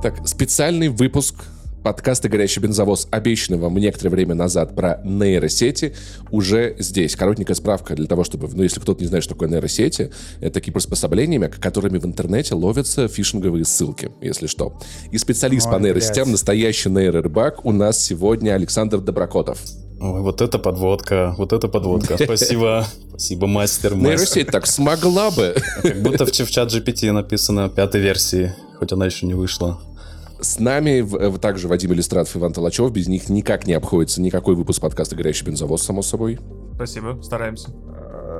Так, 0.00 0.28
специальный 0.28 0.90
выпуск 0.90 1.34
подкаста 1.82 2.28
«Горящий 2.28 2.60
бензовоз», 2.60 3.08
обещанный 3.10 3.58
вам 3.58 3.76
некоторое 3.78 4.10
время 4.10 4.36
назад 4.36 4.76
про 4.76 5.00
нейросети, 5.02 5.96
уже 6.30 6.76
здесь. 6.78 7.16
Коротенькая 7.16 7.56
справка 7.56 7.96
для 7.96 8.06
того, 8.06 8.22
чтобы, 8.22 8.48
ну, 8.52 8.62
если 8.62 8.78
кто-то 8.78 9.00
не 9.00 9.08
знает, 9.08 9.24
что 9.24 9.34
такое 9.34 9.48
нейросети, 9.48 10.12
это 10.40 10.54
такие 10.54 10.72
приспособлениями, 10.72 11.48
которыми 11.48 11.98
в 11.98 12.06
интернете 12.06 12.54
ловятся 12.54 13.08
фишинговые 13.08 13.64
ссылки, 13.64 14.12
если 14.20 14.46
что. 14.46 14.78
И 15.10 15.18
специалист 15.18 15.66
Ой, 15.66 15.72
по 15.72 15.78
нейросетям, 15.82 16.24
блядь. 16.24 16.32
настоящий 16.32 16.90
нейрорыбак, 16.90 17.64
у 17.64 17.72
нас 17.72 17.98
сегодня 18.00 18.52
Александр 18.52 18.98
Доброкотов. 18.98 19.58
Ой, 20.00 20.20
вот 20.20 20.42
это 20.42 20.60
подводка, 20.60 21.34
вот 21.38 21.52
это 21.52 21.66
подводка. 21.66 22.16
Спасибо, 22.22 22.86
спасибо, 23.08 23.48
мастер. 23.48 23.96
Нейросеть 23.96 24.46
так 24.46 24.68
смогла 24.68 25.32
бы. 25.32 25.56
Как 25.82 26.02
будто 26.02 26.24
в 26.24 26.30
чат 26.30 26.72
GPT 26.72 27.10
написано 27.10 27.68
пятой 27.68 28.00
версии 28.00 28.54
хоть 28.78 28.92
она 28.92 29.06
еще 29.06 29.26
не 29.26 29.34
вышла. 29.34 29.80
С 30.40 30.58
нами 30.60 31.00
в, 31.00 31.38
также 31.38 31.66
Вадим 31.68 31.92
Иллюстратов 31.92 32.36
и 32.36 32.38
Иван 32.38 32.52
Толачев. 32.52 32.92
Без 32.92 33.08
них 33.08 33.28
никак 33.28 33.66
не 33.66 33.72
обходится 33.72 34.20
никакой 34.20 34.54
выпуск 34.54 34.80
подкаста 34.80 35.16
«Горящий 35.16 35.44
бензовоз», 35.44 35.82
само 35.82 36.02
собой. 36.02 36.38
Спасибо, 36.74 37.20
стараемся. 37.22 37.70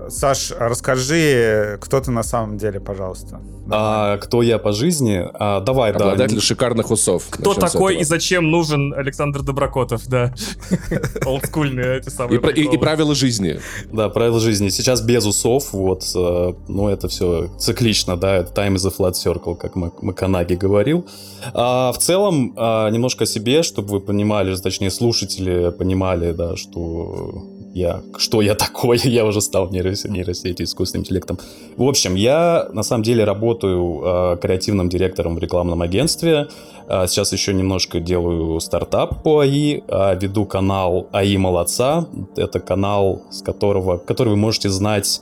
Саш, 0.09 0.53
расскажи, 0.59 1.79
кто 1.81 2.01
ты 2.01 2.11
на 2.11 2.23
самом 2.23 2.59
деле, 2.59 2.81
пожалуйста. 2.81 3.41
А, 3.71 4.17
кто 4.19 4.43
я 4.43 4.59
по 4.59 4.73
жизни? 4.73 5.27
А, 5.35 5.61
давай, 5.61 5.93
да. 5.93 5.99
Обладатель 5.99 6.41
шикарных 6.41 6.91
усов. 6.91 7.25
Кто 7.31 7.51
Начнем 7.55 7.69
такой 7.69 7.97
и 7.97 8.05
зачем 8.05 8.51
нужен 8.51 8.95
Александр 8.95 9.43
Доброкотов, 9.43 10.07
да. 10.07 10.35
Олдскульные 11.27 11.99
эти 11.99 12.09
самые 12.09 12.41
и 12.41 12.79
правила 12.79 13.15
жизни. 13.15 13.61
Да, 13.93 14.09
правила 14.09 14.41
жизни. 14.41 14.71
Сейчас 14.71 15.01
без 15.03 15.27
усов, 15.27 15.73
вот, 15.73 16.05
э, 16.15 16.55
ну 16.69 16.89
это 16.89 17.09
все 17.09 17.49
циклично, 17.59 18.17
да, 18.17 18.41
time 18.41 18.75
is 18.75 18.87
a 18.87 18.91
flat 18.91 19.13
circle, 19.13 19.57
как 19.57 19.77
Маканаги 19.77 20.55
говорил. 20.55 21.07
А, 21.53 21.93
в 21.93 21.99
целом, 21.99 22.55
а, 22.57 22.89
немножко 22.91 23.25
о 23.25 23.27
себе, 23.27 23.63
чтобы 23.63 23.89
вы 23.91 24.01
понимали, 24.01 24.55
точнее, 24.57 24.91
слушатели 24.91 25.71
понимали, 25.71 26.33
да, 26.33 26.57
что 26.57 27.58
я, 27.79 28.03
что 28.17 28.43
я 28.43 28.55
такой, 28.55 28.99
я 29.05 29.25
уже 29.25 29.41
стал 29.41 29.71
нейросетью, 29.71 30.13
нейросетью 30.13 30.65
искусственным 30.67 31.05
интеллектом. 31.05 31.39
В 31.77 31.85
общем, 31.85 32.15
я 32.15 32.69
на 32.73 32.83
самом 32.83 33.03
деле 33.03 33.25
работаю 33.25 34.03
э, 34.05 34.37
креативным 34.41 34.89
директором 34.89 35.37
в 35.37 35.39
рекламном 35.39 35.83
агентстве. 35.83 36.49
Э, 36.89 37.07
сейчас 37.07 37.33
еще 37.33 37.55
немножко 37.55 38.01
делаю 38.01 38.61
стартап 38.61 39.23
по 39.23 39.41
АИ, 39.41 39.83
э, 39.87 40.19
веду 40.21 40.45
канал 40.45 41.09
АИ 41.13 41.37
Молодца. 41.37 42.07
Это 42.37 42.61
канал, 42.61 43.23
с 43.31 43.43
которого, 43.43 43.99
который 43.99 44.31
вы 44.31 44.37
можете 44.37 44.69
знать 44.69 45.21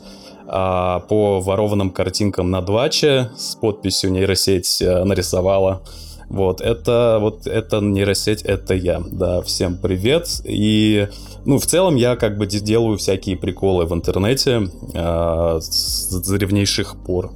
а, 0.48 1.00
по 1.00 1.40
ворованным 1.40 1.90
картинкам 1.90 2.50
на 2.50 2.60
дваче 2.60 3.30
с 3.36 3.56
подписью 3.56 4.12
нейросеть 4.12 4.80
а, 4.80 5.04
нарисовала. 5.04 5.82
Вот, 6.28 6.60
это, 6.60 7.18
вот, 7.20 7.46
это 7.46 7.80
нейросеть, 7.80 8.42
это 8.42 8.74
я. 8.74 9.00
Да, 9.00 9.42
всем 9.42 9.76
привет. 9.76 10.28
И, 10.44 11.08
ну, 11.46 11.58
в 11.58 11.66
целом 11.66 11.94
я 11.94 12.16
как 12.16 12.36
бы 12.36 12.46
делаю 12.46 12.98
всякие 12.98 13.36
приколы 13.36 13.86
в 13.86 13.94
интернете 13.94 14.68
э, 14.94 15.58
с 15.60 16.28
древнейших 16.28 16.96
пор. 17.04 17.32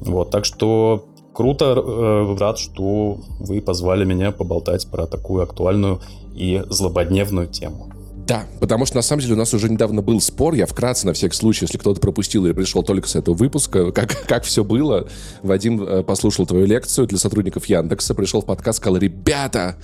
Вот, 0.00 0.30
так 0.30 0.44
что 0.44 1.08
круто, 1.34 1.74
э, 1.76 2.36
рад, 2.38 2.58
что 2.58 3.18
вы 3.40 3.60
позвали 3.60 4.04
меня 4.04 4.30
поболтать 4.30 4.86
про 4.86 5.06
такую 5.06 5.42
актуальную 5.42 6.00
и 6.32 6.62
злободневную 6.70 7.48
тему. 7.48 7.90
Да, 8.26 8.46
потому 8.60 8.86
что 8.86 8.96
на 8.96 9.02
самом 9.02 9.20
деле 9.20 9.34
у 9.34 9.36
нас 9.36 9.52
уже 9.52 9.68
недавно 9.68 10.00
был 10.00 10.20
спор, 10.20 10.54
я 10.54 10.66
вкратце 10.66 11.06
на 11.06 11.12
всякий 11.12 11.36
случай, 11.36 11.64
если 11.64 11.76
кто-то 11.76 12.00
пропустил 12.00 12.46
или 12.46 12.52
пришел 12.52 12.82
только 12.82 13.08
с 13.08 13.16
этого 13.16 13.34
выпуска, 13.34 13.90
как, 13.90 14.26
как 14.28 14.44
все 14.44 14.62
было. 14.62 15.08
Вадим 15.42 15.82
э, 15.82 16.02
послушал 16.04 16.46
твою 16.46 16.66
лекцию 16.66 17.08
для 17.08 17.18
сотрудников 17.18 17.66
Яндекса, 17.66 18.14
пришел 18.14 18.40
в 18.42 18.46
подкаст, 18.46 18.78
сказал, 18.78 18.98
ребята, 18.98 19.76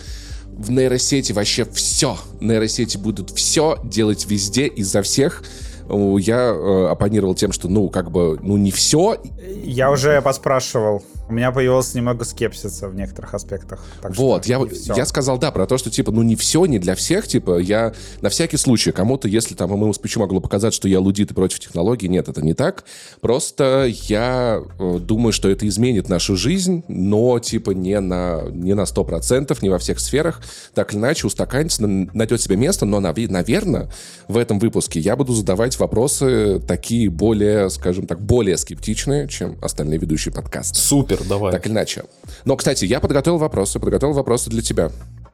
в 0.61 0.71
нейросети 0.71 1.33
вообще 1.33 1.65
все, 1.65 2.19
нейросети 2.41 2.99
будут 2.99 3.31
все 3.31 3.79
делать 3.83 4.27
везде, 4.27 4.67
из-за 4.67 5.03
всех, 5.03 5.43
я 5.89 6.53
э, 6.55 6.87
оппонировал 6.91 7.35
тем, 7.35 7.51
что, 7.51 7.69
ну, 7.69 7.89
как 7.89 8.11
бы, 8.11 8.39
ну, 8.43 8.57
не 8.57 8.71
все. 8.71 9.17
Я 9.65 9.91
уже 9.91 10.23
поспрашивал. 10.23 11.03
У 11.31 11.33
меня 11.33 11.53
появилось 11.53 11.95
немного 11.95 12.25
скепсиса 12.25 12.89
в 12.89 12.95
некоторых 12.97 13.35
аспектах. 13.35 13.85
вот, 14.03 14.47
я, 14.47 14.61
я 14.97 15.07
сказал, 15.07 15.39
да, 15.39 15.53
про 15.53 15.65
то, 15.65 15.79
что, 15.79 15.89
типа, 15.89 16.11
ну, 16.11 16.23
не 16.23 16.35
все, 16.35 16.67
не 16.67 16.81
для 16.81 16.97
всех, 16.97 17.29
типа, 17.29 17.61
я 17.61 17.95
на 18.21 18.31
всякий 18.31 18.57
случай, 18.57 18.91
кому-то, 18.91 19.29
если 19.29 19.55
там 19.55 19.71
ему 19.71 19.93
почему 19.93 20.25
могло 20.25 20.41
показать, 20.41 20.75
что 20.75 20.89
я 20.89 20.99
лудит 20.99 21.31
и 21.31 21.35
против 21.35 21.61
технологий, 21.61 22.09
нет, 22.09 22.29
это 22.29 22.43
не 22.43 22.53
так. 22.53 22.85
Просто 23.21 23.87
я 24.09 24.61
э, 24.81 24.99
думаю, 24.99 25.33
что 25.33 25.49
это 25.49 25.69
изменит 25.69 26.09
нашу 26.09 26.37
жизнь, 26.37 26.83
но, 26.89 27.39
типа, 27.39 27.71
не 27.71 28.01
на, 28.01 28.43
не 28.51 28.75
на 28.75 28.83
100%, 28.83 29.57
не 29.63 29.69
во 29.69 29.79
всех 29.79 30.01
сферах. 30.01 30.43
Так 30.75 30.93
или 30.93 30.99
иначе, 30.99 31.29
устаканится, 31.29 31.87
найдет 31.87 32.41
себе 32.41 32.57
место, 32.57 32.87
но, 32.87 32.99
наверное, 32.99 33.89
в 34.27 34.37
этом 34.37 34.59
выпуске 34.59 34.99
я 34.99 35.15
буду 35.15 35.33
задавать 35.33 35.79
вопросы 35.79 36.61
такие 36.67 37.09
более, 37.09 37.71
скажем 37.71 38.09
так, 38.09 38.21
более 38.21 38.57
скептичные, 38.57 39.29
чем 39.29 39.57
остальные 39.63 40.01
ведущие 40.01 40.35
подкасты. 40.35 40.81
Супер, 40.81 41.20
давай. 41.29 41.53
Так 41.53 41.67
или 41.67 41.73
иначе. 41.73 42.05
Но, 42.45 42.57
кстати, 42.57 42.85
я 42.85 43.01
подготовил 43.01 43.39
вопросы, 43.39 43.79
подготовил 43.79 44.15
вопросы 44.15 44.51
для 44.51 44.63
тебя. 44.63 44.91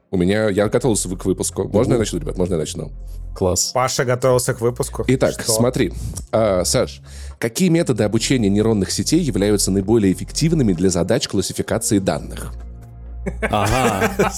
У 0.09 0.17
меня, 0.17 0.49
я 0.49 0.69
готовился 0.69 1.09
к 1.09 1.25
выпуску. 1.25 1.67
Можно 1.67 1.93
я 1.93 1.99
начну, 1.99 2.19
ребят? 2.19 2.37
Можно 2.37 2.53
я 2.53 2.59
начну? 2.59 2.91
Класс. 3.35 3.71
Паша 3.73 4.05
готовился 4.05 4.53
к 4.53 4.61
выпуску. 4.61 5.03
Итак, 5.07 5.33
Что? 5.41 5.51
смотри. 5.51 5.93
А, 6.31 6.63
Саш, 6.63 7.01
какие 7.39 7.69
методы 7.69 8.03
обучения 8.03 8.49
нейронных 8.49 8.89
сетей 8.89 9.19
являются 9.19 9.69
наиболее 9.69 10.13
эффективными 10.13 10.73
для 10.73 10.89
задач 10.89 11.27
классификации 11.27 11.99
данных? 11.99 12.53
Ага. 13.41 14.31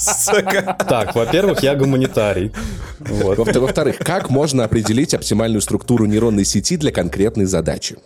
Так, 0.88 1.14
во-первых, 1.14 1.62
я 1.62 1.76
гуманитарий. 1.76 2.52
Вот. 2.98 3.38
Во-вторых, 3.38 3.98
как 3.98 4.28
можно 4.30 4.64
определить 4.64 5.14
оптимальную 5.14 5.60
структуру 5.60 6.06
нейронной 6.06 6.44
сети 6.44 6.76
для 6.76 6.90
конкретной 6.90 7.44
задачи? 7.46 7.96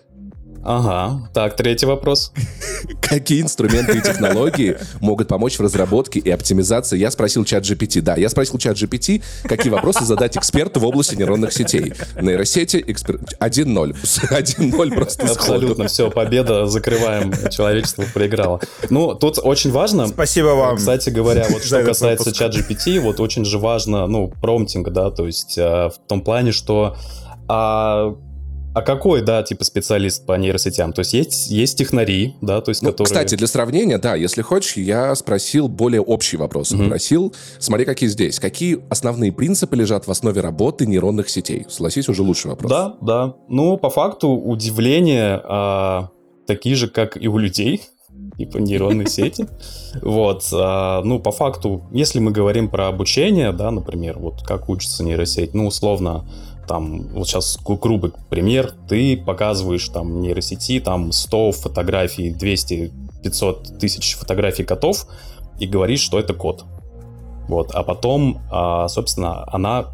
Ага. 0.64 1.28
Так, 1.34 1.56
третий 1.56 1.84
вопрос. 1.84 2.32
Какие 3.02 3.42
инструменты 3.42 3.98
и 3.98 4.00
технологии 4.00 4.78
могут 5.00 5.28
помочь 5.28 5.58
в 5.58 5.60
разработке 5.60 6.20
и 6.20 6.30
оптимизации? 6.30 6.98
Я 6.98 7.10
спросил 7.10 7.44
чат 7.44 7.64
GPT. 7.64 8.00
Да, 8.00 8.16
я 8.16 8.30
спросил 8.30 8.58
чат 8.58 8.76
GPT, 8.76 9.22
какие 9.44 9.70
вопросы 9.70 10.04
задать 10.04 10.36
эксперту 10.36 10.80
в 10.80 10.86
области 10.86 11.14
нейронных 11.14 11.52
сетей. 11.52 11.92
Нейросети, 12.20 12.82
эксперт... 12.86 13.20
1-0. 13.40 13.94
1-0 13.94 14.94
просто 14.94 15.24
Абсолютно, 15.24 15.86
все, 15.86 16.10
победа, 16.10 16.66
закрываем, 16.66 17.32
человечество 17.50 18.04
проиграло. 18.12 18.60
Ну, 18.88 19.14
тут 19.14 19.38
очень 19.42 19.70
важно... 19.70 20.08
Спасибо 20.08 20.48
вам. 20.48 20.76
Кстати 20.76 21.10
говоря, 21.10 21.46
вот 21.50 21.62
что 21.62 21.82
касается 21.84 22.32
чат 22.32 22.54
GPT, 22.54 23.00
вот 23.00 23.20
очень 23.20 23.44
же 23.44 23.58
важно, 23.58 24.06
ну, 24.06 24.32
промптинг, 24.40 24.90
да, 24.90 25.10
то 25.10 25.26
есть 25.26 25.58
э, 25.58 25.90
в 25.90 25.94
том 26.08 26.22
плане, 26.22 26.52
что 26.52 26.96
а, 27.48 28.16
а 28.74 28.82
какой, 28.82 29.22
да, 29.22 29.42
типа 29.44 29.62
специалист 29.62 30.26
по 30.26 30.32
нейросетям? 30.32 30.92
То 30.92 31.00
есть 31.00 31.14
есть, 31.14 31.50
есть 31.50 31.78
технари, 31.78 32.34
да, 32.40 32.60
то 32.60 32.70
есть 32.70 32.82
ну, 32.82 32.90
которые... 32.90 33.06
Кстати, 33.06 33.36
для 33.36 33.46
сравнения, 33.46 33.98
да, 33.98 34.16
если 34.16 34.42
хочешь, 34.42 34.76
я 34.76 35.14
спросил 35.14 35.68
более 35.68 36.00
общий 36.00 36.36
вопрос. 36.36 36.72
Mm-hmm. 36.72 36.86
Спросил, 36.86 37.34
смотри, 37.60 37.84
какие 37.84 38.08
здесь. 38.08 38.40
Какие 38.40 38.84
основные 38.90 39.30
принципы 39.30 39.76
лежат 39.76 40.08
в 40.08 40.10
основе 40.10 40.40
работы 40.40 40.86
нейронных 40.86 41.28
сетей? 41.28 41.66
Согласись, 41.68 42.08
уже 42.08 42.22
лучший 42.22 42.50
вопрос. 42.50 42.68
Да, 42.68 42.96
да. 43.00 43.34
Ну, 43.48 43.76
по 43.76 43.90
факту 43.90 44.30
удивления 44.30 45.40
а, 45.44 46.08
такие 46.48 46.74
же, 46.74 46.88
как 46.88 47.16
и 47.16 47.28
у 47.28 47.38
людей, 47.38 47.82
типа 48.38 48.58
нейронные 48.58 49.06
сети. 49.08 49.46
Вот, 50.02 50.48
а, 50.52 51.00
ну, 51.04 51.20
по 51.20 51.30
факту, 51.30 51.84
если 51.92 52.18
мы 52.18 52.32
говорим 52.32 52.68
про 52.68 52.88
обучение, 52.88 53.52
да, 53.52 53.70
например, 53.70 54.18
вот 54.18 54.42
как 54.42 54.68
учится 54.68 55.04
нейросеть, 55.04 55.54
ну, 55.54 55.68
условно, 55.68 56.28
там, 56.66 57.08
вот 57.08 57.28
сейчас 57.28 57.58
грубый 57.64 58.12
пример, 58.28 58.72
ты 58.88 59.16
показываешь 59.16 59.88
там 59.88 60.20
нейросети, 60.20 60.80
там 60.80 61.12
100 61.12 61.52
фотографий, 61.52 62.30
200, 62.30 62.92
500 63.22 63.78
тысяч 63.78 64.16
фотографий 64.16 64.64
котов 64.64 65.06
и 65.58 65.66
говоришь, 65.66 66.00
что 66.00 66.18
это 66.18 66.34
кот. 66.34 66.64
Вот, 67.48 67.70
а 67.72 67.82
потом, 67.82 68.40
а, 68.50 68.88
собственно, 68.88 69.44
она, 69.52 69.86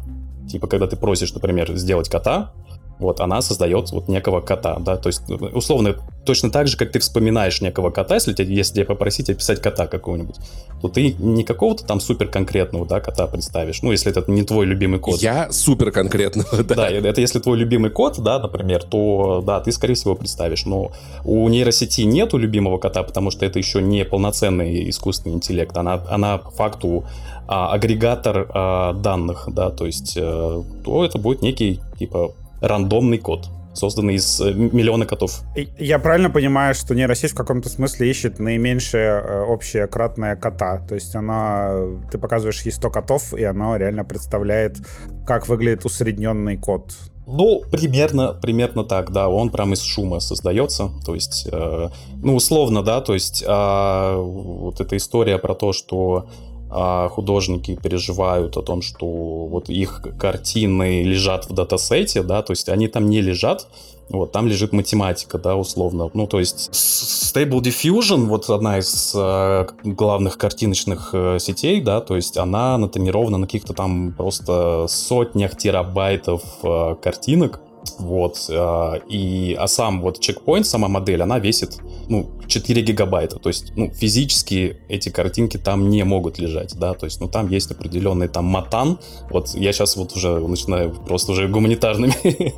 типа, 0.49 0.67
когда 0.67 0.87
ты 0.87 0.95
просишь, 0.95 1.33
например, 1.33 1.75
сделать 1.75 2.09
кота, 2.09 2.53
вот 3.01 3.19
она 3.19 3.41
создает 3.41 3.91
вот 3.91 4.07
некого 4.07 4.41
кота, 4.41 4.77
да, 4.79 4.97
то 4.97 5.07
есть 5.07 5.23
условно 5.29 5.95
точно 6.25 6.51
так 6.51 6.67
же, 6.67 6.77
как 6.77 6.91
ты 6.91 6.99
вспоминаешь 6.99 7.61
некого 7.61 7.89
кота, 7.89 8.15
если, 8.15 8.33
тебе, 8.33 8.53
если 8.53 8.75
тебя 8.75 8.85
попросить 8.85 9.29
описать 9.29 9.61
кота 9.61 9.87
какого-нибудь, 9.87 10.35
то 10.81 10.87
ты 10.87 11.13
не 11.13 11.43
какого-то 11.43 11.85
там 11.85 11.99
супер 11.99 12.27
конкретного, 12.27 12.85
да, 12.85 12.99
кота 12.99 13.27
представишь, 13.27 13.81
ну, 13.81 13.91
если 13.91 14.11
это 14.11 14.29
не 14.31 14.43
твой 14.43 14.65
любимый 14.65 14.99
кот. 14.99 15.19
Я 15.19 15.51
супер 15.51 15.91
конкретного, 15.91 16.63
да. 16.63 16.75
Да, 16.75 16.89
это 16.89 17.21
если 17.21 17.39
твой 17.39 17.57
любимый 17.57 17.89
кот, 17.89 18.19
да, 18.19 18.39
например, 18.39 18.83
то, 18.83 19.43
да, 19.45 19.59
ты, 19.59 19.71
скорее 19.71 19.95
всего, 19.95 20.15
представишь, 20.15 20.65
но 20.65 20.91
у 21.25 21.47
нейросети 21.49 22.01
нету 22.01 22.37
любимого 22.37 22.77
кота, 22.77 23.03
потому 23.03 23.31
что 23.31 23.45
это 23.45 23.57
еще 23.57 23.81
не 23.81 24.05
полноценный 24.05 24.89
искусственный 24.89 25.35
интеллект, 25.35 25.75
она, 25.75 26.03
она 26.09 26.37
по 26.37 26.51
факту 26.51 27.05
а, 27.47 27.73
агрегатор 27.73 28.47
а, 28.53 28.93
данных, 28.93 29.49
да, 29.51 29.71
то 29.71 29.85
есть, 29.85 30.17
а, 30.17 30.63
то 30.85 31.03
это 31.03 31.17
будет 31.17 31.41
некий, 31.41 31.81
типа, 31.97 32.33
рандомный 32.61 33.17
код. 33.17 33.49
созданный 33.73 34.15
из 34.15 34.41
э, 34.41 34.53
миллиона 34.53 35.05
котов. 35.05 35.41
Я 35.79 35.97
правильно 35.99 36.29
понимаю, 36.29 36.75
что 36.75 36.93
нейросеть 36.93 37.31
в 37.31 37.35
каком-то 37.35 37.69
смысле 37.69 38.09
ищет 38.09 38.39
наименьшее 38.39 39.21
э, 39.21 39.43
общее 39.43 39.87
кратное 39.87 40.35
кота? 40.35 40.85
То 40.87 40.95
есть 40.95 41.15
она, 41.15 41.71
ты 42.11 42.17
показываешь 42.17 42.61
ей 42.63 42.71
100 42.71 42.89
котов, 42.89 43.33
и 43.33 43.43
оно 43.43 43.77
реально 43.77 44.03
представляет, 44.03 44.77
как 45.25 45.47
выглядит 45.47 45.85
усредненный 45.85 46.57
кот. 46.57 46.91
Ну, 47.27 47.61
примерно, 47.71 48.33
примерно 48.33 48.83
так, 48.83 49.11
да. 49.11 49.29
Он 49.29 49.49
прям 49.49 49.73
из 49.73 49.81
шума 49.81 50.19
создается. 50.19 50.89
То 51.05 51.15
есть, 51.15 51.47
э, 51.49 51.89
ну, 52.21 52.35
условно, 52.35 52.83
да, 52.83 52.99
то 52.99 53.13
есть 53.13 53.43
э, 53.47 54.15
вот 54.15 54.81
эта 54.81 54.97
история 54.97 55.37
про 55.37 55.55
то, 55.55 55.71
что 55.71 56.27
художники 56.71 57.77
переживают 57.81 58.57
о 58.57 58.61
том, 58.61 58.81
что 58.81 59.05
вот 59.05 59.69
их 59.69 60.01
картины 60.17 61.03
лежат 61.03 61.49
в 61.49 61.53
датасете, 61.53 62.23
да, 62.23 62.41
то 62.41 62.51
есть 62.51 62.69
они 62.69 62.87
там 62.87 63.09
не 63.09 63.21
лежат, 63.21 63.67
вот, 64.11 64.31
там 64.31 64.47
лежит 64.47 64.73
математика, 64.73 65.37
да, 65.37 65.55
условно. 65.55 66.09
Ну, 66.13 66.27
то 66.27 66.39
есть 66.39 66.69
Stable 66.71 67.61
Diffusion, 67.61 68.25
вот 68.25 68.49
одна 68.49 68.79
из 68.79 69.13
э, 69.15 69.67
главных 69.83 70.37
картиночных 70.37 71.11
э, 71.13 71.37
сетей, 71.39 71.81
да, 71.81 72.01
то 72.01 72.15
есть 72.15 72.37
она 72.37 72.77
натренирована 72.77 73.37
на 73.37 73.45
каких-то 73.45 73.73
там 73.73 74.13
просто 74.13 74.85
сотнях 74.89 75.57
терабайтов 75.57 76.43
э, 76.63 76.95
картинок, 77.01 77.61
вот, 77.99 78.45
э, 78.49 78.99
и, 79.09 79.55
а 79.59 79.67
сам 79.67 80.01
вот 80.01 80.19
чекпоинт, 80.19 80.65
сама 80.65 80.87
модель, 80.87 81.21
она 81.21 81.39
весит, 81.39 81.77
ну, 82.09 82.29
4 82.47 82.81
гигабайта, 82.81 83.37
то 83.37 83.49
есть, 83.49 83.73
ну, 83.75 83.91
физически 83.91 84.77
эти 84.89 85.09
картинки 85.09 85.57
там 85.57 85.89
не 85.89 86.03
могут 86.03 86.39
лежать, 86.39 86.75
да, 86.77 86.93
то 86.93 87.05
есть, 87.05 87.21
ну, 87.21 87.27
там 87.27 87.49
есть 87.49 87.71
определенный 87.71 88.27
там 88.27 88.45
матан, 88.45 88.99
вот 89.29 89.49
я 89.55 89.71
сейчас 89.71 89.95
вот 89.95 90.15
уже 90.15 90.39
начинаю 90.39 90.91
просто 90.91 91.31
уже 91.31 91.47
гуманитарными 91.47 92.53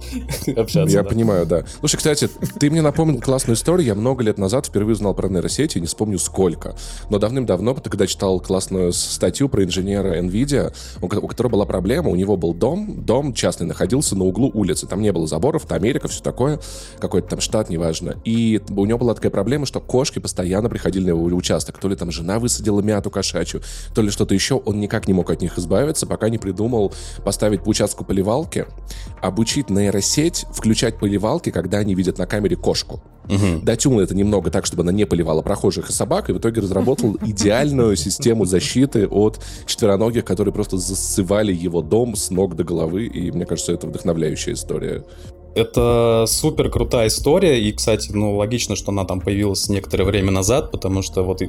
общаться. 0.59 0.95
Я 0.95 1.03
понимаю, 1.03 1.45
да. 1.45 1.63
Слушай, 1.79 1.97
кстати, 1.97 2.29
ты 2.59 2.69
мне 2.69 2.81
напомнил 2.81 3.21
классную 3.21 3.55
историю, 3.55 3.87
я 3.87 3.95
много 3.95 4.23
лет 4.23 4.37
назад 4.37 4.65
впервые 4.65 4.93
узнал 4.93 5.13
про 5.13 5.29
нейросети, 5.29 5.77
не 5.77 5.87
вспомню 5.87 6.19
сколько, 6.19 6.75
но 7.09 7.19
давным-давно, 7.19 7.75
когда 7.75 8.07
читал 8.07 8.39
классную 8.39 8.93
статью 8.93 9.49
про 9.49 9.63
инженера 9.63 10.19
NVIDIA, 10.21 10.73
у 11.01 11.07
которого 11.07 11.51
была 11.53 11.65
проблема, 11.65 12.09
у 12.09 12.15
него 12.15 12.35
был 12.37 12.53
дом, 12.53 13.03
дом 13.05 13.33
частный 13.33 13.67
находился 13.67 14.15
на 14.15 14.25
углу 14.25 14.51
улицы, 14.53 14.87
там 14.87 15.01
не 15.01 15.12
было 15.13 15.27
заборов, 15.27 15.65
это 15.65 15.75
Америка, 15.75 16.07
все 16.07 16.21
такое, 16.21 16.59
какой-то 16.99 17.29
там 17.29 17.39
штат, 17.39 17.69
неважно. 17.69 18.15
И 18.25 18.61
у 18.69 18.85
него 18.85 18.99
была 18.99 19.13
такая 19.13 19.31
проблема, 19.31 19.65
что 19.65 19.79
кошки 19.79 20.19
постоянно 20.19 20.69
приходили 20.69 21.05
на 21.05 21.09
его 21.09 21.23
участок. 21.23 21.77
То 21.77 21.87
ли 21.87 21.95
там 21.95 22.11
жена 22.11 22.39
высадила 22.39 22.81
мяту 22.81 23.09
кошачью, 23.09 23.61
то 23.93 24.01
ли 24.01 24.09
что-то 24.09 24.33
еще. 24.33 24.55
Он 24.55 24.79
никак 24.79 25.07
не 25.07 25.13
мог 25.13 25.29
от 25.29 25.41
них 25.41 25.57
избавиться, 25.57 26.05
пока 26.05 26.29
не 26.29 26.37
придумал 26.37 26.93
поставить 27.23 27.63
по 27.63 27.69
участку 27.69 28.03
поливалки, 28.03 28.65
обучить 29.21 29.69
нейросеть 29.69 30.45
включать 30.51 30.97
поливалки, 30.97 31.51
когда 31.51 31.79
они 31.79 31.95
видят 31.95 32.17
на 32.17 32.25
камере 32.25 32.55
кошку. 32.55 33.01
Угу. 33.29 33.61
Дотюнул 33.63 33.99
это 33.99 34.15
немного 34.15 34.51
так, 34.51 34.65
чтобы 34.65 34.83
она 34.83 34.91
не 34.91 35.05
поливала 35.05 35.41
прохожих 35.41 35.89
и 35.89 35.93
собак, 35.93 36.29
и 36.29 36.33
в 36.33 36.37
итоге 36.39 36.61
разработал 36.61 37.17
идеальную 37.25 37.95
систему 37.95 38.45
защиты 38.45 39.07
от 39.07 39.39
четвероногих, 39.65 40.25
которые 40.25 40.53
просто 40.53 40.77
засывали 40.77 41.53
его 41.53 41.81
дом 41.81 42.15
с 42.15 42.29
ног 42.29 42.55
до 42.55 42.63
головы, 42.63 43.05
и 43.05 43.31
мне 43.31 43.45
кажется, 43.45 43.73
это 43.73 43.87
вдохновляющая 43.87 44.53
история. 44.53 45.03
Это 45.55 46.25
супер 46.27 46.69
крутая 46.69 47.07
история, 47.07 47.61
и, 47.61 47.71
кстати, 47.71 48.11
ну, 48.11 48.35
логично, 48.35 48.75
что 48.75 48.91
она 48.91 49.05
там 49.05 49.21
появилась 49.21 49.69
некоторое 49.69 50.03
время 50.05 50.31
назад, 50.31 50.71
потому 50.71 51.03
что 51.03 51.23
вот 51.23 51.43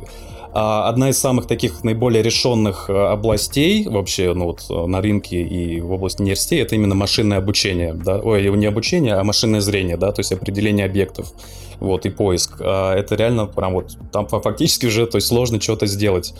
а, 0.52 0.88
одна 0.88 1.08
из 1.08 1.18
самых 1.18 1.46
таких 1.46 1.82
наиболее 1.84 2.22
решенных 2.22 2.88
а, 2.88 3.12
областей 3.12 3.88
вообще, 3.88 4.34
ну 4.34 4.44
вот 4.44 4.88
на 4.88 5.00
рынке 5.00 5.42
и 5.42 5.80
в 5.80 5.90
области 5.90 6.22
нейросетей, 6.22 6.60
это 6.60 6.74
именно 6.74 6.94
машинное 6.94 7.38
обучение, 7.38 7.94
да, 7.94 8.18
ой, 8.18 8.48
не 8.56 8.66
обучение, 8.66 9.14
а 9.14 9.24
машинное 9.24 9.60
зрение, 9.60 9.96
да, 9.96 10.12
то 10.12 10.20
есть 10.20 10.32
определение 10.32 10.86
объектов, 10.86 11.32
вот, 11.80 12.06
и 12.06 12.10
поиск. 12.10 12.60
А, 12.60 12.94
это 12.94 13.14
реально 13.16 13.46
прям 13.46 13.72
вот, 13.72 13.96
там 14.12 14.28
фактически 14.28 14.86
уже, 14.86 15.06
то 15.06 15.16
есть 15.16 15.28
сложно 15.28 15.60
что-то 15.60 15.86
сделать. 15.86 16.34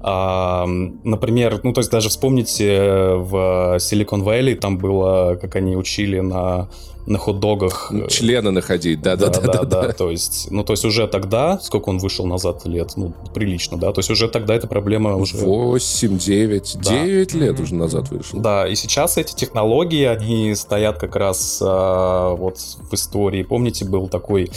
А, 0.00 0.66
например, 0.66 1.60
ну 1.62 1.72
то 1.72 1.80
есть 1.80 1.90
даже 1.90 2.08
вспомните 2.08 3.14
в 3.14 3.76
Silicon 3.76 4.24
Valley, 4.24 4.56
там 4.56 4.78
было, 4.78 5.38
как 5.40 5.54
они 5.54 5.76
учили 5.76 6.18
на 6.18 6.68
на 7.06 7.18
хот-догах. 7.18 7.88
Ну, 7.90 8.06
члены 8.08 8.50
находить, 8.50 9.02
да, 9.02 9.16
да, 9.16 9.28
да, 9.28 9.40
да, 9.40 9.52
да, 9.64 9.64
да. 9.64 9.92
То 9.92 10.10
есть, 10.10 10.48
ну, 10.50 10.64
то 10.64 10.72
есть 10.72 10.84
уже 10.84 11.06
тогда, 11.08 11.58
сколько 11.60 11.88
он 11.88 11.98
вышел 11.98 12.26
назад 12.26 12.64
лет, 12.66 12.92
ну, 12.96 13.12
прилично, 13.34 13.76
да, 13.76 13.92
то 13.92 13.98
есть 14.00 14.10
уже 14.10 14.28
тогда 14.28 14.54
эта 14.54 14.66
проблема 14.66 15.16
уже... 15.16 15.36
8, 15.36 16.18
9, 16.18 16.78
да. 16.82 17.04
9 17.04 17.34
лет 17.34 17.60
уже 17.60 17.74
назад 17.74 18.10
вышел. 18.10 18.38
Да, 18.38 18.68
и 18.68 18.74
сейчас 18.74 19.18
эти 19.18 19.34
технологии, 19.34 20.04
они 20.04 20.54
стоят 20.54 20.98
как 20.98 21.16
раз 21.16 21.60
а, 21.62 22.34
вот 22.34 22.58
в 22.58 22.94
истории. 22.94 23.42
Помните, 23.42 23.84
был 23.84 24.08
такой, 24.08 24.50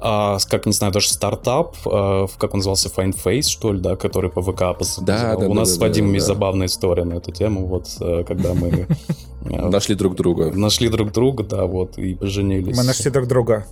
а, 0.00 0.38
как, 0.48 0.66
не 0.66 0.72
знаю, 0.72 0.92
даже 0.92 1.08
стартап, 1.08 1.76
а, 1.86 2.26
как 2.38 2.54
он 2.54 2.58
назывался, 2.58 2.88
Find 2.88 3.16
Face, 3.22 3.48
что 3.48 3.72
ли, 3.72 3.80
да, 3.80 3.96
который 3.96 4.30
по 4.30 4.42
ВК 4.42 4.60
да, 5.00 5.36
да, 5.36 5.46
У 5.46 5.54
нас 5.54 5.70
да, 5.70 5.74
с 5.74 5.78
Вадимом 5.78 6.10
да, 6.10 6.14
есть 6.16 6.28
да. 6.28 6.34
забавная 6.34 6.66
история 6.66 7.04
на 7.04 7.14
эту 7.14 7.32
тему, 7.32 7.66
вот, 7.66 7.88
э, 8.00 8.24
когда 8.26 8.54
мы... 8.54 8.86
Нашли 9.44 9.94
друг 9.94 10.14
друга. 10.14 10.50
Нашли 10.52 10.88
друг 10.88 11.12
друга, 11.12 11.44
да, 11.44 11.64
вот, 11.64 11.98
и 11.98 12.14
поженились. 12.14 12.76
Мы 12.76 12.84
нашли 12.84 13.10
друг 13.10 13.26
друга. 13.26 13.66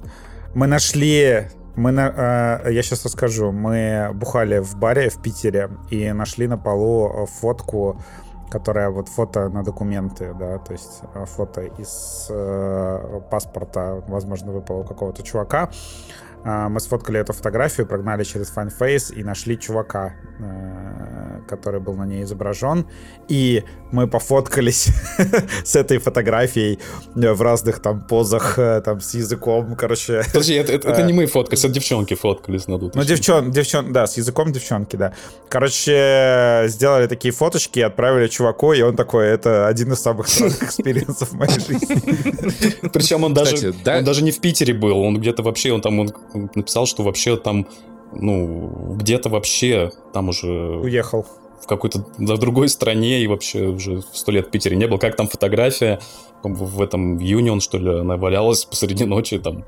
Мы 0.54 0.66
нашли... 0.66 1.48
Мы 1.76 1.92
на, 1.92 2.60
э, 2.64 2.72
я 2.72 2.82
сейчас 2.82 3.04
расскажу. 3.04 3.52
Мы 3.52 4.10
бухали 4.12 4.58
в 4.58 4.76
баре 4.76 5.10
в 5.10 5.22
Питере 5.22 5.70
и 5.90 6.12
нашли 6.12 6.48
на 6.48 6.58
полу 6.58 7.28
фотку, 7.40 8.02
которая 8.50 8.90
вот 8.90 9.08
фото 9.08 9.48
на 9.48 9.62
документы, 9.62 10.34
да, 10.38 10.58
то 10.58 10.72
есть 10.72 11.02
э, 11.14 11.24
фото 11.26 11.62
из 11.78 12.26
э, 12.30 13.20
паспорта, 13.30 14.02
возможно, 14.08 14.52
выпало 14.52 14.80
у 14.80 14.84
какого-то 14.84 15.22
чувака. 15.22 15.70
Э, 15.70 16.27
мы 16.44 16.80
сфоткали 16.80 17.20
эту 17.20 17.32
фотографию, 17.32 17.86
прогнали 17.86 18.24
через 18.24 18.52
FineFace 18.54 19.14
и 19.14 19.24
нашли 19.24 19.58
чувака, 19.58 20.14
э, 20.38 21.40
который 21.48 21.80
был 21.80 21.94
на 21.94 22.06
ней 22.06 22.22
изображен. 22.22 22.86
И 23.28 23.64
мы 23.92 24.06
пофоткались 24.06 24.88
с 25.64 25.76
этой 25.76 25.98
фотографией 25.98 26.78
в 27.14 27.42
разных 27.42 27.80
там 27.80 28.06
позах, 28.06 28.58
э, 28.58 28.80
там 28.84 29.00
с 29.00 29.14
языком, 29.14 29.74
короче. 29.76 30.22
Подожди, 30.26 30.54
это, 30.54 30.72
это, 30.72 30.88
это 30.88 31.02
не 31.02 31.12
мы 31.12 31.26
фоткались, 31.26 31.64
это 31.64 31.74
девчонки 31.74 32.14
фоткались 32.14 32.68
надутые. 32.68 33.02
Ну, 33.02 33.08
девчон, 33.08 33.50
девчон, 33.50 33.92
да, 33.92 34.06
с 34.06 34.16
языком 34.16 34.52
девчонки, 34.52 34.96
да. 34.96 35.12
Короче, 35.48 36.64
сделали 36.66 37.06
такие 37.06 37.32
фоточки, 37.32 37.80
отправили 37.80 38.28
чуваку, 38.28 38.72
и 38.72 38.82
он 38.82 38.96
такой, 38.96 39.26
это 39.26 39.66
один 39.66 39.92
из 39.92 40.00
самых 40.00 40.28
странных 40.28 40.62
experience 40.62 41.19
ов 41.19 41.30
в 41.30 41.34
моей 41.34 41.52
жизни. 41.52 42.88
Причем 42.92 43.24
он 43.24 43.34
даже, 43.34 43.56
Кстати, 43.56 43.76
да? 43.84 43.98
он 43.98 44.04
даже 44.04 44.22
не 44.22 44.30
в 44.30 44.40
Питере 44.40 44.74
был, 44.74 44.98
он 44.98 45.18
где-то 45.18 45.42
вообще, 45.42 45.72
он 45.72 45.80
там 45.80 45.98
он 45.98 46.12
написал, 46.34 46.86
что 46.86 47.02
вообще 47.02 47.36
там, 47.36 47.66
ну, 48.12 48.96
где-то 48.96 49.28
вообще 49.28 49.90
там 50.12 50.28
уже... 50.28 50.48
Уехал 50.48 51.26
в 51.60 51.66
какой-то 51.66 52.06
в 52.16 52.38
другой 52.38 52.68
стране 52.68 53.22
и 53.22 53.26
вообще 53.26 53.66
уже 53.66 54.02
сто 54.12 54.30
лет 54.32 54.46
в 54.46 54.50
Питере 54.50 54.76
не 54.76 54.86
был. 54.86 54.98
Как 54.98 55.16
там 55.16 55.28
фотография 55.28 55.98
в 56.42 56.80
этом 56.80 57.18
Юнион, 57.18 57.60
что 57.60 57.78
ли, 57.78 58.00
она 58.00 58.16
валялась 58.16 58.64
посреди 58.64 59.04
ночи 59.04 59.38
там 59.38 59.64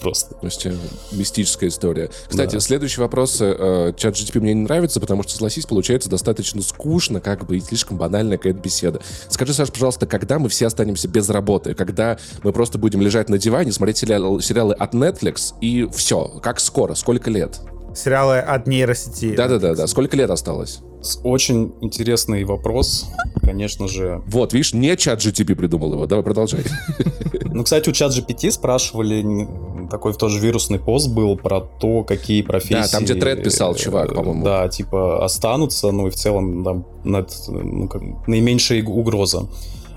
просто. 0.00 0.34
То 0.34 0.46
есть 0.46 0.66
мистическая 1.12 1.68
история. 1.68 2.10
Кстати, 2.28 2.54
да. 2.54 2.60
следующий 2.60 3.00
вопрос. 3.00 3.38
Э, 3.40 3.92
чат 3.96 4.14
GTP 4.14 4.40
мне 4.40 4.54
не 4.54 4.62
нравится, 4.62 5.00
потому 5.00 5.22
что, 5.22 5.32
согласись, 5.32 5.66
получается 5.66 6.08
достаточно 6.08 6.62
скучно, 6.62 7.20
как 7.20 7.46
бы, 7.46 7.58
и 7.58 7.60
слишком 7.60 7.96
банальная 7.96 8.36
какая-то 8.36 8.60
беседа. 8.60 9.00
Скажи, 9.28 9.54
Саша, 9.54 9.72
пожалуйста, 9.72 10.06
когда 10.06 10.38
мы 10.38 10.48
все 10.48 10.66
останемся 10.66 11.08
без 11.08 11.28
работы? 11.28 11.74
Когда 11.74 12.18
мы 12.42 12.52
просто 12.52 12.78
будем 12.78 13.00
лежать 13.00 13.28
на 13.28 13.38
диване, 13.38 13.72
смотреть 13.72 13.98
сериалы, 13.98 14.42
сериалы 14.42 14.74
от 14.74 14.94
Netflix, 14.94 15.54
и 15.60 15.88
все? 15.92 16.26
Как 16.42 16.60
скоро? 16.60 16.94
Сколько 16.94 17.30
лет? 17.30 17.60
Сериалы 17.94 18.38
от 18.38 18.66
нейросети. 18.66 19.34
Да-да-да. 19.34 19.74
да. 19.74 19.86
Сколько 19.86 20.16
лет 20.16 20.30
осталось? 20.30 20.80
Очень 21.24 21.74
интересный 21.80 22.44
вопрос, 22.44 23.08
конечно 23.42 23.88
же. 23.88 24.22
Вот, 24.26 24.52
видишь, 24.52 24.72
не 24.72 24.96
чат 24.96 25.18
GTP 25.18 25.54
придумал 25.56 25.92
его. 25.92 26.06
Давай 26.06 26.24
продолжай. 26.24 26.62
Ну, 27.44 27.64
кстати, 27.64 27.88
у 27.90 27.92
чат 27.92 28.12
GPT 28.12 28.50
спрашивали, 28.50 29.46
такой 29.90 30.14
тоже 30.14 30.38
вирусный 30.38 30.78
пост 30.78 31.10
был 31.10 31.36
про 31.36 31.60
то, 31.60 32.02
какие 32.02 32.42
профессии... 32.42 32.74
Да, 32.74 32.88
там, 32.88 33.04
где 33.04 33.14
тред 33.14 33.42
писал 33.42 33.74
чувак, 33.74 34.14
по-моему. 34.14 34.44
Да, 34.44 34.68
типа 34.68 35.22
останутся, 35.24 35.90
ну 35.90 36.06
и 36.06 36.10
в 36.10 36.14
целом 36.14 36.64
там, 36.64 36.86
над, 37.04 37.30
ну, 37.48 37.88
как, 37.88 38.02
наименьшая 38.26 38.82
угроза. 38.82 39.48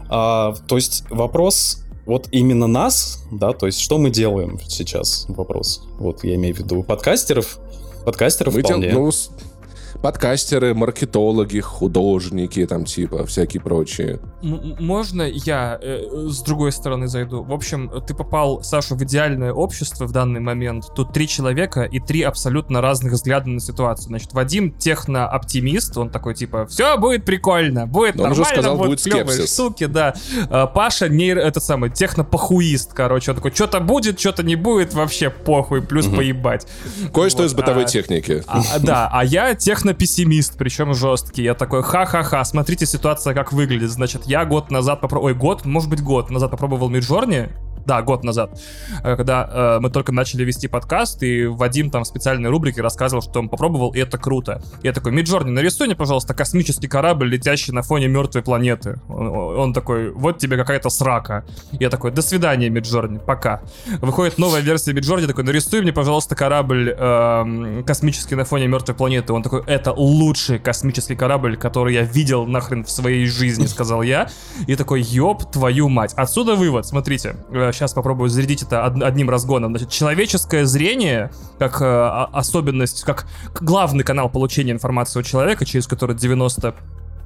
А, 0.09 0.53
то 0.67 0.75
есть 0.75 1.05
вопрос 1.09 1.85
вот 2.05 2.27
именно 2.31 2.67
нас, 2.67 3.23
да, 3.31 3.53
то 3.53 3.65
есть 3.65 3.79
что 3.79 3.97
мы 3.97 4.09
делаем 4.09 4.59
сейчас, 4.67 5.25
вопрос. 5.27 5.87
Вот 5.97 6.23
я 6.23 6.35
имею 6.35 6.55
в 6.55 6.59
виду 6.59 6.83
подкастеров, 6.83 7.59
подкастеров 8.05 8.53
мы 8.53 8.61
вполне. 8.61 8.89
Дел, 8.89 8.99
ну, 9.05 9.11
подкастеры, 10.05 10.75
маркетологи, 10.75 11.59
художники, 11.61 12.63
там 12.67 12.85
типа 12.85 13.25
всякие 13.25 13.59
прочие. 13.59 14.19
М- 14.43 14.75
можно 14.79 15.23
я 15.23 15.79
э, 15.81 16.27
с 16.29 16.43
другой 16.43 16.71
стороны 16.73 17.07
зайду? 17.07 17.41
В 17.41 17.51
общем, 17.51 17.91
ты 18.05 18.13
попал, 18.13 18.61
Саша, 18.61 18.93
в 18.93 19.03
идеальное 19.03 19.51
общество 19.51 20.05
в 20.05 20.11
данный 20.11 20.41
момент. 20.41 20.93
Тут 20.95 21.11
три 21.11 21.27
человека 21.27 21.81
и 21.81 21.99
три 21.99 22.21
абсолютно 22.21 22.81
разных 22.81 23.13
взгляда 23.13 23.49
на 23.49 23.59
ситуацию. 23.59 24.09
Значит, 24.09 24.31
Вадим 24.33 24.77
техно-оптимист, 24.77 25.97
он 25.97 26.11
такой 26.11 26.35
типа, 26.35 26.67
все 26.67 26.99
будет 26.99 27.25
прикольно, 27.25 27.87
будет 27.87 28.13
Но 28.13 28.25
он 28.25 28.29
нормально, 28.29 28.43
уже 28.43 28.53
сказал, 28.53 28.77
будут 28.77 29.03
будет 29.03 29.03
клевые 29.11 29.47
штуки, 29.47 29.87
да. 29.87 30.13
А, 30.51 30.67
Паша 30.67 31.09
нейро, 31.09 31.39
этот 31.39 31.63
самый 31.63 31.89
техно-похуист, 31.89 32.93
короче, 32.93 33.31
он 33.31 33.37
такой, 33.37 33.55
что-то 33.55 33.79
будет, 33.79 34.19
что-то 34.19 34.43
не 34.43 34.55
будет, 34.55 34.93
вообще 34.93 35.31
похуй, 35.31 35.81
плюс 35.81 36.05
поебать. 36.05 36.67
Кое-что 37.11 37.41
Вот, 37.41 37.47
из 37.47 37.55
бытовой 37.55 37.85
а- 37.85 37.87
техники. 37.87 38.43
А, 38.45 38.61
да, 38.77 39.09
а 39.11 39.25
я 39.25 39.55
техно-пессимист, 39.95 40.57
причем 40.57 40.93
жесткий. 40.93 41.43
Я 41.43 41.53
такой, 41.53 41.81
ха-ха-ха, 41.81 42.43
смотрите 42.43 42.85
ситуация 42.85 43.33
как 43.33 43.51
выглядит. 43.51 43.89
Значит, 43.89 44.23
я 44.25 44.45
год 44.45 44.71
назад 44.71 45.01
попробовал, 45.01 45.27
ой, 45.27 45.33
год, 45.33 45.65
может 45.65 45.89
быть 45.89 46.01
год 46.01 46.29
назад 46.29 46.51
попробовал 46.51 46.89
Миджорни, 46.89 47.49
да, 47.85 48.01
год 48.01 48.23
назад, 48.23 48.59
э, 49.03 49.15
когда 49.15 49.49
э, 49.51 49.79
мы 49.79 49.89
только 49.89 50.11
начали 50.11 50.43
вести 50.43 50.67
подкаст, 50.67 51.23
и 51.23 51.45
Вадим 51.45 51.89
там 51.89 52.03
в 52.03 52.07
специальной 52.07 52.49
рубрике 52.49 52.81
рассказывал, 52.81 53.21
что 53.21 53.39
он 53.39 53.49
попробовал, 53.49 53.91
и 53.91 53.99
это 53.99 54.17
круто. 54.17 54.61
Я 54.83 54.93
такой, 54.93 55.11
Миджорни, 55.11 55.51
нарисуй 55.51 55.87
мне, 55.87 55.95
пожалуйста, 55.95 56.33
космический 56.33 56.87
корабль, 56.87 57.29
летящий 57.29 57.73
на 57.73 57.81
фоне 57.81 58.07
мертвой 58.07 58.43
планеты. 58.43 58.99
Он, 59.07 59.27
он 59.27 59.73
такой, 59.73 60.11
вот 60.11 60.37
тебе 60.37 60.57
какая-то 60.57 60.89
срака. 60.89 61.45
Я 61.71 61.89
такой, 61.89 62.11
до 62.11 62.21
свидания, 62.21 62.69
Миджорни, 62.69 63.19
пока. 63.19 63.61
Выходит 64.01 64.37
новая 64.37 64.61
версия 64.61 64.93
Миджорни, 64.93 65.25
такой, 65.25 65.43
нарисуй 65.43 65.81
мне, 65.81 65.93
пожалуйста, 65.93 66.35
корабль 66.35 66.89
эм, 66.97 67.83
космический 67.83 68.35
на 68.35 68.45
фоне 68.45 68.67
мертвой 68.67 68.95
планеты. 68.95 69.33
Он 69.33 69.43
такой, 69.43 69.63
это 69.67 69.93
лучший 69.93 70.59
космический 70.59 71.15
корабль, 71.15 71.57
который 71.57 71.93
я 71.93 72.01
видел 72.01 72.45
нахрен 72.45 72.83
в 72.83 72.89
своей 72.89 73.25
жизни, 73.27 73.65
сказал 73.65 74.01
я. 74.01 74.29
И 74.67 74.75
такой, 74.75 75.01
ёб 75.01 75.51
твою 75.51 75.89
мать. 75.89 76.13
Отсюда 76.15 76.55
вывод, 76.55 76.85
смотрите, 76.85 77.35
сейчас 77.75 77.93
попробую 77.93 78.29
зарядить 78.29 78.63
это 78.63 78.85
од- 78.85 79.03
одним 79.03 79.29
разгоном. 79.29 79.71
Значит, 79.71 79.89
человеческое 79.89 80.65
зрение, 80.65 81.31
как 81.59 81.81
э, 81.81 81.85
особенность, 82.33 83.03
как 83.03 83.27
главный 83.59 84.03
канал 84.03 84.29
получения 84.29 84.71
информации 84.71 85.19
у 85.19 85.23
человека, 85.23 85.65
через 85.65 85.87
который 85.87 86.15
90 86.15 86.73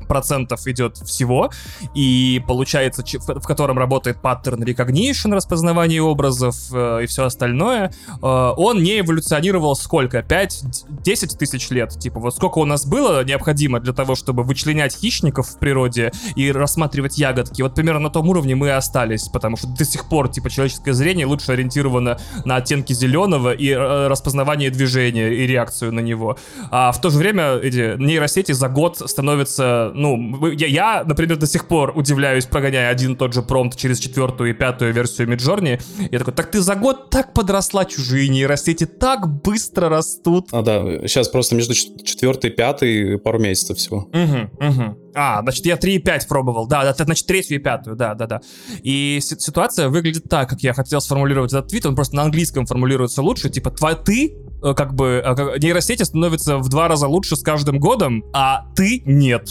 процентов 0.09 0.67
идет 0.67 0.97
всего, 0.97 1.51
и 1.95 2.43
получается, 2.47 3.03
в 3.19 3.47
котором 3.47 3.77
работает 3.77 4.21
паттерн 4.21 4.63
recognition, 4.63 5.33
распознавание 5.33 6.01
образов 6.01 6.55
э, 6.73 7.03
и 7.03 7.05
все 7.05 7.23
остальное, 7.23 7.93
э, 8.09 8.17
он 8.21 8.83
не 8.83 8.99
эволюционировал 8.99 9.75
сколько? 9.75 10.19
5-10 10.19 11.37
тысяч 11.37 11.69
лет? 11.69 11.91
Типа, 11.97 12.19
вот 12.19 12.35
сколько 12.35 12.57
у 12.57 12.65
нас 12.65 12.85
было 12.85 13.23
необходимо 13.23 13.79
для 13.79 13.93
того, 13.93 14.15
чтобы 14.15 14.43
вычленять 14.43 14.97
хищников 14.97 15.47
в 15.47 15.59
природе 15.59 16.11
и 16.35 16.51
рассматривать 16.51 17.17
ягодки? 17.17 17.61
Вот 17.61 17.75
примерно 17.75 17.99
на 17.99 18.09
том 18.09 18.27
уровне 18.27 18.55
мы 18.55 18.67
и 18.67 18.71
остались, 18.71 19.27
потому 19.27 19.55
что 19.55 19.67
до 19.67 19.85
сих 19.85 20.09
пор, 20.09 20.29
типа, 20.29 20.49
человеческое 20.49 20.93
зрение 20.93 21.25
лучше 21.27 21.51
ориентировано 21.51 22.17
на 22.45 22.55
оттенки 22.55 22.93
зеленого 22.93 23.53
и 23.53 23.69
э, 23.69 24.07
распознавание 24.07 24.71
движения 24.71 25.31
и 25.31 25.45
реакцию 25.45 25.93
на 25.93 25.99
него. 25.99 26.37
А 26.71 26.91
в 26.91 26.99
то 26.99 27.11
же 27.11 27.19
время 27.19 27.57
эти 27.57 27.95
нейросети 27.97 28.51
за 28.51 28.69
год 28.69 28.97
становятся, 28.97 29.91
ну, 29.99 30.47
я, 30.51 30.67
я, 30.67 31.03
например, 31.05 31.37
до 31.37 31.47
сих 31.47 31.67
пор 31.67 31.93
удивляюсь, 31.95 32.45
прогоняя 32.45 32.89
один 32.89 33.13
и 33.13 33.15
тот 33.15 33.33
же 33.33 33.41
промпт 33.41 33.77
через 33.77 33.99
четвертую 33.99 34.51
и 34.51 34.53
пятую 34.53 34.93
версию 34.93 35.27
Миджорни. 35.27 35.79
Я 36.11 36.19
такой, 36.19 36.33
так 36.33 36.51
ты 36.51 36.61
за 36.61 36.75
год 36.75 37.09
так 37.09 37.33
подросла, 37.33 37.85
чужие 37.85 38.29
нейросети 38.29 38.85
так 38.85 39.27
быстро 39.41 39.89
растут. 39.89 40.47
А, 40.51 40.61
да, 40.61 40.81
сейчас 41.07 41.27
просто 41.27 41.55
между 41.55 41.73
чет- 41.73 42.03
четвертой 42.03 42.49
и 42.49 42.53
пятой 42.53 43.19
пару 43.19 43.39
месяцев 43.39 43.77
всего. 43.77 44.09
Угу, 44.13 44.67
угу. 44.67 44.97
А, 45.15 45.41
значит, 45.41 45.65
я 45.65 45.75
3,5 45.75 46.27
пробовал. 46.27 46.67
Да, 46.67 46.83
да, 46.83 47.03
значит, 47.03 47.25
третью 47.25 47.57
и 47.57 47.59
пятую, 47.59 47.95
да, 47.95 48.13
да, 48.13 48.25
да. 48.25 48.41
И 48.83 49.19
си- 49.21 49.39
ситуация 49.39 49.89
выглядит 49.89 50.23
так, 50.29 50.49
как 50.49 50.61
я 50.61 50.73
хотел 50.73 51.01
сформулировать 51.01 51.51
этот 51.51 51.67
твит. 51.69 51.85
Он 51.85 51.95
просто 51.95 52.15
на 52.15 52.23
английском 52.23 52.65
формулируется 52.65 53.21
лучше. 53.21 53.49
Типа, 53.49 53.69
тва- 53.69 54.01
ты, 54.01 54.37
э, 54.63 54.73
как 54.73 54.93
бы, 54.93 55.21
э, 55.25 55.59
нейросети 55.59 56.03
становятся 56.03 56.57
в 56.57 56.69
два 56.69 56.87
раза 56.87 57.07
лучше 57.07 57.35
с 57.35 57.41
каждым 57.41 57.79
годом, 57.79 58.23
а 58.33 58.65
ты 58.75 59.01
нет. 59.05 59.49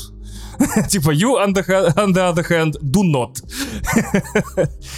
Типа, 0.88 1.10
you 1.10 1.36
on 1.36 1.52
the, 1.54 1.64
on 1.96 2.12
the 2.12 2.32
other 2.32 2.44
hand 2.48 2.76
do 2.82 3.02
not. 3.02 3.42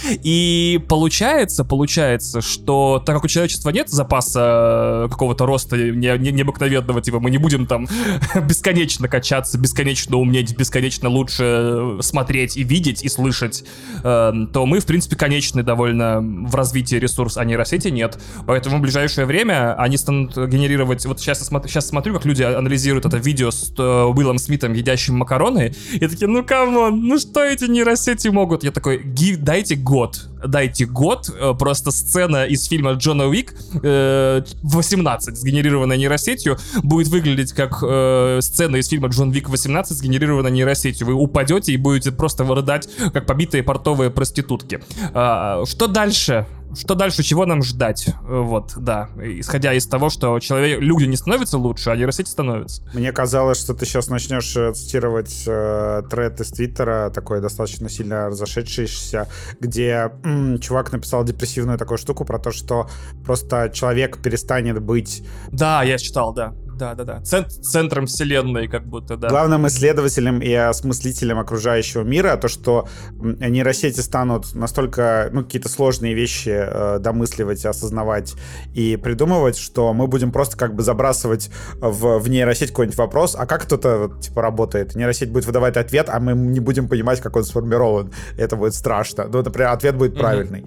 И 0.23 0.79
получается, 0.87 1.63
получается, 1.63 2.41
что 2.41 3.01
так 3.05 3.15
как 3.15 3.25
у 3.25 3.27
человечества 3.27 3.69
нет 3.69 3.89
запаса 3.89 5.05
э, 5.05 5.09
какого-то 5.09 5.45
роста 5.45 5.77
не- 5.77 6.17
не- 6.17 6.31
необыкновенного, 6.31 7.01
типа 7.01 7.19
мы 7.19 7.29
не 7.29 7.37
будем 7.37 7.67
там 7.67 7.87
бесконечно 8.47 9.07
качаться, 9.07 9.57
бесконечно 9.57 10.17
умнеть, 10.17 10.57
бесконечно 10.57 11.09
лучше 11.09 11.43
э, 11.43 11.99
смотреть 12.01 12.57
и 12.57 12.63
видеть 12.63 13.03
и 13.03 13.09
слышать, 13.09 13.63
э, 14.03 14.33
то 14.53 14.65
мы, 14.65 14.79
в 14.79 14.85
принципе, 14.85 15.15
конечны 15.15 15.63
довольно 15.63 16.21
в 16.21 16.55
развитии 16.55 16.95
ресурс, 16.95 17.37
а 17.37 17.45
нейросети 17.45 17.89
нет. 17.89 18.17
Поэтому 18.47 18.77
в 18.77 18.81
ближайшее 18.81 19.25
время 19.25 19.75
они 19.75 19.97
станут 19.97 20.35
генерировать... 20.35 21.05
Вот 21.05 21.19
сейчас 21.19 21.39
я 21.39 21.45
смотрю, 21.45 21.69
сейчас 21.69 21.87
смотрю, 21.87 22.13
как 22.15 22.25
люди 22.25 22.43
анализируют 22.43 23.05
это 23.05 23.17
видео 23.17 23.51
с 23.51 23.73
э, 23.77 23.81
Уиллом 23.81 24.37
Смитом, 24.37 24.73
едящим 24.73 25.21
макароны, 25.51 25.73
и 25.93 25.99
такие, 25.99 26.27
ну 26.27 26.43
come 26.43 26.76
on, 26.76 27.01
ну 27.01 27.19
что 27.19 27.43
эти 27.43 27.65
нейросети 27.65 28.29
могут? 28.29 28.63
Я 28.63 28.71
такой, 28.71 29.01
«Ги- 29.03 29.35
дайте 29.35 29.75
год, 29.75 30.29
дайте 30.45 30.85
год, 30.85 31.29
э, 31.29 31.53
просто 31.57 31.91
сцена 31.91 32.45
из 32.45 32.65
фильма 32.65 32.93
Джона 32.93 33.27
Уик 33.27 33.53
э, 33.83 34.41
18, 34.63 35.37
сгенерированная 35.37 35.97
нейросетью, 35.97 36.57
будет 36.83 37.07
выглядеть 37.07 37.53
как 37.53 37.83
э, 37.83 38.39
сцена 38.41 38.77
из 38.77 38.87
фильма 38.87 39.09
Джон 39.09 39.31
Вик 39.31 39.49
18, 39.49 39.97
сгенерированная 39.97 40.51
нейросетью. 40.51 41.07
Вы 41.07 41.13
упадете 41.13 41.73
и 41.73 41.77
будете 41.77 42.11
просто 42.11 42.43
рыдать, 42.43 42.89
как 43.13 43.25
побитые 43.25 43.63
портовые 43.63 44.09
проститутки. 44.09 44.81
А, 45.13 45.63
что 45.65 45.87
дальше? 45.87 46.45
Что 46.75 46.95
дальше, 46.95 47.23
чего 47.23 47.45
нам 47.45 47.63
ждать? 47.63 48.07
Э, 48.07 48.41
Вот, 48.41 48.73
да. 48.77 49.09
Исходя 49.17 49.73
из 49.73 49.85
того, 49.87 50.09
что 50.09 50.39
человек, 50.39 50.79
люди 50.79 51.05
не 51.05 51.15
становятся 51.17 51.57
лучше, 51.57 51.89
а 51.89 51.95
нейросети 51.95 52.29
становятся. 52.29 52.83
Мне 52.93 53.11
казалось, 53.11 53.59
что 53.59 53.73
ты 53.73 53.85
сейчас 53.85 54.07
начнешь 54.09 54.55
э, 54.55 54.73
цитировать 54.73 55.43
э, 55.47 56.03
тред 56.09 56.39
из 56.41 56.51
Твиттера, 56.51 57.09
такой 57.09 57.41
достаточно 57.41 57.89
сильно 57.89 58.27
разошедшийся, 58.27 59.27
где 59.59 60.11
м, 60.23 60.59
чувак 60.59 60.91
написал 60.91 61.23
депрессивную 61.23 61.77
такую 61.77 61.97
штуку 61.97 62.25
про 62.25 62.39
то, 62.39 62.51
что 62.51 62.89
просто 63.25 63.69
человек 63.73 64.21
перестанет 64.21 64.81
быть 64.81 65.23
Да, 65.51 65.83
я 65.83 65.97
читал, 65.97 66.33
да. 66.33 66.53
Да, 66.81 66.95
да, 66.95 67.03
да. 67.03 67.21
Цен- 67.21 67.47
центром 67.47 68.07
вселенной, 68.07 68.67
как 68.67 68.87
будто, 68.87 69.15
да. 69.15 69.29
главным 69.29 69.67
исследователем 69.67 70.39
и 70.39 70.51
осмыслителем 70.51 71.37
окружающего 71.37 72.01
мира, 72.01 72.35
то, 72.37 72.47
что 72.47 72.87
нейросети 73.11 73.99
станут 73.99 74.55
настолько, 74.55 75.29
ну, 75.31 75.43
какие-то 75.43 75.69
сложные 75.69 76.15
вещи 76.15 76.49
э, 76.49 76.97
домысливать, 76.97 77.63
осознавать 77.67 78.33
и 78.73 78.97
придумывать, 78.97 79.57
что 79.57 79.93
мы 79.93 80.07
будем 80.07 80.31
просто 80.31 80.57
как 80.57 80.73
бы 80.73 80.81
забрасывать 80.81 81.51
в, 81.75 82.17
в 82.17 82.27
нейросеть 82.29 82.69
какой-нибудь 82.69 82.97
вопрос, 82.97 83.35
а 83.37 83.45
как 83.45 83.71
это, 83.71 83.97
вот, 83.99 84.21
типа, 84.21 84.41
работает? 84.41 84.95
Нейросеть 84.95 85.29
будет 85.29 85.45
выдавать 85.45 85.77
ответ, 85.77 86.09
а 86.09 86.19
мы 86.19 86.33
не 86.33 86.59
будем 86.59 86.87
понимать, 86.87 87.21
как 87.21 87.35
он 87.35 87.43
сформирован. 87.43 88.11
Это 88.39 88.55
будет 88.55 88.73
страшно. 88.73 89.27
Ну, 89.31 89.43
например, 89.43 89.69
ответ 89.69 89.95
будет 89.95 90.17
правильный. 90.17 90.65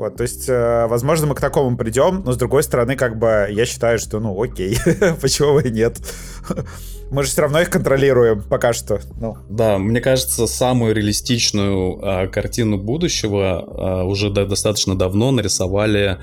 Вот, 0.00 0.16
то 0.16 0.22
есть, 0.22 0.48
э, 0.48 0.86
возможно, 0.88 1.26
мы 1.26 1.34
к 1.34 1.40
такому 1.42 1.76
придем, 1.76 2.22
но 2.24 2.32
с 2.32 2.38
другой 2.38 2.62
стороны, 2.62 2.96
как 2.96 3.18
бы, 3.18 3.48
я 3.50 3.66
считаю, 3.66 3.98
что, 3.98 4.18
ну, 4.18 4.42
окей, 4.42 4.78
почему 5.20 5.52
бы 5.52 5.62
и 5.62 5.70
нет? 5.70 5.98
Мы 7.10 7.24
же 7.24 7.28
все 7.30 7.42
равно 7.42 7.60
их 7.60 7.68
контролируем 7.70 8.40
пока 8.40 8.72
что. 8.72 9.00
Ну, 9.20 9.36
Да, 9.50 9.76
мне 9.78 10.00
кажется, 10.00 10.46
самую 10.46 10.94
реалистичную 10.94 11.98
а, 12.02 12.28
картину 12.28 12.78
будущего 12.78 13.58
а, 13.58 14.04
уже 14.04 14.30
до- 14.30 14.46
достаточно 14.46 14.96
давно 14.96 15.32
нарисовали 15.32 16.18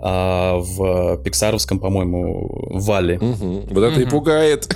а, 0.00 0.54
в 0.58 1.18
пиксаровском, 1.24 1.78
по-моему, 1.80 2.48
Вале. 2.70 3.18
Мгм. 3.20 3.66
Вот 3.70 3.82
это 3.82 4.00
и 4.00 4.04
Мгм. 4.04 4.10
пугает. 4.10 4.72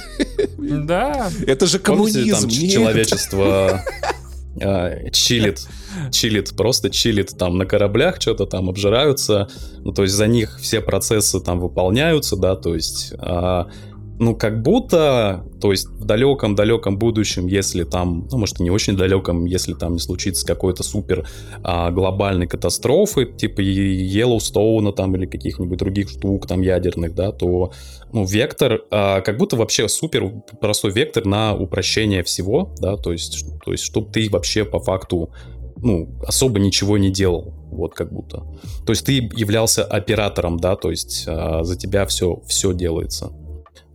Да. 0.59 1.31
Это 1.47 1.67
же 1.67 1.79
Помните, 1.79 2.19
коммунизм. 2.19 2.41
там 2.41 2.51
ч- 2.51 2.63
нет. 2.63 2.73
человечество 2.73 3.81
а, 4.61 5.11
чилит, 5.13 5.67
чилит, 6.11 6.57
просто 6.57 6.91
чилит 6.91 7.37
там 7.39 7.59
на 7.59 7.67
кораблях, 7.67 8.21
что-то 8.21 8.47
там 8.47 8.69
обжираются, 8.69 9.49
ну, 9.79 9.93
то 9.93 10.03
есть 10.03 10.15
за 10.15 10.27
них 10.27 10.59
все 10.61 10.81
процессы 10.81 11.41
там 11.41 11.61
выполняются, 11.61 12.37
да, 12.37 12.57
то 12.57 12.75
есть, 12.75 13.13
а, 13.19 13.69
ну, 14.19 14.37
как 14.37 14.63
будто, 14.63 15.45
то 15.61 15.73
есть 15.73 15.87
в 15.87 16.05
далеком-далеком 16.05 16.99
будущем, 16.99 17.47
если 17.47 17.85
там, 17.85 18.29
ну, 18.31 18.39
может, 18.39 18.61
не 18.61 18.71
очень 18.71 18.97
далеком, 18.97 19.45
если 19.45 19.75
там 19.75 19.95
не 19.95 19.99
случится 19.99 20.47
какой-то 20.47 20.83
супер 20.83 21.27
а, 21.63 21.91
глобальной 21.91 22.47
катастрофы, 22.47 23.27
типа 23.27 23.61
Йеллоустоуна 23.61 24.93
там 24.93 25.17
или 25.17 25.27
каких-нибудь 25.27 25.79
других 25.79 26.11
штук 26.11 26.47
там 26.47 26.61
ядерных, 26.61 27.15
да, 27.15 27.33
то, 27.33 27.73
ну, 28.13 28.25
вектор, 28.25 28.83
а, 28.91 29.21
как 29.21 29.37
будто 29.37 29.57
вообще 29.57 29.89
супер 29.89 30.33
простой 30.61 30.93
вектор 30.93 31.25
на 31.25 31.55
упрощение 31.55 32.23
всего, 32.23 32.73
да, 32.79 32.97
то 32.97 33.11
есть, 33.11 33.45
то 33.65 33.73
есть, 33.73 33.83
чтобы 33.83 34.13
ты 34.13 34.29
вообще 34.31 34.65
по 34.65 34.79
факту, 34.79 35.31
ну, 35.85 36.09
особо 36.27 36.59
ничего 36.59 36.99
не 36.99 37.11
делал, 37.11 37.55
вот 37.71 37.95
как 37.95 38.13
будто. 38.13 38.45
То 38.87 38.91
есть 38.93 39.05
ты 39.05 39.31
являлся 39.37 39.85
оператором, 39.85 40.59
да, 40.59 40.77
то 40.77 40.91
есть 40.91 41.25
а, 41.27 41.63
за 41.63 41.77
тебя 41.77 42.07
все, 42.07 42.43
все 42.47 42.73
делается. 42.73 43.33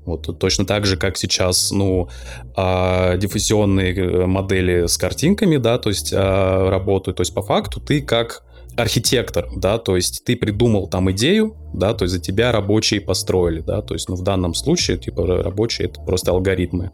Вот 0.06 0.40
точно 0.40 0.66
так 0.66 0.86
же, 0.86 0.98
как 0.98 1.18
сейчас, 1.18 1.72
ну, 1.72 2.10
а, 2.56 3.18
диффузионные 3.18 3.94
э, 3.96 4.26
модели 4.26 4.88
с 4.88 4.98
картинками, 4.98 5.58
да, 5.58 5.78
то 5.78 5.90
есть 5.90 6.14
а, 6.16 6.70
работают. 6.70 7.18
То 7.18 7.22
есть 7.22 7.34
по 7.34 7.42
факту 7.42 7.80
ты 7.80 8.02
как 8.02 8.44
архитектор, 8.76 9.50
да, 9.56 9.78
то 9.78 9.96
есть 9.96 10.24
ты 10.24 10.36
придумал 10.36 10.88
там 10.88 11.12
идею, 11.12 11.56
да, 11.74 11.94
то 11.94 12.06
есть 12.06 12.14
за 12.14 12.22
тебя 12.22 12.52
рабочие 12.52 13.02
построили, 13.02 13.62
да, 13.62 13.82
то 13.82 13.94
есть, 13.94 14.10
ну, 14.10 14.16
в 14.16 14.24
данном 14.24 14.54
случае, 14.54 14.98
типа, 14.98 15.26
рабочие— 15.26 15.88
это 15.90 16.02
просто 16.02 16.32
алгоритмы. 16.32 16.92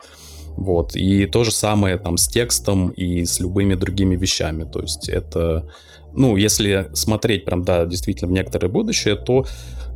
Вот. 0.57 0.95
И 0.95 1.25
то 1.25 1.43
же 1.43 1.51
самое 1.51 1.97
там 1.97 2.17
с 2.17 2.27
текстом 2.27 2.89
и 2.89 3.25
с 3.25 3.39
любыми 3.39 3.75
другими 3.75 4.15
вещами. 4.15 4.63
То 4.63 4.81
есть 4.81 5.09
это, 5.09 5.69
ну, 6.13 6.37
если 6.37 6.89
смотреть 6.93 7.45
прям, 7.45 7.63
да, 7.63 7.85
действительно 7.85 8.29
в 8.29 8.33
некоторое 8.33 8.69
будущее, 8.69 9.15
то 9.15 9.45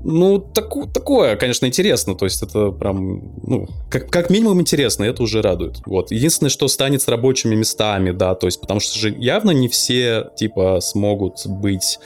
ну, 0.04 0.40
так, 0.40 0.70
такое, 0.94 1.36
конечно, 1.36 1.66
интересно. 1.66 2.16
То 2.16 2.26
есть 2.26 2.42
это 2.42 2.72
прям, 2.72 3.34
ну, 3.46 3.68
как, 3.90 4.10
как 4.10 4.30
минимум 4.30 4.62
интересно, 4.62 5.04
это 5.04 5.24
уже 5.24 5.42
радует. 5.42 5.82
Вот. 5.86 6.12
Единственное, 6.12 6.50
что 6.50 6.68
станет 6.68 7.02
с 7.02 7.08
рабочими 7.08 7.56
местами, 7.56 8.12
да, 8.12 8.36
то 8.36 8.48
есть 8.48 8.62
потому 8.62 8.80
что 8.80 8.98
же 8.98 9.10
явно 9.18 9.52
не 9.52 9.68
все, 9.68 10.32
типа, 10.38 10.80
смогут 10.82 11.46
быть 11.46 12.00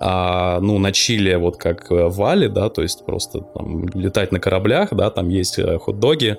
а, 0.00 0.60
ну, 0.60 0.78
на 0.78 0.92
Чили, 0.92 1.34
вот 1.34 1.56
как 1.56 1.90
в 1.90 2.10
Вале, 2.10 2.48
да, 2.48 2.68
то 2.68 2.82
есть 2.82 3.04
просто 3.04 3.40
там, 3.40 3.88
летать 3.88 4.30
на 4.30 4.38
кораблях, 4.40 4.90
да, 4.92 5.10
там 5.10 5.28
есть 5.28 5.58
э, 5.58 5.78
хот-доги, 5.78 6.38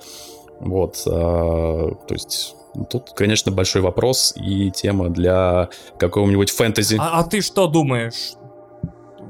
вот, 0.59 1.03
а, 1.07 1.91
то 2.07 2.13
есть 2.13 2.55
Тут, 2.89 3.11
конечно, 3.15 3.51
большой 3.51 3.81
вопрос 3.81 4.33
и 4.35 4.69
тема 4.69 5.09
для 5.09 5.69
какого-нибудь 5.97 6.51
фэнтези. 6.51 6.97
А, 6.99 7.19
а 7.19 7.23
ты 7.23 7.41
что 7.41 7.67
думаешь? 7.67 8.33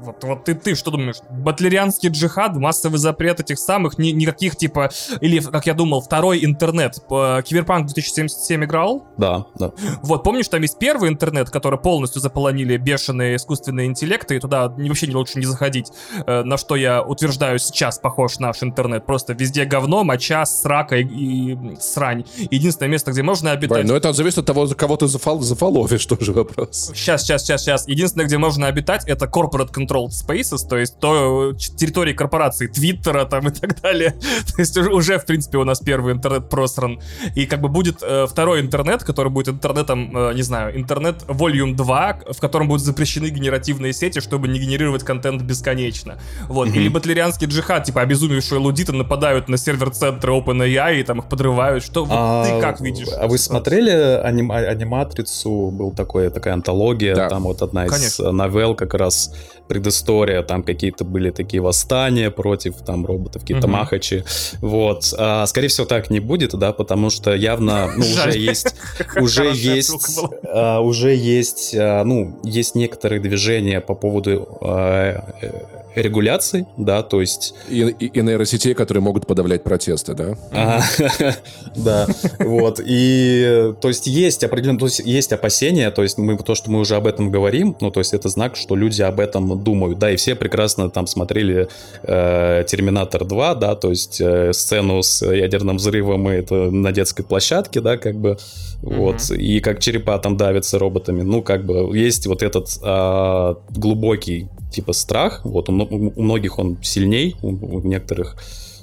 Вот, 0.02 0.24
вот 0.24 0.44
ты, 0.44 0.54
ты 0.54 0.74
что 0.74 0.90
думаешь? 0.90 1.16
Батлерианский 1.30 2.08
джихад, 2.08 2.56
массовый 2.56 2.98
запрет 2.98 3.40
этих 3.40 3.58
самых, 3.58 3.98
ни, 3.98 4.08
никаких 4.08 4.56
типа, 4.56 4.90
или, 5.20 5.40
как 5.40 5.66
я 5.66 5.74
думал, 5.74 6.00
второй 6.00 6.44
интернет. 6.44 6.94
Киберпанк 7.08 7.86
2077 7.86 8.64
играл? 8.64 9.06
Да, 9.18 9.46
да. 9.56 9.72
Вот, 10.02 10.24
помнишь, 10.24 10.48
там 10.48 10.62
есть 10.62 10.78
первый 10.78 11.10
интернет, 11.10 11.50
который 11.50 11.78
полностью 11.78 12.22
заполонили 12.22 12.76
бешеные 12.78 13.36
искусственные 13.36 13.88
интеллекты, 13.88 14.36
и 14.36 14.38
туда 14.40 14.68
вообще 14.68 15.06
не 15.06 15.14
лучше 15.14 15.38
не 15.38 15.44
заходить. 15.44 15.88
Э, 16.26 16.42
на 16.44 16.56
что 16.56 16.76
я 16.76 17.02
утверждаю 17.02 17.58
сейчас 17.58 17.98
похож 17.98 18.38
наш 18.38 18.62
интернет. 18.62 19.04
Просто 19.04 19.34
везде 19.34 19.64
говно, 19.66 20.02
моча, 20.04 20.46
срака 20.46 20.96
и, 20.96 21.04
и 21.04 21.76
срань. 21.78 22.24
Единственное 22.50 22.90
место, 22.90 23.12
где 23.12 23.22
можно 23.22 23.52
обитать... 23.52 23.70
Бай, 23.70 23.84
но 23.84 23.96
это 23.96 24.12
зависит 24.12 24.38
от 24.38 24.46
того, 24.46 24.66
кого 24.68 24.96
ты 24.96 25.06
зафол, 25.08 25.40
зафоловишь, 25.40 26.06
тоже 26.06 26.32
вопрос. 26.32 26.92
Сейчас, 26.94 27.22
сейчас, 27.22 27.42
сейчас, 27.42 27.62
сейчас. 27.62 27.88
Единственное, 27.88 28.26
где 28.26 28.38
можно 28.38 28.66
обитать, 28.66 29.06
это 29.06 29.26
corporate 29.26 29.72
control 29.72 29.89
controlled 29.90 30.10
spaces, 30.10 30.66
то 30.68 30.76
есть 30.76 30.98
то 30.98 31.52
территории 31.76 32.12
корпорации 32.12 32.66
Твиттера 32.66 33.24
там 33.24 33.48
и 33.48 33.50
так 33.50 33.80
далее. 33.80 34.10
то 34.54 34.60
есть 34.60 34.76
уже, 34.76 34.90
уже, 34.90 35.18
в 35.18 35.26
принципе, 35.26 35.58
у 35.58 35.64
нас 35.64 35.80
первый 35.80 36.14
интернет 36.14 36.48
просран. 36.48 37.00
И 37.34 37.46
как 37.46 37.60
бы 37.60 37.68
будет 37.68 38.02
э, 38.02 38.26
второй 38.28 38.60
интернет, 38.60 39.04
который 39.04 39.30
будет 39.30 39.48
интернетом, 39.48 40.16
э, 40.16 40.34
не 40.34 40.42
знаю, 40.42 40.76
интернет 40.76 41.22
Volume 41.26 41.74
2, 41.74 42.20
в 42.32 42.40
котором 42.40 42.68
будут 42.68 42.84
запрещены 42.84 43.26
генеративные 43.26 43.92
сети, 43.92 44.20
чтобы 44.20 44.48
не 44.48 44.58
генерировать 44.58 45.04
контент 45.04 45.42
бесконечно. 45.42 46.18
Вот. 46.48 46.68
Mm-hmm. 46.68 46.76
Или 46.76 46.88
батлерианский 46.88 47.46
джихад, 47.46 47.84
типа 47.84 48.02
обезумевшие 48.02 48.58
лудиты 48.58 48.92
нападают 48.92 49.48
на 49.48 49.56
сервер-центры 49.56 50.32
OpenAI 50.32 51.00
и 51.00 51.02
там 51.02 51.20
их 51.20 51.26
подрывают. 51.26 51.84
Что 51.84 52.04
вот 52.04 52.16
а, 52.18 52.44
ты 52.44 52.60
как 52.60 52.80
видишь? 52.80 53.08
А 53.16 53.26
вы 53.26 53.38
смотрели 53.38 53.90
аним, 54.22 54.52
аниматрицу? 54.52 55.70
Был 55.70 55.92
такой, 55.92 56.30
такая 56.30 56.54
антология, 56.54 57.14
да. 57.14 57.28
там 57.28 57.44
вот 57.44 57.62
одна 57.62 57.86
из 57.86 57.90
Конечно. 57.90 58.32
новелл 58.32 58.74
как 58.74 58.94
раз 58.94 59.32
предыстория, 59.80 60.42
там 60.42 60.62
какие-то 60.62 61.04
были 61.04 61.30
такие 61.30 61.62
восстания 61.62 62.30
против 62.30 62.76
там 62.84 63.06
роботов, 63.06 63.42
какие-то 63.42 63.66
угу. 63.66 63.76
махачи, 63.76 64.24
вот. 64.60 65.14
А, 65.16 65.46
скорее 65.46 65.68
всего, 65.68 65.86
так 65.86 66.10
не 66.10 66.20
будет, 66.20 66.54
да, 66.54 66.72
потому 66.72 67.08
что 67.08 67.34
явно 67.34 67.90
ну, 67.96 68.00
уже 68.04 68.38
есть, 68.38 68.74
уже 69.16 69.50
есть, 69.54 70.20
а, 70.44 70.80
уже 70.80 71.14
есть, 71.14 71.74
а, 71.74 72.04
ну, 72.04 72.38
есть 72.44 72.74
некоторые 72.74 73.20
движения 73.20 73.80
по 73.80 73.94
поводу 73.94 74.58
а, 74.60 75.79
регуляций, 75.94 76.66
да, 76.76 77.02
то 77.02 77.20
есть... 77.20 77.54
И, 77.68 77.80
и, 77.98 78.06
и 78.06 78.22
нейросетей, 78.22 78.74
которые 78.74 79.02
могут 79.02 79.26
подавлять 79.26 79.62
протесты, 79.62 80.14
да? 80.14 80.36
Да, 81.76 82.06
вот, 82.38 82.80
и, 82.84 83.74
то 83.80 83.88
есть, 83.88 84.06
есть 84.06 84.44
определенно, 84.44 84.78
то 84.78 84.86
есть, 84.86 85.00
есть 85.00 85.32
опасения, 85.32 85.90
то 85.90 86.02
есть, 86.02 86.18
мы, 86.18 86.36
то, 86.36 86.54
что 86.54 86.70
мы 86.70 86.80
уже 86.80 86.96
об 86.96 87.06
этом 87.06 87.30
говорим, 87.30 87.76
ну, 87.80 87.90
то 87.90 88.00
есть, 88.00 88.14
это 88.14 88.28
знак, 88.28 88.56
что 88.56 88.76
люди 88.76 89.02
об 89.02 89.20
этом 89.20 89.62
думают, 89.62 89.98
да, 89.98 90.10
и 90.10 90.16
все 90.16 90.34
прекрасно 90.34 90.90
там 90.90 91.06
смотрели 91.06 91.68
э, 92.02 92.64
«Терминатор 92.66 93.22
2», 93.22 93.58
да, 93.58 93.74
то 93.74 93.90
есть, 93.90 94.20
э, 94.20 94.52
сцену 94.52 95.02
с 95.02 95.24
ядерным 95.24 95.76
взрывом, 95.76 96.28
и 96.30 96.34
это 96.34 96.70
на 96.70 96.92
детской 96.92 97.22
площадке, 97.22 97.80
да, 97.80 97.96
как 97.96 98.16
бы, 98.16 98.38
вот, 98.82 99.30
и 99.30 99.60
как 99.60 99.80
черепа 99.80 100.18
там 100.18 100.36
давятся 100.36 100.78
роботами, 100.78 101.22
ну, 101.22 101.42
как 101.42 101.64
бы, 101.64 101.96
есть 101.96 102.26
вот 102.26 102.42
этот 102.42 102.78
э, 102.82 103.54
глубокий 103.70 104.48
типа 104.70 104.92
страх. 104.92 105.40
Вот 105.44 105.68
у, 105.68 105.72
у 105.72 106.22
многих 106.22 106.58
он 106.58 106.78
сильней, 106.82 107.36
у, 107.42 107.48
у 107.48 107.80
некоторых 107.80 108.36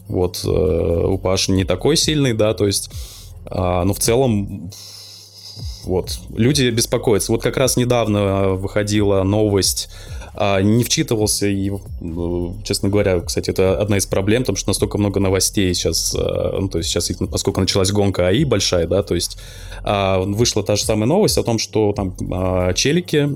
вот 0.08 0.41
э, 0.45 0.47
у 0.47 1.17
Паши 1.17 1.52
не 1.52 1.65
такой 1.65 1.97
сильный, 1.97 2.34
да, 2.34 2.54
то 2.54 2.65
есть, 2.65 2.89
а, 3.45 3.84
но 3.84 3.93
в 3.93 4.00
целом 4.00 4.71
вот 5.84 6.19
люди 6.36 6.69
беспокоятся. 6.69 7.32
Вот 7.32 7.41
как 7.41 7.58
раз 7.58 7.78
недавно 7.78 8.50
выходила 8.50 9.23
новость 9.23 9.89
а, 10.39 10.62
не 10.62 10.84
вчитывался 10.84 11.47
и, 11.47 11.71
э, 11.71 12.47
честно 12.63 12.89
говоря, 12.89 13.19
кстати, 13.21 13.50
это 13.50 13.82
одна 13.82 13.97
из 13.97 14.06
проблем, 14.06 14.43
потому 14.43 14.56
что 14.56 14.69
настолько 14.69 15.00
много 15.00 15.19
новостей 15.19 15.73
сейчас, 15.73 16.15
э, 16.15 16.19
ну, 16.60 16.69
то 16.69 16.78
есть 16.78 16.91
сейчас, 16.91 17.12
поскольку 17.32 17.60
началась 17.60 17.91
гонка 17.91 18.28
АИ 18.28 18.43
большая, 18.43 18.86
да, 18.86 19.02
то 19.02 19.15
есть 19.15 19.39
а, 19.84 20.19
вышла 20.19 20.63
та 20.63 20.76
же 20.76 20.84
самая 20.84 21.08
новость 21.08 21.39
о 21.39 21.43
том, 21.43 21.58
что 21.58 21.91
там 21.93 22.15
а, 22.32 22.73
челики 22.73 23.30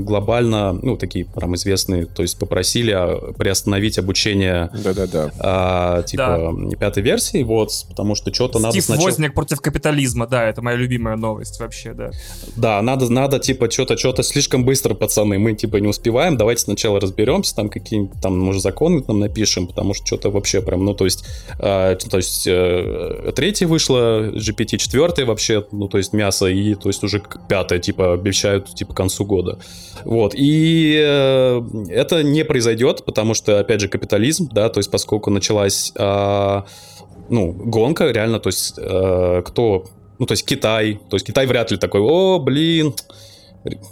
глобально, 0.00 0.72
ну, 0.72 0.98
такие 0.98 1.24
прям 1.24 1.54
известные, 1.54 2.04
то 2.04 2.20
есть 2.20 2.38
попросили 2.38 2.92
приостановить 3.38 3.98
обучение 3.98 4.70
Да-да-да. 4.84 6.02
типа 6.02 6.54
да. 6.54 6.76
пятой 6.76 7.02
версии, 7.02 7.42
вот, 7.42 7.70
потому 7.88 8.14
что 8.14 8.32
что-то 8.32 8.58
надо 8.58 8.78
сначала... 8.82 9.06
Возник 9.06 9.34
против 9.34 9.60
капитализма, 9.60 10.26
да, 10.26 10.48
это 10.48 10.60
моя 10.60 10.76
любимая 10.76 11.16
новость 11.16 11.60
вообще, 11.60 11.94
да. 11.94 12.10
Да, 12.56 12.82
надо, 12.82 13.10
надо, 13.10 13.38
типа, 13.38 13.70
что-то, 13.70 13.96
что-то 13.96 14.22
слишком 14.22 14.64
быстро, 14.64 14.92
пацаны, 14.94 15.38
мы, 15.38 15.54
типа, 15.54 15.76
не 15.76 15.88
успеваем 15.88 16.09
успеваем, 16.10 16.36
давайте 16.36 16.62
сначала 16.62 16.98
разберемся, 16.98 17.54
там 17.54 17.68
какие-нибудь 17.68 18.20
там, 18.20 18.36
может, 18.36 18.62
законы 18.62 19.00
там 19.00 19.20
напишем, 19.20 19.68
потому 19.68 19.94
что 19.94 20.06
что-то 20.06 20.30
вообще 20.30 20.60
прям, 20.60 20.84
ну, 20.84 20.92
то 20.92 21.04
есть, 21.04 21.24
э, 21.58 21.96
то 22.10 22.16
есть, 22.16 22.46
э, 22.48 23.32
третья 23.36 23.68
вышла, 23.68 24.30
GPT 24.30 24.76
четвертая 24.78 25.24
вообще, 25.24 25.64
ну, 25.70 25.88
то 25.88 25.98
есть, 25.98 26.12
мясо, 26.12 26.46
и, 26.46 26.74
то 26.74 26.88
есть, 26.88 27.04
уже 27.04 27.22
пятая, 27.48 27.78
типа, 27.78 28.14
обещают, 28.14 28.74
типа, 28.74 28.92
к 28.92 28.96
концу 28.96 29.24
года. 29.24 29.60
Вот, 30.04 30.34
и 30.34 31.00
э, 31.00 31.62
это 31.90 32.24
не 32.24 32.44
произойдет, 32.44 33.04
потому 33.04 33.34
что, 33.34 33.60
опять 33.60 33.80
же, 33.80 33.88
капитализм, 33.88 34.48
да, 34.52 34.68
то 34.68 34.80
есть, 34.80 34.90
поскольку 34.90 35.30
началась, 35.30 35.92
э, 35.94 36.62
ну, 37.28 37.52
гонка, 37.52 38.10
реально, 38.10 38.40
то 38.40 38.48
есть, 38.48 38.74
э, 38.76 39.42
кто 39.46 39.84
ну, 40.18 40.26
то 40.26 40.32
есть 40.32 40.44
Китай. 40.44 41.00
То 41.08 41.16
есть 41.16 41.26
Китай 41.26 41.46
вряд 41.46 41.70
ли 41.70 41.78
такой, 41.78 42.02
о, 42.02 42.38
блин, 42.38 42.94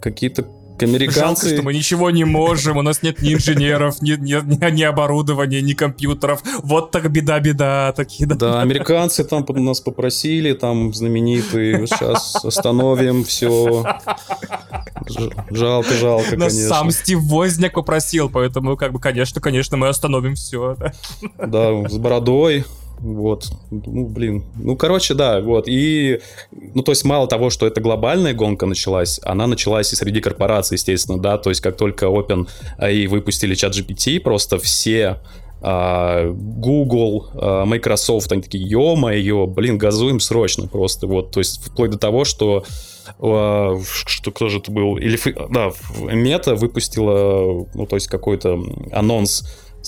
какие-то 0.01 0.45
американцы... 0.83 1.47
Жалко, 1.47 1.57
что 1.57 1.63
мы 1.63 1.75
ничего 1.75 2.11
не 2.11 2.25
можем, 2.25 2.77
у 2.77 2.83
нас 2.83 3.03
нет 3.03 3.23
ни 3.23 3.35
инженеров, 3.35 4.01
ни, 4.03 4.13
ни, 4.13 4.71
ни 4.71 4.83
оборудования, 4.83 5.63
ни 5.63 5.73
компьютеров. 5.73 6.43
Вот 6.63 6.91
так 6.91 7.11
беда-беда. 7.11 7.93
Такие, 7.93 8.27
да. 8.27 8.35
да, 8.35 8.61
американцы 8.63 9.25
там 9.25 9.45
нас 9.49 9.81
попросили, 9.81 10.53
там 10.53 10.93
знаменитые, 10.95 11.87
сейчас 11.87 12.45
остановим 12.45 13.25
все. 13.25 13.85
Жалко, 15.51 15.95
жалко, 15.95 16.37
Нас 16.37 16.53
конечно. 16.53 16.69
сам 16.69 16.91
Стив 16.91 17.21
Возняк 17.23 17.73
попросил, 17.73 18.29
поэтому, 18.29 18.77
как 18.77 18.93
бы, 18.93 19.01
конечно, 19.01 19.41
конечно, 19.41 19.77
мы 19.77 19.89
остановим 19.89 20.35
все. 20.35 20.77
Да, 21.39 21.47
да 21.47 21.89
с 21.89 21.97
бородой. 21.97 22.65
Вот, 22.99 23.51
ну, 23.71 24.07
блин. 24.07 24.45
Ну, 24.57 24.77
короче, 24.77 25.15
да, 25.15 25.41
вот. 25.41 25.69
И, 25.69 26.21
ну, 26.51 26.83
то 26.83 26.93
есть, 26.93 27.05
мало 27.05 27.29
того, 27.29 27.51
что 27.51 27.67
эта 27.67 27.81
глобальная 27.81 28.35
гонка 28.35 28.67
началась, 28.67 29.21
она 29.23 29.47
началась 29.47 29.93
и 29.93 29.97
среди 29.97 30.21
корпораций, 30.21 30.77
естественно, 30.77 31.19
да. 31.19 31.39
То 31.39 31.51
есть, 31.51 31.61
как 31.61 31.77
только 31.77 32.07
OpenAI 32.07 33.07
выпустили 33.09 33.55
чат 33.55 33.75
GPT, 33.75 34.21
просто 34.21 34.59
все 34.59 35.19
а, 35.61 36.31
Google, 36.33 37.31
а, 37.35 37.65
Microsoft, 37.65 38.31
они 38.33 38.43
такие, 38.43 38.65
ё-моё, 38.69 39.47
блин, 39.47 39.79
газуем 39.79 40.21
срочно 40.21 40.69
просто, 40.69 41.07
вот, 41.07 41.33
то 41.33 41.41
есть 41.41 41.65
вплоть 41.65 41.91
до 41.91 41.99
того, 41.99 42.25
что 42.25 42.65
а, 43.19 43.77
что 44.07 44.31
кто 44.31 44.49
же 44.49 44.59
это 44.59 44.71
был, 44.71 44.97
или, 44.99 45.19
да, 45.51 45.73
Мета 45.99 46.55
выпустила, 46.55 47.67
ну, 47.75 47.87
то 47.87 47.97
есть 47.97 48.07
какой-то 48.07 48.63
анонс 48.93 49.45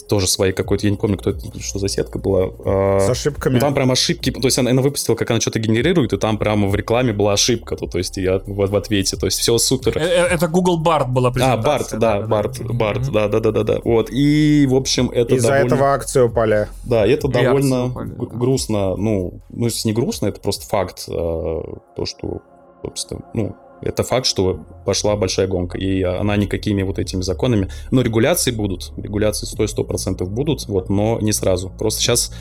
тоже 0.08 0.26
свои 0.26 0.52
какой-то, 0.52 0.86
я 0.86 0.90
не 0.90 0.96
помню, 0.96 1.18
кто 1.18 1.30
это, 1.30 1.40
что 1.60 1.78
за 1.78 1.88
сетка 1.88 2.18
была. 2.18 3.00
С 3.00 3.10
ошибками. 3.10 3.54
Ну, 3.54 3.60
там 3.60 3.74
прям 3.74 3.90
ошибки, 3.90 4.30
то 4.30 4.46
есть 4.46 4.58
она, 4.58 4.70
она 4.70 4.82
выпустила, 4.82 5.14
как 5.14 5.30
она 5.30 5.40
что-то 5.40 5.58
генерирует, 5.58 6.12
и 6.12 6.16
там 6.18 6.38
прямо 6.38 6.68
в 6.68 6.74
рекламе 6.74 7.12
была 7.12 7.32
ошибка, 7.32 7.76
то, 7.76 7.86
то 7.86 7.98
есть 7.98 8.16
я 8.16 8.38
в, 8.38 8.70
в 8.70 8.76
ответе, 8.76 9.16
то 9.16 9.26
есть 9.26 9.38
все 9.38 9.58
супер. 9.58 9.98
Это 9.98 10.48
Google 10.48 10.82
Bard 10.82 11.08
была 11.08 11.30
презентация. 11.30 11.98
А, 11.98 11.98
Bard, 11.98 11.98
да, 11.98 12.20
Bard, 12.20 12.58
Bard, 12.70 13.10
да, 13.12 13.28
да, 13.28 13.40
да, 13.40 13.50
да, 13.50 13.62
да. 13.62 13.80
Вот, 13.84 14.10
и, 14.10 14.66
в 14.68 14.74
общем, 14.74 15.10
это 15.10 15.34
Из-за 15.34 15.48
довольно... 15.48 15.66
этого 15.66 15.92
акции 15.92 16.20
упали. 16.20 16.68
Да, 16.84 17.06
и 17.06 17.10
это 17.12 17.28
И 17.28 17.32
довольно 17.32 17.86
упали, 17.86 18.10
да. 18.10 18.26
грустно, 18.26 18.96
ну, 18.96 19.40
ну, 19.50 19.64
если 19.64 19.88
не 19.88 19.94
грустно, 19.94 20.26
это 20.26 20.40
просто 20.40 20.66
факт, 20.66 21.04
э, 21.08 21.12
то, 21.12 22.04
что, 22.04 22.40
собственно, 22.82 23.22
ну, 23.34 23.56
это 23.82 24.02
факт, 24.02 24.26
что 24.26 24.64
пошла 24.84 25.16
большая 25.16 25.46
гонка, 25.46 25.78
и 25.78 26.02
она 26.02 26.36
никакими 26.36 26.82
вот 26.82 26.98
этими 26.98 27.22
законами, 27.22 27.68
но 27.90 28.02
регуляции 28.02 28.50
будут, 28.50 28.92
регуляции 28.96 29.46
100-100% 29.46 30.24
будут, 30.26 30.66
вот, 30.68 30.90
но 30.90 31.18
не 31.20 31.32
сразу. 31.32 31.70
Просто 31.78 32.00
сейчас 32.00 32.32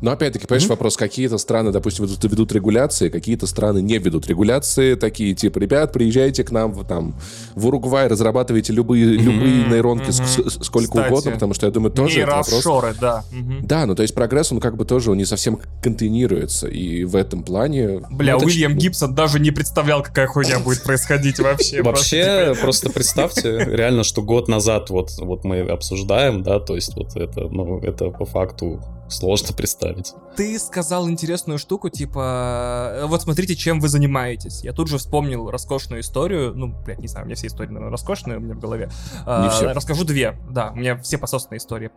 Но 0.00 0.10
опять-таки, 0.10 0.46
понимаешь, 0.46 0.68
вопрос, 0.68 0.96
какие-то 0.96 1.38
страны, 1.38 1.70
допустим, 1.72 2.04
ведут, 2.04 2.22
ведут 2.24 2.52
регуляции, 2.52 3.08
какие-то 3.08 3.46
страны 3.46 3.80
не 3.80 3.98
ведут 3.98 4.26
регуляции, 4.26 4.94
такие 4.94 5.34
типа, 5.34 5.58
ребят, 5.58 5.92
приезжайте 5.92 6.44
к 6.44 6.50
нам 6.50 6.72
в, 6.72 6.84
там, 6.84 7.14
в 7.54 7.66
Уругвай, 7.66 8.08
разрабатывайте 8.08 8.72
любые, 8.72 9.04
любые 9.06 9.64
нейронки 9.64 10.10
с- 10.10 10.64
сколько 10.64 10.88
Кстати, 10.88 11.08
угодно, 11.10 11.30
потому 11.32 11.54
что 11.54 11.66
я 11.66 11.72
думаю, 11.72 11.90
тоже 11.92 12.20
это 12.20 12.30
вопрос... 12.30 12.62
Да. 13.00 13.24
Мгм. 13.32 13.66
Да, 13.66 13.86
ну 13.86 13.94
то 13.94 14.02
есть 14.02 14.14
прогресс, 14.14 14.52
он 14.52 14.60
как 14.60 14.76
бы 14.76 14.84
тоже 14.84 15.10
он 15.10 15.16
не 15.16 15.24
совсем 15.24 15.58
контейнируется, 15.82 16.68
и 16.68 17.04
в 17.04 17.16
этом 17.16 17.42
плане... 17.42 18.00
Бля, 18.10 18.32
ну, 18.32 18.38
это 18.38 18.46
Уильям 18.46 18.76
Гибсон 18.76 19.14
даже 19.14 19.40
не 19.40 19.50
представлял, 19.52 20.02
какая 20.02 20.26
хуйня 20.26 20.58
будет 20.58 20.73
происходить 20.82 21.38
вообще. 21.38 21.82
Вообще, 21.82 22.54
просто 22.60 22.90
представьте, 22.90 23.58
реально, 23.58 24.04
что 24.04 24.22
год 24.22 24.48
назад 24.48 24.90
вот, 24.90 25.10
вот 25.18 25.44
мы 25.44 25.60
обсуждаем, 25.60 26.42
да, 26.42 26.60
то 26.60 26.74
есть 26.74 26.94
вот 26.96 27.16
это, 27.16 27.48
ну, 27.48 27.78
это 27.80 28.10
по 28.10 28.24
факту 28.24 28.80
сложно 29.08 29.54
представить. 29.54 30.12
Ты 30.36 30.58
сказал 30.58 31.08
интересную 31.08 31.58
штуку, 31.58 31.88
типа, 31.88 32.92
э, 32.94 33.06
вот 33.06 33.22
смотрите, 33.22 33.54
чем 33.54 33.80
вы 33.80 33.88
занимаетесь. 33.88 34.64
Я 34.64 34.72
тут 34.72 34.88
же 34.88 34.98
вспомнил 34.98 35.50
роскошную 35.50 36.00
историю, 36.00 36.52
ну, 36.54 36.74
блядь, 36.84 36.98
не 36.98 37.08
знаю, 37.08 37.24
у 37.24 37.26
меня 37.26 37.36
все 37.36 37.46
истории, 37.46 37.68
наверное, 37.68 37.90
роскошные 37.90 38.38
у 38.38 38.40
меня 38.40 38.54
в 38.54 38.60
голове. 38.60 38.90
А, 39.26 39.48
все. 39.50 39.72
Расскажу 39.72 40.04
две, 40.04 40.36
да, 40.50 40.70
у 40.70 40.76
меня 40.76 40.96
все 40.98 41.18
пососные 41.18 41.58
истории. 41.58 41.90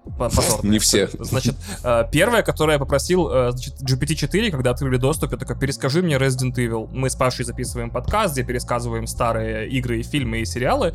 Не 0.63 0.80
все. 0.80 1.10
Значит, 1.20 1.56
э, 1.84 2.04
первая, 2.12 2.43
которую 2.43 2.74
я 2.74 2.80
попросил, 2.80 3.30
значит, 3.30 3.82
GPT-4, 3.82 4.52
когда 4.52 4.72
открыли 4.72 4.98
доступ, 4.98 5.32
я 5.32 5.38
такой, 5.38 5.58
перескажи 5.58 6.02
мне 6.02 6.15
Resident 6.15 6.56
Evil. 6.56 6.89
Мы 6.91 7.10
с 7.10 7.15
Пашей 7.15 7.46
записываем 7.46 7.89
подкаст, 7.89 8.34
где 8.34 8.43
пересказываем 8.43 9.08
старые 9.08 9.70
игры, 9.70 10.00
и 10.00 10.04
фильмы 10.04 10.39
и 10.39 10.46
сериалы, 10.46 10.93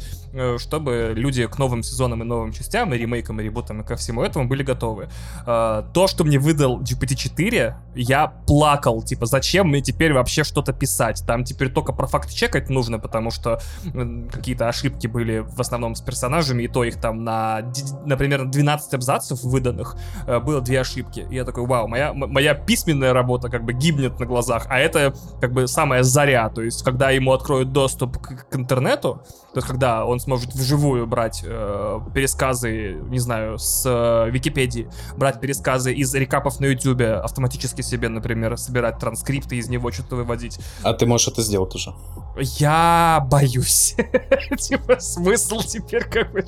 чтобы 0.58 1.12
люди 1.14 1.46
к 1.46 1.58
новым 1.58 1.82
сезонам 1.82 2.22
и 2.22 2.24
новым 2.24 2.52
частям, 2.52 2.92
и 2.94 2.98
ремейкам, 2.98 3.40
и 3.40 3.44
ребутам, 3.44 3.80
и 3.80 3.84
ко 3.84 3.96
всему 3.96 4.22
этому 4.22 4.48
были 4.48 4.62
готовы. 4.62 5.08
Э, 5.46 5.82
То, 6.02 6.08
что 6.08 6.24
мне 6.24 6.40
выдал 6.40 6.80
GPT-4, 6.80 7.74
я 7.94 8.26
плакал, 8.26 9.02
типа, 9.04 9.26
зачем 9.26 9.68
мне 9.68 9.80
теперь 9.80 10.12
вообще 10.12 10.42
что-то 10.42 10.72
писать? 10.72 11.22
Там 11.28 11.44
теперь 11.44 11.70
только 11.70 11.92
про 11.92 12.08
факт 12.08 12.34
чекать 12.34 12.70
нужно, 12.70 12.98
потому 12.98 13.30
что 13.30 13.60
какие-то 14.32 14.68
ошибки 14.68 15.06
были 15.06 15.38
в 15.46 15.60
основном 15.60 15.94
с 15.94 16.00
персонажами, 16.00 16.64
и 16.64 16.66
то 16.66 16.82
их 16.82 17.00
там 17.00 17.22
на, 17.22 17.62
например, 18.04 18.46
12 18.46 18.94
абзацев 18.94 19.44
выданных 19.44 19.96
э, 20.26 20.40
было 20.40 20.60
две 20.60 20.80
ошибки. 20.80 21.24
И 21.30 21.36
я 21.36 21.44
такой, 21.44 21.66
вау, 21.68 21.86
моя, 21.86 22.12
моя 22.12 22.54
письменная 22.54 23.12
работа 23.12 23.48
как 23.48 23.64
бы 23.64 23.72
гибнет 23.72 24.18
на 24.18 24.26
глазах, 24.26 24.66
а 24.70 24.80
это 24.80 25.14
как 25.40 25.52
бы 25.52 25.68
самая 25.68 26.02
заря, 26.02 26.48
то 26.48 26.62
есть 26.62 26.82
когда 26.82 27.10
ему 27.10 27.32
откроют 27.32 27.70
доступ 27.70 28.18
к, 28.18 28.48
к 28.48 28.56
интернету, 28.56 29.22
то 29.52 29.58
есть 29.58 29.68
когда 29.68 30.06
он 30.06 30.18
сможет 30.18 30.54
вживую 30.54 31.06
брать 31.06 31.42
э, 31.44 32.00
пересказы, 32.14 32.96
не 33.08 33.18
знаю, 33.18 33.58
с 33.58 33.84
э, 33.84 34.30
Википедии, 34.30 34.88
брать 35.16 35.40
пересказы 35.40 35.92
из 35.92 36.14
рекапов 36.14 36.58
на 36.58 36.66
Ютубе, 36.66 37.14
автоматически 37.14 37.82
себе, 37.82 38.08
например, 38.08 38.56
собирать 38.56 38.98
транскрипты 38.98 39.56
из 39.56 39.68
него, 39.68 39.92
что-то 39.92 40.16
выводить. 40.16 40.58
А 40.82 40.94
ты 40.94 41.04
можешь 41.04 41.28
это 41.28 41.42
сделать 41.42 41.74
уже? 41.74 41.92
Я 42.36 43.26
боюсь. 43.30 43.94
Типа, 44.58 44.98
смысл 45.00 45.60
теперь 45.60 46.04
как 46.04 46.32
бы... 46.32 46.42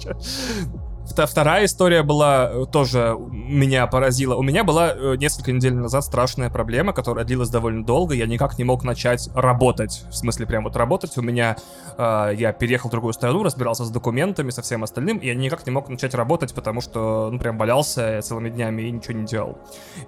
Вторая 1.06 1.66
история 1.66 2.02
была 2.02 2.50
э, 2.50 2.64
тоже 2.70 3.16
меня 3.30 3.86
поразила. 3.86 4.34
У 4.34 4.42
меня 4.42 4.64
была 4.64 4.92
э, 4.94 5.16
несколько 5.16 5.52
недель 5.52 5.74
назад 5.74 6.04
страшная 6.04 6.50
проблема, 6.50 6.92
которая 6.92 7.24
длилась 7.24 7.50
довольно 7.50 7.84
долго. 7.84 8.14
Я 8.14 8.26
никак 8.26 8.58
не 8.58 8.64
мог 8.64 8.84
начать 8.84 9.28
работать. 9.34 10.04
В 10.10 10.14
смысле, 10.14 10.46
прям 10.46 10.64
вот 10.64 10.76
работать. 10.76 11.16
У 11.18 11.22
меня... 11.22 11.56
э, 11.96 12.32
я 12.36 12.52
переехал 12.52 12.88
в 12.88 12.92
другую 12.92 13.12
страну, 13.12 13.42
разбирался 13.42 13.84
с 13.84 13.90
документами, 13.90 14.50
со 14.50 14.62
всем 14.62 14.82
остальным, 14.82 15.18
и 15.18 15.26
я 15.26 15.34
никак 15.34 15.66
не 15.66 15.72
мог 15.72 15.88
начать 15.88 16.14
работать, 16.14 16.54
потому 16.54 16.80
что, 16.80 17.28
ну, 17.30 17.38
прям 17.38 17.58
валялся 17.58 18.20
целыми 18.22 18.50
днями 18.50 18.82
и 18.82 18.90
ничего 18.90 19.14
не 19.14 19.26
делал. 19.26 19.58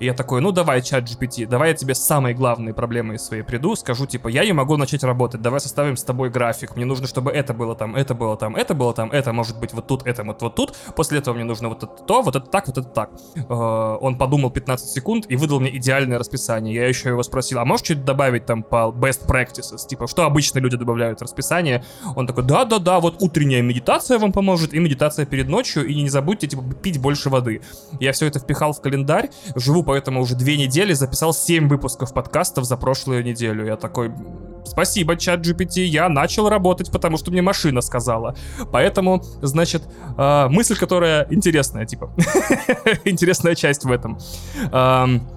И 0.01 0.07
я 0.07 0.15
такой, 0.15 0.41
ну, 0.41 0.53
давай, 0.53 0.83
чат 0.83 1.05
GPT, 1.05 1.47
давай 1.47 1.71
я 1.71 1.75
тебе 1.75 1.95
самые 1.95 2.35
главные 2.35 2.75
проблемы 2.75 3.19
своей 3.19 3.43
приду, 3.43 3.77
скажу, 3.77 4.07
типа, 4.07 4.29
я 4.29 4.45
не 4.45 4.53
могу 4.53 4.77
начать 4.77 5.05
работать, 5.05 5.43
давай 5.43 5.61
составим 5.61 5.97
с 5.97 6.05
тобой 6.05 6.31
график, 6.31 6.77
мне 6.77 6.85
нужно, 6.85 7.07
чтобы 7.07 7.31
это 7.31 7.55
было 7.55 7.75
там, 7.75 7.97
это 7.97 8.15
было 8.15 8.37
там, 8.37 8.57
это 8.57 8.75
было 8.75 8.93
там, 8.93 9.11
это 9.13 9.33
может 9.33 9.59
быть 9.59 9.73
вот 9.73 9.87
тут, 9.87 10.07
это 10.07 10.25
вот, 10.25 10.43
вот 10.43 10.55
тут, 10.55 10.77
после 10.95 11.19
этого 11.19 11.35
мне 11.35 11.45
нужно 11.45 11.69
вот 11.69 11.83
это 11.83 12.03
то, 12.05 12.23
вот 12.23 12.37
это 12.37 12.47
так, 12.47 12.67
вот 12.67 12.79
это 12.79 12.89
так. 12.89 13.11
Э, 13.35 13.97
Он 14.01 14.17
подумал 14.19 14.51
15 14.51 14.89
секунд 14.91 15.27
и 15.29 15.37
выдал 15.37 15.61
мне 15.61 15.77
идеальное 15.77 16.19
расписание. 16.19 16.75
Я 16.75 16.89
еще 16.89 17.09
его 17.09 17.23
спросил, 17.23 17.59
а 17.59 17.65
можешь 17.65 17.85
что-то 17.87 18.03
добавить 18.03 18.47
там 18.47 18.63
по 18.63 18.95
best 18.95 19.27
practices, 19.27 19.87
типа, 19.87 20.07
что 20.07 20.25
обычно 20.25 20.59
люди 20.59 20.77
добавляют 20.77 21.21
в 21.21 21.23
расписание? 21.23 21.85
Он 22.15 22.27
такой, 22.27 22.45
да-да-да, 22.45 23.01
вот 23.01 23.17
утренняя 23.21 23.63
медитация 23.63 24.19
вам 24.19 24.33
поможет, 24.33 24.75
и 24.75 24.79
медитация 24.79 25.27
перед 25.27 25.49
ночью, 25.49 25.87
и 25.87 25.95
не 26.03 26.09
забудьте, 26.09 26.47
типа, 26.47 26.63
пить 26.83 27.01
больше 27.01 27.31
воды. 27.31 27.63
Я 28.01 28.13
все 28.13 28.27
это 28.27 28.39
впихал 28.39 28.73
в 28.73 28.81
календарь, 28.81 29.31
живу 29.55 29.83
поэтому 29.83 30.21
уже 30.21 30.35
две 30.35 30.57
недели, 30.57 30.93
записал 30.93 31.33
7 31.33 31.69
выпусков 31.69 32.13
подкастов 32.13 32.65
за 32.65 32.77
прошлую 32.77 33.25
неделю. 33.25 33.67
Я 33.67 33.77
такой, 33.77 34.13
спасибо, 34.65 35.17
чат 35.17 35.41
GPT, 35.41 35.85
я 35.85 36.09
начал 36.09 36.49
работать, 36.49 36.91
потому 36.91 37.17
что 37.17 37.31
мне 37.31 37.43
машина 37.43 37.81
сказала. 37.81 38.37
Поэтому, 38.73 39.23
значит, 39.43 39.83
э, 40.17 40.49
мысль, 40.49 40.76
которая 40.79 41.27
интересная, 41.31 41.87
типа, 41.87 42.13
интересная 43.05 43.55
часть 43.55 43.85
в 43.85 43.91
этом. 43.91 44.19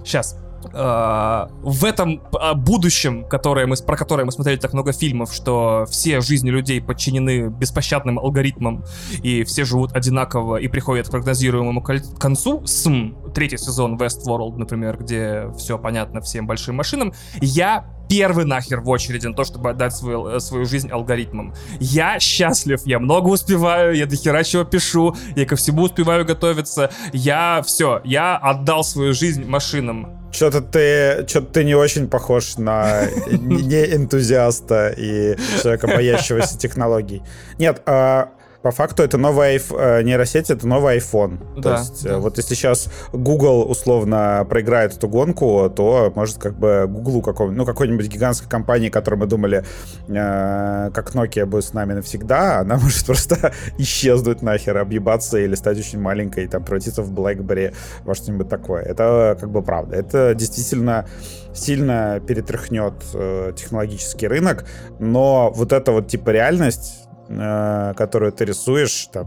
Сейчас. 0.04 0.36
В 0.72 1.84
этом 1.84 2.22
а, 2.32 2.54
будущем, 2.54 3.24
которое 3.24 3.66
мы, 3.66 3.76
про 3.76 3.96
которое 3.96 4.24
мы 4.24 4.32
смотрели 4.32 4.56
так 4.56 4.72
много 4.72 4.92
фильмов, 4.92 5.32
что 5.32 5.86
все 5.90 6.20
жизни 6.20 6.50
людей 6.50 6.80
подчинены 6.80 7.48
беспощадным 7.48 8.18
алгоритмам, 8.18 8.84
и 9.22 9.44
все 9.44 9.64
живут 9.64 9.92
одинаково 9.92 10.56
и 10.56 10.68
приходят 10.68 11.08
к 11.08 11.10
прогнозируемому 11.10 11.82
концу, 11.82 12.64
СМ, 12.66 13.14
третий 13.34 13.58
сезон 13.58 13.96
Westworld, 13.96 14.56
например, 14.56 14.98
где 14.98 15.50
все 15.56 15.78
понятно 15.78 16.20
всем 16.20 16.46
большим 16.46 16.76
машинам, 16.76 17.12
я 17.40 17.84
первый 18.10 18.44
нахер 18.44 18.80
в 18.80 18.88
очереди 18.88 19.26
на 19.28 19.34
то, 19.34 19.44
чтобы 19.44 19.70
отдать 19.70 19.94
свою, 19.94 20.26
э, 20.26 20.40
свою 20.40 20.66
жизнь 20.66 20.90
алгоритмам. 20.90 21.54
Я 21.78 22.18
счастлив, 22.18 22.80
я 22.84 22.98
много 22.98 23.28
успеваю, 23.28 23.94
я 23.94 24.06
дохера 24.06 24.42
чего 24.42 24.64
пишу, 24.64 25.14
я 25.36 25.46
ко 25.46 25.54
всему 25.54 25.82
успеваю 25.82 26.26
готовиться. 26.26 26.90
Я 27.12 27.62
все, 27.64 28.00
я 28.04 28.36
отдал 28.36 28.82
свою 28.82 29.14
жизнь 29.14 29.44
машинам. 29.44 30.19
Что-то 30.32 30.60
ты, 30.60 31.26
что 31.28 31.40
ты 31.40 31.64
не 31.64 31.74
очень 31.74 32.08
похож 32.08 32.56
на 32.56 33.06
не 33.30 33.84
энтузиаста 33.94 34.94
и 34.96 35.36
человека, 35.60 35.88
боящегося 35.88 36.58
технологий. 36.58 37.22
Нет, 37.58 37.82
а, 37.86 38.30
по 38.62 38.70
факту 38.70 39.02
это 39.02 39.16
новая 39.16 39.58
э, 39.58 40.02
нейросеть, 40.02 40.50
это 40.50 40.66
новый 40.66 40.98
iPhone. 40.98 41.38
То 41.56 41.60
Да, 41.62 41.78
есть, 41.78 42.04
да. 42.04 42.10
э, 42.10 42.16
вот 42.18 42.36
если 42.36 42.54
сейчас 42.54 42.88
Google 43.12 43.62
условно 43.70 44.46
проиграет 44.48 44.94
эту 44.96 45.08
гонку, 45.08 45.70
то 45.74 46.12
может 46.14 46.38
как 46.38 46.58
бы 46.58 46.86
Google 46.86 47.22
какому 47.22 47.52
ну 47.52 47.64
какой-нибудь 47.64 48.06
гигантской 48.08 48.48
компании, 48.48 48.90
которой 48.90 49.16
мы 49.16 49.26
думали, 49.26 49.64
э, 50.08 50.90
как 50.92 51.14
Nokia 51.14 51.46
будет 51.46 51.64
с 51.64 51.72
нами 51.72 51.94
навсегда, 51.94 52.60
она 52.60 52.76
может 52.82 53.06
просто 53.06 53.52
исчезнуть 53.78 54.42
нахер, 54.42 54.76
объебаться 54.76 55.38
или 55.38 55.54
стать 55.54 55.78
очень 55.78 56.00
маленькой, 56.00 56.46
там 56.46 56.62
превратиться 56.62 57.02
в 57.02 57.10
BlackBerry 57.12 57.74
во 58.04 58.14
что-нибудь 58.14 58.48
такое. 58.48 58.82
Это 58.82 59.38
как 59.40 59.50
бы 59.50 59.62
правда. 59.62 59.96
Это 59.96 60.34
действительно 60.34 61.06
сильно 61.54 62.20
перетряхнет 62.26 62.94
э, 63.14 63.52
технологический 63.56 64.28
рынок, 64.28 64.64
но 64.98 65.50
вот 65.54 65.72
эта 65.72 65.92
вот 65.92 66.08
типа 66.08 66.30
реальность, 66.30 66.99
э, 67.30 67.94
которую 67.96 68.32
ты 68.32 68.44
рисуешь, 68.44 69.08
там 69.12 69.26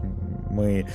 мы 0.50 0.86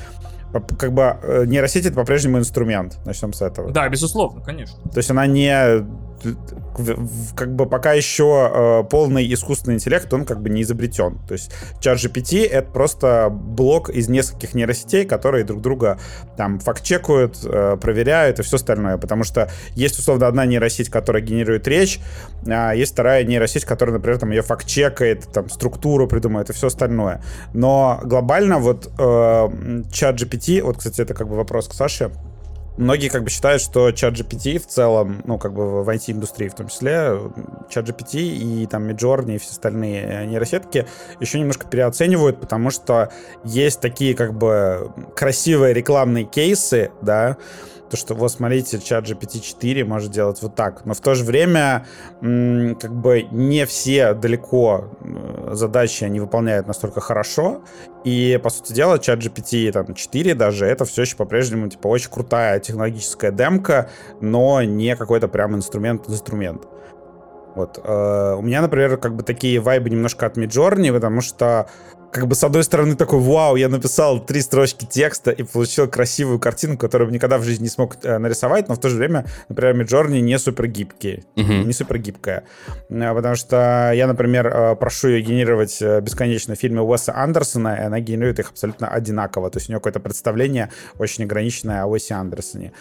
как 0.77 0.93
бы 0.93 1.17
э, 1.21 1.45
нейросеть 1.45 1.85
это 1.85 1.95
по-прежнему 1.95 2.39
инструмент, 2.39 2.97
начнем 3.05 3.33
с 3.33 3.41
этого. 3.41 3.71
Да, 3.71 3.87
безусловно, 3.87 4.41
конечно. 4.41 4.79
То 4.91 4.97
есть 4.97 5.11
она 5.11 5.27
не 5.27 5.85
как 7.35 7.55
бы 7.55 7.65
пока 7.65 7.93
еще 7.93 8.51
э, 8.53 8.83
полный 8.89 9.31
искусственный 9.33 9.75
интеллект, 9.75 10.11
он 10.13 10.25
как 10.25 10.41
бы 10.41 10.49
не 10.49 10.61
изобретен. 10.61 11.19
То 11.27 11.33
есть 11.33 11.51
чат 11.79 11.97
GPT— 11.97 12.47
это 12.49 12.71
просто 12.71 13.29
блок 13.29 13.89
из 13.89 14.09
нескольких 14.09 14.53
нейросетей, 14.53 15.05
которые 15.05 15.43
друг 15.43 15.61
друга 15.61 15.99
там 16.37 16.59
факт-чекают, 16.59 17.37
э, 17.43 17.77
проверяют 17.79 18.39
и 18.39 18.43
все 18.43 18.57
остальное. 18.57 18.97
Потому 18.97 19.23
что 19.23 19.49
есть, 19.75 19.99
условно, 19.99 20.27
одна 20.27 20.45
нейросеть, 20.45 20.89
которая 20.89 21.21
генерирует 21.21 21.67
речь, 21.67 21.99
а 22.47 22.73
есть 22.73 22.93
вторая 22.93 23.23
нейросеть, 23.23 23.65
которая, 23.65 23.95
например, 23.95 24.19
там 24.19 24.31
ее 24.31 24.41
факт-чекает, 24.41 25.27
там 25.31 25.49
структуру 25.49 26.07
придумывает 26.07 26.49
и 26.49 26.53
все 26.53 26.67
остальное. 26.67 27.21
Но 27.53 27.99
глобально 28.03 28.59
вот 28.59 28.91
э, 28.97 29.81
чат 29.91 30.15
GPT, 30.15 30.61
вот, 30.61 30.77
кстати, 30.77 31.01
это 31.01 31.13
как 31.13 31.27
бы 31.27 31.35
вопрос 31.35 31.67
к 31.67 31.73
Саше, 31.73 32.11
Многие 32.79 33.09
как 33.09 33.25
бы 33.25 33.29
считают, 33.29 33.61
что 33.61 33.91
чат 33.91 34.13
GPT 34.13 34.57
в 34.57 34.65
целом, 34.65 35.21
ну, 35.25 35.37
как 35.37 35.53
бы 35.53 35.83
в 35.83 35.89
IT-индустрии 35.89 36.47
в 36.47 36.55
том 36.55 36.69
числе, 36.69 37.19
чат 37.69 37.89
GPT 37.89 38.21
и 38.21 38.65
там 38.67 38.87
Midjourney 38.87 39.35
и 39.35 39.37
все 39.37 39.51
остальные 39.51 40.25
нейросетки 40.27 40.87
еще 41.19 41.39
немножко 41.39 41.67
переоценивают, 41.67 42.39
потому 42.39 42.69
что 42.69 43.11
есть 43.43 43.81
такие 43.81 44.15
как 44.15 44.33
бы 44.33 44.93
красивые 45.13 45.73
рекламные 45.73 46.23
кейсы, 46.23 46.91
да, 47.01 47.35
то, 47.89 47.97
что 47.97 48.13
вот 48.13 48.31
смотрите, 48.31 48.79
чат 48.79 49.05
GPT-4 49.05 49.83
может 49.83 50.11
делать 50.11 50.41
вот 50.41 50.55
так. 50.55 50.85
Но 50.85 50.93
в 50.93 50.99
то 50.99 51.15
же 51.15 51.23
время 51.23 51.85
как 52.21 52.93
бы 52.93 53.23
не 53.31 53.65
все 53.65 54.13
далеко 54.13 54.89
э, 55.01 55.51
задачи 55.53 56.03
они 56.03 56.19
выполняют 56.19 56.67
настолько 56.67 57.01
хорошо. 57.01 57.61
И, 58.03 58.39
по 58.41 58.49
сути 58.49 58.73
дела, 58.73 58.99
чат 58.99 59.19
GPT 59.19 59.71
там, 59.71 59.93
4 59.93 60.35
даже, 60.35 60.65
это 60.65 60.85
все 60.85 61.01
еще 61.01 61.17
по-прежнему 61.17 61.67
типа 61.67 61.87
очень 61.87 62.09
крутая 62.09 62.59
технологическая 62.59 63.31
демка, 63.31 63.89
но 64.21 64.61
не 64.63 64.95
какой-то 64.95 65.27
прям 65.27 65.55
инструмент-инструмент. 65.55 66.67
Вот. 67.55 67.79
Э, 67.83 68.35
у 68.37 68.41
меня, 68.41 68.61
например, 68.61 68.97
как 68.97 69.15
бы 69.15 69.23
такие 69.23 69.59
вайбы 69.59 69.89
немножко 69.89 70.25
от 70.25 70.37
Midjourney, 70.37 70.93
потому 70.93 71.21
что 71.21 71.67
как 72.11 72.27
бы 72.27 72.35
с 72.35 72.43
одной 72.43 72.63
стороны 72.63 72.95
такой, 72.95 73.19
вау, 73.19 73.55
я 73.55 73.69
написал 73.69 74.19
три 74.19 74.41
строчки 74.41 74.85
текста 74.85 75.31
и 75.31 75.43
получил 75.43 75.87
красивую 75.87 76.39
картину, 76.39 76.77
которую 76.77 77.09
бы 77.09 77.13
никогда 77.13 77.37
в 77.37 77.43
жизни 77.43 77.63
не 77.63 77.69
смог 77.69 77.97
э, 78.03 78.17
нарисовать, 78.17 78.67
но 78.67 78.75
в 78.75 78.79
то 78.79 78.89
же 78.89 78.97
время, 78.97 79.25
например, 79.47 79.75
Midjourney 79.75 80.19
не 80.19 80.37
супер 80.39 80.67
гибкие, 80.67 81.23
uh-huh. 81.35 81.63
не 81.63 81.73
супер 81.73 81.97
гибкая. 81.99 82.43
Э, 82.89 83.13
потому 83.13 83.35
что 83.35 83.91
я, 83.93 84.07
например, 84.07 84.47
э, 84.47 84.75
прошу 84.75 85.09
ее 85.09 85.21
генерировать 85.21 85.81
э, 85.81 86.01
бесконечно 86.01 86.55
фильмы 86.55 86.81
Уэса 86.81 87.15
Андерсона, 87.15 87.75
и 87.75 87.81
она 87.81 87.99
генерирует 87.99 88.39
их 88.39 88.49
абсолютно 88.51 88.87
одинаково. 88.87 89.49
То 89.49 89.57
есть 89.57 89.69
у 89.69 89.71
нее 89.71 89.79
какое-то 89.79 89.99
представление 89.99 90.69
очень 90.97 91.25
ограниченное 91.25 91.83
о 91.83 91.87
Уэсе 91.87 92.15
Андерсоне. 92.15 92.73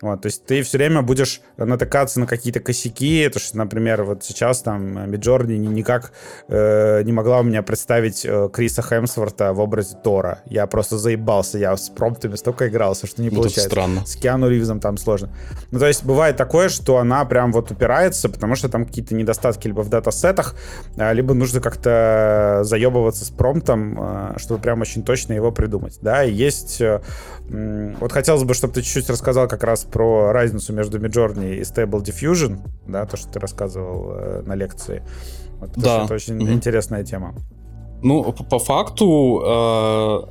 Вот, 0.00 0.22
то 0.22 0.26
есть 0.26 0.44
ты 0.44 0.62
все 0.62 0.78
время 0.78 1.02
будешь 1.02 1.40
натыкаться 1.56 2.20
на 2.20 2.26
какие-то 2.26 2.60
косяки, 2.60 3.28
то 3.28 3.38
что, 3.38 3.58
например, 3.58 4.04
вот 4.04 4.22
сейчас 4.24 4.62
там 4.62 5.10
Миджорни 5.10 5.54
никак 5.54 6.12
э, 6.48 7.02
не 7.02 7.12
могла 7.12 7.40
у 7.40 7.42
меня 7.42 7.62
представить 7.62 8.24
э, 8.24 8.48
Криса 8.52 8.82
Хемсворта 8.82 9.52
в 9.52 9.60
образе 9.60 9.96
Тора. 10.02 10.40
Я 10.46 10.66
просто 10.66 10.98
заебался, 10.98 11.58
я 11.58 11.76
с 11.76 11.88
промптами 11.88 12.36
столько 12.36 12.68
игрался, 12.68 13.06
что 13.06 13.22
не 13.22 13.30
ну, 13.30 13.36
получается. 13.36 13.68
странно. 13.68 14.06
С 14.06 14.16
Киану 14.16 14.48
Ривзом 14.48 14.80
там 14.80 14.98
сложно. 14.98 15.30
Ну, 15.70 15.78
то 15.78 15.86
есть 15.86 16.04
бывает 16.04 16.36
такое, 16.36 16.68
что 16.68 16.98
она 16.98 17.24
прям 17.24 17.52
вот 17.52 17.70
упирается, 17.70 18.28
потому 18.28 18.54
что 18.54 18.68
там 18.68 18.84
какие-то 18.84 19.14
недостатки 19.14 19.66
либо 19.66 19.80
в 19.80 19.88
датасетах, 19.88 20.54
а, 20.96 21.12
либо 21.12 21.34
нужно 21.34 21.60
как-то 21.60 22.60
заебываться 22.62 23.24
с 23.24 23.30
промптом, 23.30 23.98
э, 23.98 24.38
чтобы 24.38 24.60
прям 24.60 24.80
очень 24.80 25.02
точно 25.02 25.32
его 25.32 25.50
придумать. 25.50 25.98
Да, 26.02 26.24
и 26.24 26.32
есть... 26.32 26.80
Э, 26.80 27.00
вот 27.50 28.12
хотелось 28.12 28.42
бы, 28.44 28.52
чтобы 28.54 28.74
ты 28.74 28.82
чуть-чуть 28.82 29.08
рассказал 29.08 29.48
как 29.48 29.64
раз 29.64 29.84
про 29.92 30.32
разницу 30.32 30.72
между 30.72 30.98
Midjourney 30.98 31.56
и 31.56 31.60
Stable 31.60 32.02
Diffusion, 32.02 32.60
да, 32.86 33.06
то, 33.06 33.16
что 33.16 33.28
ты 33.32 33.40
рассказывал 33.40 34.12
э, 34.12 34.42
на 34.46 34.54
лекции. 34.54 35.02
Вот, 35.60 35.70
да. 35.76 36.04
Это 36.04 36.14
очень 36.14 36.34
mm-hmm. 36.34 36.52
интересная 36.52 37.04
тема. 37.04 37.34
Ну, 38.02 38.32
по, 38.32 38.44
по 38.44 38.58
факту, 38.58 39.42
э, 39.44 40.22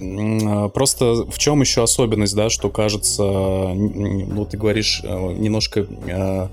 э, 0.00 0.68
просто 0.70 1.26
в 1.30 1.38
чем 1.38 1.60
еще 1.60 1.82
особенность, 1.82 2.34
да, 2.34 2.48
что 2.48 2.70
кажется, 2.70 3.22
ну, 3.22 4.46
ты 4.46 4.56
говоришь, 4.56 5.02
немножко 5.02 5.80
э, 5.80 6.48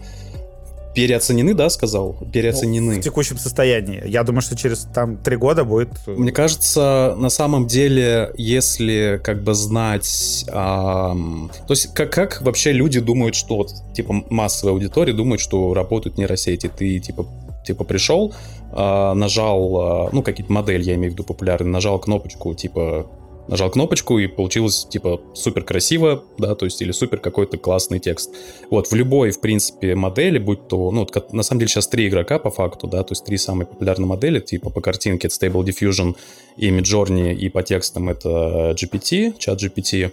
переоценены, 0.97 1.53
да, 1.53 1.69
сказал? 1.69 2.17
Переоценены. 2.33 2.95
Ну, 2.95 3.01
в 3.01 3.03
текущем 3.03 3.37
состоянии. 3.37 4.01
Я 4.07 4.23
думаю, 4.23 4.41
что 4.41 4.57
через 4.57 4.87
там 4.95 5.17
три 5.17 5.35
года 5.35 5.63
будет... 5.63 5.89
Э, 6.07 6.15
Мне 6.17 6.31
кажется, 6.31 7.13
на 7.15 7.29
самом 7.29 7.67
деле, 7.67 8.31
если 8.35 9.21
как 9.23 9.43
бы 9.43 9.53
знать... 9.53 10.43
Эм, 10.47 11.51
то 11.67 11.73
есть 11.73 11.93
как, 11.93 12.11
как 12.11 12.41
вообще 12.41 12.71
люди 12.71 12.99
думают, 12.99 13.35
что 13.35 13.57
вот, 13.57 13.73
типа 13.93 14.23
массовая 14.31 14.73
аудитория 14.73 15.13
думает, 15.13 15.39
что 15.39 15.75
работают 15.75 16.17
нейросети. 16.17 16.67
Ты 16.67 16.99
типа 16.99 17.27
типа 17.63 17.83
пришел, 17.83 18.33
э, 18.71 19.13
нажал, 19.13 20.07
э, 20.07 20.09
ну 20.13 20.23
какие-то 20.23 20.51
модели, 20.51 20.83
я 20.83 20.95
имею 20.95 21.11
в 21.11 21.13
виду 21.13 21.23
популярные, 21.23 21.71
нажал 21.71 21.99
кнопочку 21.99 22.55
типа 22.55 23.05
нажал 23.47 23.69
кнопочку 23.69 24.19
и 24.19 24.27
получилось 24.27 24.85
типа 24.89 25.21
супер 25.33 25.63
красиво, 25.63 26.23
да, 26.37 26.55
то 26.55 26.65
есть 26.65 26.81
или 26.81 26.91
супер 26.91 27.19
какой-то 27.19 27.57
классный 27.57 27.99
текст. 27.99 28.33
Вот 28.69 28.87
в 28.87 28.95
любой, 28.95 29.31
в 29.31 29.39
принципе, 29.39 29.95
модели, 29.95 30.37
будь 30.37 30.67
то, 30.67 30.91
ну, 30.91 31.07
на 31.31 31.43
самом 31.43 31.59
деле 31.59 31.69
сейчас 31.69 31.87
три 31.87 32.07
игрока 32.07 32.39
по 32.39 32.49
факту, 32.51 32.87
да, 32.87 33.03
то 33.03 33.13
есть 33.13 33.25
три 33.25 33.37
самые 33.37 33.67
популярные 33.67 34.07
модели, 34.07 34.39
типа 34.39 34.69
по 34.69 34.81
картинке 34.81 35.27
это 35.27 35.35
Stable 35.35 35.63
Diffusion 35.63 36.15
и 36.57 36.69
Midjourney, 36.69 37.33
и 37.33 37.49
по 37.49 37.63
текстам 37.63 38.09
это 38.09 38.75
GPT, 38.77 39.35
чат 39.37 39.61
GPT, 39.61 40.11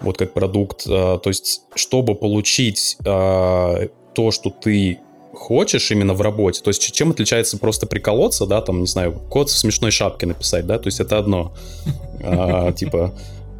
вот 0.00 0.18
как 0.18 0.32
продукт. 0.32 0.84
А, 0.88 1.18
то 1.18 1.30
есть 1.30 1.62
чтобы 1.74 2.14
получить 2.14 2.96
а, 3.04 3.88
то, 4.14 4.30
что 4.30 4.50
ты 4.50 4.98
хочешь 5.34 5.90
именно 5.90 6.14
в 6.14 6.20
работе. 6.20 6.62
То 6.62 6.68
есть 6.68 6.92
чем 6.92 7.10
отличается 7.10 7.58
просто 7.58 7.86
приколоться, 7.86 8.46
да, 8.46 8.60
там, 8.60 8.80
не 8.80 8.86
знаю, 8.86 9.12
код 9.12 9.50
в 9.50 9.56
смешной 9.56 9.90
шапке 9.90 10.26
написать, 10.26 10.66
да, 10.66 10.78
то 10.78 10.86
есть 10.86 11.00
это 11.00 11.18
одно. 11.18 11.54
А, 12.26 12.72
типа, 12.72 13.12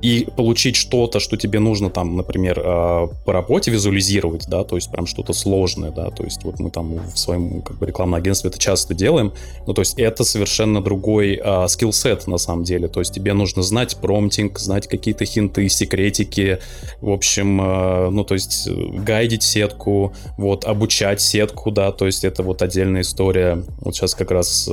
и 0.05 0.27
получить 0.37 0.77
что-то, 0.77 1.19
что 1.19 1.39
тебе 1.39 1.61
нужно 1.61 1.89
там, 1.89 2.15
например, 2.15 2.61
э, 2.63 3.09
по 3.25 3.33
работе 3.33 3.71
визуализировать, 3.71 4.47
да, 4.49 4.63
то 4.63 4.77
есть 4.77 4.91
прям 4.91 5.07
что-то 5.07 5.33
сложное, 5.33 5.93
да, 5.93 6.11
то 6.11 6.25
есть 6.25 6.45
вот 6.45 6.61
мы 6.61 6.71
там 6.71 6.99
в 7.11 7.19
своем 7.19 7.63
как 7.63 7.79
бы 7.79 7.87
рекламном 7.87 8.17
агентстве 8.17 8.51
это 8.51 8.59
часто 8.59 8.93
делаем, 8.93 9.33
ну 9.67 9.73
то 9.73 9.81
есть 9.81 9.99
это 9.99 10.23
совершенно 10.25 10.83
другой 10.83 11.41
э, 11.43 11.69
скиллсет 11.69 12.27
на 12.27 12.37
самом 12.37 12.65
деле, 12.65 12.89
то 12.89 13.01
есть 13.01 13.15
тебе 13.15 13.33
нужно 13.33 13.63
знать 13.63 13.97
промптинг, 13.97 14.59
знать 14.59 14.89
какие-то 14.89 15.25
хинты, 15.25 15.71
секретики, 15.71 16.59
в 17.01 17.09
общем, 17.09 17.63
э, 17.63 18.11
ну 18.11 18.25
то 18.25 18.35
есть 18.35 18.69
гайдить 18.69 19.43
сетку, 19.43 20.13
вот 20.37 20.67
обучать 20.67 21.23
сетку, 21.23 21.71
да, 21.71 21.93
то 21.93 22.05
есть 22.05 22.25
это 22.25 22.43
вот 22.43 22.61
отдельная 22.61 23.01
история. 23.01 23.63
Вот 23.81 23.97
сейчас 23.97 24.15
как 24.15 24.31
раз 24.31 24.65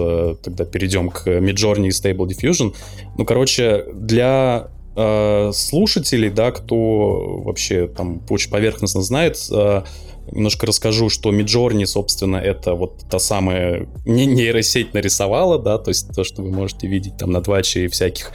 тогда 0.43 0.65
перейдем 0.65 1.09
к 1.09 1.25
Midjourney 1.27 1.87
и 1.87 1.89
Stable 1.91 2.27
Diffusion. 2.27 2.75
Ну 3.17 3.23
короче, 3.23 3.85
для 3.93 4.67
э, 4.95 5.51
слушателей, 5.53 6.29
да, 6.29 6.51
кто 6.51 7.41
вообще 7.43 7.87
там 7.87 8.21
очень 8.29 8.51
поверхностно 8.51 9.01
знает, 9.01 9.37
э, 9.51 9.83
немножко 10.31 10.67
расскажу, 10.67 11.09
что 11.09 11.31
Midjourney, 11.31 11.85
собственно, 11.85 12.37
это 12.37 12.73
вот 12.73 13.03
та 13.09 13.19
самая 13.19 13.87
не 14.05 14.25
нейросеть 14.25 14.93
нарисовала, 14.93 15.59
да, 15.59 15.77
то 15.77 15.89
есть 15.89 16.13
то, 16.13 16.23
что 16.23 16.41
вы 16.41 16.51
можете 16.51 16.87
видеть 16.87 17.17
там 17.17 17.31
на 17.31 17.41
Тваче 17.41 17.85
и 17.85 17.87
всяких 17.87 18.31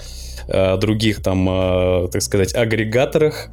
э, 0.49 0.77
других 0.79 1.23
там, 1.23 2.09
так 2.11 2.23
сказать, 2.23 2.55
агрегаторах 2.55 3.51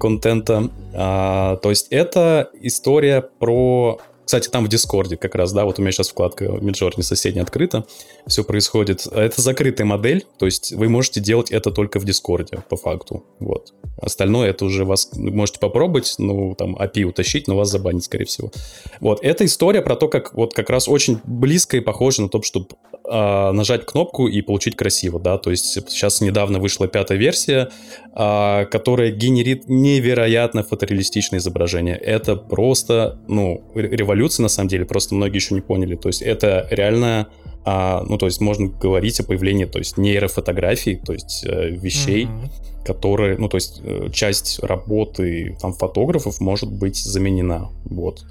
контента. 0.00 0.70
А, 0.94 1.56
то 1.56 1.70
есть 1.70 1.88
это 1.90 2.48
история 2.62 3.20
про 3.20 3.98
кстати, 4.28 4.50
там 4.50 4.66
в 4.66 4.68
Дискорде 4.68 5.16
как 5.16 5.34
раз, 5.34 5.54
да, 5.54 5.64
вот 5.64 5.78
у 5.78 5.82
меня 5.82 5.90
сейчас 5.90 6.10
вкладка 6.10 6.44
Midjourney 6.44 7.00
соседняя 7.00 7.44
открыта, 7.44 7.86
все 8.26 8.44
происходит. 8.44 9.06
Это 9.06 9.40
закрытая 9.40 9.86
модель, 9.86 10.26
то 10.36 10.44
есть 10.44 10.72
вы 10.72 10.90
можете 10.90 11.20
делать 11.20 11.50
это 11.50 11.70
только 11.70 11.98
в 11.98 12.04
Дискорде, 12.04 12.62
по 12.68 12.76
факту, 12.76 13.24
вот. 13.38 13.72
Остальное 13.98 14.50
это 14.50 14.66
уже 14.66 14.84
вас 14.84 15.08
можете 15.14 15.58
попробовать, 15.60 16.14
ну, 16.18 16.54
там, 16.54 16.76
API 16.76 17.04
утащить, 17.04 17.48
но 17.48 17.56
вас 17.56 17.70
забанит, 17.70 18.04
скорее 18.04 18.26
всего. 18.26 18.52
Вот, 19.00 19.20
эта 19.24 19.46
история 19.46 19.80
про 19.80 19.96
то, 19.96 20.08
как 20.08 20.34
вот 20.34 20.52
как 20.52 20.68
раз 20.68 20.90
очень 20.90 21.20
близко 21.24 21.78
и 21.78 21.80
похоже 21.80 22.20
на 22.20 22.28
то, 22.28 22.42
чтобы 22.42 22.66
э, 23.10 23.52
нажать 23.52 23.86
кнопку 23.86 24.28
и 24.28 24.42
получить 24.42 24.76
красиво, 24.76 25.18
да, 25.18 25.38
то 25.38 25.50
есть 25.50 25.64
сейчас 25.64 26.20
недавно 26.20 26.58
вышла 26.58 26.88
пятая 26.88 27.18
версия, 27.18 27.70
э, 28.14 28.66
которая 28.66 29.10
генерит 29.10 29.68
невероятно 29.68 30.62
фотореалистичное 30.62 31.38
изображение. 31.38 31.96
Это 31.96 32.36
просто, 32.36 33.18
ну, 33.28 33.64
революция 33.74 34.42
на 34.42 34.48
самом 34.48 34.68
деле, 34.68 34.84
просто 34.84 35.14
многие 35.14 35.36
еще 35.36 35.54
не 35.54 35.60
поняли. 35.60 35.96
То 35.96 36.08
есть 36.08 36.22
это 36.22 36.66
реально, 36.70 37.28
а, 37.64 38.02
ну, 38.04 38.18
то 38.18 38.26
есть 38.26 38.40
можно 38.40 38.68
говорить 38.68 39.20
о 39.20 39.24
появлении, 39.24 39.64
то 39.64 39.78
есть 39.78 39.98
нейрофотографий, 39.98 40.96
то 40.96 41.12
есть 41.12 41.44
э, 41.46 41.70
вещей, 41.70 42.24
mm-hmm. 42.24 42.84
которые, 42.86 43.38
ну, 43.38 43.48
то 43.48 43.56
есть 43.56 43.80
э, 43.82 44.08
часть 44.12 44.60
работы 44.62 45.56
там 45.60 45.72
фотографов 45.72 46.40
может 46.40 46.70
быть 46.70 46.96
заменена, 46.96 47.70
вот. 47.84 48.24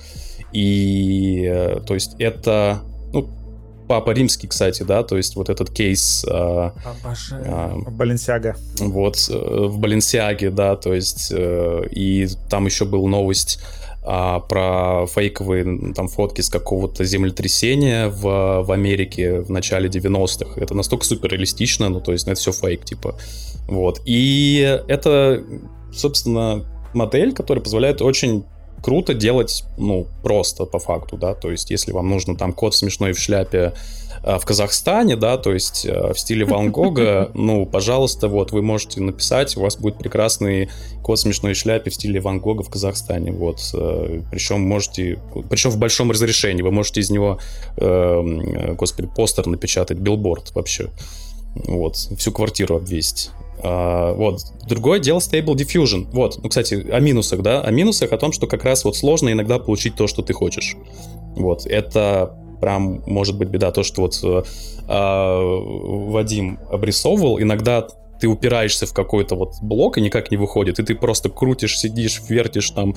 И, 0.53 1.45
э, 1.47 1.81
то 1.85 1.93
есть 1.93 2.15
это, 2.19 2.79
ну, 3.13 3.29
Папа 3.87 4.11
Римский, 4.11 4.47
кстати, 4.47 4.83
да, 4.83 5.03
то 5.03 5.17
есть 5.17 5.35
вот 5.35 5.49
этот 5.49 5.69
кейс... 5.69 6.25
Э, 6.29 6.71
э, 7.31 7.75
Баленсиага. 7.89 8.55
Вот, 8.79 9.29
э, 9.29 9.33
в 9.33 9.79
Баленсиаге, 9.79 10.49
да, 10.49 10.75
то 10.75 10.93
есть, 10.93 11.31
э, 11.31 11.83
и 11.91 12.27
там 12.49 12.65
еще 12.65 12.85
был 12.85 13.07
новость 13.07 13.59
а, 14.09 14.39
про 14.39 15.05
фейковые 15.05 15.93
там 15.93 16.07
фотки 16.07 16.39
с 16.39 16.49
какого-то 16.49 17.03
землетрясения 17.03 18.07
в, 18.07 18.63
в 18.63 18.71
Америке 18.71 19.41
в 19.41 19.51
начале 19.51 19.89
90-х. 19.89 20.61
Это 20.61 20.73
настолько 20.73 21.03
супер 21.03 21.31
реалистично, 21.31 21.89
ну, 21.89 21.99
то 21.99 22.13
есть, 22.13 22.25
ну, 22.25 22.31
это 22.31 22.39
все 22.39 22.53
фейк, 22.53 22.85
типа. 22.85 23.17
Вот. 23.67 24.01
И 24.05 24.81
это, 24.87 25.43
собственно, 25.93 26.65
модель, 26.93 27.33
которая 27.33 27.61
позволяет 27.61 28.01
очень 28.01 28.45
круто 28.81 29.13
делать, 29.13 29.63
ну, 29.77 30.07
просто 30.23 30.65
по 30.65 30.79
факту, 30.79 31.17
да, 31.17 31.33
то 31.33 31.51
есть 31.51 31.71
если 31.71 31.91
вам 31.91 32.09
нужно 32.09 32.35
там 32.35 32.53
кот 32.53 32.75
смешной 32.75 33.13
в 33.13 33.19
шляпе 33.19 33.73
э, 34.23 34.37
в 34.37 34.45
Казахстане, 34.45 35.15
да, 35.15 35.37
то 35.37 35.53
есть 35.53 35.85
э, 35.85 36.13
в 36.13 36.19
стиле 36.19 36.45
Ван 36.45 36.71
Гога, 36.71 37.31
ну, 37.33 37.65
пожалуйста, 37.65 38.27
вот, 38.27 38.51
вы 38.51 38.61
можете 38.61 39.01
написать, 39.01 39.57
у 39.57 39.61
вас 39.61 39.77
будет 39.77 39.97
прекрасный 39.97 40.69
кот 41.01 41.19
смешной 41.19 41.53
в 41.53 41.57
шляпе 41.57 41.89
в 41.89 41.93
стиле 41.93 42.19
Ван 42.19 42.39
Гога 42.39 42.63
в 42.63 42.69
Казахстане, 42.69 43.31
вот, 43.31 43.59
э, 43.73 44.21
причем 44.31 44.61
можете, 44.61 45.19
причем 45.49 45.71
в 45.71 45.77
большом 45.77 46.11
разрешении, 46.11 46.61
вы 46.61 46.71
можете 46.71 47.01
из 47.01 47.09
него, 47.09 47.39
господи, 47.75 49.09
постер 49.15 49.47
напечатать, 49.47 49.97
билборд 49.97 50.53
вообще, 50.55 50.89
вот, 51.65 51.95
всю 51.95 52.31
квартиру 52.31 52.75
обвесить. 52.75 53.31
Uh, 53.63 54.13
вот. 54.15 54.41
Другое 54.67 54.99
дело 54.99 55.19
Stable 55.19 55.55
Diffusion. 55.55 56.07
Вот. 56.11 56.39
Ну, 56.41 56.49
кстати, 56.49 56.75
о 56.91 56.99
минусах, 56.99 57.41
да? 57.41 57.61
О 57.61 57.71
минусах, 57.71 58.11
о 58.11 58.17
том, 58.17 58.31
что 58.31 58.47
как 58.47 58.63
раз 58.63 58.85
вот 58.85 58.95
сложно 58.95 59.31
иногда 59.31 59.57
получить 59.57 59.95
то, 59.95 60.07
что 60.07 60.21
ты 60.21 60.33
хочешь. 60.33 60.75
Вот. 61.35 61.65
Это 61.65 62.37
прям 62.61 63.03
может 63.07 63.37
быть 63.37 63.49
беда. 63.49 63.71
То, 63.71 63.83
что 63.83 64.01
вот 64.01 64.13
uh, 64.13 64.45
Вадим 66.11 66.59
обрисовывал, 66.69 67.41
иногда 67.41 67.87
ты 68.19 68.27
упираешься 68.27 68.85
в 68.85 68.93
какой-то 68.93 69.35
вот 69.35 69.55
блок 69.61 69.97
и 69.97 70.01
никак 70.01 70.31
не 70.31 70.37
выходит, 70.37 70.79
и 70.79 70.83
ты 70.83 70.95
просто 70.95 71.29
крутишь, 71.29 71.77
сидишь, 71.79 72.21
вертишь 72.29 72.69
там, 72.71 72.95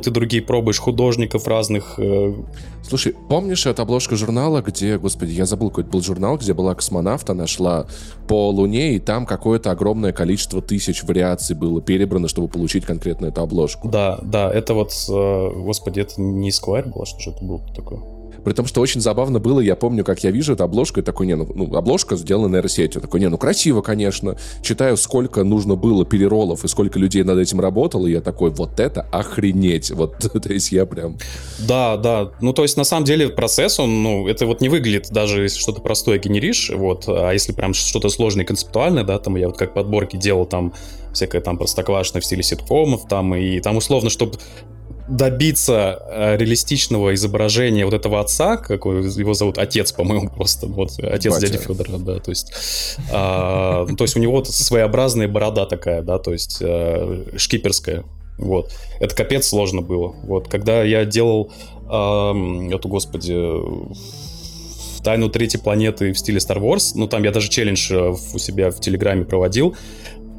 ты 0.00 0.10
другие 0.10 0.42
пробуешь, 0.42 0.78
художников 0.78 1.46
разных. 1.46 1.98
Э... 1.98 2.34
Слушай, 2.82 3.14
помнишь 3.28 3.66
эту 3.66 3.82
обложку 3.82 4.16
журнала, 4.16 4.62
где, 4.62 4.98
господи, 4.98 5.32
я 5.32 5.46
забыл, 5.46 5.68
какой-то 5.68 5.90
был 5.90 6.02
журнал, 6.02 6.38
где 6.38 6.54
была 6.54 6.74
космонавта, 6.74 7.34
нашла 7.34 7.86
по 8.26 8.50
Луне, 8.50 8.94
и 8.94 8.98
там 8.98 9.26
какое-то 9.26 9.70
огромное 9.70 10.12
количество 10.12 10.62
тысяч 10.62 11.02
вариаций 11.02 11.54
было 11.54 11.82
перебрано, 11.82 12.28
чтобы 12.28 12.48
получить 12.48 12.84
конкретно 12.84 13.26
эту 13.26 13.42
обложку. 13.42 13.88
Да, 13.88 14.18
да, 14.22 14.50
это 14.50 14.74
вот, 14.74 14.92
э, 15.08 15.50
господи, 15.56 16.00
это 16.00 16.20
не 16.20 16.50
Square 16.50 16.90
было, 16.90 17.04
что 17.04 17.20
же 17.20 17.30
это 17.30 17.44
было 17.44 17.60
такое? 17.74 18.17
При 18.48 18.54
том, 18.54 18.64
что 18.64 18.80
очень 18.80 19.02
забавно 19.02 19.40
было, 19.40 19.60
я 19.60 19.76
помню, 19.76 20.06
как 20.06 20.24
я 20.24 20.30
вижу 20.30 20.54
эту 20.54 20.64
обложку, 20.64 21.00
и 21.00 21.02
такой, 21.02 21.26
не, 21.26 21.36
ну, 21.36 21.46
ну 21.54 21.76
обложка 21.76 22.16
сделана 22.16 22.54
нейросетью. 22.54 23.02
Такой, 23.02 23.20
не, 23.20 23.28
ну, 23.28 23.36
красиво, 23.36 23.82
конечно. 23.82 24.38
Читаю, 24.62 24.96
сколько 24.96 25.44
нужно 25.44 25.74
было 25.74 26.06
переролов 26.06 26.64
и 26.64 26.68
сколько 26.68 26.98
людей 26.98 27.24
над 27.24 27.38
этим 27.38 27.60
работало, 27.60 28.06
и 28.06 28.12
я 28.12 28.22
такой, 28.22 28.48
вот 28.48 28.80
это 28.80 29.02
охренеть. 29.12 29.90
Вот, 29.90 30.16
то 30.42 30.50
есть 30.50 30.72
я 30.72 30.86
прям... 30.86 31.18
Да, 31.58 31.98
да. 31.98 32.30
Ну, 32.40 32.54
то 32.54 32.62
есть, 32.62 32.78
на 32.78 32.84
самом 32.84 33.04
деле, 33.04 33.28
процесс, 33.28 33.78
он, 33.78 34.02
ну, 34.02 34.26
это 34.26 34.46
вот 34.46 34.62
не 34.62 34.70
выглядит, 34.70 35.10
даже 35.10 35.42
если 35.42 35.58
что-то 35.58 35.82
простое 35.82 36.18
генеришь, 36.18 36.72
вот, 36.74 37.04
а 37.06 37.32
если 37.32 37.52
прям 37.52 37.74
что-то 37.74 38.08
сложное 38.08 38.44
и 38.44 38.46
концептуальное, 38.46 39.04
да, 39.04 39.18
там 39.18 39.36
я 39.36 39.48
вот 39.48 39.58
как 39.58 39.74
подборки 39.74 40.16
делал 40.16 40.46
там 40.46 40.72
всякое 41.12 41.42
там 41.42 41.58
простоквашное 41.58 42.22
в 42.22 42.24
стиле 42.24 42.42
ситкомов, 42.42 43.08
там, 43.08 43.34
и 43.34 43.60
там 43.60 43.76
условно, 43.76 44.08
чтобы 44.08 44.38
добиться 45.08 46.02
э, 46.06 46.36
реалистичного 46.36 47.14
изображения 47.14 47.84
вот 47.84 47.94
этого 47.94 48.20
отца, 48.20 48.56
как 48.56 48.84
его 48.84 49.34
зовут, 49.34 49.58
отец, 49.58 49.92
по-моему, 49.92 50.28
просто, 50.28 50.66
вот, 50.66 50.98
отец 50.98 51.32
Батя. 51.32 51.46
дяди 51.48 51.58
Федора, 51.58 51.98
да, 51.98 52.18
то 52.18 52.30
есть, 52.30 52.52
а, 53.10 53.86
то 53.86 54.04
есть 54.04 54.16
у 54.16 54.20
него 54.20 54.44
своеобразная 54.44 55.26
борода 55.26 55.64
такая, 55.66 56.02
да, 56.02 56.18
то 56.18 56.32
есть 56.32 56.58
а, 56.62 57.24
шкиперская, 57.36 58.04
вот, 58.36 58.70
это 59.00 59.14
капец 59.14 59.48
сложно 59.48 59.80
было, 59.80 60.14
вот, 60.24 60.48
когда 60.48 60.82
я 60.82 61.04
делал 61.06 61.50
а, 61.86 62.34
эту, 62.70 62.88
господи, 62.88 63.34
тайну 65.02 65.30
третьей 65.30 65.60
планеты 65.60 66.12
в 66.12 66.18
стиле 66.18 66.38
Star 66.38 66.58
Wars, 66.58 66.92
ну, 66.94 67.08
там 67.08 67.22
я 67.24 67.30
даже 67.30 67.48
челлендж 67.48 67.90
э, 67.92 68.10
у 68.10 68.38
себя 68.38 68.70
в 68.70 68.80
Телеграме 68.80 69.24
проводил, 69.24 69.76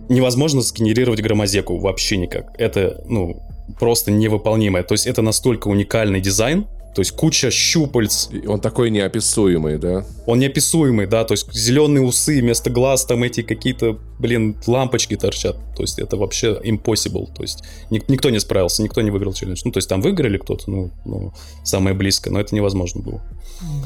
невозможно 0.09 0.61
сгенерировать 0.61 1.21
громозеку 1.21 1.79
вообще 1.79 2.17
никак. 2.17 2.53
Это, 2.59 3.01
ну, 3.07 3.41
просто 3.79 4.11
невыполнимое. 4.11 4.83
То 4.83 4.93
есть 4.93 5.07
это 5.07 5.21
настолько 5.21 5.67
уникальный 5.67 6.21
дизайн, 6.21 6.65
то 6.95 7.01
есть 7.01 7.11
куча 7.11 7.51
щупальц. 7.51 8.29
Он 8.47 8.59
такой 8.59 8.89
неописуемый, 8.89 9.77
да? 9.77 10.05
Он 10.25 10.39
неописуемый, 10.39 11.05
да. 11.05 11.23
То 11.23 11.33
есть 11.33 11.53
зеленые 11.53 12.03
усы 12.03 12.41
вместо 12.41 12.69
глаз, 12.69 13.05
там 13.05 13.23
эти 13.23 13.41
какие-то, 13.41 13.99
блин, 14.17 14.57
лампочки 14.65 15.15
торчат. 15.15 15.57
То 15.75 15.83
есть 15.83 15.99
это 15.99 16.17
вообще 16.17 16.59
impossible. 16.63 17.33
То 17.33 17.43
есть 17.43 17.63
ник- 17.91 18.09
никто 18.09 18.29
не 18.31 18.39
справился, 18.39 18.81
никто 18.81 19.01
не 19.01 19.11
выиграл 19.11 19.33
челлендж. 19.33 19.61
Ну, 19.63 19.71
то 19.71 19.77
есть 19.77 19.87
там 19.87 20.01
выиграли 20.01 20.37
кто-то, 20.37 20.69
ну, 20.69 20.91
ну, 21.05 21.31
самое 21.63 21.95
близкое, 21.95 22.31
но 22.31 22.39
это 22.41 22.55
невозможно 22.55 23.01
было. 23.01 23.21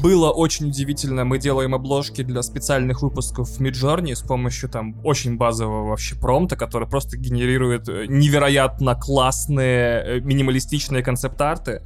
Было 0.02 0.30
очень 0.30 0.68
удивительно. 0.68 1.24
Мы 1.24 1.38
делаем 1.38 1.74
обложки 1.74 2.22
для 2.22 2.42
специальных 2.42 3.02
выпусков 3.02 3.48
в 3.48 3.60
Midjourney 3.60 4.14
с 4.14 4.22
помощью 4.22 4.68
там 4.68 4.96
очень 5.04 5.36
базового 5.36 5.88
вообще 5.88 6.14
промта, 6.14 6.56
который 6.56 6.88
просто 6.88 7.16
генерирует 7.16 7.88
э, 7.88 8.06
невероятно 8.06 8.94
классные 8.94 10.02
э, 10.04 10.20
минималистичные 10.20 11.02
концепт-арты. 11.02 11.82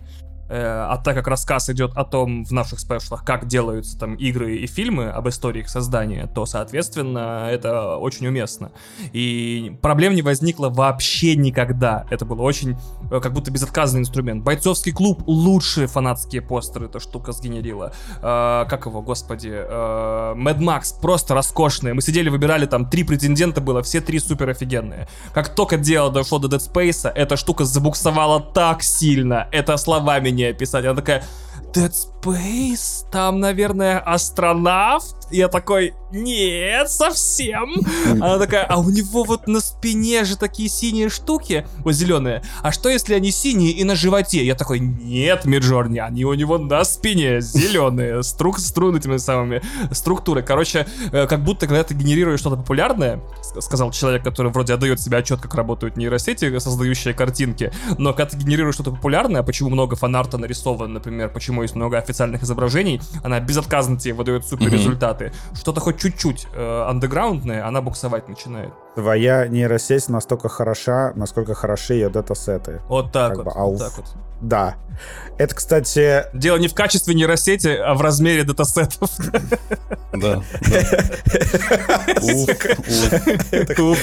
Э, 0.48 0.87
а 0.88 0.96
так 0.98 1.14
как 1.14 1.28
рассказ 1.28 1.68
идет 1.70 1.92
о 1.94 2.04
том 2.04 2.44
в 2.44 2.52
наших 2.52 2.80
спешлах, 2.80 3.24
как 3.24 3.46
делаются 3.46 3.98
там 3.98 4.14
игры 4.14 4.56
и 4.56 4.66
фильмы, 4.66 5.11
об 5.11 5.28
истории 5.28 5.61
их 5.61 5.68
создания, 5.68 6.26
то, 6.34 6.46
соответственно, 6.46 7.48
это 7.50 7.96
очень 7.96 8.26
уместно. 8.26 8.70
И 9.12 9.76
проблем 9.82 10.14
не 10.14 10.22
возникло 10.22 10.68
вообще 10.68 11.37
никогда. 11.37 12.06
Это 12.11 12.24
было 12.24 12.42
очень, 12.42 12.76
э, 13.11 13.20
как 13.20 13.32
будто 13.32 13.50
безотказный 13.50 14.00
инструмент. 14.00 14.42
Бойцовский 14.42 14.92
клуб 14.92 15.22
лучшие 15.26 15.87
фанатские 15.87 16.42
постеры 16.42 16.87
эта 16.87 17.00
штука 17.00 17.32
сгенерила. 17.32 17.92
Э, 18.22 18.64
как 18.68 18.87
его, 18.87 19.02
господи? 19.02 19.50
Э, 19.52 20.34
Max 20.58 21.00
просто 21.00 21.34
роскошные. 21.34 21.94
Мы 21.94 22.02
сидели, 22.02 22.28
выбирали 22.28 22.66
там 22.66 22.88
три 22.88 23.04
претендента 23.04 23.61
было, 23.61 23.82
все 23.82 24.00
три 24.00 24.18
супер 24.18 24.48
офигенные. 24.48 25.08
Как 25.32 25.54
только 25.54 25.76
дело 25.76 26.11
дошло 26.11 26.38
до 26.38 26.48
Dead 26.48 26.61
Space, 26.61 27.11
эта 27.11 27.37
штука 27.37 27.64
забуксовала 27.64 28.40
так 28.40 28.82
сильно. 28.82 29.48
Это 29.52 29.76
словами 29.76 30.30
не 30.38 30.44
описать. 30.44 30.85
Она 30.85 30.94
такая, 30.94 31.24
Dead 31.74 31.92
Space? 31.92 33.07
Там, 33.11 33.40
наверное, 33.40 33.98
астронавт? 33.98 35.16
Я 35.31 35.48
такой, 35.48 35.94
нет, 36.11 36.90
совсем. 36.90 37.75
Она 38.07 38.38
такая, 38.38 38.64
а 38.64 38.79
у 38.79 38.88
него 38.88 39.25
вот 39.25 39.47
на 39.47 39.61
спине 39.61 40.25
же 40.25 40.37
такие 40.37 40.68
синие 40.68 41.11
штуки, 41.11 41.66
вот 41.79 41.92
зеленые. 41.92 42.42
А 42.62 42.73
что 42.73 42.88
если 42.88 43.14
они 43.14 43.31
синие 43.31 43.73
и 43.73 43.85
на 43.85 43.94
животе? 43.94 44.44
Я 44.44 44.55
такой, 44.55 44.79
нет, 44.79 45.44
Миджорни, 45.44 45.99
они 45.99 46.25
у 46.25 46.33
него 46.33 46.57
на 46.57 46.85
спине 46.85 47.40
зеленые, 47.40 48.23
струк, 48.38 48.59
струн 48.59 48.97
этими 48.97 49.18
самыми 49.18 49.62
структуры. 49.92 50.42
Короче, 50.42 50.87
э, 51.12 51.27
как 51.27 51.44
будто 51.44 51.66
когда 51.66 51.85
ты 51.85 51.94
генерируешь 51.94 52.40
что-то 52.40 52.57
популярное, 52.57 53.21
сказал 53.61 53.90
человек, 53.90 54.25
который 54.25 54.51
вроде 54.51 54.75
отдает 54.75 55.01
себе 55.01 55.18
отчет, 55.18 55.40
как 55.40 55.55
работают 55.55 55.97
нейросети, 55.97 56.59
создающие 56.59 57.12
картинки, 57.12 57.71
но 57.99 58.12
когда 58.14 58.31
ты 58.31 58.37
генерируешь 58.38 58.75
что-то 58.75 58.92
популярное, 58.92 59.42
почему 59.42 59.68
много 59.68 59.94
фанарта 59.97 60.38
нарисовано, 60.38 60.94
например, 60.94 61.29
почему 61.29 61.62
есть 61.62 61.75
много 61.75 61.99
официальных 61.99 62.42
изображений, 62.44 63.01
она 63.23 63.40
безотказно 63.40 63.99
тебе 63.99 64.14
выдает 64.14 64.47
супер 64.47 64.73
результаты. 64.73 65.33
Что-то 65.55 65.81
хоть 65.81 65.97
чуть-чуть 65.98 66.46
э, 66.54 66.82
андеграундное, 66.88 67.66
она 67.66 67.82
буксовать 67.82 68.28
начинает. 68.28 68.72
Твоя 68.98 69.46
нейросеть 69.46 70.08
настолько 70.08 70.48
хороша, 70.48 71.12
насколько 71.14 71.54
хороши 71.54 71.94
ее 71.94 72.08
датасеты. 72.08 72.80
Вот 72.88 73.12
так 73.12 73.37
как 73.37 73.44
вот. 73.44 73.44
Бы, 73.44 73.52
а 73.54 73.64
вот 73.64 73.78
так 73.78 73.96
вот. 73.96 74.06
Да. 74.40 74.76
Это, 75.37 75.54
кстати... 75.54 76.24
Дело 76.34 76.56
не 76.56 76.66
в 76.66 76.74
качестве 76.74 77.14
нейросети, 77.14 77.68
а 77.68 77.94
в 77.94 78.00
размере 78.00 78.42
датасетов. 78.42 79.11
Да. 80.12 80.42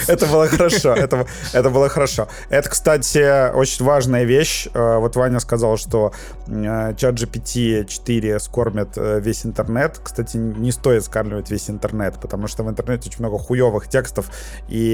Это 0.07 0.27
было 0.27 0.47
хорошо. 0.47 0.93
Это 0.93 1.69
было 1.69 1.89
хорошо. 1.89 2.29
Это, 2.49 2.69
кстати, 2.69 3.51
очень 3.53 3.83
важная 3.83 4.23
вещь. 4.23 4.67
Э, 4.73 4.97
вот 4.99 5.17
Ваня 5.17 5.39
сказал, 5.41 5.77
что 5.77 6.13
э, 6.47 6.93
чат 6.95 7.15
GPT 7.15 7.85
4 7.85 8.39
скормит 8.39 8.89
э, 8.95 9.19
весь 9.19 9.45
интернет. 9.45 9.99
Кстати, 10.01 10.37
не 10.37 10.71
стоит 10.71 11.03
скармливать 11.03 11.49
весь 11.49 11.69
интернет, 11.69 12.15
потому 12.21 12.47
что 12.47 12.63
в 12.63 12.69
интернете 12.69 13.09
очень 13.09 13.19
много 13.19 13.37
хуевых 13.37 13.89
текстов. 13.89 14.27
И 14.69 14.84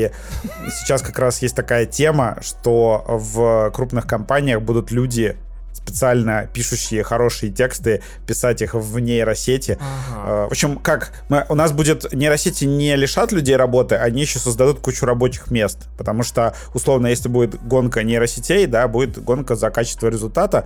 сейчас 0.69 1.01
как 1.01 1.19
раз 1.19 1.41
есть 1.41 1.55
такая 1.55 1.85
тема, 1.85 2.37
что 2.41 3.03
в 3.07 3.71
крупных 3.71 4.07
компаниях 4.07 4.61
будут 4.61 4.91
люди 4.91 5.37
специально 5.73 6.47
пишущие 6.53 7.03
хорошие 7.03 7.51
тексты, 7.51 8.01
писать 8.27 8.61
их 8.61 8.73
в 8.73 8.99
нейросети. 8.99 9.77
Ага. 9.79 10.47
В 10.47 10.51
общем, 10.51 10.77
как 10.77 11.11
мы, 11.29 11.45
у 11.49 11.55
нас 11.55 11.71
будет 11.71 12.11
нейросети 12.13 12.65
не 12.65 12.95
лишат 12.95 13.31
людей 13.31 13.55
работы, 13.55 13.95
они 13.95 14.21
еще 14.21 14.39
создадут 14.39 14.79
кучу 14.79 15.05
рабочих 15.05 15.49
мест, 15.49 15.89
потому 15.97 16.23
что 16.23 16.55
условно, 16.73 17.07
если 17.07 17.29
будет 17.29 17.61
гонка 17.63 18.03
нейросетей, 18.03 18.67
да, 18.67 18.87
будет 18.87 19.21
гонка 19.23 19.55
за 19.55 19.69
качество 19.71 20.07
результата. 20.07 20.65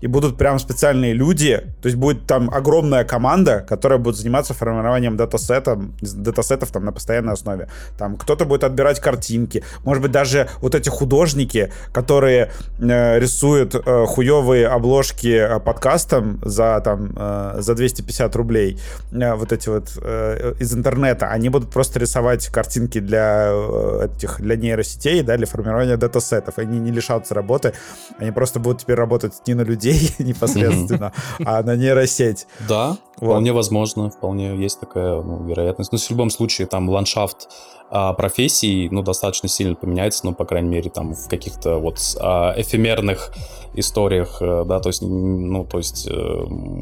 И 0.00 0.06
будут 0.06 0.36
прям 0.36 0.58
специальные 0.58 1.14
люди, 1.14 1.62
то 1.80 1.86
есть 1.86 1.96
будет 1.96 2.26
там 2.26 2.50
огромная 2.50 3.04
команда, 3.04 3.64
которая 3.66 3.98
будет 3.98 4.16
заниматься 4.16 4.54
формированием 4.54 5.16
датасета, 5.16 5.80
датасетов 6.00 6.70
там 6.70 6.84
на 6.84 6.92
постоянной 6.92 7.32
основе. 7.32 7.68
Там 7.98 8.16
кто-то 8.16 8.44
будет 8.44 8.64
отбирать 8.64 9.00
картинки, 9.00 9.64
может 9.84 10.02
быть 10.02 10.12
даже 10.12 10.48
вот 10.60 10.74
эти 10.74 10.88
художники, 10.88 11.72
которые 11.92 12.50
э, 12.78 13.18
рисуют 13.18 13.74
э, 13.74 14.06
хуевые 14.06 14.68
обложки 14.68 15.28
э, 15.28 15.60
подкастам 15.60 16.40
за 16.44 16.80
там 16.80 17.12
э, 17.16 17.56
за 17.60 17.74
250 17.74 18.36
рублей, 18.36 18.78
э, 19.12 19.34
вот 19.34 19.52
эти 19.52 19.68
вот 19.68 19.98
э, 20.02 20.54
из 20.60 20.74
интернета, 20.74 21.28
они 21.28 21.48
будут 21.48 21.70
просто 21.70 21.98
рисовать 21.98 22.48
картинки 22.48 23.00
для 23.00 23.48
э, 23.50 24.08
этих 24.14 24.40
для 24.40 24.56
нейросетей, 24.56 25.22
да, 25.22 25.36
для 25.36 25.46
формирования 25.46 25.96
датасетов. 25.96 26.58
Они 26.58 26.78
не 26.78 26.90
лишатся 26.90 27.34
работы, 27.34 27.72
они 28.18 28.30
просто 28.30 28.60
будут 28.60 28.82
теперь 28.82 28.96
работать 28.96 29.32
не 29.46 29.54
на 29.54 29.62
людей 29.62 29.85
людей 29.86 30.10
непосредственно, 30.18 31.12
а 31.44 31.62
на 31.62 31.76
нейросеть. 31.76 32.46
Да, 32.68 32.96
вполне 33.16 33.52
возможно, 33.52 34.10
вполне 34.10 34.56
есть 34.56 34.80
такая 34.80 35.20
ну, 35.22 35.44
вероятность. 35.44 35.92
Но 35.92 35.98
в 35.98 36.10
любом 36.10 36.30
случае 36.30 36.66
там 36.66 36.88
ландшафт 36.88 37.48
а, 37.90 38.12
профессий, 38.12 38.88
ну, 38.90 39.02
достаточно 39.02 39.48
сильно 39.48 39.74
поменяется, 39.74 40.26
ну, 40.26 40.34
по 40.34 40.44
крайней 40.44 40.68
мере, 40.68 40.90
там 40.90 41.14
в 41.14 41.28
каких-то 41.28 41.78
вот 41.78 41.98
а, 42.20 42.54
эфемерных 42.56 43.32
историях, 43.74 44.38
э, 44.40 44.64
да, 44.66 44.80
то 44.80 44.88
есть, 44.88 45.02
ну, 45.02 45.64
то 45.66 45.76
есть, 45.76 46.08
э, 46.08 46.12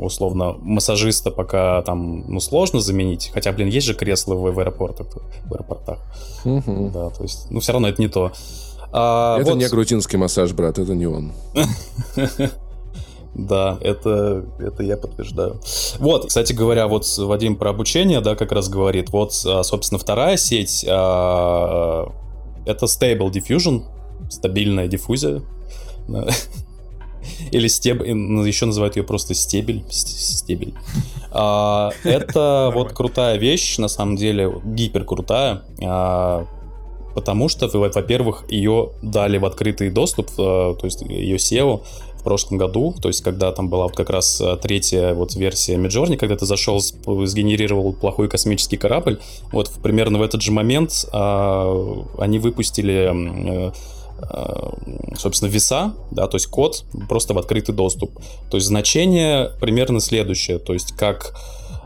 условно, 0.00 0.54
массажиста 0.60 1.32
пока 1.32 1.82
там, 1.82 2.24
ну, 2.28 2.38
сложно 2.38 2.78
заменить, 2.78 3.32
хотя, 3.34 3.50
блин, 3.50 3.66
есть 3.66 3.84
же 3.84 3.94
кресла 3.94 4.34
в, 4.34 4.52
в 4.52 4.60
аэропортах, 4.60 5.08
в 5.44 5.52
аэропортах, 5.52 5.98
угу. 6.44 6.90
да, 6.94 7.10
то 7.10 7.24
есть, 7.24 7.50
ну, 7.50 7.58
все 7.58 7.72
равно 7.72 7.88
это 7.88 8.00
не 8.00 8.06
то. 8.06 8.30
А, 8.92 9.38
это 9.40 9.50
вот... 9.50 9.58
не 9.58 9.66
грузинский 9.68 10.16
массаж, 10.16 10.52
брат, 10.52 10.78
это 10.78 10.94
не 10.94 11.06
он. 11.06 11.32
Да, 13.34 13.78
это, 13.80 14.44
это 14.60 14.82
я 14.84 14.96
подтверждаю. 14.96 15.60
Вот, 15.98 16.26
кстати 16.28 16.52
говоря, 16.52 16.86
вот 16.86 17.04
Вадим 17.18 17.56
про 17.56 17.70
обучение, 17.70 18.20
да, 18.20 18.36
как 18.36 18.52
раз 18.52 18.68
говорит. 18.68 19.10
Вот, 19.10 19.32
а, 19.44 19.64
собственно, 19.64 19.98
вторая 19.98 20.36
сеть 20.36 20.84
а, 20.88 22.12
это 22.64 22.86
Stable 22.86 23.30
Diffusion, 23.30 23.82
стабильная 24.30 24.86
диффузия. 24.86 25.42
Или 27.50 27.68
стеб, 27.68 28.02
ну, 28.06 28.44
еще 28.44 28.66
называют 28.66 28.96
ее 28.96 29.02
просто 29.02 29.34
стебель. 29.34 29.84
Стебель. 29.90 30.74
А, 31.32 31.90
это 32.04 32.70
вот 32.74 32.92
крутая 32.92 33.36
вещь, 33.36 33.78
на 33.78 33.88
самом 33.88 34.14
деле, 34.16 34.60
гипер 34.64 35.04
крутая. 35.04 35.62
А, 35.82 36.46
потому 37.16 37.48
что, 37.48 37.68
во-первых, 37.72 38.44
ее 38.48 38.90
дали 39.02 39.38
в 39.38 39.44
открытый 39.44 39.90
доступ, 39.90 40.30
то 40.36 40.78
есть 40.82 41.02
ее 41.02 41.36
SEO 41.36 41.82
прошлом 42.24 42.58
году, 42.58 42.94
то 43.00 43.08
есть 43.08 43.22
когда 43.22 43.52
там 43.52 43.68
была 43.68 43.84
вот 43.84 43.96
как 43.96 44.10
раз 44.10 44.40
э, 44.40 44.56
третья 44.60 45.14
вот 45.14 45.34
версия 45.34 45.76
Midjourney, 45.76 46.16
когда 46.16 46.36
ты 46.36 46.46
зашел, 46.46 46.80
сгенерировал 46.80 47.92
плохой 47.92 48.28
космический 48.28 48.76
корабль, 48.76 49.20
вот 49.52 49.70
примерно 49.82 50.18
в 50.18 50.22
этот 50.22 50.42
же 50.42 50.50
момент 50.50 51.06
а, 51.12 52.04
они 52.18 52.38
выпустили 52.38 53.12
э, 53.12 53.72
э, 54.18 55.16
собственно, 55.16 55.50
веса, 55.50 55.94
да, 56.10 56.26
то 56.26 56.36
есть 56.36 56.46
код 56.46 56.84
просто 57.08 57.34
в 57.34 57.38
открытый 57.38 57.74
доступ. 57.74 58.10
То 58.50 58.56
есть 58.56 58.66
значение 58.66 59.50
примерно 59.60 60.00
следующее, 60.00 60.58
то 60.58 60.72
есть 60.72 60.92
как 60.96 61.36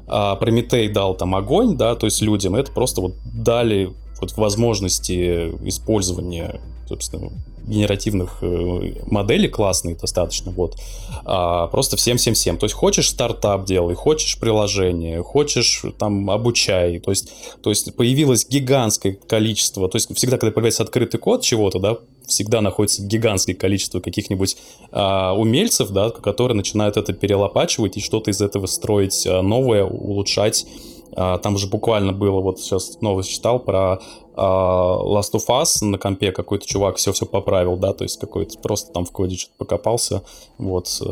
а, 0.07 0.37
Прометей 0.37 0.89
дал 0.89 1.15
там 1.15 1.35
огонь, 1.35 1.77
да, 1.77 1.95
то 1.95 2.07
есть 2.07 2.23
людям, 2.23 2.55
это 2.55 2.73
просто 2.73 3.01
вот 3.01 3.15
дали 3.35 3.93
вот 4.21 4.37
возможности 4.37 5.53
использования, 5.69 6.61
собственно, 6.89 7.31
генеративных 7.69 8.39
э, 8.43 8.95
моделей 9.07 9.49
классные 9.49 9.95
достаточно, 9.95 10.51
вот. 10.51 10.77
А, 11.25 11.67
просто 11.69 11.97
всем-всем-всем. 11.97 12.59
То 12.59 12.65
есть 12.65 12.75
хочешь 12.75 13.11
стартап 13.11 13.65
делай, 13.65 13.95
хочешь 13.95 14.39
приложение, 14.39 15.23
хочешь 15.23 15.83
там 15.99 16.31
обучай. 16.31 16.99
То 16.99 17.11
есть, 17.11 17.33
то 17.63 17.71
есть 17.71 17.95
появилось 17.95 18.49
гигантское 18.49 19.13
количество, 19.15 19.89
то 19.89 19.97
есть 19.97 20.15
всегда, 20.17 20.39
когда 20.39 20.53
появляется 20.53 20.83
открытый 20.83 21.21
код 21.21 21.43
чего-то, 21.43 21.79
да, 21.79 21.99
всегда 22.27 22.61
находится 22.61 23.03
гигантское 23.03 23.57
количество 23.57 24.01
каких-нибудь 24.01 24.57
а, 24.93 25.35
умельцев, 25.35 25.91
да, 25.91 26.11
которые 26.11 26.57
начинают 26.57 26.97
это 26.97 27.13
перелопачивать 27.13 27.97
и 27.97 28.01
что-то 28.01 28.31
из 28.31 28.41
этого 28.41 28.67
строить 28.67 29.27
а, 29.27 29.43
новое, 29.43 29.85
улучшать. 29.85 30.67
А, 31.17 31.39
там 31.39 31.57
же 31.59 31.67
буквально 31.67 32.13
было, 32.13 32.41
вот 32.41 32.61
сейчас 32.61 33.01
новость 33.01 33.31
читал 33.31 33.59
про 33.59 34.01
Last 34.39 35.33
of 35.35 35.47
Us 35.49 35.85
на 35.85 35.99
компе 35.99 36.33
какой-то 36.33 36.67
чувак 36.67 36.97
все-все 36.97 37.27
поправил, 37.27 37.77
да, 37.77 37.93
то 37.93 38.05
есть 38.05 38.19
какой-то 38.19 38.59
просто 38.59 38.93
там 38.93 39.05
в 39.05 39.11
коде 39.11 39.37
что-то 39.37 39.57
покопался, 39.59 40.23
вот, 40.59 40.87
э, 41.01 41.05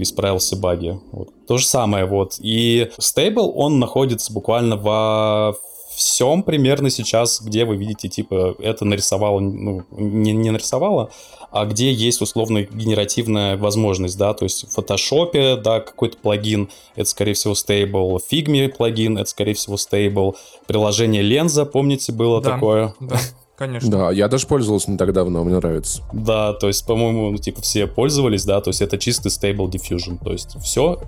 исправил 0.00 0.38
все 0.38 0.56
баги. 0.56 1.00
Вот. 1.12 1.28
То 1.46 1.58
же 1.58 1.66
самое, 1.66 2.06
вот. 2.06 2.36
И 2.38 2.90
Stable, 2.98 3.52
он 3.54 3.78
находится 3.78 4.32
буквально 4.32 4.76
во 4.76 5.54
всем 6.00 6.42
примерно 6.42 6.88
сейчас, 6.88 7.42
где 7.42 7.64
вы 7.64 7.76
видите, 7.76 8.08
типа, 8.08 8.56
это 8.58 8.84
нарисовало, 8.84 9.38
ну, 9.40 9.82
не, 9.90 10.32
не 10.32 10.50
нарисовало, 10.50 11.10
а 11.50 11.66
где 11.66 11.92
есть 11.92 12.22
условно 12.22 12.62
генеративная 12.62 13.58
возможность, 13.58 14.16
да, 14.16 14.32
то 14.32 14.44
есть 14.44 14.66
в 14.66 14.72
фотошопе, 14.72 15.56
да, 15.56 15.80
какой-то 15.80 16.16
плагин, 16.16 16.70
это, 16.96 17.08
скорее 17.08 17.34
всего, 17.34 17.52
Stable, 17.52 18.18
в 18.18 18.32
Figma 18.32 18.68
плагин, 18.70 19.18
это, 19.18 19.28
скорее 19.28 19.54
всего, 19.54 19.76
Stable, 19.76 20.36
приложение 20.66 21.22
Ленза, 21.22 21.66
помните, 21.66 22.12
было 22.12 22.40
да, 22.40 22.52
такое? 22.52 22.94
Да. 23.00 23.18
Конечно. 23.56 23.90
Да, 23.90 24.10
я 24.10 24.28
даже 24.28 24.46
пользовался 24.46 24.90
не 24.90 24.96
так 24.96 25.12
давно, 25.12 25.44
мне 25.44 25.56
нравится. 25.56 26.02
Да, 26.14 26.54
то 26.54 26.68
есть, 26.68 26.86
по-моему, 26.86 27.32
ну, 27.32 27.36
типа 27.36 27.60
все 27.60 27.86
пользовались, 27.86 28.46
да, 28.46 28.62
то 28.62 28.70
есть 28.70 28.80
это 28.80 28.96
чистый 28.96 29.28
Stable 29.28 29.70
Diffusion, 29.70 30.18
то 30.24 30.32
есть 30.32 30.58
все, 30.62 30.98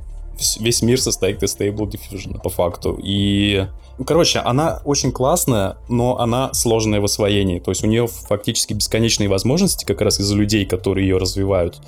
весь 0.60 0.82
мир 0.82 1.00
состоит 1.00 1.42
из 1.42 1.56
Stable 1.56 1.90
Diffusion 1.90 2.40
по 2.40 2.50
факту. 2.50 2.98
И, 3.02 3.66
ну, 3.98 4.04
короче, 4.04 4.40
она 4.40 4.80
очень 4.84 5.12
классная, 5.12 5.76
но 5.88 6.18
она 6.18 6.52
сложная 6.54 7.00
в 7.00 7.04
освоении. 7.04 7.58
То 7.58 7.70
есть 7.70 7.84
у 7.84 7.86
нее 7.86 8.06
фактически 8.06 8.72
бесконечные 8.72 9.28
возможности 9.28 9.84
как 9.84 10.00
раз 10.00 10.20
из-за 10.20 10.34
людей, 10.34 10.64
которые 10.64 11.08
ее 11.08 11.18
развивают. 11.18 11.80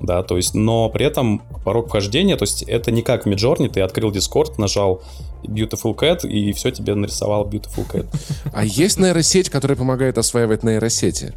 Да, 0.00 0.24
то 0.24 0.36
есть, 0.36 0.54
но 0.54 0.88
при 0.88 1.06
этом 1.06 1.42
порог 1.64 1.86
вхождения, 1.86 2.36
то 2.36 2.42
есть 2.42 2.62
это 2.62 2.90
не 2.90 3.02
как 3.02 3.24
в 3.24 3.28
Midjourney, 3.28 3.68
ты 3.68 3.82
открыл 3.82 4.10
Discord, 4.10 4.54
нажал 4.58 5.00
Beautiful 5.42 5.94
Cat, 5.94 6.26
и 6.26 6.52
все 6.52 6.70
тебе 6.70 6.94
нарисовал 6.94 7.48
Beautiful 7.48 7.86
Cat. 7.90 8.06
А 8.52 8.64
есть 8.64 8.98
нейросеть, 8.98 9.50
которая 9.50 9.76
помогает 9.76 10.18
осваивать 10.18 10.62
нейросети? 10.62 11.34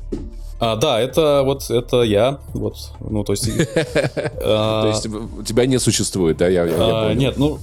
А, 0.60 0.78
да, 0.78 1.02
это 1.02 1.42
вот 1.44 1.70
это 1.70 2.02
я, 2.04 2.40
вот, 2.54 2.78
ну 3.02 3.24
то 3.24 3.34
есть. 3.34 3.46
То 4.16 4.88
есть 4.88 5.04
тебя 5.46 5.66
не 5.66 5.80
существует, 5.80 6.38
да? 6.38 6.48
Я 6.48 6.64
а, 6.64 7.14
Нет, 7.14 7.38
ну 7.38 7.60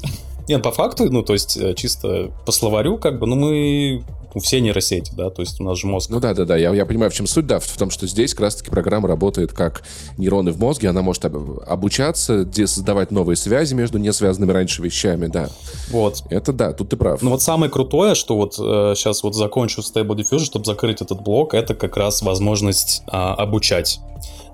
нет, 0.49 0.63
по 0.63 0.73
факту, 0.73 1.11
ну 1.11 1.23
то 1.23 1.33
есть 1.33 1.57
э, 1.57 1.75
чисто 1.75 2.31
по 2.45 2.53
словарю, 2.53 2.99
как 2.99 3.19
бы, 3.19 3.27
ну 3.27 3.37
мы 3.37 4.05
все 4.41 4.61
нейросети, 4.61 5.13
да, 5.15 5.31
то 5.31 5.43
есть 5.43 5.61
у 5.61 5.65
нас 5.65 5.79
же 5.79 5.87
мозг. 5.87 6.11
Ну 6.11 6.21
да, 6.21 6.35
да, 6.35 6.45
да, 6.45 6.57
я, 6.57 6.73
я 6.73 6.87
понимаю, 6.87 7.11
в 7.11 7.15
чем 7.15 7.27
суть, 7.27 7.47
да, 7.47 7.59
в, 7.59 7.65
в 7.65 7.77
том, 7.77 7.91
что 7.91 8.07
здесь 8.07 8.33
как 8.33 8.43
раз-таки 8.43 8.71
программа 8.71 9.09
работает 9.09 9.53
как 9.53 9.83
нейроны 10.17 10.53
в 10.53 10.59
мозге, 10.59 10.89
она 10.89 11.03
может 11.03 11.25
об, 11.25 11.61
обучаться, 11.67 12.49
создавать 12.53 13.11
новые 13.11 13.37
связи 13.37 13.75
между 13.75 13.99
несвязанными 13.99 14.53
раньше 14.53 14.83
вещами, 14.83 15.27
да. 15.27 15.51
Вот. 15.91 16.23
Это 16.31 16.53
да, 16.53 16.73
тут 16.73 16.91
ты 16.91 16.97
прав. 16.97 17.21
Ну 17.23 17.31
вот 17.31 17.43
самое 17.43 17.71
крутое, 17.71 18.15
что 18.15 18.37
вот 18.37 18.55
э, 18.59 18.95
сейчас 18.97 19.23
вот 19.23 19.35
закончу 19.35 19.81
Stable 19.81 20.17
Diffusion, 20.17 20.45
чтобы 20.45 20.65
закрыть 20.65 21.03
этот 21.03 21.21
блок, 21.23 21.55
это 21.55 21.75
как 21.75 21.97
раз 21.97 22.23
возможность 22.23 23.03
э, 23.07 23.11
обучать. 23.17 24.01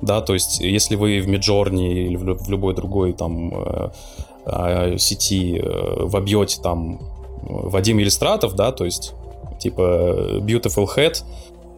Да, 0.00 0.20
то 0.20 0.34
есть 0.34 0.60
если 0.60 0.94
вы 0.94 1.20
в 1.20 1.28
Midjourney 1.28 2.06
или 2.06 2.16
в, 2.16 2.48
любой 2.48 2.74
другой 2.74 3.12
там 3.12 3.52
э, 3.52 3.90
сети 4.98 5.58
э, 5.58 6.04
вобьете 6.04 6.60
там 6.62 7.00
Вадим 7.42 8.00
Иллюстратов, 8.00 8.54
да, 8.54 8.72
то 8.72 8.84
есть 8.84 9.14
типа 9.58 10.40
Beautiful 10.40 10.88
Head, 10.96 11.22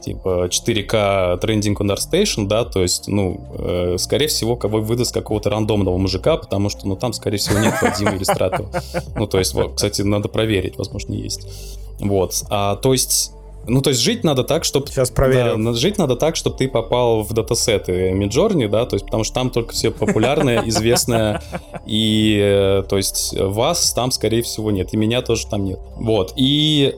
типа 0.00 0.48
4К 0.48 1.40
Trending 1.40 1.76
on 1.76 1.96
Station, 1.96 2.46
да, 2.46 2.64
то 2.64 2.82
есть, 2.82 3.08
ну, 3.08 3.40
э, 3.58 3.96
скорее 3.98 4.28
всего, 4.28 4.56
кого 4.56 4.80
выдаст 4.80 5.12
какого-то 5.12 5.50
рандомного 5.50 5.98
мужика, 5.98 6.36
потому 6.36 6.68
что, 6.68 6.88
ну, 6.88 6.96
там, 6.96 7.12
скорее 7.12 7.38
всего, 7.38 7.58
нет 7.58 7.74
Вадима 7.80 8.16
иллюстратора. 8.16 8.68
Ну, 9.14 9.26
то 9.26 9.38
есть, 9.38 9.54
вот, 9.54 9.74
кстати, 9.74 10.02
надо 10.02 10.28
проверить, 10.28 10.76
возможно, 10.78 11.12
есть. 11.12 11.46
Вот, 12.00 12.44
а, 12.48 12.76
то 12.76 12.92
есть, 12.92 13.32
ну, 13.66 13.82
то 13.82 13.90
есть 13.90 14.00
жить 14.00 14.24
надо 14.24 14.44
так, 14.44 14.64
чтобы... 14.64 14.88
Сейчас 14.88 15.10
проверим. 15.10 15.64
Да, 15.64 15.72
жить 15.74 15.98
надо 15.98 16.16
так, 16.16 16.36
чтобы 16.36 16.56
ты 16.56 16.68
попал 16.68 17.22
в 17.22 17.32
датасеты 17.32 18.10
Midjourney, 18.12 18.68
да, 18.68 18.86
то 18.86 18.96
есть 18.96 19.06
потому 19.06 19.24
что 19.24 19.34
там 19.34 19.50
только 19.50 19.72
все 19.72 19.90
популярное, 19.90 20.62
известное, 20.66 21.42
и, 21.86 22.38
э, 22.42 22.82
то 22.88 22.96
есть, 22.96 23.36
вас 23.38 23.92
там, 23.92 24.10
скорее 24.10 24.42
всего, 24.42 24.70
нет, 24.70 24.92
и 24.92 24.96
меня 24.96 25.22
тоже 25.22 25.46
там 25.46 25.64
нет. 25.64 25.78
Вот, 25.96 26.32
и 26.36 26.96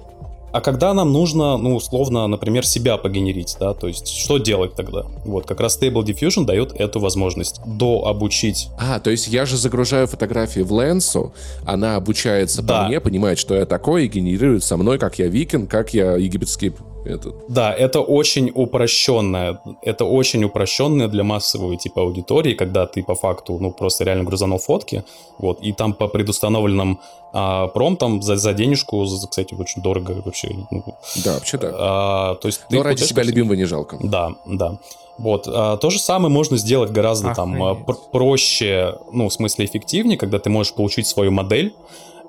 а 0.53 0.61
когда 0.61 0.95
нам 0.95 1.13
нужно, 1.13 1.57
ну, 1.57 1.77
условно, 1.77 2.27
например, 2.27 2.67
себя 2.67 2.97
погенерить, 2.97 3.57
да, 3.59 3.75
то 3.75 3.89
есть 3.89 4.09
что 4.09 4.39
делать 4.39 4.75
тогда? 4.75 5.05
Вот, 5.25 5.47
как 5.47 5.61
раз 5.61 5.81
Stable 5.81 6.05
Diffusion 6.05 6.45
дает 6.45 6.73
эту 6.79 7.01
возможность 7.01 7.61
дообучить. 7.65 8.69
А, 8.79 9.01
то 9.01 9.11
есть 9.11 9.29
я 9.29 9.47
же 9.47 9.57
загружаю 9.57 10.07
фотографии 10.07 10.61
в 10.61 10.73
Lensу, 10.73 11.33
она 11.65 11.97
обучается 11.97 12.63
да. 12.63 12.83
по 12.83 12.89
мне, 12.89 13.01
понимает, 13.01 13.39
что 13.39 13.55
я 13.55 13.67
такой, 13.67 14.05
и 14.05 14.09
генерирует 14.09 14.65
со 14.65 14.77
мной, 14.77 14.99
как 14.99 15.19
я 15.19 15.27
викинг, 15.27 15.71
как 15.71 15.95
я 15.95 16.17
египетский 16.17 16.73
этот. 17.05 17.35
Да, 17.49 17.73
это 17.73 18.01
очень 18.01 18.51
упрощенное, 18.55 19.61
это 19.83 20.05
очень 20.05 20.45
упрощенное 20.45 21.09
для 21.09 21.25
массовой 21.25 21.77
типа 21.77 22.03
аудитории, 22.03 22.55
когда 22.55 22.87
ты 22.87 23.03
по 23.03 23.15
факту, 23.15 23.59
ну, 23.61 23.71
просто 23.71 24.05
реально 24.05 24.25
грузанул 24.25 24.59
фотки, 24.59 25.05
вот, 25.39 25.61
и 25.61 25.73
там 25.73 25.93
по 25.93 26.09
предустановленным 26.09 27.01
а, 27.33 27.69
промптам 27.69 28.23
за, 28.23 28.37
за 28.37 28.53
денежку, 28.53 29.05
за, 29.05 29.27
кстати, 29.27 29.55
очень 29.55 29.83
дорого 29.83 30.23
вообще. 30.25 30.55
Ну, 30.71 30.85
да, 31.25 31.35
вообще 31.35 31.59
да. 31.59 31.71
А, 31.75 32.35
то 32.37 32.49
есть 32.49 32.61
Но 32.71 32.83
ради 32.83 33.03
себя 33.03 33.23
любимого 33.23 33.55
не 33.55 33.65
жалко. 33.65 33.99
Да, 34.03 34.33
да. 34.47 34.79
Вот. 35.19 35.49
А, 35.49 35.77
то 35.77 35.91
же 35.91 35.99
самое 35.99 36.33
можно 36.33 36.57
сделать 36.57 36.91
гораздо 36.91 37.31
Охренеть. 37.31 37.59
там 37.59 37.63
а, 37.63 37.75
проще, 38.13 38.99
ну, 39.13 39.29
в 39.29 39.33
смысле 39.33 39.65
эффективнее, 39.65 40.19
когда 40.19 40.39
ты 40.39 40.51
можешь 40.51 40.75
получить 40.75 41.07
свою 41.07 41.31
модель, 41.31 41.75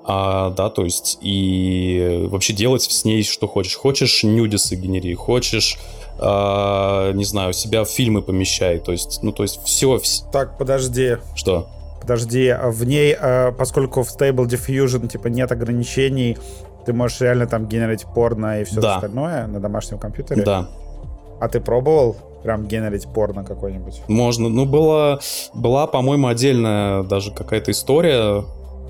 а, 0.06 0.50
да, 0.52 0.70
то 0.70 0.84
есть 0.84 1.18
и 1.22 2.28
вообще 2.30 2.54
делать 2.54 2.84
с 2.84 3.06
ней 3.06 3.24
что 3.24 3.48
хочешь. 3.48 3.76
Хочешь 3.76 4.24
нюдисы 4.24 4.76
генери, 4.76 5.14
хочешь, 5.14 5.78
а, 6.20 7.12
не 7.14 7.24
знаю, 7.24 7.54
себя 7.54 7.84
в 7.84 7.90
фильмы 7.90 8.22
помещай, 8.22 8.80
то 8.80 8.92
есть, 8.92 9.20
ну, 9.24 9.32
то 9.32 9.44
есть 9.44 9.62
все... 9.64 9.98
Вс... 9.98 10.26
Так, 10.32 10.58
подожди. 10.58 11.18
Что? 11.36 11.70
Подожди, 12.02 12.50
а 12.50 12.70
в 12.70 12.84
ней, 12.84 13.16
а, 13.18 13.52
поскольку 13.54 14.04
в 14.04 14.10
Stable 14.10 14.46
Diffusion, 14.46 15.08
типа, 15.08 15.28
нет 15.28 15.52
ограничений, 15.52 16.38
ты 16.86 16.92
можешь 16.92 17.22
реально 17.22 17.48
там 17.48 17.68
генерить 17.68 18.06
порно 18.14 18.62
и 18.62 18.66
все 18.66 18.82
да. 18.82 18.96
остальное 18.96 19.48
на 19.48 19.60
домашнем 19.62 20.00
компьютере? 20.00 20.44
Да. 20.44 20.68
А 21.40 21.48
ты 21.48 21.62
пробовал 21.62 22.18
прям 22.44 22.68
генерить 22.68 23.08
порно 23.08 23.46
какой-нибудь? 23.46 24.02
Можно. 24.10 24.50
Ну, 24.50 24.66
была, 24.66 25.20
была 25.54 25.88
по-моему, 25.88 26.28
отдельная 26.28 27.04
даже 27.04 27.32
какая-то 27.32 27.72
история 27.72 28.44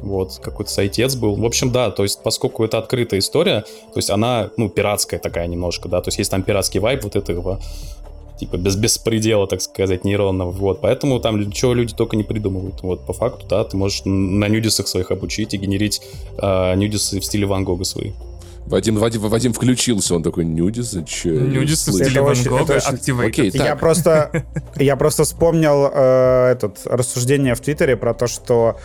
вот, 0.04 0.39
какой-то 0.41 0.72
сайтец 0.72 1.16
был. 1.16 1.36
В 1.36 1.45
общем, 1.45 1.72
да, 1.72 1.91
то 1.91 2.04
есть, 2.04 2.22
поскольку 2.22 2.64
это 2.64 2.78
открытая 2.78 3.20
история, 3.20 3.62
то 3.62 3.97
есть 3.97 4.10
она, 4.10 4.49
ну, 4.58 4.70
пиратская 4.70 5.20
такая 5.20 5.47
немножко, 5.47 5.89
да, 5.89 6.01
то 6.01 6.10
есть 6.10 6.18
есть 6.18 6.32
там 6.32 6.43
пиратский 6.43 6.80
вайп 6.80 7.04
вот 7.04 7.16
этого, 7.16 7.60
типа, 8.39 8.58
без 8.58 8.76
беспредела, 8.76 9.47
так 9.47 9.62
сказать, 9.62 10.04
нейронного, 10.04 10.51
вот, 10.51 10.82
поэтому 10.82 11.20
там 11.20 11.51
чего 11.51 11.74
люди 11.74 11.93
только 11.95 12.18
не 12.18 12.24
придумывают, 12.24 12.82
вот, 12.82 13.06
по 13.06 13.14
факту, 13.14 13.45
да, 13.49 13.64
ты 13.64 13.78
можешь 13.78 14.01
на 14.06 14.47
нюдисах 14.47 14.88
своих 14.88 15.12
обучить 15.12 15.54
и 15.54 15.58
генерить 15.58 16.01
э, 16.38 16.76
нюдисы 16.76 17.20
в 17.20 17.26
стиле 17.26 17.47
Ван 17.47 17.64
Гога 17.64 17.86
свои. 17.86 18.12
Вадим, 18.66 18.95
Вадим, 18.97 19.22
Вадим 19.22 19.54
включился, 19.54 20.16
он 20.16 20.24
такой, 20.24 20.45
нюдисы, 20.45 21.04
че? 21.04 21.30
Нюдисы 21.30 21.91
в 21.91 21.95
стиле 21.95 22.22
Ван 22.22 22.36
Гога, 22.45 22.80
Окей, 23.26 23.51
я 23.54 23.76
просто, 23.76 24.45
я 24.78 24.95
просто 24.95 25.26
вспомнил 25.26 25.89
э, 25.93 26.51
этот 26.54 26.80
рассуждение 26.86 27.56
в 27.56 27.60
Твиттере 27.60 27.97
про 27.97 28.14
то, 28.14 28.28
что 28.28 28.78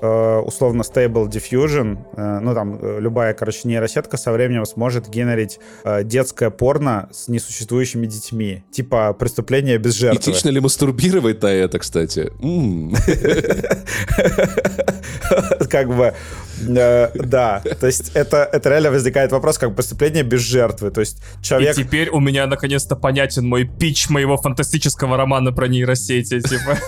условно 0.00 0.82
Stable 0.82 1.28
Diffusion, 1.28 1.98
э, 2.16 2.40
ну 2.40 2.54
там 2.54 2.78
э, 2.80 3.00
любая, 3.00 3.34
короче, 3.34 3.60
нейросетка 3.64 4.16
со 4.16 4.32
временем 4.32 4.64
сможет 4.66 5.08
генерить 5.08 5.58
детское 6.04 6.50
порно 6.50 7.08
с 7.12 7.28
несуществующими 7.28 8.06
детьми. 8.06 8.64
Типа 8.72 9.12
преступление 9.12 9.78
без 9.78 9.94
жертвы. 9.94 10.32
Этично 10.32 10.50
ли 10.50 10.60
мастурбировать 10.60 11.42
на 11.42 11.48
это, 11.48 11.78
кстати? 11.78 12.32
Как 15.70 15.88
бы, 15.88 16.14
да. 16.62 17.62
То 17.80 17.86
есть 17.86 18.12
это, 18.14 18.48
это 18.52 18.70
реально 18.70 18.90
возникает 18.90 19.32
вопрос, 19.32 19.58
как 19.58 19.74
преступление 19.74 20.22
без 20.22 20.40
жертвы. 20.40 20.90
То 20.90 21.00
есть 21.00 21.22
человек... 21.42 21.76
И 21.76 21.84
теперь 21.84 22.10
у 22.10 22.20
меня 22.20 22.46
наконец-то 22.46 22.96
понятен 22.96 23.46
мой 23.46 23.64
пич 23.64 24.08
моего 24.10 24.36
фантастического 24.36 25.16
романа 25.16 25.52
про 25.52 25.66
нейросети, 25.66 26.40
типа. 26.40 26.78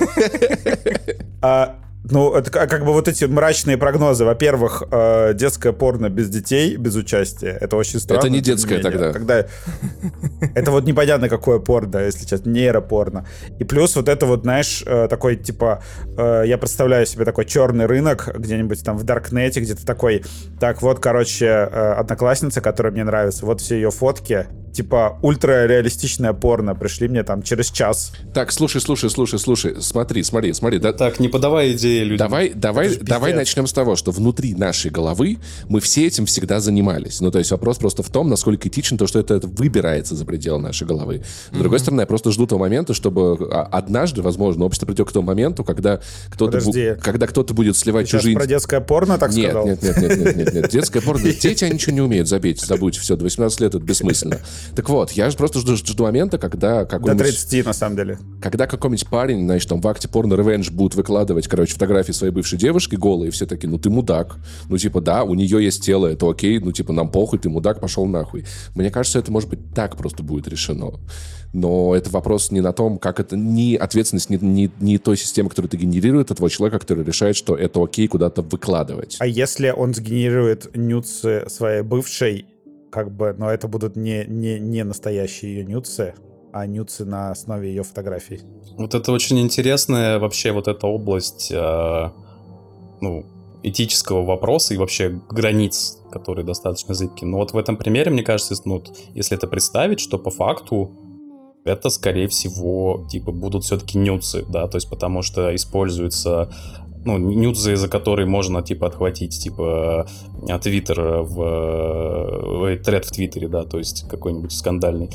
А, 2.09 2.13
ну, 2.13 2.35
это 2.35 2.51
как 2.51 2.85
бы 2.85 2.93
вот 2.93 3.09
эти 3.09 3.25
мрачные 3.25 3.77
прогнозы. 3.77 4.25
Во-первых, 4.25 4.83
э, 4.91 5.35
детское 5.35 5.73
порно 5.73 6.09
без 6.09 6.29
детей, 6.29 6.77
без 6.77 6.95
участия. 6.97 7.57
Это 7.61 7.77
очень 7.77 8.01
странно. 8.01 8.21
Это 8.21 8.31
не 8.31 8.41
детское 8.41 8.81
тогда. 8.81 9.13
Когда... 9.13 9.47
Это 10.55 10.71
вот 10.71 10.85
непонятно, 10.85 11.29
какое 11.29 11.59
порно, 11.59 11.99
если 11.99 12.27
честно, 12.27 12.51
нейропорно. 12.51 13.27
И 13.59 13.65
плюс 13.65 13.97
вот 13.97 14.09
это 14.09 14.27
вот, 14.27 14.43
знаешь, 14.43 14.83
э, 14.87 15.09
такой, 15.09 15.37
типа, 15.37 15.83
э, 16.17 16.45
я 16.47 16.59
представляю 16.59 17.07
себе 17.07 17.25
такой 17.25 17.45
черный 17.45 17.87
рынок 17.87 18.29
где-нибудь 18.37 18.85
там 18.85 18.97
в 18.97 19.05
Даркнете, 19.05 19.61
где-то 19.61 19.85
такой, 19.85 20.25
так 20.61 20.83
вот, 20.83 21.01
короче, 21.01 21.47
э, 21.47 21.93
одноклассница, 21.93 22.61
которая 22.61 22.93
мне 22.93 23.05
нравится, 23.05 23.47
вот 23.47 23.61
все 23.61 23.77
ее 23.77 23.91
фотки, 23.91 24.47
типа 24.73 25.19
ультра-реалистичное 25.23 26.35
порно 26.35 26.75
пришли 26.75 27.09
мне 27.09 27.23
там 27.23 27.43
через 27.43 27.71
час. 27.71 28.13
Так, 28.35 28.53
слушай, 28.53 28.81
слушай, 28.81 29.09
слушай, 29.09 29.39
слушай, 29.39 29.77
смотри, 29.81 30.23
смотри, 30.23 30.53
смотри. 30.53 30.79
Да, 30.79 30.93
так, 30.93 31.19
не 31.19 31.29
подавай 31.29 31.73
идеи 31.73 31.96
людям. 32.05 32.29
Давай, 32.29 32.53
давай, 32.55 32.97
давай 32.97 33.35
начнем 33.35 33.67
с 33.67 33.73
того, 33.73 33.97
что 33.97 34.11
внутри 34.11 34.55
нашей 34.55 34.91
головы 34.91 35.39
мы 35.69 35.81
все 35.81 36.07
этим 36.07 36.27
всегда 36.27 36.61
занимались. 36.61 37.21
Ну, 37.21 37.31
то 37.31 37.39
есть 37.39 37.51
вопрос 37.51 37.79
просто 37.79 38.03
в 38.03 38.11
том, 38.11 38.29
насколько 38.29 38.69
этично 38.69 38.99
то, 38.99 39.07
что 39.07 39.19
это, 39.19 39.35
это 39.35 39.47
выбирается 39.47 40.15
за 40.15 40.25
пределы 40.25 40.61
нашей 40.61 40.87
головы. 40.87 41.23
С 41.25 41.55
mm-hmm. 41.55 41.59
другой 41.59 41.79
стороны, 41.81 42.01
я 42.03 42.07
просто 42.07 42.31
жду 42.31 42.47
того 42.47 42.61
момента, 42.61 42.95
чтобы 42.95 43.49
а, 43.53 43.69
однажды, 43.71 44.23
возможно, 44.23 44.65
общество 44.65 44.87
придет 44.87 45.09
к 45.09 45.13
тому 45.13 45.27
моменту, 45.27 45.65
когда 45.65 46.01
кто-то, 46.31 46.59
бу- 46.59 46.97
когда 46.97 47.27
кто-то 47.27 47.55
будет 47.55 47.77
сливать 47.77 48.07
Ты 48.07 48.19
чужие... 48.19 48.37
про 48.37 48.47
детское 48.47 48.81
порно 48.81 49.19
так 49.19 49.33
нет, 49.33 49.51
сказал? 49.51 49.67
Нет, 49.67 49.83
нет, 49.83 49.97
нет, 49.97 50.19
нет, 50.19 50.37
нет, 50.37 50.55
нет. 50.55 50.69
Детское 50.71 51.01
порно... 51.01 51.23
Дети, 51.41 51.65
они 51.65 51.75
ничего 51.75 51.95
не 51.95 52.01
умеют, 52.01 52.29
забейте, 52.29 52.65
забудьте. 52.65 53.01
Все, 53.01 53.17
до 53.17 53.25
18 53.25 53.61
лет 53.61 53.75
это 53.75 53.85
бессмысленно. 53.85 54.41
Так 54.75 54.89
вот, 54.89 55.13
я 55.13 55.31
же 55.31 55.37
просто 55.37 55.61
жду, 55.61 55.77
жду 55.77 56.05
момента, 56.05 56.39
когда. 56.39 56.85
До 56.85 57.15
30, 57.15 57.67
на 57.67 57.73
самом 57.73 57.97
деле. 57.97 58.19
Когда 58.41 58.67
какой-нибудь 58.67 59.07
парень, 59.09 59.45
значит, 59.45 59.69
там 59.69 59.81
в 59.81 59.89
акте 59.89 60.09
порно 60.09 60.35
Revenge 60.35 60.71
будет 60.71 60.95
выкладывать, 60.95 61.49
короче, 61.49 61.79
фотографии 61.87 62.13
своей 62.13 62.33
бывшей 62.33 62.59
девушки 62.59 62.97
голой, 62.97 63.29
и 63.29 63.31
все 63.31 63.47
таки 63.47 63.67
ну 63.67 63.79
ты 63.79 63.91
мудак. 63.91 64.37
Ну, 64.69 64.77
типа, 64.77 65.01
да, 65.01 65.25
у 65.25 65.35
нее 65.35 65.65
есть 65.65 65.85
тело, 65.85 66.07
это 66.07 66.29
окей, 66.29 66.59
ну, 66.59 66.73
типа, 66.73 66.93
нам 66.93 67.11
похуй, 67.11 67.39
ты 67.39 67.49
мудак, 67.49 67.81
пошел 67.81 68.07
нахуй. 68.07 68.45
Мне 68.75 68.91
кажется, 68.91 69.19
это, 69.19 69.31
может 69.33 69.49
быть, 69.49 69.61
так 69.75 69.97
просто 69.97 70.23
будет 70.23 70.49
решено. 70.49 70.93
Но 71.53 71.95
это 71.95 72.11
вопрос 72.11 72.51
не 72.51 72.61
на 72.61 72.73
том, 72.73 72.99
как 72.99 73.21
это, 73.21 73.37
не 73.37 73.77
ответственность 73.77 74.31
не, 74.31 74.39
не, 74.39 74.71
не 74.81 74.99
той 74.99 75.17
системы, 75.17 75.49
которую 75.49 75.71
ты 75.71 75.77
генерирует, 75.77 76.31
этого 76.31 76.51
человека, 76.51 76.79
который 76.81 77.05
решает, 77.05 77.37
что 77.37 77.55
это 77.55 77.83
окей 77.83 78.09
куда-то 78.09 78.43
выкладывать. 78.43 79.17
А 79.21 79.27
если 79.27 79.71
он 79.71 79.95
сгенерирует 79.95 80.77
нюцы 80.77 81.45
своей 81.49 81.83
бывшей, 81.83 82.47
как 82.91 83.11
бы, 83.11 83.35
но 83.39 83.51
это 83.51 83.69
будут 83.69 83.97
не, 83.97 84.25
не, 84.27 84.59
не 84.59 84.85
настоящие 84.85 85.55
ее 85.55 85.65
нюцы, 85.65 86.15
а 86.53 86.67
нюцы 86.67 87.05
на 87.05 87.31
основе 87.31 87.69
ее 87.69 87.83
фотографий. 87.83 88.41
Вот 88.77 88.95
это 88.95 89.13
очень 89.13 89.39
интересная 89.41 90.19
вообще 90.19 90.53
вот 90.53 90.69
эта 90.69 90.87
область, 90.87 91.51
э, 91.53 92.11
ну, 93.01 93.27
этического 93.63 94.25
вопроса 94.25 94.75
и 94.75 94.77
вообще 94.77 95.21
границ, 95.29 95.99
которые 96.11 96.45
достаточно 96.45 96.95
зыбкие. 96.95 97.29
Но 97.29 97.39
вот 97.39 97.53
в 97.53 97.59
этом 97.59 97.77
примере, 97.77 98.11
мне 98.11 98.23
кажется, 98.23 98.55
ну, 98.65 98.83
если 99.15 99.37
это 99.37 99.47
представить, 99.47 100.01
что 100.01 100.19
по 100.19 100.31
факту 100.31 100.93
это, 101.65 101.91
скорее 101.91 102.29
всего, 102.29 103.07
типа, 103.11 103.33
будут 103.33 103.65
все-таки 103.65 103.99
нюцы, 103.99 104.45
да, 104.49 104.69
то 104.69 104.77
есть 104.77 104.89
потому 104.89 105.23
что 105.23 105.55
используется 105.55 106.49
ну, 107.05 107.19
нюдзы, 107.19 107.77
за 107.77 107.89
которые 107.89 108.27
можно, 108.27 108.63
типа, 108.63 108.89
отхватить, 108.89 109.39
типа, 109.41 110.07
э, 110.49 110.59
твиттер 110.59 111.23
в... 111.23 112.69
Э, 112.69 112.77
тред 112.79 113.05
в 113.05 113.13
твиттере, 113.13 113.49
да, 113.49 113.65
то 113.65 113.79
есть 113.79 114.09
какой-нибудь 114.09 114.53
скандальный. 114.53 115.11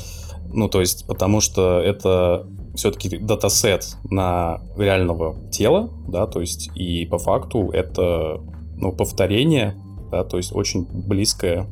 Ну, 0.52 0.68
то 0.68 0.80
есть, 0.80 1.06
потому 1.06 1.40
что 1.40 1.80
это 1.80 2.46
все-таки 2.74 3.18
датасет 3.18 3.96
на 4.10 4.60
реального 4.76 5.36
тела, 5.50 5.90
да, 6.08 6.26
то 6.26 6.40
есть, 6.40 6.70
и 6.74 7.06
по 7.06 7.18
факту 7.18 7.70
это, 7.70 8.40
ну, 8.76 8.92
повторение, 8.92 9.76
да, 10.10 10.24
то 10.24 10.36
есть 10.36 10.54
очень 10.54 10.86
близкое. 10.86 11.64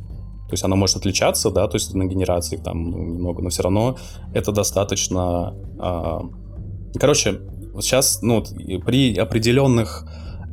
То 0.49 0.55
есть 0.55 0.65
оно 0.65 0.75
может 0.75 0.97
отличаться, 0.97 1.51
да, 1.51 1.69
то 1.69 1.77
есть 1.77 1.95
на 1.95 2.05
генерации 2.07 2.57
там 2.57 2.91
ну, 2.91 2.99
немного, 2.99 3.43
но 3.43 3.51
все 3.51 3.63
равно 3.63 3.97
это 4.35 4.51
достаточно... 4.51 5.55
Э, 5.81 6.21
короче, 6.99 7.41
сейчас, 7.81 8.21
ну, 8.23 8.43
при 8.85 9.15
определенных 9.15 10.07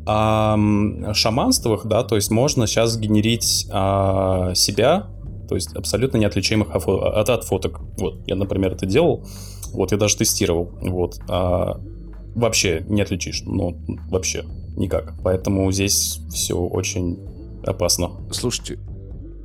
э, 0.08 1.14
шаманствах, 1.14 1.88
да, 1.88 2.04
то 2.04 2.16
есть 2.16 2.30
можно 2.30 2.68
сейчас 2.68 2.98
генерить 2.98 3.68
э, 3.72 4.52
себя, 4.54 5.08
то 5.48 5.56
есть 5.56 5.76
абсолютно 5.76 6.18
неотличимых 6.18 6.76
от, 6.76 7.30
от 7.30 7.44
фоток. 7.44 7.82
Вот, 7.98 8.28
я, 8.28 8.36
например, 8.36 8.74
это 8.74 8.86
делал, 8.86 9.26
вот, 9.74 9.92
я 9.92 9.98
даже 9.98 10.18
тестировал, 10.18 10.72
вот, 10.82 11.20
а, 11.28 11.80
вообще 12.36 12.86
не 12.88 13.02
отличишь, 13.02 13.44
ну, 13.46 13.78
вообще 14.10 14.44
никак. 14.76 15.14
Поэтому 15.24 15.72
здесь 15.72 16.20
все 16.30 16.56
очень 16.56 17.20
опасно. 17.66 18.12
Слушайте, 18.32 18.80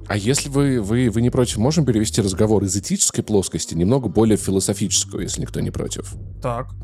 а 0.08 0.16
если 0.16 0.48
вы, 0.48 0.80
вы, 0.80 1.10
вы 1.10 1.22
не 1.22 1.30
против, 1.30 1.56
можем 1.58 1.86
перевести 1.86 2.20
разговор 2.20 2.62
из 2.64 2.76
этической 2.76 3.24
плоскости 3.24 3.74
немного 3.74 4.08
более 4.08 4.36
философическую, 4.36 5.22
если 5.22 5.40
никто 5.40 5.60
не 5.60 5.70
против? 5.70 6.14
Так. 6.42 6.74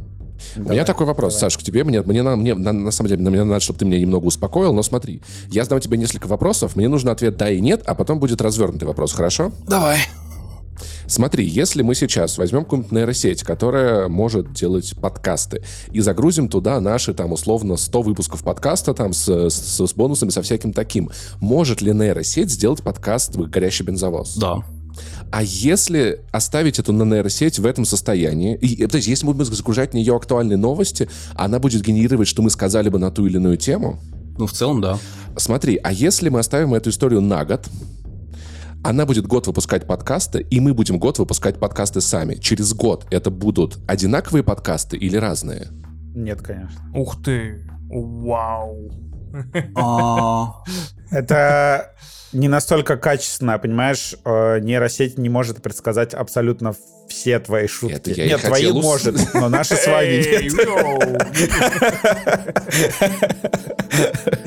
Давай, 0.56 0.70
У 0.70 0.72
меня 0.72 0.84
такой 0.84 1.06
вопрос, 1.06 1.34
давай. 1.34 1.50
Саш, 1.50 1.58
к 1.58 1.62
тебе. 1.62 1.84
Мне, 1.84 2.02
мне, 2.02 2.22
мне, 2.22 2.54
на, 2.54 2.72
на 2.72 2.90
самом 2.90 3.08
деле, 3.08 3.28
мне 3.28 3.44
надо, 3.44 3.60
чтобы 3.60 3.78
ты 3.78 3.84
меня 3.84 3.98
немного 3.98 4.26
успокоил, 4.26 4.72
но 4.72 4.82
смотри. 4.82 5.22
Я 5.50 5.64
задам 5.64 5.80
тебе 5.80 5.98
несколько 5.98 6.26
вопросов, 6.26 6.76
мне 6.76 6.88
нужен 6.88 7.08
ответ 7.08 7.36
«да» 7.36 7.50
и 7.50 7.60
«нет», 7.60 7.82
а 7.86 7.94
потом 7.94 8.18
будет 8.18 8.40
развернутый 8.40 8.86
вопрос, 8.86 9.12
хорошо? 9.12 9.52
Давай. 9.66 9.98
Смотри, 11.06 11.46
если 11.46 11.82
мы 11.82 11.94
сейчас 11.94 12.38
возьмем 12.38 12.64
какую-нибудь 12.64 12.92
нейросеть, 12.92 13.42
которая 13.42 14.08
может 14.08 14.52
делать 14.52 14.94
подкасты, 15.00 15.62
и 15.90 16.00
загрузим 16.00 16.48
туда 16.48 16.80
наши, 16.80 17.14
там, 17.14 17.32
условно, 17.32 17.76
100 17.76 18.02
выпусков 18.02 18.44
подкаста, 18.44 18.94
там, 18.94 19.12
с, 19.12 19.26
с, 19.28 19.86
с 19.86 19.94
бонусами, 19.94 20.30
со 20.30 20.42
всяким 20.42 20.72
таким, 20.72 21.10
может 21.40 21.80
ли 21.80 21.92
нейросеть 21.92 22.50
сделать 22.50 22.82
подкаст 22.82 23.36
«Горящий 23.36 23.84
бензовоз»? 23.84 24.36
Да. 24.36 24.62
А 25.30 25.42
если 25.42 26.20
оставить 26.32 26.78
эту 26.78 26.92
нейросеть 26.92 27.58
в 27.58 27.66
этом 27.66 27.84
состоянии, 27.84 28.56
и, 28.56 28.86
то 28.86 28.96
есть 28.96 29.08
если 29.08 29.26
мы 29.26 29.34
будем 29.34 29.54
загружать 29.54 29.90
в 29.90 29.94
нее 29.94 30.16
актуальные 30.16 30.56
новости, 30.56 31.08
она 31.34 31.58
будет 31.58 31.82
генерировать, 31.82 32.28
что 32.28 32.42
мы 32.42 32.50
сказали 32.50 32.88
бы 32.88 32.98
на 32.98 33.10
ту 33.10 33.26
или 33.26 33.36
иную 33.36 33.56
тему? 33.56 34.00
Ну, 34.38 34.46
в 34.46 34.52
целом, 34.52 34.80
да. 34.80 34.98
Смотри, 35.36 35.78
а 35.82 35.92
если 35.92 36.28
мы 36.28 36.38
оставим 36.38 36.74
эту 36.74 36.90
историю 36.90 37.20
на 37.20 37.44
год, 37.44 37.68
она 38.84 39.04
будет 39.06 39.26
год 39.26 39.46
выпускать 39.46 39.86
подкасты, 39.86 40.40
и 40.40 40.60
мы 40.60 40.72
будем 40.72 40.98
год 40.98 41.18
выпускать 41.18 41.58
подкасты 41.58 42.00
сами. 42.00 42.36
Через 42.36 42.72
год 42.72 43.06
это 43.10 43.30
будут 43.30 43.78
одинаковые 43.86 44.42
подкасты 44.42 44.96
или 44.96 45.16
разные? 45.16 45.66
Нет, 46.14 46.40
конечно. 46.40 46.80
Ух 46.94 47.22
ты. 47.22 47.68
Вау. 47.90 48.90
А, 49.74 50.62
Это 51.10 51.94
не 52.32 52.48
настолько 52.48 52.96
качественно, 52.96 53.58
понимаешь? 53.58 54.14
Э, 54.24 54.58
Нейросеть 54.60 55.18
не 55.18 55.28
может 55.28 55.62
предсказать 55.62 56.14
абсолютно 56.14 56.74
все 57.08 57.38
твои 57.38 57.66
шутки. 57.66 57.94
Это 57.94 58.10
я 58.10 58.26
нет, 58.26 58.42
твои 58.42 58.66
хотел 58.66 58.82
может, 58.82 59.34
но 59.34 59.48
наши 59.48 59.76
с 59.76 59.86
вами 59.86 60.16
нет. 60.16 60.52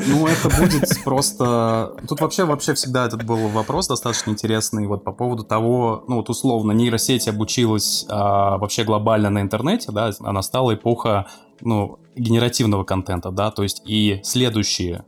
Ну, 0.07 0.27
это 0.27 0.49
будет 0.49 1.03
просто... 1.03 1.93
Тут 2.07 2.21
вообще, 2.21 2.45
вообще 2.45 2.73
всегда 2.73 3.07
этот 3.07 3.23
был 3.23 3.49
вопрос 3.49 3.87
достаточно 3.87 4.31
интересный 4.31 4.87
вот 4.87 5.03
по 5.03 5.11
поводу 5.11 5.43
того, 5.43 6.03
ну 6.07 6.17
вот 6.17 6.29
условно, 6.29 6.71
нейросеть 6.71 7.27
обучилась 7.27 8.05
а, 8.07 8.57
вообще 8.57 8.83
глобально 8.83 9.29
на 9.29 9.41
интернете, 9.41 9.91
да, 9.91 10.11
а 10.19 10.31
настала 10.31 10.73
эпоха, 10.73 11.27
ну, 11.59 11.99
генеративного 12.15 12.83
контента, 12.83 13.31
да, 13.31 13.51
то 13.51 13.63
есть 13.63 13.81
и 13.85 14.19
следующие 14.23 15.05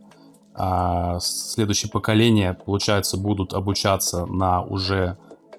а, 0.56 1.20
следующее 1.20 1.92
поколение, 1.92 2.54
получается, 2.54 3.18
будут 3.18 3.54
обучаться 3.54 4.26
на 4.26 4.62
уже 4.62 5.18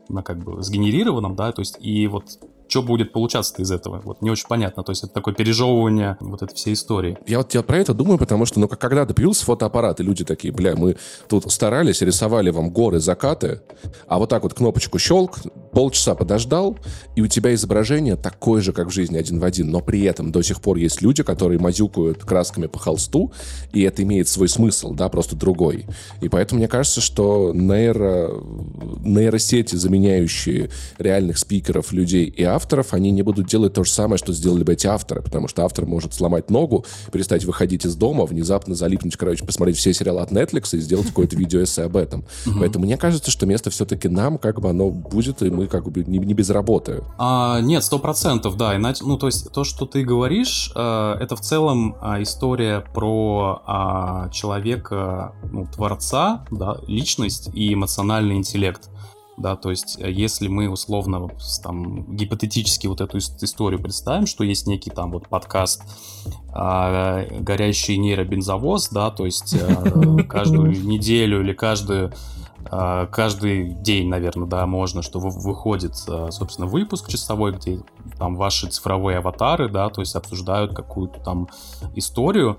на 0.09 0.23
как 0.23 0.39
бы 0.39 0.63
сгенерированном, 0.63 1.35
да, 1.35 1.53
то 1.53 1.61
есть 1.61 1.77
и 1.81 2.07
вот 2.07 2.39
что 2.75 2.83
будет 2.83 3.13
получаться 3.13 3.55
из 3.63 3.71
этого? 3.71 4.01
Вот 4.05 4.21
не 4.21 4.31
очень 4.31 4.49
понятно. 4.49 4.83
То 4.83 4.91
есть 4.91 5.05
это 5.05 5.13
такое 5.13 5.33
пережевывание 5.33 6.17
вот 6.19 6.43
этой 6.43 6.57
всей 6.57 6.75
истории. 6.75 7.17
Я 7.25 7.39
вот 7.39 7.55
я 7.55 7.63
про 7.63 7.79
это 7.79 7.95
думаю, 7.95 8.19
потому 8.19 8.47
что, 8.47 8.59
ну, 8.59 8.67
как 8.67 8.81
когда-то 8.81 9.15
появился 9.15 9.45
фотоаппарат, 9.45 10.01
и 10.01 10.03
люди 10.03 10.25
такие, 10.25 10.53
бля, 10.53 10.75
мы 10.75 10.97
тут 11.29 11.53
старались, 11.53 12.03
рисовали 12.03 12.51
вам 12.51 12.71
горы, 12.71 12.99
закаты, 12.99 13.61
а 14.09 14.19
вот 14.19 14.29
так 14.29 14.43
вот 14.43 14.55
кнопочку 14.55 14.99
щелк, 14.99 15.39
полчаса 15.71 16.17
подождал, 16.17 16.77
и 17.15 17.21
у 17.21 17.29
тебя 17.29 17.55
изображение 17.55 18.17
такое 18.17 18.61
же, 18.61 18.73
как 18.73 18.89
в 18.89 18.91
жизни, 18.91 19.19
один 19.19 19.39
в 19.39 19.45
один, 19.45 19.71
но 19.71 19.79
при 19.79 20.03
этом 20.03 20.33
до 20.33 20.43
сих 20.43 20.61
пор 20.61 20.77
есть 20.77 21.01
люди, 21.01 21.23
которые 21.23 21.61
мазюкают 21.61 22.25
красками 22.25 22.67
по 22.67 22.81
холсту, 22.81 23.33
и 23.73 23.83
это 23.83 24.03
имеет 24.03 24.27
свой 24.27 24.49
смысл, 24.49 24.95
да, 24.95 25.09
просто 25.09 25.37
другой. 25.37 25.87
И 26.21 26.29
поэтому 26.29 26.59
мне 26.59 26.67
кажется, 26.67 27.01
что 27.01 27.53
нейро, 27.55 28.33
нейросети, 29.05 29.77
заменяющие 29.77 30.71
реальных 30.99 31.39
спикеров, 31.39 31.93
людей 31.93 32.25
и 32.25 32.43
авторов, 32.43 32.64
они 32.93 33.11
не 33.11 33.23
будут 33.23 33.47
делать 33.47 33.75
то 33.75 33.85
же 33.85 33.91
самое, 33.91 34.19
что 34.19 34.33
сделали 34.33 34.65
бы 34.65 34.73
эти 34.73 34.87
авторы, 34.87 35.23
потому 35.23 35.49
что 35.49 35.65
автор 35.65 35.87
может 35.87 36.15
сломать 36.15 36.51
ногу, 36.51 36.85
перестать 37.13 37.45
выходить 37.45 37.85
из 37.85 37.95
дома, 37.97 38.25
внезапно 38.27 38.75
залипнуть, 38.75 39.17
короче, 39.17 39.45
посмотреть 39.45 39.77
все 39.77 39.93
сериалы 39.93 40.21
от 40.21 40.33
Netflix 40.33 40.77
и 40.77 40.81
сделать 40.81 41.09
какое-то 41.09 41.37
видеоэссе 41.37 41.83
об 41.83 41.97
этом. 41.97 42.25
Поэтому 42.59 42.85
мне 42.85 42.97
кажется, 42.97 43.31
что 43.31 43.47
место 43.47 43.71
все-таки 43.71 44.09
нам, 44.09 44.39
как 44.39 44.61
бы 44.61 44.71
оно 44.71 44.91
будет, 44.91 45.43
и 45.43 45.51
мы 45.51 45.67
как 45.67 45.91
бы 45.91 46.05
не, 46.05 46.19
не 46.19 46.35
без 46.35 46.51
работы. 46.51 47.03
А, 47.19 47.61
нет, 47.61 47.85
сто 47.85 47.99
процентов, 47.99 48.57
да. 48.57 48.77
Иначе, 48.77 49.05
ну, 49.05 49.17
то 49.17 49.27
есть 49.27 49.51
то, 49.53 49.65
что 49.65 49.87
ты 49.87 50.03
говоришь, 50.03 50.73
э, 50.75 51.17
это 51.21 51.37
в 51.37 51.41
целом 51.41 51.97
а, 52.01 52.23
история 52.23 52.85
про 52.95 53.63
а, 53.67 54.29
человека, 54.31 55.33
ну, 55.51 55.67
творца, 55.67 56.45
да, 56.51 56.79
личность 56.87 57.51
и 57.55 57.75
эмоциональный 57.75 58.37
интеллект. 58.37 58.89
Да, 59.37 59.57
то 59.57 59.71
есть, 59.71 59.99
э, 60.01 60.11
если 60.11 60.47
мы 60.49 60.69
условно 60.69 61.29
там 61.63 62.15
гипотетически 62.15 62.87
вот 62.87 63.01
эту 63.01 63.19
ис- 63.19 63.37
историю 63.43 63.83
представим, 63.83 64.27
что 64.27 64.45
есть 64.45 64.67
некий 64.67 64.91
там 64.91 65.11
вот 65.11 65.29
подкаст 65.29 65.83
а, 66.53 67.25
«Горящий 67.41 67.99
нейробензовоз», 67.99 68.91
да, 68.91 69.11
то 69.11 69.25
есть 69.25 69.55
э, 69.55 70.23
каждую 70.29 70.71
неделю 70.87 71.41
или 71.41 71.53
каждую 71.53 72.13
а, 72.71 73.07
каждый 73.07 73.75
день, 73.75 74.09
наверное, 74.09 74.47
да, 74.49 74.67
можно, 74.67 75.03
что 75.03 75.19
вы- 75.19 75.31
выходит, 75.31 75.95
а, 76.09 76.31
собственно, 76.31 76.69
выпуск 76.69 77.09
часовой, 77.09 77.53
где 77.53 77.81
там 78.19 78.37
ваши 78.37 78.69
цифровые 78.69 79.19
аватары, 79.19 79.69
да, 79.69 79.89
то 79.91 80.01
есть 80.01 80.15
обсуждают 80.15 80.75
какую-то 80.75 81.21
там 81.21 81.49
историю. 81.97 82.59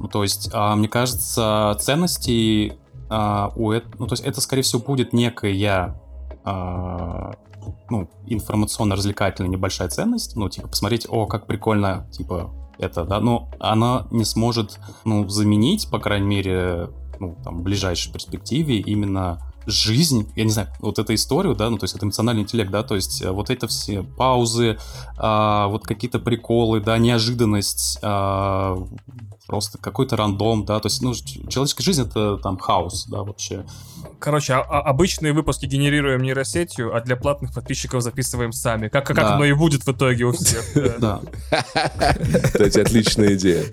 Ну, 0.00 0.08
то 0.08 0.22
есть, 0.22 0.50
а, 0.52 0.74
мне 0.76 0.88
кажется, 0.88 1.76
ценности 1.80 2.78
а, 3.08 3.52
у 3.54 3.72
эт- 3.72 3.94
ну, 3.98 4.06
то 4.06 4.14
есть 4.14 4.24
это, 4.24 4.40
скорее 4.40 4.62
всего, 4.62 4.82
будет 4.82 5.12
некая 5.12 5.52
а, 5.52 6.00
ну, 6.46 8.08
информационно-развлекательная 8.26 9.50
небольшая 9.50 9.88
ценность, 9.88 10.36
ну, 10.36 10.48
типа, 10.48 10.68
посмотреть, 10.68 11.06
о, 11.08 11.26
как 11.26 11.46
прикольно, 11.46 12.08
типа, 12.12 12.50
это, 12.78 13.04
да, 13.04 13.20
но 13.20 13.50
она 13.58 14.06
не 14.10 14.24
сможет, 14.24 14.78
ну, 15.04 15.28
заменить, 15.28 15.90
по 15.90 15.98
крайней 15.98 16.26
мере, 16.26 16.90
ну, 17.18 17.36
там, 17.42 17.58
в 17.58 17.62
ближайшей 17.62 18.12
перспективе 18.12 18.78
именно 18.78 19.40
жизнь, 19.66 20.30
я 20.36 20.44
не 20.44 20.50
знаю, 20.50 20.68
вот 20.80 20.98
эту 20.98 21.14
историю, 21.14 21.56
да, 21.56 21.68
ну, 21.70 21.78
то 21.78 21.84
есть 21.84 21.96
это 21.96 22.06
эмоциональный 22.06 22.42
интеллект, 22.42 22.70
да, 22.70 22.82
то 22.82 22.94
есть 22.94 23.20
э, 23.22 23.30
вот 23.30 23.50
это 23.50 23.66
все 23.66 24.02
паузы, 24.02 24.78
а, 25.18 25.66
вот 25.68 25.84
какие-то 25.84 26.20
приколы, 26.20 26.80
да, 26.80 26.96
неожиданность, 26.98 27.98
а, 28.02 28.76
просто 29.46 29.78
какой-то 29.78 30.16
рандом, 30.16 30.64
да, 30.64 30.80
то 30.80 30.86
есть, 30.86 31.02
ну, 31.02 31.14
человеческая 31.14 31.84
жизнь 31.84 32.02
это 32.02 32.36
там 32.38 32.58
хаос, 32.58 33.06
да, 33.06 33.22
вообще. 33.22 33.64
Короче, 34.18 34.54
а- 34.54 34.60
а- 34.62 34.80
обычные 34.82 35.32
выпуски 35.32 35.66
генерируем 35.66 36.22
нейросетью, 36.22 36.94
а 36.96 37.00
для 37.00 37.16
платных 37.16 37.52
подписчиков 37.54 38.02
записываем 38.02 38.52
сами. 38.52 38.88
Как, 38.88 39.06
как 39.06 39.16
Да. 39.16 39.34
оно 39.34 39.44
и 39.44 39.52
будет 39.52 39.82
в 39.86 39.88
итоге 39.92 40.24
у 40.24 40.32
всех. 40.32 40.64
да. 41.00 41.20
Да. 41.50 42.14
Кстати, 42.44 42.78
отличная 42.78 43.34
идея. 43.34 43.64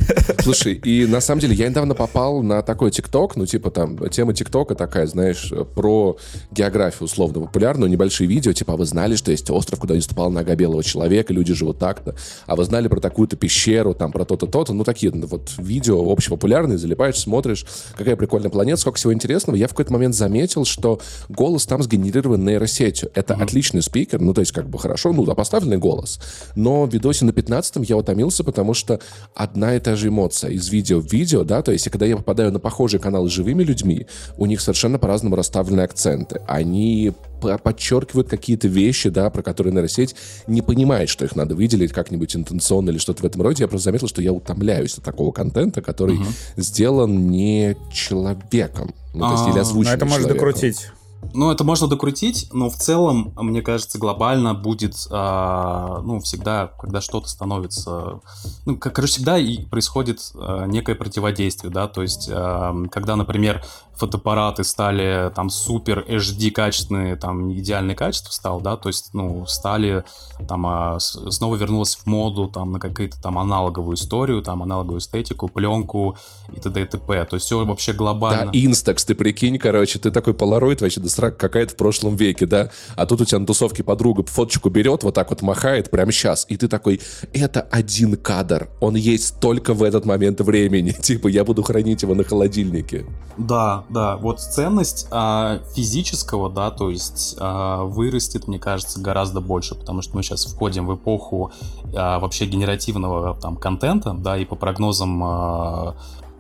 Слушай, 0.42 0.74
и 0.74 1.06
на 1.06 1.22
самом 1.22 1.42
деле 1.42 1.56
я 1.56 1.70
недавно 1.70 1.96
попал 1.96 2.42
на 2.44 2.62
такой 2.62 2.92
ТикТок, 2.92 3.36
ну, 3.36 3.46
типа 3.46 3.72
там, 3.72 4.10
тема 4.10 4.34
ТикТока 4.34 4.76
такая, 4.76 5.08
знаешь, 5.08 5.52
про 5.76 6.18
географию 6.52 7.06
условно 7.06 7.42
популярную, 7.42 7.90
небольшие 7.90 8.28
видео, 8.28 8.54
типа, 8.54 8.74
а 8.74 8.78
вы 8.78 8.86
знали, 8.86 9.16
что 9.16 9.32
есть 9.32 9.50
остров, 9.50 9.80
куда 9.80 9.96
не 9.96 10.02
ступала 10.02 10.30
нога 10.30 10.56
белого 10.56 10.84
человека, 10.84 11.34
люди 11.34 11.54
живут 11.54 11.80
так-то, 11.80 12.16
а 12.46 12.56
вы 12.56 12.64
знали 12.66 12.88
про 12.88 13.00
такую-то 13.00 13.36
пещеру, 13.36 13.94
там, 13.94 14.12
про 14.12 14.26
то-то, 14.26 14.48
то-то, 14.48 14.74
ну, 14.74 14.84
такие 14.84 15.12
ну, 15.14 15.28
вот 15.28 15.52
видео 15.64 16.12
общепопулярные, 16.12 16.78
залипаешь, 16.78 17.20
смотришь, 17.20 17.66
какая 17.96 18.16
прикольная 18.16 18.50
планета, 18.50 18.82
сколько 18.82 18.98
всего 18.98 19.14
интересного. 19.14 19.56
Я 19.56 19.68
в 19.68 19.72
какой-то 19.72 19.94
момент 19.94 20.16
заметил, 20.16 20.66
что 20.66 21.00
голос 21.30 21.66
там 21.66 21.84
сгенерирован 21.84 22.44
нейросетью. 22.44 23.10
Это 23.14 23.36
отличный 23.36 23.82
спикер, 23.82 24.22
ну, 24.22 24.34
то 24.34 24.42
есть, 24.42 24.52
как 24.52 24.70
бы 24.70 24.78
хорошо, 24.80 25.14
ну, 25.14 25.26
да, 25.26 25.36
поставленный 25.36 25.78
голос. 25.78 26.20
Но 26.56 26.86
в 26.86 26.94
видосе 26.94 27.26
на 27.26 27.32
15-м 27.32 27.84
я 27.84 27.98
утомился, 27.98 28.44
потому 28.44 28.74
что 28.74 29.00
одна 29.36 29.76
и 29.76 29.80
та 29.80 29.96
же 29.96 30.10
эмоция 30.10 30.52
из 30.52 30.70
видео 30.70 31.00
в 31.00 31.12
видео, 31.12 31.44
да, 31.44 31.62
то 31.62 31.72
есть, 31.72 31.88
и 31.88 31.90
когда 31.90 32.06
я 32.06 32.18
попадаю 32.18 32.52
на 32.52 32.60
похожие 32.60 33.00
каналы 33.00 33.30
с 33.30 33.34
живыми 33.34 33.64
людьми, 33.64 34.08
у 34.38 34.46
них 34.46 34.62
совершенно 34.62 35.00
по-разному 35.00 35.36
расставлены 35.36 35.82
акценты. 35.82 36.42
Они 36.48 37.14
подчеркивают 37.64 38.30
какие-то 38.30 38.68
вещи, 38.68 39.10
да, 39.10 39.30
про 39.30 39.42
которые 39.42 39.74
нейросеть 39.74 40.16
не 40.48 40.62
понимает, 40.62 41.10
что 41.10 41.26
их 41.26 41.36
надо 41.36 41.56
выделить 41.56 41.92
как-нибудь 41.92 42.36
интенционно 42.36 42.90
или 42.90 42.98
что-то 42.98 43.24
в 43.24 43.26
этом 43.26 43.42
роде. 43.42 43.64
Я 43.64 43.68
просто 43.68 43.86
заметил, 43.86 44.08
что 44.08 44.22
я 44.22 44.34
утомляюсь 44.34 44.98
от 44.98 45.04
такого 45.04 45.32
контента, 45.32 45.82
который 45.82 46.20
сделан 46.58 47.30
не 47.30 47.78
человеком. 47.92 48.94
Ну, 49.14 49.28
то 49.28 49.32
есть, 49.32 49.44
или 49.44 49.52
А, 49.52 49.56
Но 49.56 49.62
озвучен 49.62 49.92
это 49.92 50.06
можно 50.06 50.28
докрутить. 50.28 50.88
Ну, 51.34 51.52
это 51.52 51.64
можно 51.64 51.88
докрутить, 51.88 52.50
но 52.52 52.70
в 52.70 52.76
целом, 52.76 53.34
мне 53.38 53.62
кажется, 53.62 53.98
глобально 53.98 54.54
будет, 54.54 54.96
а, 55.10 56.02
ну, 56.04 56.20
всегда, 56.20 56.72
когда 56.80 57.02
что-то 57.02 57.30
становится... 57.30 58.20
Ну, 58.66 58.78
как, 58.78 58.94
короче, 58.94 59.14
всегда 59.14 59.38
и 59.38 59.66
происходит 59.66 60.20
а, 60.36 60.66
некое 60.66 60.96
противодействие, 60.96 61.72
да, 61.72 61.88
то 61.88 62.02
есть, 62.02 62.30
а, 62.32 62.76
когда, 62.92 63.16
например, 63.16 63.64
фотоаппараты 63.96 64.64
стали 64.64 65.32
там 65.36 65.50
супер 65.50 66.06
HD 66.08 66.52
качественные, 66.52 67.16
там 67.16 67.54
идеальное 67.54 67.96
качество 67.96 68.32
стало, 68.32 68.62
да, 68.62 68.78
то 68.78 68.90
есть, 68.90 69.14
ну, 69.14 69.46
стали 69.46 70.04
там 70.48 70.66
а, 70.66 71.00
снова 71.00 71.56
вернулась 71.56 71.96
в 71.96 72.06
моду 72.06 72.48
там 72.48 72.72
на 72.74 72.80
какую-то 72.80 73.22
там 73.22 73.38
аналоговую 73.38 73.96
историю, 73.96 74.42
там 74.42 74.64
аналоговую 74.64 75.00
эстетику, 75.00 75.48
пленку 75.48 76.18
и 76.56 76.60
т.д. 76.60 76.82
и 76.82 76.86
т.п. 76.86 77.26
То 77.26 77.36
есть 77.36 77.46
все 77.46 77.64
вообще 77.64 77.94
глобально. 77.94 78.46
Да, 78.46 78.52
Инстакс, 78.54 79.06
ты 79.06 79.16
прикинь, 79.16 79.58
короче, 79.58 80.00
ты 80.00 80.12
такой 80.12 80.34
полароид 80.34 80.82
вообще 80.82 81.00
до 81.00 81.10
срака 81.10 81.38
какая-то 81.38 81.74
в 81.74 81.78
прошлом 81.78 82.16
веке, 82.16 82.46
да? 82.46 82.72
А 82.96 83.06
тут 83.06 83.22
у 83.22 83.26
тебя 83.26 83.40
на 83.40 83.46
тусовке 83.46 83.84
подруга 83.84 84.24
фоточку 84.24 84.70
берет, 84.70 85.04
вот 85.04 85.16
так 85.16 85.30
вот 85.30 85.42
махает 85.42 85.90
прямо 85.92 86.12
сейчас, 86.12 86.46
и 86.50 86.58
ты 86.58 86.68
такой, 86.68 87.02
это 87.34 87.62
один 87.62 88.18
кадр, 88.18 88.70
он 88.80 88.96
есть 88.96 89.40
только 89.40 89.74
в 89.74 89.84
этот 89.84 90.06
момент 90.06 90.42
времени, 90.42 90.92
типа, 91.02 91.28
я 91.28 91.44
буду 91.44 91.64
хранить 91.64 92.02
его 92.02 92.16
на 92.16 92.24
холодильнике. 92.24 93.06
Да, 93.38 93.83
да, 93.90 94.18
вот 94.18 94.40
ценность 94.40 95.08
а, 95.12 95.60
физического, 95.76 96.50
да, 96.50 96.72
то 96.72 96.90
есть 96.90 97.36
а, 97.40 97.84
вырастет, 97.84 98.48
мне 98.48 98.60
кажется, 98.60 99.00
гораздо 99.00 99.42
больше, 99.42 99.76
потому 99.76 100.02
что 100.02 100.16
мы 100.16 100.24
сейчас 100.24 100.46
входим 100.46 100.88
в 100.88 100.96
эпоху 100.96 101.52
а, 101.96 102.20
вообще 102.20 102.46
генеративного 102.46 103.36
там 103.36 103.56
контента, 103.56 104.14
да, 104.14 104.38
и 104.38 104.46
по 104.46 104.56
прогнозам, 104.56 105.24
а, 105.24 105.96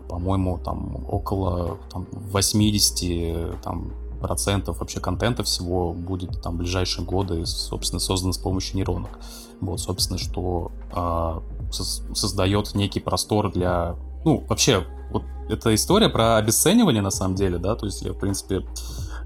по-моему, 0.09 0.59
там 0.63 1.05
около 1.09 1.79
там, 1.91 2.07
80 2.11 3.61
там, 3.61 3.93
процентов 4.21 4.79
вообще 4.79 4.99
контента 4.99 5.43
всего 5.43 5.91
будет 5.93 6.41
там 6.41 6.55
в 6.55 6.57
ближайшие 6.59 7.05
годы, 7.05 7.45
собственно, 7.45 7.99
создано 7.99 8.31
с 8.31 8.37
помощью 8.37 8.77
нейронок. 8.77 9.19
Вот, 9.59 9.79
собственно, 9.79 10.17
что 10.17 10.71
э, 10.91 11.41
создает 11.71 12.73
некий 12.75 12.99
простор 12.99 13.51
для... 13.51 13.95
Ну, 14.23 14.43
вообще, 14.47 14.85
вот 15.13 15.23
эта 15.49 15.73
история 15.73 16.09
про 16.09 16.37
обесценивание, 16.37 17.01
на 17.01 17.11
самом 17.11 17.35
деле, 17.35 17.57
да, 17.57 17.75
то 17.75 17.85
есть 17.85 18.01
я, 18.01 18.11
в 18.11 18.17
принципе, 18.17 18.65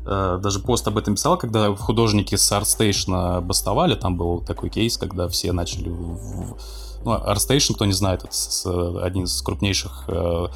э, 0.05 0.39
даже 0.41 0.59
пост 0.59 0.87
об 0.87 0.97
этом 0.97 1.15
писал, 1.15 1.37
когда 1.37 1.75
художники 1.75 2.35
с 2.35 2.51
ArtStation 2.51 3.41
бастовали, 3.41 3.95
там 3.95 4.17
был 4.17 4.41
такой 4.41 4.69
кейс, 4.69 4.97
когда 4.97 5.27
все 5.27 5.51
начали... 5.51 5.89
Ну, 5.89 7.13
ArtStation, 7.13 7.73
кто 7.73 7.85
не 7.85 7.93
знает, 7.93 8.23
это 8.23 9.03
один 9.03 9.23
из 9.23 9.41
крупнейших 9.41 10.05
э, 10.07 10.47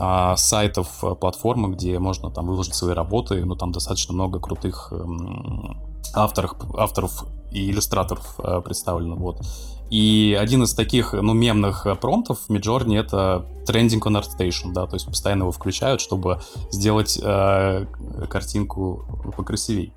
а, 0.00 0.36
сайтов, 0.36 1.02
э, 1.02 1.14
платформы, 1.16 1.74
где 1.74 1.98
можно 1.98 2.30
там 2.30 2.46
выложить 2.46 2.74
свои 2.74 2.94
работы, 2.94 3.44
ну, 3.44 3.56
там 3.56 3.72
достаточно 3.72 4.14
много 4.14 4.38
крутых 4.38 4.92
э, 4.92 5.04
авторов, 6.14 6.54
авторов 6.76 7.24
и 7.50 7.70
иллюстраторов 7.70 8.38
э, 8.38 8.60
представлено, 8.64 9.16
вот. 9.16 9.40
И 9.90 10.36
один 10.38 10.62
из 10.64 10.74
таких, 10.74 11.12
ну, 11.14 11.32
мемных 11.32 11.86
э, 11.86 11.94
промптов 11.94 12.40
в 12.46 12.50
Midjourney— 12.50 12.98
это 13.00 13.46
trending 13.66 14.00
on 14.00 14.22
ArtStation, 14.22 14.72
да, 14.72 14.86
то 14.86 14.96
есть 14.96 15.06
постоянно 15.06 15.42
его 15.42 15.52
включают, 15.52 16.00
чтобы 16.00 16.40
сделать 16.70 17.18
э, 17.22 17.86
картинку 18.28 19.32
покрасивей. 19.36 19.92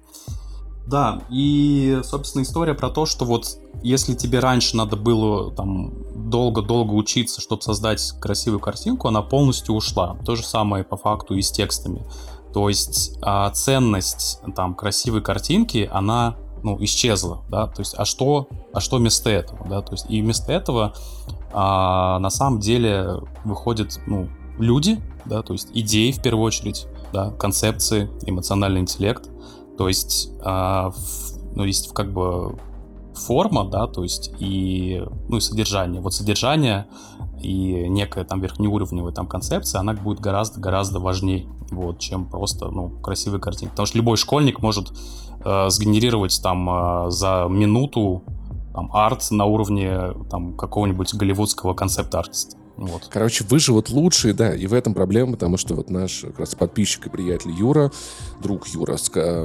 Да, 0.88 1.22
и, 1.30 2.02
собственно, 2.04 2.44
история 2.44 2.74
про 2.74 2.90
то, 2.90 3.06
что 3.06 3.26
вот 3.26 3.60
если 3.84 4.14
тебе 4.14 4.40
раньше 4.40 4.76
надо 4.76 4.96
было 4.96 5.52
там 5.52 5.94
долго-долго 6.30 6.94
учиться, 6.94 7.40
чтобы 7.42 7.62
создать 7.62 8.14
красивую 8.20 8.60
картинку, 8.60 9.08
она 9.08 9.22
полностью 9.22 9.76
ушла. 9.76 10.18
То 10.26 10.36
же 10.36 10.44
самое 10.44 10.84
по 10.84 10.98
факту 10.98 11.36
и 11.36 11.42
с 11.42 11.52
текстами. 11.52 12.04
То 12.54 12.68
есть 12.68 13.18
а, 13.22 13.50
ценность 13.52 14.40
там 14.56 14.74
красивой 14.74 15.22
картинки, 15.22 15.90
она 15.92 16.36
ну, 16.64 16.78
исчезла, 16.84 17.42
да, 17.50 17.68
то 17.68 17.82
есть, 17.82 17.96
а 17.98 18.06
что, 18.06 18.48
а 18.74 18.80
что 18.80 18.98
вместо 18.98 19.30
этого, 19.30 19.68
да, 19.68 19.82
то 19.82 19.94
есть, 19.94 20.06
и 20.10 20.22
вместо 20.22 20.52
этого 20.52 20.94
а, 21.52 22.20
на 22.20 22.30
самом 22.30 22.60
деле 22.60 23.22
выходят, 23.44 24.00
ну, 24.08 24.30
люди, 24.58 25.02
да, 25.26 25.42
то 25.42 25.54
есть 25.54 25.70
идеи 25.74 26.12
в 26.12 26.22
первую 26.22 26.46
очередь, 26.46 26.88
да, 27.14 27.32
концепции, 27.32 28.10
эмоциональный 28.26 28.82
интеллект, 28.82 29.30
то 29.78 29.88
есть, 29.88 30.30
а, 30.44 30.92
в, 30.92 31.56
ну, 31.56 31.64
есть 31.64 31.94
как 31.94 32.14
бы 32.14 32.58
форма, 33.16 33.66
да, 33.66 33.88
то 33.88 34.04
есть 34.04 34.34
и, 34.40 35.04
ну, 35.28 35.38
и 35.38 35.42
содержание. 35.42 36.02
Вот 36.02 36.14
содержание 36.14 36.88
и 37.42 37.88
некая 37.90 38.24
там 38.24 38.40
верхнеуровневая 38.42 39.14
там 39.14 39.28
концепция, 39.28 39.80
она 39.80 39.94
будет 39.94 40.20
гораздо-гораздо 40.20 41.00
важнее, 41.00 41.48
вот, 41.72 42.00
чем 42.00 42.26
просто, 42.26 42.70
ну, 42.70 42.90
красивые 42.90 43.42
картинки. 43.42 43.72
Потому 43.72 43.86
что 43.86 43.98
любой 43.98 44.18
школьник 44.18 44.60
может 44.60 44.94
э, 45.44 45.70
сгенерировать 45.70 46.40
там 46.42 46.70
э, 46.70 47.12
за 47.12 47.48
минуту 47.50 48.24
там 48.74 48.90
арт 48.94 49.32
на 49.32 49.46
уровне 49.46 50.14
там 50.30 50.56
какого-нибудь 50.56 51.14
голливудского 51.14 51.74
концепт-артиста. 51.74 52.58
Вот. 52.78 53.08
Короче, 53.10 53.44
выживут 53.44 53.90
лучшие, 53.90 54.34
да, 54.34 54.56
и 54.56 54.66
в 54.68 54.74
этом 54.74 54.94
проблема, 54.94 55.34
потому 55.34 55.58
что 55.58 55.76
вот 55.76 55.90
наш 55.90 56.22
как 56.22 56.40
раз 56.40 56.56
подписчик 56.56 57.08
и 57.08 57.10
приятель 57.10 57.52
Юра, 57.52 57.92
друг 58.42 58.68
Юра, 58.68 58.98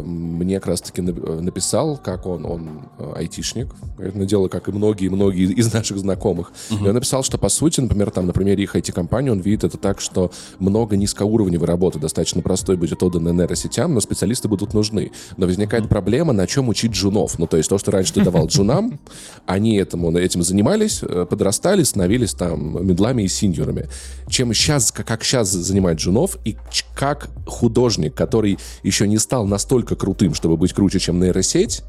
мне 0.02 0.58
как 0.58 0.68
раз-таки 0.68 1.02
написал, 1.02 1.98
как 1.98 2.26
он, 2.26 2.46
он 2.46 2.80
э, 2.98 3.12
айтишник, 3.16 3.68
это 3.98 4.24
дело, 4.24 4.48
как 4.48 4.68
и 4.68 4.72
многие-многие 4.72 5.52
из 5.52 5.72
наших 5.72 5.98
знакомых. 5.98 6.52
Угу. 6.70 6.84
И 6.84 6.88
он 6.88 6.94
написал, 6.94 7.22
что 7.22 7.38
по 7.38 7.48
сути, 7.48 7.80
например, 7.80 8.10
там 8.10 8.26
на 8.26 8.32
примере 8.32 8.64
их 8.64 8.74
IT-компании 8.74 9.30
он 9.30 9.40
видит 9.40 9.64
это 9.64 9.76
так, 9.76 10.00
что 10.00 10.30
много 10.58 10.96
низкоуровневой 10.96 11.66
работы 11.66 11.98
достаточно 11.98 12.42
простой 12.42 12.76
будет 12.76 13.02
отдана 13.02 13.30
нейросетям, 13.30 13.94
но 13.94 14.00
специалисты 14.00 14.48
будут 14.48 14.74
нужны. 14.74 15.12
Но 15.36 15.46
возникает 15.46 15.88
проблема, 15.88 16.32
на 16.32 16.46
чем 16.46 16.68
учить 16.68 16.92
джунов. 16.92 17.38
Ну, 17.38 17.46
то 17.46 17.56
есть 17.56 17.68
то, 17.68 17.78
что 17.78 17.90
раньше 17.90 18.14
ты 18.14 18.22
давал 18.22 18.46
джунам, 18.48 18.98
они 19.46 19.76
этому, 19.76 20.16
этим 20.16 20.42
занимались, 20.42 21.02
э, 21.02 21.26
подрастали, 21.28 21.82
становились 21.82 22.34
там 22.34 22.86
медлами 22.86 23.15
и 23.24 23.28
синьорами. 23.28 23.88
Чем 24.28 24.52
сейчас, 24.54 24.92
как 24.92 25.24
сейчас 25.24 25.50
занимает 25.50 25.98
Джунов, 25.98 26.38
и 26.44 26.56
как 26.94 27.28
художник, 27.46 28.14
который 28.14 28.58
еще 28.82 29.06
не 29.06 29.18
стал 29.18 29.46
настолько 29.46 29.96
крутым, 29.96 30.34
чтобы 30.34 30.56
быть 30.56 30.72
круче, 30.72 30.98
чем 30.98 31.20
нейросеть, 31.20 31.82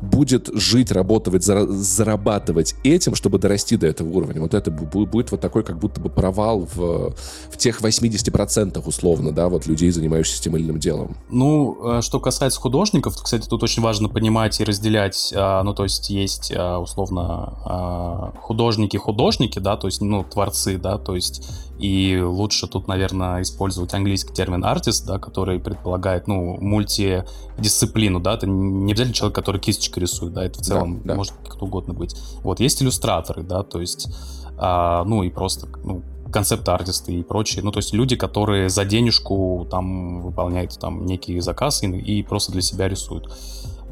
будет 0.00 0.48
жить, 0.52 0.90
работать, 0.92 1.44
зарабатывать 1.44 2.74
этим, 2.84 3.14
чтобы 3.14 3.38
дорасти 3.38 3.76
до 3.76 3.86
этого 3.86 4.08
уровня. 4.08 4.40
Вот 4.40 4.54
это 4.54 4.70
будет 4.70 5.30
вот 5.30 5.40
такой 5.40 5.64
как 5.64 5.78
будто 5.78 6.00
бы 6.00 6.08
провал 6.08 6.68
в, 6.74 7.14
в 7.50 7.56
тех 7.56 7.80
80% 7.80 8.82
условно, 8.86 9.32
да, 9.32 9.48
вот 9.48 9.66
людей, 9.66 9.90
занимающихся 9.90 10.42
тем 10.42 10.56
или 10.56 10.64
иным 10.64 10.78
делом. 10.78 11.16
Ну, 11.30 11.98
э, 11.98 12.02
что 12.02 12.20
касается 12.20 12.60
художников, 12.60 13.16
кстати, 13.22 13.48
тут 13.48 13.62
очень 13.62 13.82
важно 13.82 14.08
понимать 14.08 14.60
и 14.60 14.64
разделять, 14.64 15.32
а, 15.36 15.62
ну, 15.62 15.74
то 15.74 15.84
есть 15.84 16.10
есть 16.10 16.52
а, 16.54 16.78
условно 16.78 18.32
художники-художники, 18.40 19.58
да, 19.58 19.76
то 19.76 19.88
есть, 19.88 20.00
ну, 20.00 20.24
творцы, 20.24 20.78
да, 20.78 20.98
то 20.98 21.14
есть 21.14 21.42
и 21.78 22.20
лучше 22.20 22.66
тут, 22.68 22.86
наверное, 22.86 23.42
использовать 23.42 23.92
английский 23.94 24.32
термин 24.32 24.64
artist, 24.64 25.06
да, 25.06 25.18
который 25.18 25.58
предполагает, 25.58 26.28
ну, 26.28 26.56
мультидисциплину, 26.60 28.20
да, 28.20 28.34
это 28.34 28.46
не 28.46 28.92
обязательно 28.92 29.14
человек, 29.14 29.34
который 29.34 29.60
кисточкой 29.60 30.02
рисует, 30.02 30.32
да, 30.34 30.44
это 30.44 30.60
в 30.60 30.62
целом 30.62 30.98
да, 30.98 31.08
да. 31.08 31.14
может 31.16 31.34
кто 31.48 31.66
угодно 31.66 31.92
быть. 31.92 32.16
Вот, 32.42 32.60
есть 32.60 32.82
иллюстраторы, 32.82 33.42
да, 33.42 33.62
то 33.62 33.80
есть, 33.80 34.08
а, 34.56 35.04
ну, 35.04 35.24
и 35.24 35.30
просто, 35.30 35.68
ну, 35.82 36.02
концепт-артисты 36.32 37.12
и 37.12 37.22
прочие, 37.22 37.64
ну, 37.64 37.70
то 37.70 37.78
есть 37.78 37.92
люди, 37.92 38.16
которые 38.16 38.68
за 38.68 38.84
денежку 38.84 39.66
там 39.70 40.20
выполняют 40.20 40.78
там 40.78 41.06
некий 41.06 41.38
заказ 41.40 41.82
и, 41.82 41.86
и 41.86 42.22
просто 42.22 42.52
для 42.52 42.62
себя 42.62 42.88
рисуют. 42.88 43.32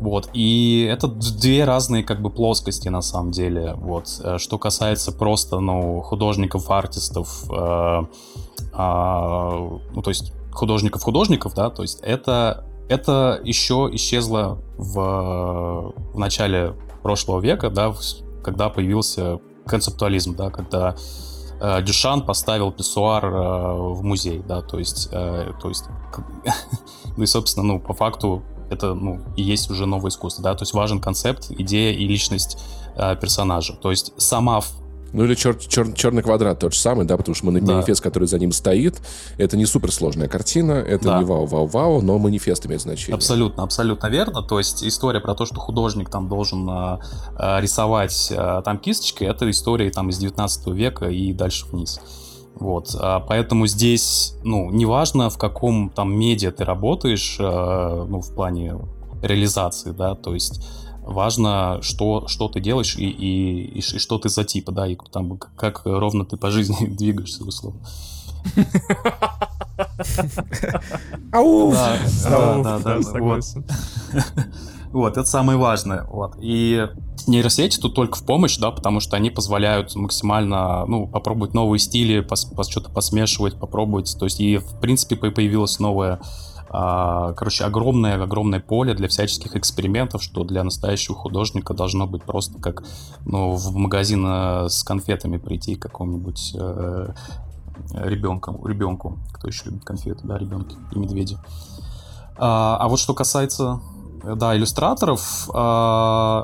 Вот, 0.03 0.31
и 0.33 0.89
это 0.91 1.07
две 1.07 1.65
разные 1.65 2.03
как 2.03 2.21
бы 2.23 2.29
плоскости 2.29 2.89
на 2.89 3.03
самом 3.03 3.31
деле, 3.31 3.75
вот. 3.75 4.21
Э, 4.25 4.39
что 4.39 4.59
касается 4.59 5.13
просто, 5.13 5.61
ну, 5.61 6.01
художников, 6.01 6.69
артистов, 6.71 7.45
э, 7.49 8.03
э, 8.59 8.79
ну, 9.95 10.03
то 10.03 10.11
есть 10.11 10.33
художников-художников, 10.51 11.55
да, 11.55 11.71
то 11.71 11.83
есть 11.83 12.01
это, 12.03 12.67
это 12.89 13.41
еще 13.45 13.89
исчезло 13.93 14.59
в, 14.77 15.95
в 16.15 16.19
начале 16.19 16.75
прошлого 17.05 17.41
века, 17.41 17.71
да, 17.71 17.95
когда 18.43 18.71
появился 18.71 19.39
концептуализм, 19.67 20.35
да, 20.35 20.51
когда 20.51 20.97
э, 21.61 21.81
Дюшан 21.83 22.23
поставил 22.23 22.73
писсуар 22.73 23.25
э, 23.25 23.73
в 23.95 24.03
музей, 24.03 24.43
да, 24.49 24.63
то 24.63 24.81
есть, 24.81 25.11
э, 25.13 25.53
то 25.63 25.69
есть, 25.69 25.85
ну 27.17 27.23
и, 27.23 27.27
собственно, 27.27 27.65
ну, 27.67 27.79
по 27.79 27.95
факту 27.95 28.43
это, 28.73 28.95
ну, 28.95 29.21
и 29.37 29.43
есть 29.43 29.71
уже 29.71 29.87
новое 29.87 30.11
искусство, 30.11 30.43
да, 30.43 30.55
то 30.55 30.63
есть 30.63 30.73
важен 30.73 31.01
концепт, 31.01 31.51
идея 31.51 31.93
и 31.93 32.07
личность 32.07 32.59
э, 32.97 33.17
персонажа. 33.17 33.75
То 33.75 33.91
есть 33.91 34.13
сама 34.17 34.61
ну 35.13 35.25
или 35.25 35.35
чер, 35.35 35.57
чер, 35.57 35.93
черный 35.93 36.23
квадрат 36.23 36.59
тот 36.59 36.73
же 36.73 36.81
самый, 36.81 37.05
да, 37.05 37.17
потому 37.17 37.35
что 37.35 37.47
манифест, 37.47 38.03
да. 38.03 38.09
который 38.09 38.27
за 38.27 38.39
ним 38.39 38.51
стоит, 38.51 39.01
это 39.37 39.57
не 39.57 39.67
суперсложная 39.67 40.29
картина, 40.29 40.73
это 40.73 41.05
да. 41.05 41.19
не 41.19 41.25
вау-вау-вау, 41.25 42.01
но 42.01 42.19
манифест 42.19 42.67
имеет 42.67 42.81
значение. 42.81 43.15
Абсолютно, 43.15 43.63
абсолютно 43.63 44.07
верно. 44.07 44.43
То 44.43 44.59
есть 44.59 44.83
история 44.83 45.21
про 45.21 45.35
то, 45.35 45.45
что 45.45 45.57
художник 45.57 46.09
там 46.09 46.29
должен 46.29 46.69
э, 46.69 46.99
рисовать 47.61 48.29
э, 48.31 48.63
там 48.65 48.79
кисточкой, 48.79 49.29
это 49.29 49.51
история 49.51 49.91
там 49.91 50.09
из 50.09 50.19
19 50.19 50.69
века 50.69 51.11
и 51.11 51.33
дальше 51.33 51.67
вниз. 51.67 52.01
Вот, 52.63 52.95
а 52.99 53.19
поэтому 53.19 53.67
здесь, 53.67 54.35
ну, 54.45 54.71
неважно, 54.71 55.31
в 55.31 55.37
каком 55.37 55.91
там 55.91 56.15
медиа 56.17 56.53
ты 56.53 56.65
работаешь, 56.65 57.37
э, 57.41 58.07
ну, 58.09 58.21
в 58.21 58.33
плане 58.35 58.77
реализации, 59.21 59.91
да, 59.91 60.15
то 60.15 60.33
есть 60.33 60.65
важно, 61.03 61.81
что, 61.83 62.29
что 62.29 62.49
ты 62.49 62.61
делаешь 62.61 62.95
и, 62.97 63.05
и, 63.05 63.65
и, 63.65 63.79
и 63.79 63.99
что 63.99 64.19
ты 64.19 64.29
за 64.29 64.45
типа, 64.45 64.71
да, 64.71 64.87
и 64.87 64.97
там, 65.11 65.39
как 65.39 65.83
ровно 65.85 66.25
ты 66.25 66.37
по 66.37 66.53
жизни 66.53 66.87
двигаешься, 66.87 67.43
условно. 67.45 67.81
Ау! 71.33 71.73
Да, 71.73 71.99
да, 72.63 72.79
да, 72.79 73.03
согласен. 73.03 73.65
Вот, 74.93 75.17
это 75.17 75.25
самое 75.25 75.59
важное. 75.59 76.05
Вот. 76.05 76.37
И 76.39 76.87
нейросети 77.27 77.81
тут 77.81 77.95
только 77.95 78.19
в 78.19 78.25
помощь, 78.25 78.59
да, 78.59 78.71
потому 78.71 79.01
что 79.01 79.17
они 79.17 79.31
позволяют 79.31 79.95
максимально, 79.95 80.85
ну, 80.87 81.07
попробовать 81.07 81.55
новые 81.55 81.79
стили, 81.79 82.21
пос, 82.21 82.45
пос, 82.45 82.69
что-то 82.69 82.91
посмешивать, 82.91 83.59
попробовать. 83.59 84.15
То 84.19 84.27
есть 84.27 84.41
и, 84.41 84.59
в 84.59 84.81
принципе, 84.81 85.17
появилось 85.17 85.79
новое 85.79 86.21
а, 86.75 87.35
короче, 87.35 87.65
огромное-огромное 87.65 88.61
поле 88.61 88.95
для 88.95 89.07
всяческих 89.07 89.57
экспериментов, 89.57 90.23
что 90.23 90.43
для 90.43 90.65
настоящего 90.65 91.15
художника 91.15 91.75
должно 91.75 92.07
быть 92.07 92.23
просто 92.23 92.59
как 92.59 92.83
ну, 93.27 93.53
в 93.57 93.75
магазин 93.75 94.25
э, 94.27 94.69
с 94.71 94.83
конфетами 94.83 95.37
прийти 95.37 95.75
какому-нибудь 95.75 96.55
э, 96.59 97.13
ребенку, 97.93 98.67
ребенку, 98.67 99.19
кто 99.35 99.49
еще 99.49 99.67
любит 99.67 99.85
конфеты, 99.85 100.21
да, 100.25 100.39
ребенки 100.39 100.77
и 100.93 100.99
медведи. 100.99 101.37
А, 102.39 102.79
а 102.81 102.89
вот 102.89 102.99
что 102.99 103.13
касается 103.13 103.83
да, 104.25 104.57
иллюстраторов, 104.57 105.49
э, 105.53 106.43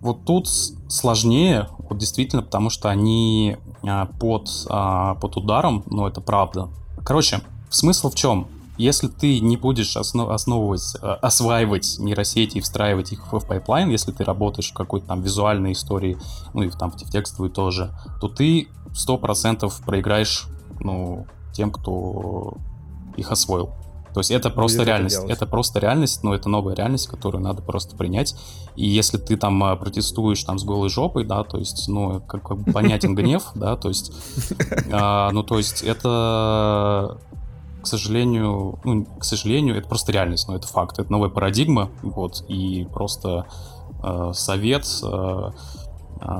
вот 0.00 0.24
тут 0.24 0.48
сложнее, 0.88 1.68
вот 1.88 1.98
действительно, 1.98 2.42
потому 2.42 2.70
что 2.70 2.88
они 2.88 3.56
э, 3.82 4.06
под, 4.18 4.48
э, 4.68 5.14
под 5.20 5.36
ударом, 5.36 5.84
но 5.86 6.08
это 6.08 6.20
правда. 6.20 6.68
Короче, 7.04 7.40
смысл 7.70 8.10
в 8.10 8.14
чем? 8.14 8.46
если 8.80 9.08
ты 9.08 9.40
не 9.40 9.58
будешь 9.58 9.96
основ, 9.96 10.30
основывать, 10.30 10.96
э, 11.02 11.06
осваивать 11.06 11.96
нейросети 11.98 12.58
и 12.58 12.60
встраивать 12.60 13.12
их 13.12 13.30
в 13.30 13.40
pipeline, 13.40 13.90
если 13.90 14.10
ты 14.10 14.24
работаешь 14.24 14.70
в 14.70 14.74
какой-то 14.74 15.06
там 15.06 15.20
визуальной 15.20 15.72
истории, 15.72 16.16
ну 16.54 16.62
и 16.62 16.70
там 16.70 16.90
в 16.90 16.96
текстовой 16.96 17.50
тоже, 17.50 17.92
то 18.20 18.28
ты 18.28 18.68
100% 18.92 19.70
проиграешь, 19.84 20.46
ну, 20.80 21.26
тем, 21.52 21.70
кто 21.70 22.54
их 23.16 23.30
освоил. 23.30 23.70
То 24.12 24.20
есть 24.20 24.30
это 24.30 24.50
просто 24.50 24.82
реальность. 24.82 25.18
Это, 25.18 25.32
это 25.32 25.46
просто 25.46 25.78
реальность, 25.78 26.22
но 26.22 26.34
это 26.34 26.48
новая 26.48 26.74
реальность, 26.74 27.06
которую 27.06 27.42
надо 27.42 27.62
просто 27.62 27.96
принять. 27.96 28.34
И 28.76 28.86
если 28.86 29.18
ты 29.18 29.36
там 29.36 29.62
а, 29.62 29.76
протестуешь 29.76 30.42
там 30.44 30.58
с 30.58 30.64
голой 30.64 30.88
жопой, 30.88 31.24
да, 31.24 31.44
то 31.44 31.58
есть, 31.58 31.88
ну, 31.88 32.20
как, 32.20 32.42
как 32.42 32.72
понятен 32.72 33.14
гнев, 33.14 33.44
да, 33.54 33.76
то 33.76 33.88
есть, 33.88 34.12
а, 34.92 35.30
ну, 35.30 35.42
то 35.42 35.58
есть 35.58 35.82
это 35.82 37.18
к 37.82 37.86
сожалению, 37.86 38.78
ну, 38.84 39.06
к 39.18 39.24
сожалению, 39.24 39.76
это 39.76 39.88
просто 39.88 40.12
реальность, 40.12 40.48
но 40.48 40.56
это 40.56 40.66
факт, 40.66 40.98
это 40.98 41.10
новая 41.10 41.30
парадигма, 41.30 41.90
вот, 42.02 42.44
и 42.46 42.86
просто 42.92 43.46
э, 44.02 44.32
совет 44.34 44.86
э, 45.02 45.50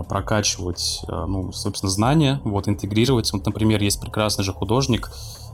прокачивать, 0.09 1.01
э, 1.09 1.25
ну, 1.27 1.51
собственно, 1.53 1.91
знания, 1.91 2.41
вот, 2.45 2.69
интегрировать. 2.69 3.33
Вот, 3.33 3.47
например, 3.47 3.83
есть 3.83 4.01
прекрасный 4.01 4.45
же 4.45 4.53
художник, 4.53 5.11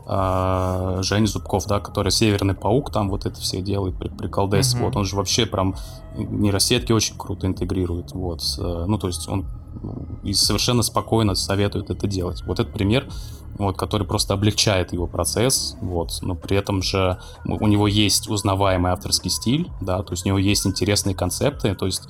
Женя 0.07 1.26
Зубков, 1.26 1.66
да, 1.66 1.80
который 1.80 2.12
Северный 2.12 2.54
Паук, 2.54 2.92
там 2.92 3.11
вот 3.11 3.26
это 3.26 3.40
все 3.40 3.61
делает, 3.61 3.98
при, 3.98 4.09
приколдес, 4.09 4.74
mm-hmm. 4.74 4.84
вот, 4.84 4.96
он 4.96 5.04
же 5.04 5.16
вообще 5.16 5.46
прям 5.46 5.74
нейросетки 6.16 6.92
очень 6.92 7.16
круто 7.18 7.46
интегрирует, 7.46 8.12
вот, 8.12 8.42
ну, 8.59 8.98
то 8.98 9.09
есть 9.09 9.28
он 9.28 9.46
и 10.22 10.32
совершенно 10.32 10.82
спокойно 10.82 11.34
советует 11.34 11.90
это 11.90 12.07
делать. 12.07 12.42
Вот 12.46 12.61
этот 12.61 12.72
пример, 12.72 13.09
вот, 13.59 13.76
который 13.76 14.07
просто 14.07 14.34
облегчает 14.34 14.92
его 14.92 15.07
процесс, 15.07 15.76
вот, 15.80 16.18
но 16.22 16.34
при 16.34 16.57
этом 16.57 16.82
же 16.82 17.18
у 17.44 17.66
него 17.66 17.86
есть 17.86 18.28
узнаваемый 18.28 18.92
авторский 18.92 19.30
стиль, 19.30 19.70
да, 19.80 20.02
то 20.02 20.12
есть 20.12 20.24
у 20.24 20.28
него 20.28 20.38
есть 20.38 20.66
интересные 20.66 21.14
концепты, 21.14 21.74
то 21.74 21.86
есть 21.86 22.09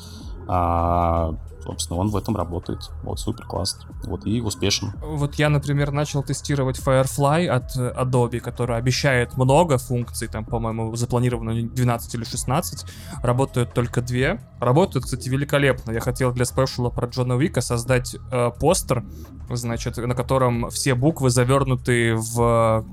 а, 0.49 1.35
собственно, 1.67 1.99
он 1.99 2.09
в 2.09 2.17
этом 2.17 2.37
работает. 2.37 2.91
Вот, 3.03 3.19
супер 3.19 3.45
классно. 3.45 3.87
Вот, 4.05 4.27
и 4.27 4.41
успешен. 4.41 4.93
Вот 5.03 5.35
я, 5.35 5.49
например, 5.49 5.91
начал 5.91 6.23
тестировать 6.23 6.79
Firefly 6.79 7.47
от 7.47 7.77
Adobe, 7.77 8.41
который 8.41 8.77
обещает 8.77 9.37
много 9.37 9.79
функций, 9.79 10.29
там, 10.29 10.45
по-моему, 10.45 10.95
запланировано 10.95 11.63
12 11.63 12.15
или 12.15 12.25
16, 12.25 12.87
работают 13.23 13.75
только 13.75 14.01
две. 14.01 14.41
Работают, 14.61 15.05
кстати, 15.05 15.29
великолепно. 15.29 15.91
Я 15.91 16.01
хотел 16.01 16.33
для 16.33 16.45
спешала 16.45 16.91
про 16.91 17.09
Джона 17.09 17.37
Уика 17.37 17.61
создать 17.61 18.17
э, 18.31 18.51
постер, 18.59 19.05
значит, 19.51 19.97
на 19.97 20.15
котором 20.15 20.71
все 20.71 20.95
буквы 20.95 21.31
завернуты 21.31 22.15
в, 22.15 22.85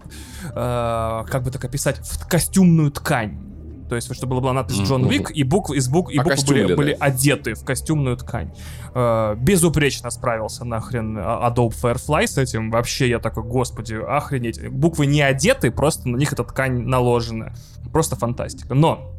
э, 0.43 1.24
как 1.30 1.43
бы 1.43 1.51
так 1.51 1.64
описать, 1.64 1.99
в 1.99 2.28
костюмную 2.28 2.91
ткань 2.91 3.53
то 3.94 3.98
есть, 3.98 4.16
чтобы 4.16 4.39
была 4.41 4.54
надпись 4.54 4.80
Джон 4.80 5.06
Уик, 5.06 5.32
и 5.32 5.44
буквы 5.44 5.78
из 5.78 5.88
бук, 5.88 6.12
и 6.12 6.18
а 6.18 6.24
буквы 6.24 6.44
были, 6.48 6.74
были 6.74 6.98
одеты 7.00 7.54
в 7.54 7.64
костюмную 7.64 8.18
ткань. 8.18 8.52
Э, 8.96 9.36
безупречно 9.38 10.10
справился 10.10 10.66
нахрен 10.66 11.18
Adobe 11.18 11.74
Firefly 11.80 12.28
с 12.28 12.38
этим. 12.38 12.72
Вообще 12.72 13.10
я 13.10 13.20
такой, 13.20 13.44
господи, 13.44 13.96
охренеть. 13.96 14.68
Буквы 14.70 15.06
не 15.06 15.22
одеты, 15.22 15.72
просто 15.72 16.10
на 16.10 16.18
них 16.18 16.34
эта 16.34 16.44
ткань 16.44 16.82
наложена. 16.82 17.54
Просто 17.91 18.16
фантастика. 18.16 18.74
Но 18.74 19.14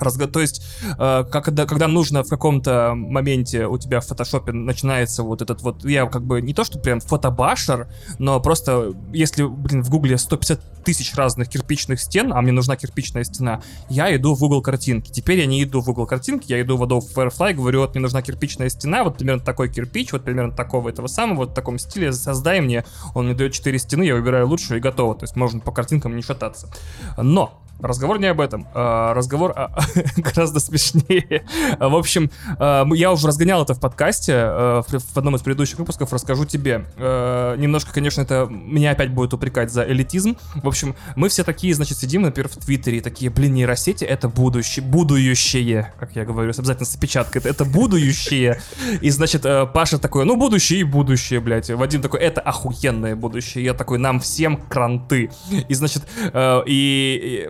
Разго... 0.00 0.26
То 0.26 0.40
есть, 0.40 0.62
э, 0.98 1.24
когда, 1.30 1.66
когда 1.66 1.88
нужно 1.88 2.22
в 2.22 2.28
каком-то 2.28 2.94
моменте 2.94 3.66
у 3.66 3.78
тебя 3.78 4.00
в 4.00 4.06
фотошопе 4.06 4.52
начинается 4.52 5.22
вот 5.22 5.42
этот 5.42 5.62
вот, 5.62 5.84
я 5.84 6.06
как 6.06 6.24
бы 6.24 6.40
не 6.40 6.54
то, 6.54 6.64
что 6.64 6.78
прям 6.78 7.00
фотобашер, 7.00 7.88
но 8.18 8.40
просто 8.40 8.92
если, 9.12 9.44
блин, 9.44 9.82
в 9.82 9.90
гугле 9.90 10.18
150 10.18 10.84
тысяч 10.84 11.14
разных 11.14 11.48
кирпичных 11.48 12.00
стен, 12.00 12.32
а 12.32 12.40
мне 12.40 12.52
нужна 12.52 12.76
кирпичная 12.76 13.24
стена, 13.24 13.62
я 13.88 14.14
иду 14.14 14.34
в 14.34 14.40
Google 14.40 14.62
картинки. 14.62 15.10
Теперь 15.10 15.40
я 15.40 15.46
не 15.46 15.62
иду 15.62 15.80
в 15.80 15.86
Google 15.86 16.06
картинки, 16.06 16.50
я 16.50 16.60
иду 16.60 16.76
в 16.76 16.82
Adobe 16.82 17.06
Firefly, 17.14 17.54
говорю, 17.54 17.80
вот 17.80 17.94
мне 17.94 18.02
нужна 18.02 18.22
кирпичная 18.22 18.68
стена, 18.68 19.04
вот 19.04 19.18
примерно 19.18 19.42
такой 19.42 19.68
кирпич, 19.68 20.12
вот 20.12 20.24
примерно 20.24 20.52
такого 20.52 20.88
этого 20.88 21.06
самого, 21.06 21.38
вот 21.38 21.50
в 21.50 21.54
таком 21.54 21.78
стиле, 21.78 22.12
создай 22.12 22.60
мне, 22.60 22.84
он 23.14 23.26
мне 23.26 23.34
дает 23.34 23.52
4 23.52 23.78
стены, 23.78 24.04
я 24.04 24.14
выбираю 24.14 24.48
лучшую 24.48 24.78
и 24.78 24.80
готово. 24.80 25.14
То 25.14 25.24
есть 25.24 25.36
можно 25.36 25.60
по 25.60 25.72
картинкам 25.72 26.16
не 26.16 26.22
шататься. 26.22 26.68
Но 27.16 27.62
Разговор 27.82 28.18
не 28.18 28.26
об 28.26 28.40
этом. 28.40 28.66
А, 28.74 29.14
разговор 29.14 29.54
гораздо 30.16 30.60
смешнее. 30.60 31.44
В 31.78 31.94
общем, 31.94 32.30
а, 32.58 32.86
я 32.94 33.12
уже 33.12 33.26
разгонял 33.26 33.62
это 33.62 33.74
в 33.74 33.80
подкасте. 33.80 34.32
А, 34.36 34.82
в 34.82 35.16
одном 35.16 35.36
из 35.36 35.42
предыдущих 35.42 35.78
выпусков 35.78 36.12
расскажу 36.12 36.44
тебе. 36.44 36.84
Немножко, 36.96 37.92
конечно, 37.92 38.22
это 38.22 38.46
меня 38.50 38.92
опять 38.92 39.10
будет 39.10 39.34
упрекать 39.34 39.72
за 39.72 39.84
элитизм. 39.84 40.36
В 40.54 40.68
общем, 40.68 40.94
мы 41.16 41.28
все 41.28 41.44
такие, 41.44 41.74
значит, 41.74 41.98
сидим, 41.98 42.22
например, 42.22 42.48
в 42.48 42.56
Твиттере, 42.56 43.00
такие, 43.00 43.30
блин, 43.30 43.54
нейросети— 43.54 44.04
это 44.10 44.28
будущее, 44.28 44.84
будущее, 44.84 45.92
как 45.98 46.14
я 46.16 46.24
говорю, 46.24 46.50
обязательно 46.50 46.86
с 46.86 46.94
опечаткой, 46.94 47.42
это 47.42 47.64
будущее. 47.64 48.60
И, 49.00 49.10
значит, 49.10 49.42
Паша 49.72 49.98
такой, 49.98 50.24
ну, 50.24 50.36
будущее 50.36 50.80
и 50.80 50.84
будущее, 50.84 51.40
блядь. 51.40 51.70
Вадим 51.70 52.02
такой, 52.02 52.20
это 52.20 52.40
охуенное 52.40 53.16
будущее. 53.16 53.64
Я 53.64 53.74
такой, 53.74 53.98
нам 53.98 54.20
всем 54.20 54.56
кранты. 54.56 55.30
И, 55.68 55.74
значит, 55.74 56.04
и 56.34 57.48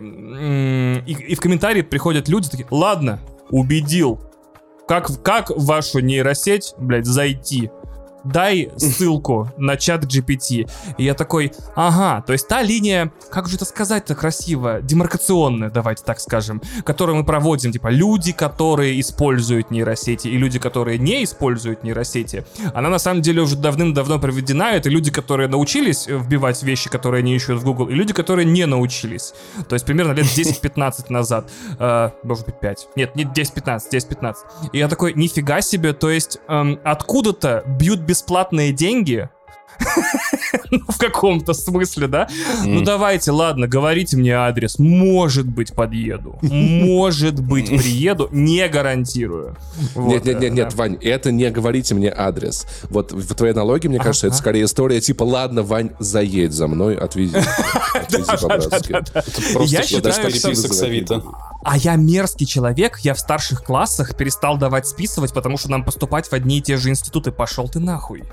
и, 1.07 1.13
и 1.13 1.35
в 1.35 1.41
комментарии 1.41 1.83
приходят 1.83 2.29
люди 2.29 2.49
такие, 2.49 2.67
ладно, 2.71 3.21
убедил. 3.51 4.21
Как, 4.87 5.23
как 5.23 5.51
в 5.51 5.65
вашу 5.67 6.01
нейросеть, 6.01 6.75
блядь, 6.79 7.07
зайти? 7.07 7.71
Дай 8.25 8.71
ссылку 8.77 9.49
на 9.57 9.77
чат 9.77 10.05
GPT. 10.05 10.71
И 10.99 11.05
я 11.05 11.15
такой, 11.15 11.53
ага, 11.75 12.23
то 12.23 12.33
есть 12.33 12.49
та 12.49 12.63
линия, 12.63 13.13
как 13.31 13.49
же 13.49 13.57
это 13.57 13.65
сказать-то 13.65 14.15
красиво, 14.15 14.81
демаркационная, 14.83 15.71
давайте 15.71 16.03
так 16.05 16.21
скажем, 16.21 16.63
которую 16.85 17.17
мы 17.17 17.25
проводим, 17.25 17.73
типа 17.73 17.89
люди, 17.89 18.33
которые 18.33 19.01
используют 19.01 19.71
нейросети 19.71 20.29
и 20.29 20.37
люди, 20.37 20.59
которые 20.59 20.99
не 20.99 21.25
используют 21.25 21.85
нейросети, 21.85 22.45
она 22.75 22.89
на 22.89 22.99
самом 22.99 23.23
деле 23.23 23.43
уже 23.43 23.57
давным-давно 23.57 24.19
проведена, 24.19 24.73
это 24.73 24.89
люди, 24.89 25.11
которые 25.11 25.49
научились 25.49 26.07
вбивать 26.07 26.63
вещи, 26.63 26.91
которые 26.91 27.21
они 27.21 27.35
ищут 27.35 27.61
в 27.61 27.65
Google, 27.65 27.89
и 27.89 27.95
люди, 27.95 28.13
которые 28.13 28.47
не 28.47 28.67
научились. 28.67 29.35
То 29.69 29.75
есть 29.75 29.87
примерно 29.87 30.13
лет 30.13 30.27
10-15 30.27 31.07
назад. 31.09 31.51
Э, 31.79 32.11
может 32.23 32.47
быть 32.47 32.59
5. 32.61 32.89
Нет, 32.97 33.17
не 33.17 33.25
10-15, 33.25 33.81
10-15. 33.93 34.35
И 34.73 34.79
я 34.79 34.89
такой, 34.89 35.15
нифига 35.15 35.61
себе, 35.61 35.93
то 35.93 36.11
есть 36.11 36.39
эм, 36.49 36.79
откуда-то 36.85 37.63
бьют 37.67 38.01
бесплатные 38.11 38.73
деньги 38.73 39.29
ну, 40.73 40.81
в 40.89 40.99
каком-то 40.99 41.53
смысле, 41.53 42.09
да? 42.09 42.29
Ну, 42.65 42.83
давайте, 42.83 43.31
ладно, 43.31 43.69
говорите 43.69 44.17
мне 44.17 44.35
адрес. 44.35 44.81
Может 44.81 45.47
быть, 45.47 45.73
подъеду. 45.73 46.39
Может 46.43 47.41
быть, 47.41 47.69
приеду. 47.69 48.29
Не 48.33 48.69
гарантирую. 48.69 49.57
Нет, 49.95 50.25
нет, 50.25 50.41
нет, 50.41 50.53
нет, 50.53 50.75
Вань, 50.75 50.99
это 51.01 51.31
не 51.31 51.49
говорите 51.51 51.95
мне 51.95 52.13
адрес. 52.15 52.67
Вот 52.91 53.13
в 53.13 53.35
твоей 53.35 53.55
аналогии, 53.55 53.87
мне 53.87 54.01
кажется, 54.01 54.27
это 54.27 54.37
скорее 54.37 54.65
история 54.65 55.01
типа, 55.01 55.23
ладно, 55.23 55.63
Вань, 55.63 55.93
заедь 56.01 56.53
за 56.53 56.67
мной, 56.67 56.97
отвези. 56.97 57.37
Отвези 57.95 58.25
по-братски. 58.41 58.97
Я 59.67 59.83
считаю, 59.85 60.31
что... 60.31 61.23
А 61.63 61.77
я 61.77 61.97
мерзкий 61.97 62.47
человек, 62.47 62.99
я 63.01 63.15
в 63.15 63.19
старших 63.19 63.63
классах 63.63 64.17
перестал 64.17 64.57
давать 64.57 64.87
списывать, 64.87 65.35
потому 65.35 65.59
что 65.59 65.71
нам 65.71 65.85
поступать 65.85 66.27
в 66.29 66.33
одни 66.33 66.59
и 66.59 66.63
те 66.63 66.77
же 66.77 66.89
институты. 66.89 67.33
Пошел 67.33 67.69
ты 67.69 67.81
нахуй. 67.81 68.25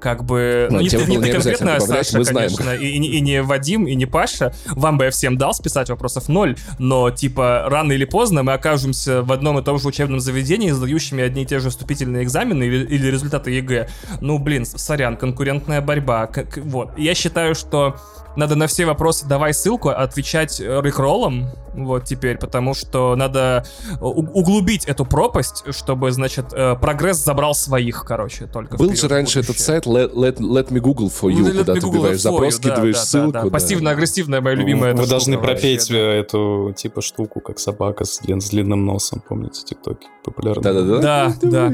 Как 0.00 0.24
бы... 0.24 0.68
Ну, 0.70 0.80
не, 0.80 0.88
не, 0.88 1.16
не 1.16 1.30
конкретно 1.30 1.78
Саша, 1.78 2.18
мы 2.18 2.24
конечно, 2.24 2.62
знаем. 2.62 2.80
И, 2.80 2.86
и, 2.86 3.16
и 3.18 3.20
не 3.20 3.42
Вадим, 3.42 3.86
и 3.86 3.94
не 3.94 4.06
Паша. 4.06 4.54
Вам 4.68 4.96
бы 4.96 5.04
я 5.04 5.10
всем 5.10 5.36
дал 5.36 5.52
списать, 5.52 5.90
вопросов 5.90 6.28
ноль. 6.28 6.56
Но, 6.78 7.10
типа, 7.10 7.66
рано 7.68 7.92
или 7.92 8.06
поздно 8.06 8.42
мы 8.42 8.54
окажемся 8.54 9.22
в 9.22 9.30
одном 9.30 9.58
и 9.58 9.62
том 9.62 9.78
же 9.78 9.86
учебном 9.86 10.20
заведении, 10.20 10.70
сдающими 10.70 11.22
одни 11.22 11.42
и 11.42 11.46
те 11.46 11.58
же 11.58 11.68
вступительные 11.68 12.24
экзамены 12.24 12.64
или, 12.64 12.86
или 12.86 13.08
результаты 13.08 13.50
ЕГЭ. 13.50 13.88
Ну, 14.20 14.38
блин, 14.38 14.64
сорян, 14.64 15.16
конкурентная 15.16 15.82
борьба. 15.82 16.26
Как, 16.26 16.56
вот. 16.56 16.96
Я 16.96 17.14
считаю, 17.14 17.54
что 17.54 17.96
надо 18.36 18.56
на 18.56 18.66
все 18.66 18.86
вопросы 18.86 19.26
давай 19.26 19.54
ссылку 19.54 19.88
отвечать 19.88 20.60
рекроллом, 20.60 21.48
вот 21.74 22.04
теперь, 22.04 22.38
потому 22.38 22.74
что 22.74 23.14
надо 23.16 23.64
углубить 24.00 24.84
эту 24.86 25.04
пропасть, 25.04 25.64
чтобы, 25.72 26.10
значит, 26.12 26.52
э, 26.52 26.76
прогресс 26.76 27.18
забрал 27.18 27.54
своих, 27.54 28.04
короче, 28.04 28.46
только 28.46 28.76
Был 28.76 28.94
же 28.94 29.08
раньше 29.08 29.40
этот 29.40 29.58
сайт 29.58 29.86
let, 29.86 30.12
let, 30.12 30.38
let 30.38 30.68
me 30.68 30.80
Google 30.80 31.08
for 31.08 31.30
you, 31.30 31.44
let 31.44 31.58
куда 31.58 31.74
ты 31.74 31.80
вбиваешь 31.80 32.20
запрос, 32.20 32.58
да, 32.58 32.62
скидываешь 32.62 32.96
да, 32.96 33.02
ссылку. 33.02 33.32
Да, 33.32 33.42
да. 33.44 33.50
Пассивно-агрессивная 33.50 34.40
моя 34.40 34.56
любимая 34.56 34.94
Вы 34.94 35.06
должны 35.06 35.38
пропеть 35.38 35.82
вообще, 35.82 35.94
да. 35.94 36.12
эту, 36.14 36.74
типа, 36.76 37.02
штуку, 37.02 37.40
как 37.40 37.58
собака 37.58 38.04
с, 38.04 38.20
с 38.20 38.50
длинным 38.50 38.84
носом, 38.84 39.22
помните, 39.26 39.62
тиктоки 39.64 40.08
популярные? 40.24 40.62
Да-да-да. 40.62 41.34
Да, 41.40 41.70
да. 41.70 41.72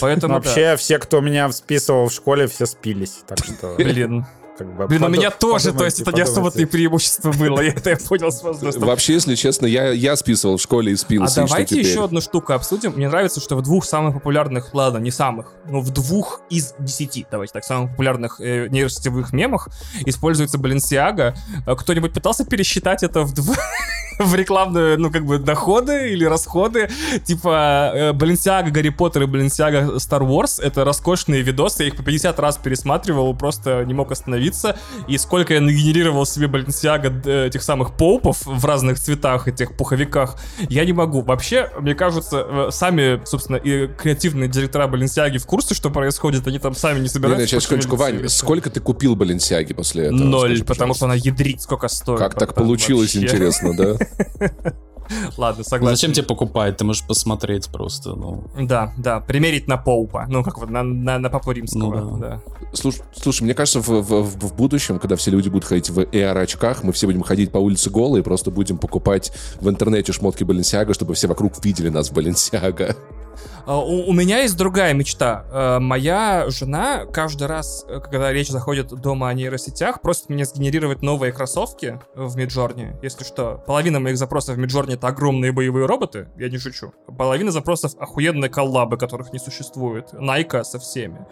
Поэтому, 0.00 0.34
Вообще, 0.34 0.76
все, 0.76 0.98
кто 0.98 1.20
меня 1.20 1.50
списывал 1.52 2.08
в 2.08 2.12
школе, 2.12 2.46
все 2.46 2.66
спились, 2.66 3.18
так 3.26 3.38
что... 3.44 3.74
Блин. 3.76 4.26
Как 4.58 4.76
бы... 4.76 4.86
Блин, 4.88 5.04
у 5.04 5.08
меня 5.08 5.30
тоже, 5.30 5.72
то 5.72 5.84
есть 5.84 6.00
это 6.00 6.12
не 6.12 6.22
особо-то 6.22 6.60
и 6.60 6.64
преимущество 6.64 7.32
было, 7.32 7.60
я 7.62 7.72
это 7.72 7.96
понял 8.08 8.32
с 8.32 8.42
возрастом. 8.42 8.82
Вообще, 8.84 9.14
если 9.14 9.34
честно, 9.34 9.66
я, 9.66 9.90
я 9.92 10.16
списывал 10.16 10.56
в 10.56 10.60
школе 10.60 10.92
и 10.92 10.96
спился. 10.96 11.44
А 11.44 11.46
давайте 11.46 11.78
еще 11.78 12.04
одну 12.04 12.20
штуку 12.20 12.52
обсудим. 12.52 12.92
Мне 12.92 13.08
нравится, 13.08 13.40
что 13.40 13.56
в 13.56 13.62
двух 13.62 13.84
самых 13.84 14.14
популярных, 14.14 14.74
ладно, 14.74 14.98
не 14.98 15.10
самых, 15.10 15.52
но 15.66 15.80
в 15.80 15.90
двух 15.90 16.40
из 16.50 16.74
десяти, 16.78 17.26
давайте 17.30 17.52
так, 17.52 17.64
самых 17.64 17.92
популярных 17.92 18.40
э, 18.40 18.68
нейросетевых 18.68 19.32
мемах 19.32 19.68
используется 20.04 20.58
Balenciaga. 20.58 21.34
А 21.66 21.76
кто-нибудь 21.76 22.12
пытался 22.12 22.44
пересчитать 22.44 23.02
это 23.02 23.22
в 23.22 23.32
два 23.32 23.56
в 24.18 24.34
рекламные, 24.34 24.96
ну, 24.96 25.10
как 25.10 25.24
бы, 25.24 25.38
доходы 25.38 26.10
или 26.10 26.24
расходы. 26.24 26.88
Типа, 27.24 27.92
э, 27.94 28.12
Balenciaga, 28.12 28.70
Гарри 28.70 28.90
Поттер 28.90 29.22
и 29.22 29.26
Balenciaga 29.26 29.96
Star 29.96 30.20
Wars— 30.20 30.60
это 30.62 30.84
роскошные 30.84 31.42
видосы. 31.42 31.84
Я 31.84 31.88
их 31.88 31.96
по 31.96 32.02
50 32.02 32.38
раз 32.38 32.56
пересматривал, 32.56 33.34
просто 33.34 33.84
не 33.84 33.94
мог 33.94 34.10
остановиться. 34.12 34.76
И 35.06 35.18
сколько 35.18 35.54
я 35.54 35.60
нагенерировал 35.60 36.26
себе 36.26 36.46
Balenciaga 36.46 37.22
э, 37.24 37.46
этих 37.46 37.62
самых 37.62 37.96
поупов 37.96 38.44
в 38.44 38.64
разных 38.64 38.98
цветах, 38.98 39.48
этих 39.48 39.76
пуховиках, 39.76 40.36
я 40.68 40.84
не 40.84 40.92
могу. 40.92 41.22
Вообще, 41.22 41.70
мне 41.78 41.94
кажется, 41.94 42.44
э, 42.48 42.68
сами, 42.70 43.20
собственно, 43.24 43.56
и 43.56 43.86
креативные 43.86 44.48
директора 44.48 44.86
Balenciaga 44.86 45.38
в 45.38 45.46
курсе, 45.46 45.74
что 45.74 45.90
происходит, 45.90 46.46
они 46.46 46.58
там 46.58 46.74
сами 46.74 47.00
не 47.00 47.08
собираются. 47.08 47.38
Не, 47.38 47.42
не, 47.44 47.48
сейчас, 47.48 47.64
секундочку, 47.64 47.96
Вань, 47.96 48.28
сколько 48.28 48.70
ты 48.70 48.80
купил 48.80 49.16
Balenciaga 49.16 49.74
после 49.74 50.06
этого? 50.06 50.18
Ноль, 50.18 50.48
Скажи, 50.50 50.64
потому 50.64 50.94
что 50.94 51.04
она 51.06 51.14
ядрит, 51.14 51.62
сколько 51.62 51.88
стоит. 51.88 52.18
Как 52.18 52.34
так 52.34 52.54
получилось, 52.54 53.14
вообще? 53.14 53.26
интересно, 53.26 53.76
да? 53.76 53.96
Ладно, 55.36 55.64
согласен. 55.64 55.96
Зачем 55.96 56.12
тебе 56.12 56.26
покупать? 56.26 56.76
Ты 56.76 56.84
можешь 56.84 57.06
посмотреть 57.06 57.68
просто, 57.68 58.14
ну. 58.14 58.44
Да, 58.58 58.92
да, 58.96 59.20
примерить 59.20 59.66
на 59.66 59.76
Поупа. 59.76 60.26
Ну, 60.28 60.42
как 60.42 60.58
вот 60.58 60.70
на, 60.70 60.82
на, 60.82 61.18
на 61.18 61.30
Папу 61.30 61.52
Римского. 61.52 62.00
Ну, 62.00 62.18
да. 62.18 62.28
да. 62.28 62.40
Слушай, 62.74 63.02
слушай, 63.14 63.42
мне 63.42 63.54
кажется, 63.54 63.80
в, 63.80 63.88
в, 63.88 64.22
в 64.22 64.54
будущем, 64.54 64.98
когда 64.98 65.16
все 65.16 65.30
люди 65.30 65.48
будут 65.48 65.64
ходить 65.64 65.90
в 65.90 66.00
AR-очках, 66.00 66.82
мы 66.82 66.92
все 66.92 67.06
будем 67.06 67.22
ходить 67.22 67.50
по 67.50 67.58
улице 67.58 67.90
голые, 67.90 68.22
просто 68.22 68.50
будем 68.50 68.78
покупать 68.78 69.32
в 69.60 69.68
интернете 69.68 70.12
шмотки 70.12 70.44
Баленсиага, 70.44 70.92
чтобы 70.94 71.14
все 71.14 71.26
вокруг 71.26 71.64
видели 71.64 71.88
нас 71.88 72.10
в 72.10 72.12
Баленсиага. 72.12 72.96
А, 73.66 73.78
у, 73.78 74.08
у 74.08 74.12
меня 74.12 74.42
есть 74.42 74.56
другая 74.56 74.94
мечта. 74.94 75.44
Э, 75.50 75.78
моя 75.78 76.44
жена 76.48 77.04
каждый 77.06 77.46
раз, 77.46 77.84
э, 77.88 78.00
когда 78.00 78.32
речь 78.32 78.48
заходит 78.48 78.88
дома 78.88 79.28
о 79.28 79.34
нейросетях, 79.34 80.00
просит 80.00 80.28
меня 80.28 80.44
сгенерировать 80.44 81.02
новые 81.02 81.32
кроссовки 81.32 82.00
в 82.14 82.36
Миджорне. 82.36 82.96
Если 83.02 83.24
что, 83.24 83.62
половина 83.66 84.00
моих 84.00 84.16
запросов 84.16 84.56
в 84.56 84.58
Миджорне 84.58 84.94
это 84.94 85.08
огромные 85.08 85.52
боевые 85.52 85.86
роботы, 85.86 86.28
я 86.36 86.48
не 86.48 86.58
шучу. 86.58 86.92
Половина 87.18 87.50
запросов 87.50 87.92
охуенные 87.98 88.50
коллабы, 88.50 88.96
которых 88.96 89.32
не 89.32 89.38
существует. 89.38 90.12
Найка 90.12 90.64
со 90.64 90.78
всеми. 90.78 91.26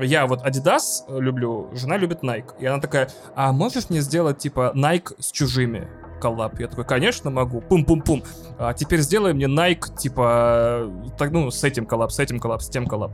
Я 0.00 0.26
вот 0.26 0.46
Adidas 0.46 1.02
люблю, 1.08 1.70
жена 1.72 1.96
любит 1.96 2.22
Nike. 2.22 2.52
И 2.60 2.66
она 2.66 2.80
такая, 2.80 3.10
а 3.34 3.52
можешь 3.52 3.90
мне 3.90 4.00
сделать 4.00 4.38
типа 4.38 4.72
Nike 4.74 5.14
с 5.18 5.32
чужими? 5.32 5.88
Коллаб. 6.18 6.58
Я 6.60 6.68
такой, 6.68 6.84
конечно, 6.84 7.30
могу. 7.30 7.60
Пум-пум-пум. 7.60 8.22
А 8.58 8.74
теперь 8.74 9.00
сделай 9.00 9.32
мне 9.34 9.46
Nike, 9.46 9.96
типа, 9.96 10.90
так, 11.16 11.30
ну, 11.30 11.50
с 11.50 11.64
этим 11.64 11.86
коллаб, 11.86 12.12
с 12.12 12.18
этим 12.18 12.40
коллаб, 12.40 12.62
с 12.62 12.68
тем 12.68 12.86
коллаб. 12.86 13.12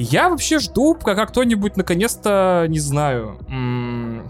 Я 0.00 0.28
вообще 0.28 0.60
жду, 0.60 0.94
пока 0.94 1.26
кто-нибудь 1.26 1.76
наконец-то, 1.76 2.66
не 2.68 2.78
знаю, 2.78 3.36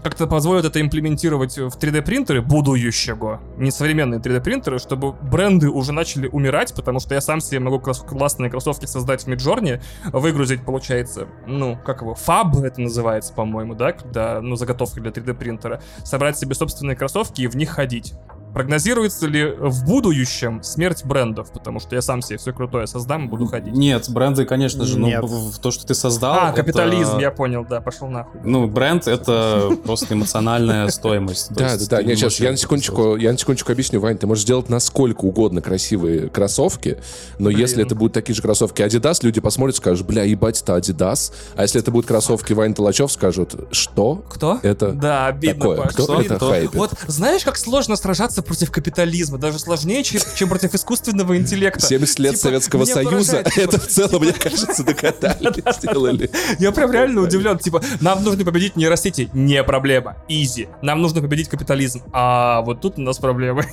как-то 0.03 0.25
позволит 0.25 0.65
это 0.65 0.81
имплементировать 0.81 1.59
в 1.59 1.77
3D 1.77 2.01
принтеры. 2.01 2.41
Будущего, 2.41 3.39
не 3.55 3.69
современные 3.69 4.19
3D 4.19 4.41
принтеры, 4.41 4.79
чтобы 4.79 5.11
бренды 5.11 5.69
уже 5.69 5.91
начали 5.91 6.27
умирать, 6.27 6.73
потому 6.73 6.99
что 6.99 7.13
я 7.13 7.21
сам 7.21 7.39
себе 7.39 7.59
могу 7.59 7.79
классные 7.79 8.49
кроссовки 8.49 8.87
создать 8.87 9.25
в 9.25 9.27
Midjourney, 9.27 9.79
выгрузить, 10.05 10.65
получается, 10.65 11.27
ну, 11.45 11.77
как 11.85 12.01
его, 12.01 12.15
фаб 12.15 12.57
это 12.57 12.81
называется, 12.81 13.31
по-моему, 13.31 13.75
да, 13.75 13.91
когда, 13.91 14.41
ну, 14.41 14.55
заготовка 14.55 14.99
для 15.01 15.11
3D 15.11 15.35
принтера, 15.35 15.83
собрать 16.03 16.39
себе 16.39 16.55
собственные 16.55 16.95
кроссовки 16.95 17.43
и 17.43 17.47
в 17.47 17.55
них 17.55 17.69
ходить. 17.69 18.15
Прогнозируется 18.53 19.27
ли 19.27 19.53
в 19.57 19.85
будущем 19.85 20.63
смерть 20.63 21.05
брендов? 21.05 21.51
Потому 21.51 21.79
что 21.79 21.95
я 21.95 22.01
сам 22.01 22.21
себе 22.21 22.37
все 22.37 22.53
крутое 22.53 22.87
создам 22.87 23.25
и 23.25 23.27
буду 23.27 23.45
ходить. 23.45 23.73
Нет, 23.73 24.09
бренды, 24.09 24.45
конечно 24.45 24.85
же, 24.85 24.97
но 24.99 25.21
то, 25.61 25.71
что 25.71 25.85
ты 25.85 25.93
создал... 25.93 26.35
А, 26.39 26.51
капитализм, 26.51 27.13
это... 27.13 27.21
я 27.21 27.31
понял, 27.31 27.65
да, 27.67 27.81
пошел 27.81 28.07
нахуй. 28.07 28.41
Ну, 28.43 28.67
бренд— 28.67 29.07
это 29.07 29.71
просто 29.83 30.13
эмоциональная 30.13 30.87
стоимость. 30.89 31.53
Да, 31.53 31.77
да, 31.77 31.85
да. 31.89 32.03
Нет, 32.03 32.17
сейчас 32.17 32.39
я 32.39 32.51
на 32.51 32.57
секундочку, 32.57 33.15
я 33.15 33.31
на 33.31 33.37
секундочку 33.37 33.71
объясню, 33.71 33.99
Вань, 33.99 34.17
ты 34.17 34.27
можешь 34.27 34.43
сделать 34.43 34.69
насколько 34.69 35.25
угодно 35.25 35.61
красивые 35.61 36.29
кроссовки, 36.29 36.97
но 37.37 37.49
если 37.49 37.83
это 37.85 37.95
будут 37.95 38.13
такие 38.13 38.35
же 38.35 38.41
кроссовки 38.41 38.81
Adidas, 38.81 39.19
люди 39.21 39.39
посмотрят, 39.39 39.75
скажут, 39.75 40.07
бля, 40.07 40.23
ебать, 40.23 40.61
это 40.61 40.77
Adidas. 40.77 41.31
А 41.55 41.63
если 41.63 41.81
это 41.81 41.91
будут 41.91 42.07
кроссовки 42.07 42.53
Вань 42.53 42.73
Толачев, 42.73 43.11
скажут, 43.11 43.55
что? 43.71 44.23
Кто? 44.29 44.59
Это 44.63 44.91
Да, 44.91 45.27
обидно. 45.27 45.59
Такое. 45.59 45.87
Кто 45.87 46.21
это 46.21 46.39
хайпит? 46.39 46.75
Вот 46.75 46.91
знаешь, 47.07 47.43
как 47.43 47.57
сложно 47.57 47.95
сражаться 47.95 48.38
против 48.41 48.71
капитализма? 48.71 49.37
Даже 49.37 49.59
сложнее, 49.59 50.03
чем 50.03 50.49
против 50.49 50.73
искусственного 50.73 51.37
интеллекта. 51.37 51.85
70 51.85 52.19
лет 52.19 52.31
типа, 52.31 52.41
Советского 52.41 52.85
Союза, 52.85 53.43
это 53.55 53.79
в 53.79 53.87
целом, 53.87 54.23
мне 54.23 54.33
кажется, 54.33 54.83
докатали, 54.83 55.53
сделали. 55.79 56.29
Я 56.59 56.71
прям 56.71 56.91
реально 56.91 57.21
удивлен. 57.21 57.57
Типа, 57.57 57.81
нам 58.01 58.23
нужно 58.23 58.43
победить 58.45 58.75
нейросети. 58.75 59.29
Не 59.33 59.63
проблема. 59.63 60.17
Изи. 60.27 60.67
Нам 60.81 61.01
нужно 61.01 61.21
победить 61.21 61.49
капитализм. 61.49 62.03
А 62.11 62.61
вот 62.61 62.81
тут 62.81 62.97
у 62.97 63.01
нас 63.01 63.17
проблемы. 63.17 63.65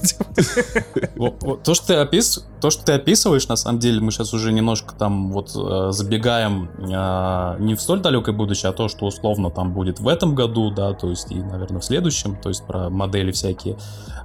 То, 1.64 1.74
что 1.74 1.86
ты 1.86 2.00
опис, 2.00 2.44
то, 2.60 2.70
что 2.70 2.84
ты 2.84 2.92
описываешь, 2.92 3.48
на 3.48 3.56
самом 3.56 3.78
деле, 3.78 4.00
мы 4.00 4.10
сейчас 4.10 4.32
уже 4.34 4.52
немножко 4.52 4.94
там 4.94 5.30
вот 5.30 5.52
э, 5.54 5.92
забегаем 5.92 6.70
э, 6.78 7.56
не 7.60 7.74
в 7.74 7.80
столь 7.80 8.00
далекое 8.00 8.34
будущее, 8.34 8.70
а 8.70 8.72
то, 8.72 8.88
что 8.88 9.06
условно 9.06 9.50
там 9.50 9.72
будет 9.72 10.00
в 10.00 10.08
этом 10.08 10.34
году, 10.34 10.70
да, 10.70 10.92
то 10.94 11.10
есть 11.10 11.30
и, 11.30 11.36
наверное, 11.36 11.80
в 11.80 11.84
следующем, 11.84 12.36
то 12.36 12.48
есть 12.48 12.66
про 12.66 12.90
модели 12.90 13.30
всякие. 13.32 13.76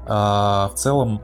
А, 0.07 0.69
в 0.73 0.75
целом, 0.75 1.21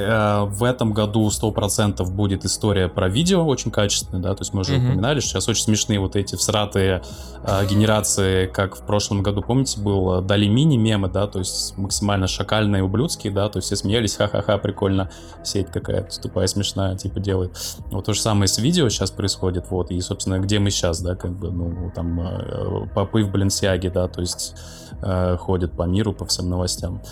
Э, 0.00 0.44
в 0.44 0.64
этом 0.64 0.92
году 0.92 1.28
100% 1.28 2.08
будет 2.10 2.44
история 2.44 2.88
про 2.88 3.08
видео, 3.08 3.44
очень 3.44 3.70
качественная, 3.70 4.22
да, 4.22 4.34
то 4.34 4.42
есть 4.42 4.54
мы 4.54 4.60
уже 4.60 4.74
mm-hmm. 4.74 4.86
упоминали, 4.86 5.20
что 5.20 5.30
сейчас 5.30 5.48
очень 5.48 5.64
смешные 5.64 5.98
вот 5.98 6.16
эти 6.16 6.36
всратые 6.36 7.02
э, 7.42 7.66
генерации, 7.66 8.46
как 8.46 8.76
в 8.76 8.86
прошлом 8.86 9.22
году, 9.22 9.42
помните, 9.42 9.80
был 9.80 10.22
Дали 10.22 10.46
Мини 10.46 10.76
мемы, 10.76 11.08
да, 11.08 11.26
то 11.26 11.40
есть 11.40 11.76
максимально 11.76 12.28
шакальные, 12.28 12.82
ублюдские, 12.82 13.32
да, 13.32 13.48
то 13.48 13.58
есть 13.58 13.66
все 13.66 13.76
смеялись, 13.76 14.16
ха-ха-ха, 14.16 14.58
прикольно, 14.58 15.10
сеть 15.42 15.68
какая-то 15.68 16.20
тупая, 16.20 16.46
смешная, 16.46 16.96
типа, 16.96 17.20
делает. 17.20 17.56
Вот 17.90 18.06
то 18.06 18.12
же 18.12 18.20
самое 18.20 18.48
с 18.48 18.58
видео 18.58 18.88
сейчас 18.88 19.10
происходит, 19.10 19.70
вот, 19.70 19.90
и, 19.90 20.00
собственно, 20.00 20.38
где 20.38 20.58
мы 20.58 20.70
сейчас, 20.70 21.00
да, 21.02 21.14
как 21.14 21.32
бы, 21.32 21.50
ну, 21.50 21.90
там, 21.94 22.20
э, 22.20 22.86
попы 22.94 23.24
в 23.24 23.30
Баленсиаге, 23.30 23.90
да, 23.90 24.08
то 24.08 24.20
есть 24.20 24.54
э, 25.02 25.36
ходят 25.36 25.72
по 25.72 25.82
миру, 25.82 26.12
по 26.12 26.24
всем 26.26 26.48
новостям. 26.48 27.02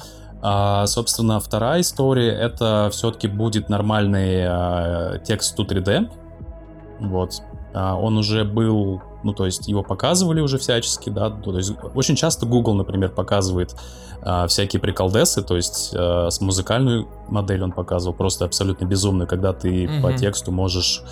А, 0.41 0.87
собственно, 0.87 1.41
вторая 1.41 1.81
история 1.81 2.31
это 2.31 2.89
все-таки 2.93 3.27
будет 3.27 3.69
нормальный 3.69 4.45
а, 4.47 5.19
текст 5.19 5.59
3D. 5.59 6.11
Вот. 7.01 7.43
А, 7.75 7.97
он 7.97 8.17
уже 8.17 8.45
был, 8.45 9.03
ну, 9.23 9.33
то 9.33 9.47
есть 9.47 9.69
его 9.69 9.83
показывали 9.83 10.41
уже 10.41 10.59
всячески, 10.59 11.11
да. 11.11 11.31
То 11.31 11.57
есть 11.57 11.73
очень 11.95 12.17
часто 12.17 12.47
Google, 12.47 12.75
например, 12.75 13.11
показывает 13.11 13.75
а, 14.23 14.47
всякие 14.47 14.81
приколдесы, 14.81 15.43
то 15.43 15.57
есть 15.57 15.93
а, 15.95 16.29
с 16.31 16.41
музыкальную 16.41 17.09
модель 17.29 17.63
он 17.63 17.73
показывал, 17.73 18.15
просто 18.15 18.45
абсолютно 18.45 18.85
безумную, 18.85 19.29
когда 19.29 19.53
ты 19.53 19.85
mm-hmm. 19.85 20.03
по 20.03 20.13
тексту 20.13 20.51
можешь 20.51 21.03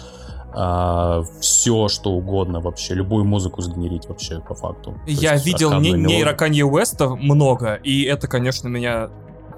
а, 0.58 1.22
все, 1.40 1.88
что 1.88 2.12
угодно 2.12 2.60
вообще, 2.60 2.94
любую 2.94 3.24
музыку 3.24 3.60
сгенерить 3.60 4.08
вообще 4.08 4.40
по 4.40 4.54
факту. 4.54 4.98
Я 5.06 5.34
есть, 5.34 5.44
видел 5.44 5.78
не, 5.78 5.92
нейро 5.92 6.32
Канье 6.32 6.64
Уэста 6.64 7.10
много, 7.10 7.74
и 7.74 8.04
это, 8.04 8.26
конечно, 8.26 8.66
меня 8.68 9.10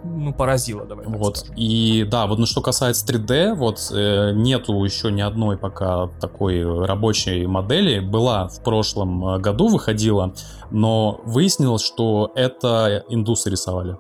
ну, 0.02 0.32
поразило, 0.32 0.84
давай 0.84 1.06
Вот, 1.06 1.46
и 1.54 2.04
да, 2.10 2.26
вот 2.26 2.40
ну, 2.40 2.46
что 2.46 2.60
касается 2.60 3.06
3D, 3.06 3.54
вот 3.54 3.92
э, 3.94 4.32
нету 4.34 4.82
еще 4.82 5.12
ни 5.12 5.20
одной 5.20 5.56
пока 5.56 6.08
такой 6.20 6.64
рабочей 6.84 7.46
модели. 7.46 8.00
Была 8.00 8.48
в 8.48 8.62
прошлом 8.64 9.24
э, 9.24 9.38
году, 9.38 9.68
выходила, 9.68 10.34
но 10.72 11.20
выяснилось, 11.24 11.84
что 11.84 12.32
это 12.34 13.04
индусы 13.08 13.50
рисовали. 13.50 13.96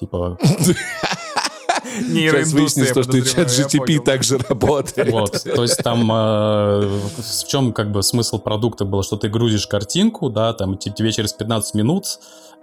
Типа... 0.00 0.38
Сейчас 2.00 2.52
выяснилось, 2.52 2.90
что, 2.90 3.02
чат 3.04 3.48
GTP 3.48 4.00
также 4.00 4.38
работает. 4.38 5.10
Вот, 5.10 5.42
то 5.42 5.62
есть 5.62 5.78
там 5.82 6.10
э, 6.10 6.86
в 6.86 7.48
чем 7.48 7.72
как 7.72 7.92
бы 7.92 8.02
смысл 8.02 8.38
продукта 8.38 8.84
был, 8.84 9.02
что 9.02 9.16
ты 9.16 9.28
грузишь 9.28 9.66
картинку, 9.66 10.30
да, 10.30 10.52
там 10.52 10.76
тебе 10.76 11.12
через 11.12 11.32
15 11.32 11.74
минут 11.74 12.04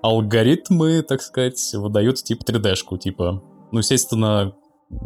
алгоритмы, 0.01 1.01
так 1.03 1.21
сказать, 1.21 1.73
выдают 1.73 2.23
типа 2.23 2.43
3D-шку, 2.43 2.97
типа. 2.97 3.43
Ну, 3.71 3.79
естественно, 3.79 4.53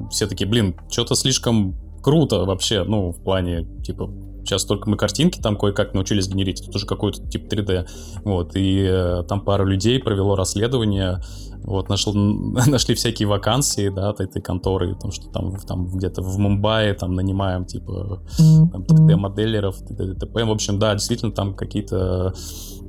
все 0.10 0.28
таки 0.28 0.46
блин, 0.46 0.80
что-то 0.90 1.16
слишком 1.16 1.76
круто 2.02 2.46
вообще, 2.46 2.84
ну, 2.84 3.12
в 3.12 3.22
плане, 3.24 3.66
типа, 3.84 4.10
сейчас 4.44 4.64
только 4.66 4.90
мы 4.90 4.98
картинки 4.98 5.40
там 5.42 5.58
кое-как 5.58 5.94
научились 5.94 6.28
генерить, 6.28 6.62
это 6.62 6.72
тоже 6.72 6.86
какой-то 6.86 7.28
тип 7.28 7.52
3D. 7.52 7.88
Вот, 8.24 8.56
и 8.56 8.88
э, 8.88 9.24
там 9.28 9.42
пару 9.42 9.66
людей 9.66 10.00
провело 10.00 10.36
расследование, 10.36 11.22
вот, 11.66 11.90
нашел, 11.90 12.14
нашли 12.68 12.96
всякие 12.96 13.28
вакансии, 13.28 13.90
да, 13.90 14.10
от 14.10 14.20
этой 14.20 14.42
конторы, 14.42 14.96
там, 14.96 15.12
что 15.12 15.28
там, 15.30 15.58
там 15.58 15.88
где-то 15.88 16.22
в 16.22 16.38
Мумбаи 16.38 16.94
там 16.94 17.14
нанимаем, 17.14 17.66
типа, 17.66 18.22
3D-моделеров, 18.38 19.78
т.д. 19.80 20.16
В 20.46 20.52
общем, 20.52 20.80
да, 20.80 20.94
действительно, 20.94 21.32
там 21.32 21.56
какие-то 21.56 22.34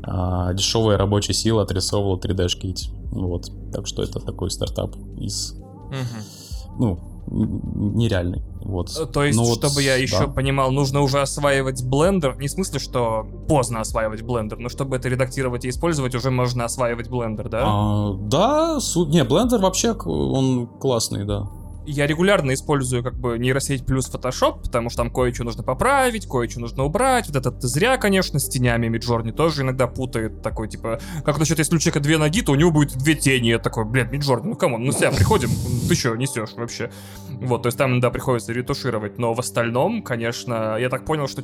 а, 0.03 0.53
дешевая 0.53 0.99
рабочая 0.99 1.33
сила 1.33 1.63
отрисовывала 1.63 2.19
3D-шки 2.19 2.71
эти. 2.71 2.91
Вот. 3.11 3.51
Так 3.73 3.87
что 3.87 4.03
это 4.03 4.21
такой 4.21 4.51
стартап 4.51 4.95
из... 5.17 5.53
Угу. 5.53 6.79
Ну, 6.79 6.99
нереальный. 7.27 8.43
Вот. 8.67 8.91
Э, 8.99 9.07
то 9.07 9.25
есть, 9.25 9.39
ну, 9.39 9.45
чтобы 9.45 9.75
вот, 9.75 9.83
я 9.83 9.97
еще 9.97 10.27
да. 10.27 10.29
понимал, 10.29 10.71
нужно 10.73 11.01
уже 11.01 11.21
осваивать 11.21 11.85
блендер. 11.85 12.37
Не 12.39 12.49
в 12.49 12.51
смысле, 12.51 12.81
что 12.81 13.27
поздно 13.49 13.81
осваивать 13.81 14.23
блендер, 14.23 14.59
но 14.59 14.69
чтобы 14.69 14.97
это 14.97 15.09
редактировать 15.09 15.65
и 15.65 15.69
использовать, 15.69 16.15
уже 16.15 16.31
можно 16.31 16.65
осваивать 16.65 17.09
блендер, 17.09 17.49
да? 17.49 17.63
А, 17.65 18.15
да, 18.15 18.81
су... 18.81 19.07
не, 19.07 19.25
блендер 19.25 19.61
вообще 19.61 19.93
он 19.93 20.67
классный, 20.67 21.25
да 21.25 21.49
я 21.87 22.07
регулярно 22.07 22.55
использую 22.55 23.03
как 23.03 23.19
бы 23.19 23.39
нейросеть 23.39 23.87
плюс 23.87 24.11
Photoshop, 24.13 24.63
потому 24.63 24.91
что 24.91 24.99
там 24.99 25.11
кое-что 25.11 25.45
нужно 25.45 25.63
поправить, 25.63 26.27
кое-что 26.29 26.61
нужно 26.61 26.85
убрать. 26.85 27.27
Вот 27.29 27.37
этот 27.37 27.63
зря, 27.63 27.97
конечно, 27.97 28.39
с 28.39 28.49
тенями 28.49 28.89
Миджорни 28.89 29.31
тоже 29.31 29.63
иногда 29.63 29.87
путает. 29.87 30.43
Такой, 30.43 30.69
типа, 30.69 31.01
как 31.25 31.39
насчет, 31.39 31.59
если 31.59 31.77
у 31.77 31.79
человека 31.79 32.01
две 32.01 32.19
ноги, 32.19 32.43
то 32.43 32.53
у 32.53 32.55
него 32.55 32.71
будет 32.71 32.97
две 32.97 33.15
тени. 33.15 33.49
Я 33.49 33.59
такой, 33.59 33.85
блядь, 33.85 34.11
Миджорни, 34.13 34.49
ну 34.49 34.57
кому, 34.57 34.79
ну 34.79 34.93
себя 34.93 35.11
приходим, 35.11 35.51
ты 35.89 35.95
что, 35.95 36.17
несешь 36.17 36.53
вообще? 36.57 36.91
Вот, 37.29 37.63
то 37.63 37.69
есть 37.69 37.79
там, 37.79 38.01
да, 38.01 38.11
приходится 38.11 38.53
ретушировать. 38.53 39.19
Но 39.19 39.35
в 39.35 39.41
остальном, 39.41 40.03
конечно, 40.03 40.77
я 40.79 40.89
так 40.89 41.05
понял, 41.05 41.29
что 41.29 41.43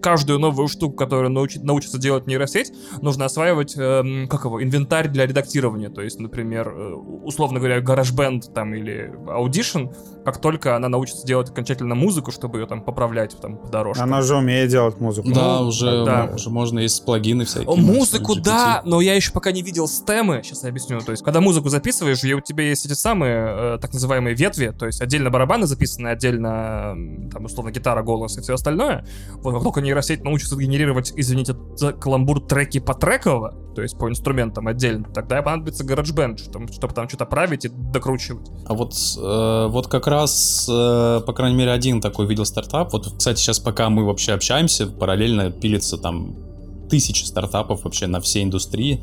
каждую 0.00 0.38
новую 0.38 0.68
штуку, 0.68 0.94
которую 0.96 1.30
научит, 1.30 1.62
научится 1.62 1.98
делать 1.98 2.26
нейросеть, 2.26 2.72
нужно 3.00 3.24
осваивать, 3.24 3.74
э, 3.76 4.26
как 4.28 4.44
его, 4.44 4.62
инвентарь 4.62 5.08
для 5.08 5.26
редактирования. 5.26 5.88
То 5.88 6.02
есть, 6.02 6.18
например, 6.18 6.68
э, 6.68 6.94
условно 6.94 7.58
говоря, 7.58 7.80
GarageBand 7.80 8.52
там 8.52 8.74
или 8.74 9.12
Audition, 9.26 9.94
как 10.24 10.40
только 10.40 10.76
она 10.76 10.88
научится 10.88 11.26
делать 11.26 11.50
окончательно 11.50 11.94
музыку, 11.94 12.30
чтобы 12.30 12.58
ее 12.60 12.66
там 12.66 12.82
поправлять 12.82 13.36
там 13.40 13.56
по 13.56 13.68
дорожке. 13.68 14.02
Она 14.02 14.22
же 14.22 14.36
умеет 14.36 14.70
делать 14.70 15.00
музыку. 15.00 15.30
Да, 15.32 15.60
ну, 15.60 15.68
уже, 15.68 16.04
да. 16.04 16.30
уже 16.34 16.50
можно 16.50 16.80
есть 16.80 17.04
плагины 17.04 17.44
всякие. 17.44 17.74
Музыку, 17.76 18.34
да, 18.36 18.82
но 18.84 19.00
я 19.00 19.14
еще 19.14 19.32
пока 19.32 19.52
не 19.52 19.62
видел 19.62 19.88
стемы, 19.88 20.42
сейчас 20.44 20.62
я 20.62 20.68
объясню. 20.68 21.00
То 21.00 21.12
есть, 21.12 21.22
когда 21.24 21.40
музыку 21.40 21.68
записываешь, 21.68 22.22
и 22.24 22.34
у 22.34 22.40
тебя 22.40 22.64
есть 22.64 22.86
эти 22.86 22.94
самые 22.94 23.74
э, 23.74 23.78
так 23.80 23.92
называемые 23.92 24.34
ветви, 24.34 24.74
то 24.78 24.86
есть 24.86 25.00
отдельно 25.00 25.30
барабаны 25.30 25.66
записаны, 25.66 26.08
отдельно 26.08 26.96
там 27.32 27.44
условно 27.44 27.70
гитара, 27.70 28.02
голос 28.02 28.38
и 28.38 28.40
все 28.40 28.54
остальное. 28.54 29.04
Вот 29.36 29.61
только 29.62 29.80
нейросеть 29.80 30.24
научится 30.24 30.56
генерировать, 30.56 31.12
извините 31.16 31.54
за 31.76 31.92
каламбур, 31.92 32.40
треки 32.40 32.80
по 32.80 32.94
треково, 32.94 33.54
то 33.74 33.82
есть 33.82 33.98
по 33.98 34.08
инструментам 34.08 34.68
отдельно, 34.68 35.04
тогда 35.12 35.42
понадобится 35.42 35.84
GarageBand, 35.84 36.38
чтобы, 36.38 36.72
чтобы 36.72 36.94
там 36.94 37.08
что-то 37.08 37.26
править 37.26 37.64
и 37.64 37.68
докручивать. 37.68 38.48
А 38.66 38.74
вот, 38.74 38.92
э, 38.92 39.66
вот 39.70 39.86
как 39.88 40.06
раз, 40.06 40.68
э, 40.70 41.20
по 41.26 41.32
крайней 41.32 41.56
мере, 41.56 41.70
один 41.72 42.00
такой 42.00 42.26
видел 42.26 42.44
стартап. 42.44 42.92
Вот, 42.92 43.14
кстати, 43.16 43.38
сейчас 43.38 43.58
пока 43.58 43.88
мы 43.90 44.04
вообще 44.04 44.32
общаемся, 44.32 44.86
параллельно 44.86 45.50
пилится 45.50 45.98
там 45.98 46.34
тысячи 46.90 47.24
стартапов 47.24 47.84
вообще 47.84 48.06
на 48.06 48.20
всей 48.20 48.44
индустрии 48.44 49.02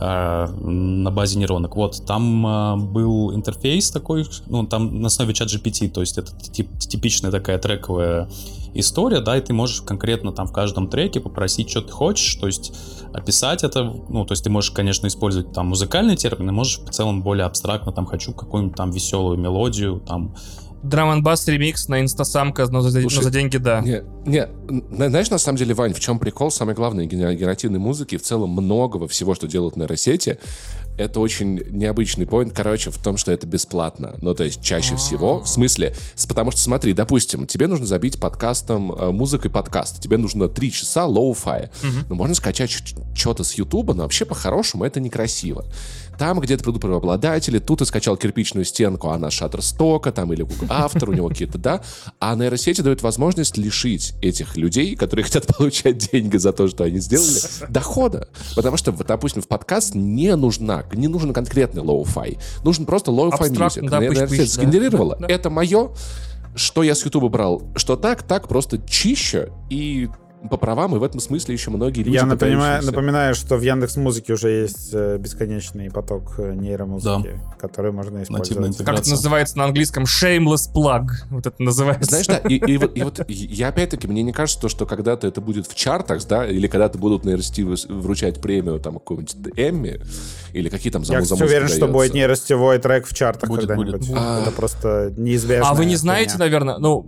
на 0.00 1.10
базе 1.10 1.38
нейронок. 1.38 1.76
Вот, 1.76 2.04
там 2.06 2.46
э, 2.46 2.76
был 2.76 3.34
интерфейс 3.34 3.90
такой, 3.90 4.26
ну, 4.46 4.66
там 4.66 5.00
на 5.00 5.08
основе 5.08 5.34
чат 5.34 5.48
GPT, 5.48 5.90
то 5.90 6.00
есть 6.00 6.18
это 6.18 6.32
тип, 6.36 6.78
типичная 6.78 7.30
такая 7.30 7.58
трековая 7.58 8.28
история, 8.74 9.20
да, 9.20 9.36
и 9.36 9.40
ты 9.40 9.52
можешь 9.52 9.82
конкретно 9.82 10.32
там 10.32 10.46
в 10.46 10.52
каждом 10.52 10.88
треке 10.88 11.20
попросить, 11.20 11.70
что 11.70 11.82
ты 11.82 11.92
хочешь, 11.92 12.34
то 12.36 12.46
есть 12.46 12.72
описать 13.12 13.64
это, 13.64 13.84
ну, 14.08 14.24
то 14.24 14.32
есть 14.32 14.44
ты 14.44 14.50
можешь, 14.50 14.70
конечно, 14.70 15.06
использовать 15.06 15.52
там 15.52 15.68
музыкальные 15.68 16.16
термины, 16.16 16.52
можешь 16.52 16.78
в 16.78 16.90
целом 16.90 17.22
более 17.22 17.46
абстрактно, 17.46 17.92
там, 17.92 18.06
хочу 18.06 18.32
какую-нибудь 18.32 18.76
там 18.76 18.90
веселую 18.90 19.38
мелодию, 19.38 20.00
там, 20.06 20.34
Драм 20.82 21.22
бас 21.22 21.46
ремикс 21.48 21.88
на 21.88 22.00
инстасамка, 22.00 22.66
но 22.66 22.80
за, 22.80 23.00
Слушай, 23.00 23.16
но 23.16 23.22
за 23.22 23.30
деньги, 23.30 23.56
да. 23.56 23.80
Не, 23.80 24.02
не, 24.26 24.48
знаешь, 24.90 25.30
на 25.30 25.38
самом 25.38 25.58
деле, 25.58 25.74
Вань, 25.74 25.92
в 25.92 26.00
чем 26.00 26.18
прикол? 26.18 26.50
Самое 26.50 26.76
главное, 26.76 27.06
генеративной 27.06 27.80
музыки, 27.80 28.16
в 28.16 28.22
целом 28.22 28.50
многого 28.50 29.08
всего, 29.08 29.34
что 29.34 29.48
делают 29.48 29.76
нейросети, 29.76 30.38
это 30.98 31.20
очень 31.20 31.62
необычный 31.70 32.26
point, 32.26 32.52
короче, 32.52 32.90
в 32.90 32.98
том, 32.98 33.16
что 33.16 33.30
это 33.32 33.46
бесплатно. 33.46 34.16
Ну, 34.20 34.34
то 34.34 34.44
есть 34.44 34.60
чаще 34.60 34.96
всего, 34.96 35.40
в 35.40 35.48
смысле, 35.48 35.94
потому 36.28 36.50
что, 36.50 36.60
смотри, 36.60 36.92
допустим, 36.92 37.46
тебе 37.46 37.68
нужно 37.68 37.86
забить 37.86 38.18
подкастом, 38.18 38.92
э, 38.92 39.10
музыкой 39.10 39.50
подкаст, 39.50 40.00
тебе 40.02 40.16
нужно 40.16 40.48
3 40.48 40.72
часа 40.72 41.06
lo-fi 41.06 41.46
я. 41.46 41.70
Ну, 42.08 42.14
можно 42.14 42.34
скачать 42.34 42.70
что-то 43.14 43.44
с 43.44 43.54
Ютуба, 43.54 43.94
но 43.94 44.02
вообще 44.02 44.24
по-хорошему 44.24 44.84
это 44.84 45.00
некрасиво. 45.00 45.64
Там 46.18 46.40
где-то 46.40 46.64
придут 46.64 46.82
правообладатели, 46.82 47.58
тут 47.58 47.78
ты 47.78 47.84
скачал 47.84 48.16
кирпичную 48.16 48.64
стенку, 48.64 49.10
она 49.10 49.28
Shutterstock, 49.28 50.10
там 50.10 50.32
или 50.32 50.42
Google 50.42 50.66
автор, 50.68 51.10
у 51.10 51.12
него 51.12 51.28
какие-то, 51.28 51.58
да. 51.58 51.82
А 52.18 52.34
нейросети 52.34 52.80
дают 52.80 53.02
возможность 53.02 53.56
лишить 53.56 54.14
этих 54.20 54.56
людей, 54.56 54.96
которые 54.96 55.24
хотят 55.24 55.46
получать 55.56 56.10
деньги 56.10 56.36
за 56.36 56.52
то, 56.52 56.66
что 56.68 56.84
они 56.84 56.98
сделали, 56.98 57.38
дохода. 57.68 58.28
Потому 58.56 58.76
что, 58.76 58.92
допустим, 58.92 59.42
в 59.42 59.48
подкаст 59.48 59.94
не 59.94 60.34
нужна, 60.34 60.84
не 60.92 61.08
нужен 61.08 61.32
конкретный 61.32 61.82
lo-fi. 61.82 62.38
Нужен 62.64 62.84
просто 62.84 63.12
lo-fi 63.12 63.50
music. 63.50 63.82
Нейросеть 63.82 64.52
сгенерировала. 64.52 65.18
Это 65.28 65.50
мое, 65.50 65.90
что 66.56 66.82
я 66.82 66.94
с 66.94 67.04
Ютуба 67.04 67.28
брал, 67.28 67.62
что 67.76 67.96
так, 67.96 68.22
так, 68.22 68.48
просто 68.48 68.78
чище 68.78 69.50
и 69.70 70.08
по 70.50 70.56
правам, 70.56 70.94
и 70.94 70.98
в 70.98 71.02
этом 71.02 71.20
смысле 71.20 71.54
еще 71.54 71.70
многие 71.70 72.02
люди... 72.02 72.14
Я 72.14 72.24
напоминаю, 72.24 72.84
напоминаю, 72.84 73.34
что 73.34 73.56
в 73.56 73.62
Яндекс 73.62 73.96
Музыке 73.96 74.34
уже 74.34 74.50
есть 74.50 74.90
э, 74.92 75.18
бесконечный 75.18 75.90
поток 75.90 76.38
э, 76.38 76.54
нейромузыки, 76.54 77.40
да. 77.42 77.56
который 77.58 77.90
можно 77.92 78.22
использовать. 78.22 78.76
Как 78.78 79.00
это 79.00 79.10
называется 79.10 79.58
на 79.58 79.64
английском? 79.64 80.04
Shameless 80.04 80.72
plug. 80.72 81.06
Вот 81.30 81.46
это 81.46 81.60
называется. 81.62 82.10
Знаешь, 82.10 82.26
да, 82.26 82.38
и, 82.38 82.54
и, 82.54 82.76
и, 82.76 82.76
и 82.76 83.02
вот 83.02 83.24
я 83.28 83.68
опять-таки, 83.68 84.06
мне 84.06 84.22
не 84.22 84.32
кажется, 84.32 84.60
то, 84.60 84.68
что 84.68 84.86
когда-то 84.86 85.26
это 85.26 85.40
будет 85.40 85.66
в 85.66 85.74
чартах, 85.74 86.24
да, 86.28 86.46
или 86.46 86.68
когда-то 86.68 86.98
будут 86.98 87.24
нейросети 87.24 87.62
вручать 87.62 88.40
премию 88.40 88.78
там 88.78 88.94
какой-нибудь 88.94 89.36
Эмми, 89.56 90.00
или 90.52 90.68
какие 90.68 90.92
там 90.92 91.04
за 91.04 91.14
Я, 91.14 91.20
кстати, 91.20 91.42
уверен, 91.42 91.68
что 91.68 91.88
будет 91.88 92.14
нейростевой 92.14 92.78
трек 92.78 93.06
в 93.06 93.14
чартах 93.14 93.48
будет, 93.48 93.66
когда-нибудь. 93.66 94.08
Будет. 94.08 94.16
А... 94.16 94.42
Это 94.42 94.52
просто 94.52 95.12
неизбежно. 95.16 95.70
А 95.70 95.74
вы 95.74 95.84
не 95.84 95.96
знаете, 95.96 96.38
наверное, 96.38 96.78
ну, 96.78 97.06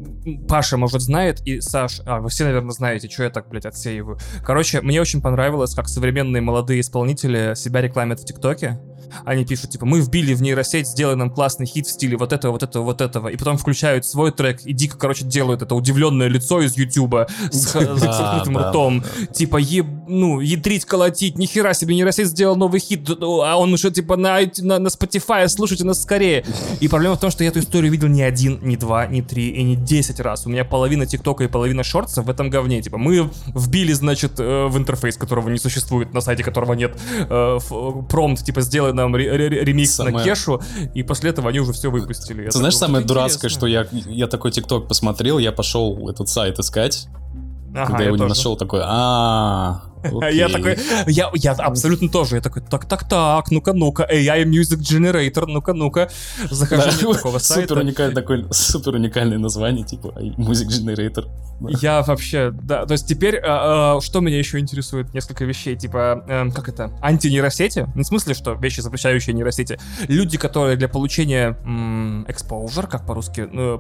Паша, 0.48 0.76
может, 0.76 1.00
знает, 1.00 1.40
и 1.46 1.60
Саш, 1.60 2.00
а, 2.04 2.20
вы 2.20 2.28
все, 2.28 2.44
наверное, 2.44 2.72
знаете, 2.72 3.08
что 3.08 3.19
я 3.24 3.30
так, 3.30 3.48
блядь, 3.48 3.66
отсеиваю. 3.66 4.18
Короче, 4.44 4.80
мне 4.80 5.00
очень 5.00 5.20
понравилось, 5.20 5.74
как 5.74 5.88
современные 5.88 6.40
молодые 6.40 6.80
исполнители 6.80 7.54
себя 7.54 7.80
рекламят 7.80 8.20
в 8.20 8.24
ТикТоке. 8.24 8.80
Они 9.24 9.44
пишут, 9.44 9.70
типа, 9.70 9.86
мы 9.86 10.00
вбили 10.00 10.34
в 10.34 10.42
нейросеть, 10.42 10.88
сделай 10.88 11.16
нам 11.16 11.30
классный 11.30 11.66
хит 11.66 11.86
в 11.86 11.90
стиле 11.90 12.16
вот 12.16 12.32
этого, 12.32 12.52
вот 12.52 12.62
этого, 12.62 12.84
вот 12.84 13.00
этого. 13.00 13.28
И 13.28 13.36
потом 13.36 13.56
включают 13.56 14.04
свой 14.06 14.32
трек 14.32 14.60
и 14.64 14.72
дико, 14.72 14.98
короче, 14.98 15.24
делают 15.24 15.62
это 15.62 15.74
удивленное 15.74 16.28
лицо 16.28 16.60
из 16.60 16.76
Ютуба 16.76 17.28
с 17.50 17.72
закрытым 17.72 18.58
ртом. 18.58 19.04
Типа, 19.32 19.58
ну, 20.08 20.40
ядрить, 20.40 20.84
колотить, 20.84 21.38
нихера 21.38 21.72
себе, 21.74 21.94
нейросеть 21.94 22.28
сделал 22.28 22.56
новый 22.56 22.80
хит, 22.80 23.08
а 23.10 23.56
он 23.56 23.72
уже, 23.72 23.90
типа, 23.90 24.16
на, 24.16 24.40
на, 24.58 24.86
Spotify, 24.88 25.48
слушайте 25.48 25.84
нас 25.84 26.02
скорее. 26.02 26.44
И 26.80 26.88
проблема 26.88 27.16
в 27.16 27.20
том, 27.20 27.30
что 27.30 27.44
я 27.44 27.50
эту 27.50 27.60
историю 27.60 27.92
видел 27.92 28.08
не 28.08 28.22
один, 28.22 28.58
не 28.62 28.76
два, 28.76 29.06
не 29.06 29.22
три 29.22 29.48
и 29.50 29.62
не 29.62 29.76
десять 29.76 30.20
раз. 30.20 30.46
У 30.46 30.50
меня 30.50 30.64
половина 30.64 31.06
ТикТока 31.06 31.44
и 31.44 31.48
половина 31.48 31.82
шортса 31.84 32.22
в 32.22 32.30
этом 32.30 32.50
говне. 32.50 32.82
Типа, 32.82 32.98
мы 32.98 33.30
вбили, 33.54 33.92
значит, 33.92 34.38
э, 34.38 34.66
в 34.66 34.76
интерфейс, 34.78 35.16
которого 35.16 35.48
не 35.48 35.58
существует, 35.58 36.14
на 36.14 36.20
сайте 36.20 36.42
которого 36.42 36.74
нет, 36.74 36.98
э, 37.18 37.58
промпт, 38.08 38.44
типа, 38.44 38.60
сделай 38.60 38.92
нам 39.00 39.16
ремикс 39.16 39.94
самое... 39.94 40.16
на 40.16 40.24
кешу, 40.24 40.60
и 40.94 41.02
после 41.02 41.30
этого 41.30 41.50
они 41.50 41.60
уже 41.60 41.72
все 41.72 41.90
выпустили. 41.90 42.46
Ты 42.46 42.58
знаешь, 42.58 42.76
самое 42.76 43.04
дурацкое, 43.04 43.50
что 43.50 43.66
я, 43.66 43.86
я 43.90 44.26
такой 44.26 44.50
ТикТок 44.50 44.88
посмотрел, 44.88 45.38
я 45.38 45.52
пошел 45.52 46.08
этот 46.08 46.28
сайт 46.28 46.58
искать, 46.58 47.08
Ага, 47.74 47.86
когда 47.86 48.00
я 48.02 48.06
его 48.06 48.16
не 48.16 48.26
нашел, 48.26 48.56
такой, 48.56 48.80
а 48.84 49.82
Okay. 50.02 50.34
Я 50.34 50.48
такой, 50.48 50.78
я, 51.06 51.30
я 51.34 51.52
абсолютно 51.52 52.08
тоже, 52.08 52.36
я 52.36 52.42
такой, 52.42 52.62
так, 52.62 52.86
так, 52.86 53.08
так, 53.08 53.50
ну-ка, 53.50 53.72
ну-ка, 53.72 54.08
AI 54.10 54.44
Music 54.44 54.78
Generator, 54.78 55.46
ну-ка, 55.46 55.74
ну-ка, 55.74 56.10
захожу 56.50 57.08
на 57.08 57.14
такого 57.14 57.38
сайта. 57.38 57.68
Супер 57.68 57.82
уникальное, 57.82 58.14
такое, 58.14 58.46
супер 58.50 58.94
уникальное 58.94 59.38
название, 59.38 59.84
типа 59.84 60.14
Music 60.38 60.68
Generator. 60.68 61.28
Я 61.68 62.02
вообще, 62.02 62.50
да, 62.50 62.86
то 62.86 62.92
есть 62.92 63.06
теперь, 63.06 63.36
а, 63.36 63.96
а, 63.96 64.00
что 64.00 64.20
меня 64.20 64.38
еще 64.38 64.58
интересует, 64.58 65.12
несколько 65.12 65.44
вещей, 65.44 65.76
типа, 65.76 66.24
а, 66.26 66.50
как 66.50 66.68
это, 66.68 66.92
антинейросети, 67.02 67.86
не 67.94 68.02
в 68.02 68.06
смысле, 68.06 68.34
что 68.34 68.52
вещи, 68.54 68.80
запрещающие 68.80 69.34
нейросети, 69.34 69.78
люди, 70.08 70.38
которые 70.38 70.76
для 70.76 70.88
получения 70.88 71.56
exposure, 72.26 72.88
как 72.88 73.06
по-русски, 73.06 73.46
ну, 73.52 73.78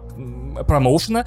промоушена, 0.66 1.24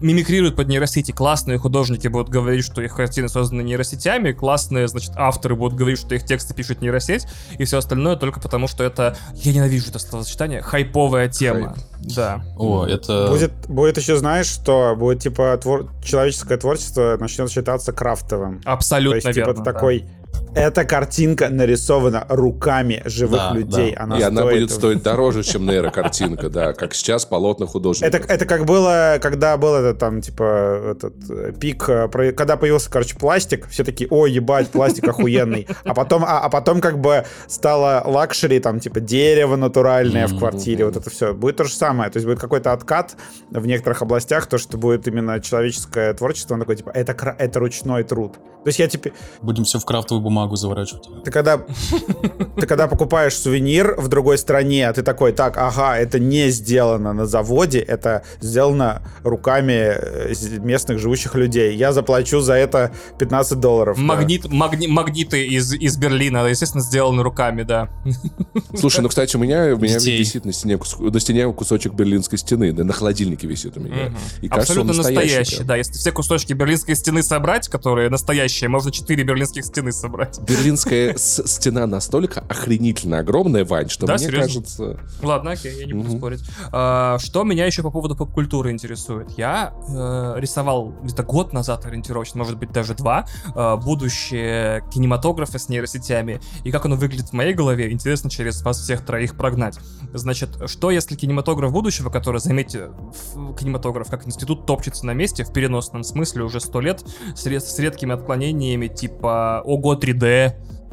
мимикрируют 0.00 0.56
под 0.56 0.68
нейросети, 0.68 1.12
классные 1.12 1.58
художники 1.58 2.08
будут 2.08 2.28
говорить, 2.28 2.64
что 2.64 2.82
их 2.82 2.96
картины 2.96 3.28
созданы 3.28 3.62
нейросетями, 3.62 4.31
самые 4.32 4.34
классные, 4.34 4.88
значит, 4.88 5.12
авторы 5.16 5.54
будут 5.54 5.78
говорить, 5.78 5.98
что 5.98 6.14
их 6.14 6.24
тексты 6.24 6.54
пишет 6.54 6.80
нейросеть, 6.80 7.26
и 7.58 7.64
все 7.64 7.78
остальное 7.78 8.16
только 8.16 8.40
потому, 8.40 8.66
что 8.66 8.84
это, 8.84 9.16
я 9.34 9.52
ненавижу 9.52 9.90
это 9.90 9.98
словосочетание, 9.98 10.62
хайповая 10.62 11.28
тема. 11.28 11.74
Хайп. 11.74 12.14
Да. 12.16 12.44
О, 12.56 12.86
это... 12.86 13.28
Будет, 13.28 13.52
будет 13.68 13.96
еще, 13.96 14.16
знаешь, 14.16 14.46
что 14.46 14.94
будет, 14.96 15.20
типа, 15.22 15.56
твор... 15.60 15.88
человеческое 16.04 16.58
творчество 16.58 17.16
начнет 17.18 17.50
считаться 17.50 17.92
крафтовым. 17.92 18.60
Абсолютно 18.64 19.20
То 19.20 19.28
есть, 19.28 19.36
верно. 19.36 19.52
Типа, 19.54 19.64
да. 19.64 19.72
такой 19.72 20.08
эта 20.54 20.84
картинка 20.84 21.48
нарисована 21.48 22.26
руками 22.28 23.02
живых 23.04 23.40
да, 23.40 23.52
людей. 23.54 23.94
Да. 23.94 24.02
Она 24.02 24.18
и 24.18 24.22
она 24.22 24.42
будет 24.42 24.70
стоить 24.70 25.02
дороже, 25.02 25.42
чем 25.42 25.66
нейрокартинка, 25.66 26.48
да, 26.48 26.72
как 26.72 26.94
сейчас 26.94 27.24
полотна 27.24 27.66
художника. 27.66 28.06
Это, 28.06 28.32
это 28.32 28.46
как 28.46 28.64
было, 28.64 29.18
когда 29.20 29.56
был 29.56 29.74
этот 29.74 29.98
там, 29.98 30.20
типа, 30.20 30.92
этот 30.92 31.14
э, 31.30 31.52
пик, 31.58 31.88
э, 31.88 32.32
когда 32.32 32.56
появился, 32.56 32.90
короче, 32.90 33.16
пластик, 33.16 33.68
все 33.68 33.84
такие, 33.84 34.08
ой, 34.10 34.32
ебать, 34.32 34.68
пластик 34.68 35.08
охуенный. 35.08 35.66
А 35.84 35.94
потом, 35.94 36.24
а, 36.24 36.40
а 36.40 36.48
потом 36.48 36.80
как 36.80 36.98
бы 36.98 37.24
стало 37.48 38.02
luxury, 38.04 38.60
там, 38.60 38.80
типа, 38.80 39.00
дерево 39.00 39.56
натуральное 39.56 40.26
в 40.26 40.38
квартире, 40.38 40.84
вот 40.84 40.96
это 40.96 41.08
все. 41.10 41.34
Будет 41.34 41.56
то 41.56 41.64
же 41.64 41.74
самое, 41.74 42.10
то 42.10 42.18
есть 42.18 42.26
будет 42.26 42.38
какой-то 42.38 42.72
откат 42.72 43.16
в 43.50 43.66
некоторых 43.66 44.02
областях, 44.02 44.46
то, 44.46 44.58
что 44.58 44.76
будет 44.76 45.06
именно 45.08 45.40
человеческое 45.40 46.12
творчество, 46.14 46.54
он 46.54 46.60
такой, 46.60 46.76
типа, 46.76 46.90
это, 46.90 47.36
это 47.38 47.58
ручной 47.58 48.04
труд. 48.04 48.34
То 48.64 48.68
есть 48.68 48.78
я 48.78 48.86
теперь... 48.86 49.12
Будем 49.40 49.64
все 49.64 49.78
в 49.78 49.84
крафтовую 49.84 50.22
бумагу 50.22 50.41
заворачивать. 50.56 51.08
Ты 51.24 51.30
когда, 51.30 51.58
ты 52.56 52.66
когда 52.66 52.88
покупаешь 52.88 53.34
сувенир 53.34 53.94
в 53.98 54.08
другой 54.08 54.38
стране, 54.38 54.92
ты 54.92 55.02
такой, 55.02 55.32
так, 55.32 55.56
ага, 55.56 55.96
это 55.96 56.18
не 56.18 56.50
сделано 56.50 57.12
на 57.12 57.26
заводе, 57.26 57.80
это 57.80 58.22
сделано 58.40 59.02
руками 59.22 59.72
э, 59.72 60.32
местных 60.58 60.98
живущих 60.98 61.34
людей. 61.34 61.76
Я 61.76 61.92
заплачу 61.92 62.40
за 62.40 62.54
это 62.54 62.92
15 63.18 63.58
долларов. 63.58 63.98
Магнит, 63.98 64.42
да. 64.42 64.48
магни, 64.54 64.86
магниты 64.86 65.46
из, 65.46 65.72
из 65.72 65.96
Берлина, 65.96 66.46
естественно, 66.46 66.82
сделаны 66.82 67.22
руками, 67.22 67.62
да. 67.62 67.88
Слушай, 68.76 69.00
ну, 69.00 69.08
кстати, 69.08 69.36
у 69.36 69.40
меня, 69.40 69.74
у 69.74 69.78
меня 69.78 69.98
висит 69.98 70.44
на 70.44 70.52
стене, 70.52 70.78
на 70.98 71.20
стене 71.20 71.52
кусочек 71.52 71.94
берлинской 71.94 72.38
стены, 72.38 72.72
да, 72.72 72.84
на 72.84 72.92
холодильнике 72.92 73.46
висит 73.46 73.76
у 73.76 73.80
меня. 73.80 74.06
Угу. 74.06 74.16
И 74.42 74.48
кажется, 74.48 74.72
Абсолютно 74.72 74.94
настоящий, 74.94 75.38
настоящий 75.38 75.64
да. 75.64 75.76
Если 75.76 75.92
все 75.92 76.12
кусочки 76.12 76.52
берлинской 76.52 76.94
стены 76.94 77.22
собрать, 77.22 77.68
которые 77.68 78.10
настоящие. 78.10 78.68
Можно 78.68 78.92
четыре 78.92 79.24
берлинских 79.24 79.64
стены 79.64 79.92
собрать. 79.92 80.31
Берлинская 80.40 81.14
стена 81.16 81.86
настолько 81.86 82.40
охренительно 82.48 83.18
огромная, 83.18 83.64
Вань, 83.64 83.88
что 83.88 84.06
да, 84.06 84.14
мне 84.14 84.24
серьезно? 84.26 84.46
кажется... 84.46 85.00
Ладно, 85.22 85.52
окей, 85.52 85.78
я 85.78 85.86
не 85.86 85.92
буду 85.92 86.10
угу. 86.10 86.18
спорить. 86.18 86.40
А, 86.72 87.18
что 87.18 87.44
меня 87.44 87.66
еще 87.66 87.82
по 87.82 87.90
поводу 87.90 88.16
поп-культуры 88.16 88.70
интересует? 88.70 89.30
Я 89.36 89.74
э, 89.88 90.34
рисовал 90.38 90.94
где-то 91.02 91.22
год 91.22 91.52
назад 91.52 91.86
ориентировочно, 91.86 92.38
может 92.38 92.58
быть, 92.58 92.72
даже 92.72 92.94
два, 92.94 93.26
э, 93.54 93.76
будущее 93.76 94.84
кинематографа 94.92 95.58
с 95.58 95.68
нейросетями. 95.68 96.40
И 96.64 96.70
как 96.70 96.86
оно 96.86 96.96
выглядит 96.96 97.28
в 97.28 97.32
моей 97.32 97.54
голове, 97.54 97.92
интересно 97.92 98.30
через 98.30 98.62
вас 98.62 98.80
всех 98.80 99.04
троих 99.04 99.36
прогнать. 99.36 99.78
Значит, 100.12 100.50
что 100.66 100.90
если 100.90 101.14
кинематограф 101.16 101.72
будущего, 101.72 102.10
который, 102.10 102.40
заметьте, 102.40 102.90
кинематограф 103.58 104.08
как 104.10 104.26
институт 104.26 104.66
топчется 104.66 105.06
на 105.06 105.12
месте 105.12 105.44
в 105.44 105.52
переносном 105.52 106.04
смысле 106.04 106.44
уже 106.44 106.60
сто 106.60 106.80
лет 106.80 107.04
с, 107.34 107.46
с 107.46 107.78
редкими 107.78 108.14
отклонениями 108.14 108.88
типа 108.88 109.62
Ого 109.64 109.94
3D 109.94 110.21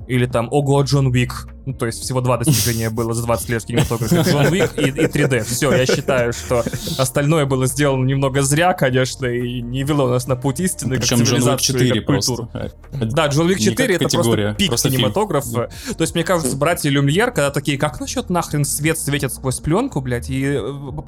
или 0.08 0.26
там 0.26 0.48
Ого 0.52 0.82
Джон 0.82 1.08
Уик 1.08 1.48
ну, 1.70 1.76
то 1.76 1.86
есть 1.86 2.02
всего 2.02 2.20
два 2.20 2.38
достижения 2.38 2.90
было 2.90 3.14
за 3.14 3.24
20 3.24 3.50
лет 3.50 3.62
в 3.62 3.66
кинематографе. 3.68 4.24
Джон 4.24 4.48
Уик 4.48 4.72
и, 4.76 4.90
и 4.90 5.06
3D. 5.06 5.44
Все, 5.44 5.72
я 5.72 5.86
считаю, 5.86 6.34
что 6.34 6.64
остальное 6.98 7.46
было 7.46 7.68
сделано 7.68 8.06
немного 8.06 8.42
зря, 8.42 8.74
конечно, 8.74 9.28
и 9.28 9.62
не 9.62 9.84
вело 9.84 10.08
нас 10.08 10.26
на 10.26 10.36
путь 10.36 10.60
истины, 10.62 10.98
Причем 10.98 11.20
как 11.20 11.28
Джон 11.28 11.48
Уик 11.48 11.60
4 11.60 11.94
как 11.94 12.06
культуру. 12.06 12.50
Да, 12.92 13.28
Джон 13.28 13.48
Уик 13.48 13.60
4 13.60 13.96
это 13.96 14.10
просто 14.10 14.56
пик 14.58 14.70
просто 14.70 14.90
кинематографа. 14.90 15.70
Фильм. 15.70 15.96
То 15.96 16.02
есть, 16.02 16.16
мне 16.16 16.24
кажется, 16.24 16.58
братья 16.58 16.90
Люмьер, 16.90 17.28
когда 17.28 17.52
такие, 17.52 17.78
как 17.78 18.00
насчет 18.00 18.32
нахрен 18.32 18.66
свет 18.66 18.98
светит 18.98 19.32
сквозь 19.32 19.60
пленку, 19.60 20.02
блядь, 20.02 20.32
и 20.32 20.44
э, 20.44 20.60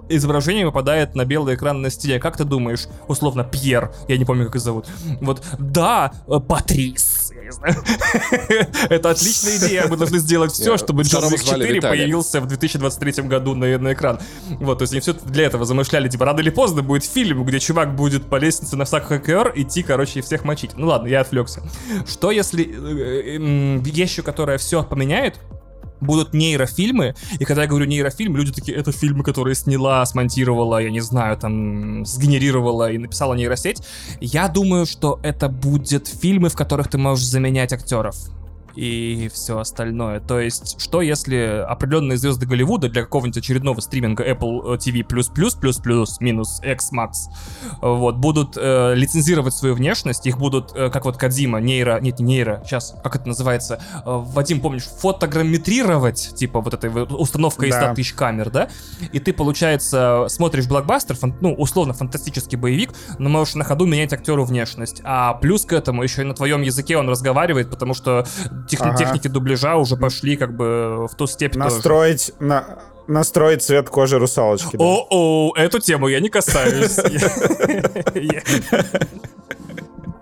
изображение 0.10 0.68
выпадает 0.68 1.16
на 1.16 1.26
белый 1.26 1.56
экран 1.56 1.82
на 1.82 1.90
стене. 1.90 2.20
Как 2.20 2.38
ты 2.38 2.44
думаешь, 2.44 2.88
условно, 3.08 3.44
Пьер, 3.44 3.92
я 4.08 4.18
не 4.18 4.26
помню, 4.26 4.46
как 4.46 4.58
их 4.58 4.62
зовут. 4.62 4.86
Вот, 5.22 5.44
да, 5.58 6.12
э, 6.28 6.40
Патрис, 6.40 7.21
я 7.42 7.48
не 7.48 7.52
знаю. 7.52 7.76
Это 8.90 9.10
отличная 9.10 9.58
идея, 9.58 9.88
мы 9.88 9.98
должны 9.98 10.20
сделать 10.20 10.52
все, 10.52 10.78
чтобы 10.78 11.04
Джон 11.04 11.26
Уик 11.26 11.44
4 11.44 11.76
Виталия. 11.76 11.82
появился 11.82 12.42
в 12.42 12.48
2023 12.48 13.24
году 13.24 13.56
на, 13.56 13.78
на 13.78 13.94
экран. 13.94 14.20
Вот, 14.60 14.80
то 14.80 14.84
есть 14.84 14.94
они 14.94 15.02
все 15.02 15.14
для 15.14 15.46
этого 15.46 15.66
замышляли, 15.66 16.10
типа, 16.10 16.26
рано 16.26 16.40
или 16.40 16.50
поздно 16.50 16.82
будет 16.82 17.04
фильм, 17.04 17.44
где 17.44 17.60
чувак 17.60 17.96
будет 17.96 18.30
по 18.30 18.38
лестнице 18.38 18.76
на 18.76 18.86
САКХКР 18.86 19.54
идти, 19.56 19.84
короче, 19.84 20.20
и 20.20 20.22
всех 20.22 20.44
мочить. 20.44 20.72
Ну 20.76 20.88
ладно, 20.88 21.08
я 21.08 21.22
отвлекся. 21.22 21.62
Что 22.08 22.32
если 22.32 22.64
э, 22.64 23.38
э, 23.38 23.82
вещью, 24.02 24.24
которая 24.24 24.58
все 24.58 24.84
поменяет, 24.84 25.40
будут 26.02 26.34
нейрофильмы, 26.34 27.16
и 27.40 27.46
когда 27.46 27.64
я 27.64 27.68
говорю 27.68 27.86
нейрофильм, 27.86 28.36
люди 28.36 28.52
такие, 28.52 28.78
это 28.78 28.92
фильмы, 28.92 29.24
которые 29.24 29.56
сняла, 29.56 30.06
смонтировала, 30.06 30.82
я 30.82 30.90
не 30.90 31.02
знаю, 31.02 31.38
там, 31.38 32.06
сгенерировала 32.06 32.92
и 32.92 32.98
написала 32.98 33.34
нейросеть. 33.34 33.82
Я 34.20 34.48
думаю, 34.48 34.86
что 34.86 35.20
это 35.24 35.50
будет 35.50 36.08
фильмы, 36.08 36.50
в 36.50 36.56
которых 36.56 36.90
ты 36.90 36.98
можешь 36.98 37.26
заменять 37.26 37.74
актеров 37.74 38.16
и 38.76 39.30
все 39.34 39.60
остальное. 39.60 40.20
То 40.20 40.40
есть, 40.40 40.82
что 40.82 41.02
если 41.02 41.64
определенные 41.68 42.18
звезды 42.18 42.46
Голливуда 42.46 42.90
для 42.90 43.04
какого-нибудь 43.04 43.38
очередного 43.38 43.80
стриминга 43.82 44.28
Apple 44.28 44.78
TV++, 44.78 45.06
минус 46.20 46.62
X 46.64 46.92
Max, 46.92 47.12
вот, 47.82 48.16
будут 48.18 48.58
э, 48.58 48.94
лицензировать 48.96 49.54
свою 49.54 49.76
внешность, 49.76 50.26
их 50.26 50.38
будут, 50.38 50.72
э, 50.76 50.90
как 50.90 51.06
вот 51.06 51.18
Кадзима, 51.18 51.60
нейро, 51.60 52.00
нет, 52.00 52.20
не 52.20 52.32
нейро, 52.32 52.62
сейчас, 52.66 52.96
как 53.04 53.16
это 53.16 53.28
называется, 53.28 53.82
э, 53.94 54.00
Вадим, 54.06 54.62
помнишь, 54.62 54.86
фотограмметрировать, 54.86 56.34
типа 56.36 56.62
вот 56.62 56.74
этой 56.74 56.90
установка 56.90 57.66
из 57.66 57.74
да. 57.74 57.88
100 57.88 57.96
тысяч 57.96 58.14
камер, 58.14 58.50
да? 58.50 58.70
И 59.12 59.20
ты, 59.20 59.34
получается, 59.34 60.26
смотришь 60.30 60.68
блокбастер, 60.68 61.16
фан, 61.16 61.36
ну, 61.42 61.54
условно, 61.54 61.94
фантастический 61.94 62.58
боевик, 62.58 62.92
но 63.20 63.30
можешь 63.30 63.56
на 63.56 63.64
ходу 63.64 63.86
менять 63.86 64.14
актеру 64.14 64.46
внешность. 64.46 65.02
А 65.04 65.34
плюс 65.36 65.66
к 65.66 65.74
этому 65.74 66.04
еще 66.04 66.22
и 66.22 66.26
на 66.26 66.34
твоем 66.34 66.62
языке 66.62 66.98
он 66.98 67.10
разговаривает, 67.10 67.70
потому 67.70 67.94
что 67.94 68.26
тех, 68.72 68.82
ага. 68.82 68.98
техники 68.98 69.28
дубляжа 69.28 69.76
уже 69.76 69.98
пошли 69.98 70.38
как 70.38 70.56
бы 70.56 71.08
в 71.08 71.16
ту 71.16 71.28
степь 71.28 71.56
Настроить 71.56 72.34
тоже. 72.38 72.50
на 72.50 72.66
настроить 73.08 73.62
цвет 73.64 73.90
кожи 73.90 74.18
русалочки. 74.18 74.78
Да. 74.78 74.84
О-о, 74.84 75.54
эту 75.56 75.80
тему 75.80 76.08
я 76.08 76.20
не 76.20 76.30
касаюсь. 76.30 76.98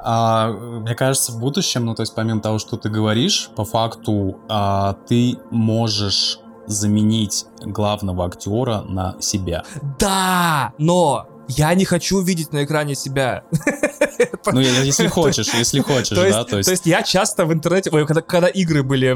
А, 0.01 0.51
мне 0.51 0.95
кажется, 0.95 1.33
в 1.33 1.39
будущем, 1.39 1.85
ну, 1.85 1.93
то 1.93 2.03
есть, 2.03 2.15
помимо 2.15 2.39
того, 2.39 2.57
что 2.57 2.77
ты 2.77 2.89
говоришь, 2.89 3.51
по 3.55 3.65
факту 3.65 4.39
а, 4.47 4.93
ты 5.07 5.37
можешь 5.51 6.39
заменить 6.67 7.45
главного 7.61 8.25
актера 8.25 8.81
на 8.87 9.17
себя. 9.19 9.63
Да, 9.99 10.73
но 10.77 11.27
я 11.49 11.73
не 11.73 11.83
хочу 11.83 12.21
видеть 12.21 12.53
на 12.53 12.63
экране 12.63 12.95
себя. 12.95 13.43
Ну, 14.45 14.59
если 14.83 15.07
хочешь, 15.07 15.51
если 15.53 15.81
хочешь, 15.81 16.15
да, 16.15 16.43
то 16.43 16.57
есть... 16.57 16.67
То 16.67 16.71
есть 16.71 16.85
я 16.85 17.01
часто 17.01 17.45
в 17.45 17.53
интернете, 17.53 17.89
когда, 18.27 18.47
игры 18.47 18.83
были, 18.83 19.07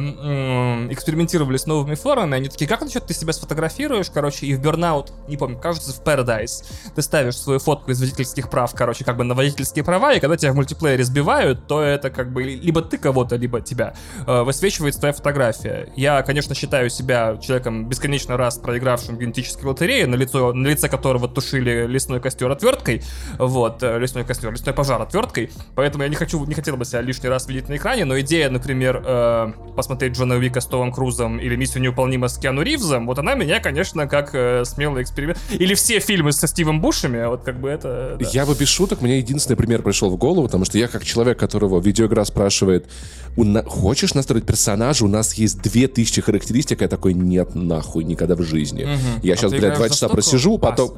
экспериментировали 0.91 1.57
с 1.57 1.67
новыми 1.67 1.95
формами, 1.95 2.35
они 2.35 2.49
такие, 2.49 2.67
как 2.67 2.81
насчет 2.81 3.05
ты 3.05 3.13
себя 3.13 3.33
сфотографируешь, 3.33 4.09
короче, 4.09 4.47
и 4.47 4.55
в 4.55 4.61
Burnout, 4.61 5.11
не 5.27 5.37
помню, 5.37 5.59
кажется, 5.59 5.93
в 5.93 6.01
Paradise, 6.03 6.65
ты 6.95 7.01
ставишь 7.01 7.37
свою 7.37 7.59
фотку 7.59 7.91
из 7.91 7.99
водительских 7.99 8.49
прав, 8.49 8.73
короче, 8.73 9.05
как 9.05 9.17
бы 9.17 9.23
на 9.23 9.35
водительские 9.35 9.85
права, 9.85 10.13
и 10.13 10.19
когда 10.19 10.35
тебя 10.35 10.53
в 10.53 10.55
мультиплеере 10.55 11.03
сбивают, 11.03 11.67
то 11.67 11.81
это 11.81 12.09
как 12.09 12.33
бы 12.33 12.43
либо 12.43 12.81
ты 12.81 12.97
кого-то, 12.97 13.35
либо 13.35 13.61
тебя 13.61 13.93
э, 14.25 14.41
высвечивает 14.41 14.95
твоя 14.95 15.13
фотография. 15.13 15.91
Я, 15.95 16.23
конечно, 16.23 16.55
считаю 16.55 16.89
себя 16.89 17.37
человеком 17.37 17.87
бесконечно 17.87 18.37
раз 18.37 18.57
проигравшим 18.57 19.19
генетической 19.19 19.65
лотереи, 19.65 20.03
на, 20.05 20.15
лицо, 20.15 20.51
на 20.53 20.67
лице 20.67 20.89
которого 20.89 21.27
тушили 21.27 21.85
лесной 21.85 22.22
костер 22.23 22.49
отверткой, 22.49 23.03
вот, 23.37 23.83
э, 23.83 23.99
лесной 23.99 24.23
костер, 24.23 24.51
лесной 24.51 24.73
пожар 24.73 25.01
отверткой, 25.01 25.51
поэтому 25.75 26.03
я 26.03 26.09
не 26.09 26.15
хочу, 26.15 26.43
не 26.45 26.53
хотел 26.53 26.77
бы 26.77 26.85
себя 26.85 27.01
лишний 27.01 27.29
раз 27.29 27.47
видеть 27.47 27.69
на 27.69 27.77
экране, 27.77 28.05
но 28.05 28.19
идея, 28.21 28.49
например, 28.49 29.03
э, 29.05 29.51
посмотреть 29.75 30.13
Джона 30.13 30.35
Уика 30.35 30.61
с 30.61 30.65
Томом 30.65 30.91
Крузом 30.91 31.37
или 31.37 31.55
Миссию 31.55 31.83
неуполнима 31.83 32.27
с 32.27 32.37
Киану 32.37 32.61
Ривзом, 32.61 33.05
вот 33.05 33.19
она 33.19 33.35
меня, 33.35 33.59
конечно, 33.59 34.07
как 34.07 34.33
э, 34.33 34.63
смелый 34.65 35.03
эксперимент. 35.03 35.37
Или 35.51 35.75
все 35.75 35.99
фильмы 35.99 36.31
со 36.31 36.47
Стивом 36.47 36.81
Бушами, 36.81 37.19
а 37.19 37.29
вот 37.29 37.43
как 37.43 37.59
бы 37.59 37.69
это... 37.69 38.17
Да. 38.19 38.29
Я 38.31 38.45
бы 38.45 38.55
без 38.55 38.69
шуток, 38.69 39.01
мне 39.01 39.17
единственный 39.17 39.55
пример 39.55 39.81
пришел 39.81 40.09
в 40.09 40.17
голову, 40.17 40.47
потому 40.47 40.65
что 40.65 40.77
я 40.77 40.87
как 40.87 41.03
человек, 41.03 41.37
которого 41.37 41.79
видеоигра 41.79 42.23
спрашивает, 42.23 42.87
хочешь 43.67 44.13
настроить 44.13 44.45
персонажа, 44.45 45.05
у 45.05 45.07
нас 45.07 45.33
есть 45.33 45.61
2000 45.61 46.21
характеристик, 46.21 46.81
я 46.81 46.87
а 46.87 46.89
такой, 46.89 47.13
нет, 47.13 47.55
нахуй, 47.55 48.03
никогда 48.03 48.35
в 48.35 48.41
жизни. 48.43 48.83
Угу. 48.83 49.23
Я 49.23 49.33
а 49.33 49.37
сейчас, 49.37 49.51
блядь, 49.51 49.75
два 49.75 49.89
часа 49.89 50.07
просижу, 50.09 50.57
потом... 50.57 50.93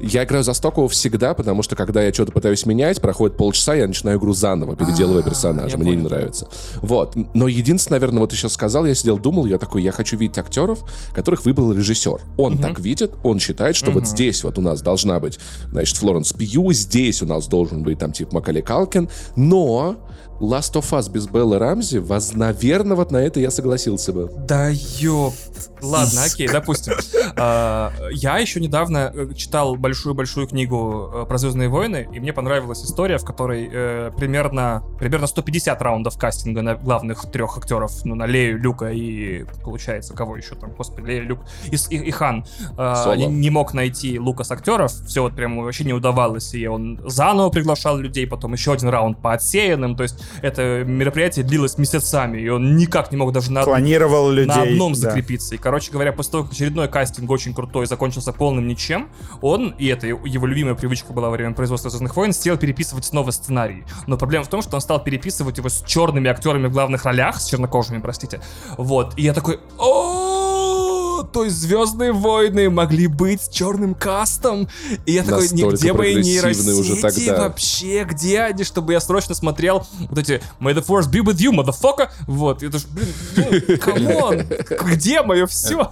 Я 0.00 0.24
играю 0.24 0.37
играю 0.38 0.44
за 0.44 0.54
стокового 0.54 0.88
всегда, 0.88 1.34
потому 1.34 1.62
что 1.62 1.76
когда 1.76 2.02
я 2.02 2.12
что-то 2.12 2.32
пытаюсь 2.32 2.66
менять, 2.66 3.00
проходит 3.00 3.36
полчаса, 3.36 3.74
я 3.74 3.86
начинаю 3.86 4.18
игру 4.18 4.32
заново, 4.32 4.76
переделывая 4.76 5.22
А, 5.22 5.24
персонажа. 5.24 5.76
Мне 5.76 5.96
не 5.96 6.02
нравится. 6.02 6.48
Вот. 6.82 7.16
Но 7.34 7.48
единственное, 7.48 7.98
наверное, 7.98 8.20
вот 8.20 8.30
ты 8.30 8.36
сейчас 8.36 8.52
сказал, 8.52 8.86
я 8.86 8.94
сидел, 8.94 9.18
думал, 9.18 9.46
я 9.46 9.58
такой, 9.58 9.82
я 9.82 9.92
хочу 9.92 10.16
видеть 10.16 10.38
актеров, 10.38 10.80
которых 11.14 11.44
выбрал 11.44 11.72
режиссер. 11.72 12.20
Он 12.36 12.58
так 12.58 12.78
видит, 12.78 13.12
он 13.24 13.38
считает, 13.38 13.76
что 13.76 13.90
вот 13.90 14.06
здесь 14.06 14.44
вот 14.44 14.58
у 14.58 14.60
нас 14.60 14.80
должна 14.82 15.20
быть, 15.20 15.38
значит, 15.70 15.96
Флоренс 15.96 16.32
Пью, 16.32 16.72
здесь 16.72 17.22
у 17.22 17.26
нас 17.26 17.48
должен 17.48 17.82
быть 17.82 17.98
там 17.98 18.12
типа 18.12 18.36
Макалей 18.36 18.62
Калкин, 18.62 19.08
но 19.36 19.96
Last 20.40 20.74
of 20.74 20.90
Us 20.92 21.10
без 21.10 21.26
Беллы 21.26 21.58
Рамзи, 21.58 21.98
воз, 21.98 22.32
наверное, 22.34 22.96
вот 22.96 23.10
на 23.10 23.16
это 23.18 23.40
я 23.40 23.50
согласился 23.50 24.12
бы. 24.12 24.30
Да 24.46 24.68
ёп. 24.70 25.34
Ладно, 25.80 26.24
окей, 26.24 26.48
допустим. 26.48 26.94
А, 27.36 27.92
Я 28.12 28.38
еще 28.38 28.60
недавно 28.60 29.12
э, 29.14 29.28
читал 29.34 29.76
большую-большую 29.76 30.48
книгу 30.48 31.10
э, 31.12 31.24
про 31.26 31.38
Звездные 31.38 31.68
войны, 31.68 32.08
и 32.12 32.18
мне 32.20 32.32
понравилась 32.32 32.84
история, 32.84 33.18
в 33.18 33.24
которой 33.24 33.68
э, 33.72 34.10
примерно, 34.16 34.82
примерно 34.98 35.26
150 35.28 35.80
раундов 35.82 36.18
кастинга 36.18 36.62
на 36.62 36.74
главных 36.74 37.30
трех 37.30 37.56
актеров, 37.58 37.92
ну, 38.04 38.14
на 38.16 38.26
Лею, 38.26 38.58
Люка 38.58 38.90
и, 38.90 39.44
получается, 39.62 40.14
кого 40.14 40.36
еще 40.36 40.54
там, 40.56 40.72
господи, 40.72 41.06
Лея, 41.06 41.22
Люк 41.22 41.40
и, 41.70 41.76
С- 41.76 41.90
и- 41.90 41.96
и 41.96 42.10
Хан. 42.10 42.44
А, 42.76 42.96
Соло. 43.04 43.14
Не, 43.14 43.26
не 43.26 43.50
мог 43.50 43.72
найти 43.74 44.18
Лукас 44.18 44.50
актеров, 44.50 44.90
все 45.06 45.22
вот 45.22 45.34
прям 45.36 45.60
вообще 45.62 45.84
не 45.84 45.92
удавалось, 45.92 46.54
и 46.54 46.66
он 46.66 47.00
заново 47.06 47.50
приглашал 47.50 47.98
людей, 47.98 48.26
потом 48.26 48.52
еще 48.52 48.72
один 48.72 48.88
раунд 48.88 49.20
по 49.22 49.32
отсеянным, 49.32 49.94
то 49.96 50.02
есть 50.02 50.16
это 50.42 50.84
мероприятие 50.84 51.44
длилось 51.44 51.78
месяцами, 51.78 52.40
и 52.40 52.48
он 52.48 52.76
никак 52.76 53.10
не 53.10 53.16
мог 53.16 53.32
даже 53.32 53.52
на 53.52 53.62
Клонировал 53.64 54.30
людей. 54.30 54.48
на 54.48 54.62
одном 54.62 54.92
да. 54.92 54.98
закрепиться. 54.98 55.54
И, 55.54 55.58
короче 55.58 55.90
говоря, 55.92 56.12
после 56.12 56.32
того, 56.32 56.44
как 56.44 56.52
очередной 56.52 56.88
кастинг 56.88 57.30
очень 57.30 57.54
крутой 57.54 57.86
закончился 57.86 58.32
полным 58.32 58.66
ничем, 58.66 59.08
он, 59.40 59.74
и 59.78 59.86
это 59.86 60.06
его 60.06 60.46
любимая 60.46 60.74
привычка 60.74 61.12
была 61.12 61.28
во 61.28 61.36
время 61.36 61.54
производства 61.54 61.90
«Звездных 61.90 62.16
войн», 62.16 62.32
стал 62.32 62.56
переписывать 62.56 63.04
снова 63.04 63.30
сценарий. 63.30 63.84
Но 64.06 64.16
проблема 64.16 64.44
в 64.44 64.48
том, 64.48 64.62
что 64.62 64.76
он 64.76 64.80
стал 64.80 65.02
переписывать 65.02 65.58
его 65.58 65.68
с 65.68 65.82
черными 65.86 66.30
актерами 66.30 66.66
в 66.66 66.72
главных 66.72 67.04
ролях, 67.04 67.40
с 67.40 67.46
чернокожими, 67.46 67.98
простите. 67.98 68.40
Вот. 68.76 69.14
И 69.16 69.22
я 69.22 69.34
такой... 69.34 69.60
«О, 69.78 70.47
То 71.32 71.44
есть 71.44 71.56
Звездные 71.56 72.12
войны 72.12 72.70
могли 72.70 73.06
быть 73.06 73.42
с 73.42 73.48
черным 73.48 73.94
кастом. 73.94 74.68
И 75.06 75.12
я 75.12 75.22
такой, 75.22 75.48
нигде 75.50 75.92
мои 75.92 76.14
прогрессивные 76.14 76.76
уже 76.76 76.94
нейросети 76.94 77.26
тогда. 77.26 77.42
вообще, 77.44 78.04
где 78.04 78.40
они, 78.42 78.64
чтобы 78.64 78.92
я 78.92 79.00
срочно 79.00 79.34
смотрел 79.34 79.86
вот 80.08 80.18
эти 80.18 80.40
May 80.60 80.74
the 80.74 80.84
Force 80.84 81.10
be 81.10 81.22
with 81.22 81.36
you, 81.36 81.52
motherfucker. 81.52 82.08
Вот, 82.26 82.62
это 82.62 82.78
ж, 82.78 82.86
блин, 82.86 83.08
ну, 83.36 83.78
come 83.78 84.15
on, 84.15 84.42
где 84.86 85.22
мое 85.22 85.46
все? 85.46 85.90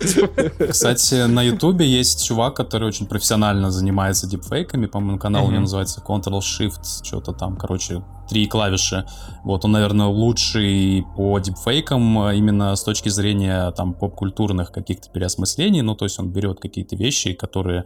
Кстати, 0.71 1.27
на 1.27 1.43
Ютубе 1.43 1.87
есть 1.87 2.25
чувак, 2.25 2.55
который 2.55 2.89
очень 2.89 3.07
профессионально 3.07 3.71
занимается 3.71 4.27
дипфейками. 4.27 4.87
По-моему, 4.87 5.19
канал 5.19 5.47
у 5.47 5.51
него 5.51 5.63
называется 5.63 6.03
Ctrl-Shift, 6.07 7.05
что-то 7.05 7.33
там, 7.33 7.57
короче, 7.57 8.03
три 8.29 8.47
клавиши. 8.47 9.07
Вот 9.45 9.65
он, 9.65 9.73
наверное, 9.73 10.07
лучший 10.07 11.05
по 11.17 11.39
дипфейкам 11.39 12.19
а, 12.19 12.35
именно 12.35 12.75
с 12.75 12.83
точки 12.83 13.09
зрения 13.09 13.71
там 13.73 13.95
поп-культурных 13.95 14.73
каких-то 14.73 15.09
переосмыслений. 15.11 15.83
Ну, 15.83 15.95
то 15.95 16.05
есть 16.05 16.19
он 16.19 16.31
берет 16.31 16.61
какие-то 16.61 16.97
вещи, 16.97 17.33
которые 17.33 17.85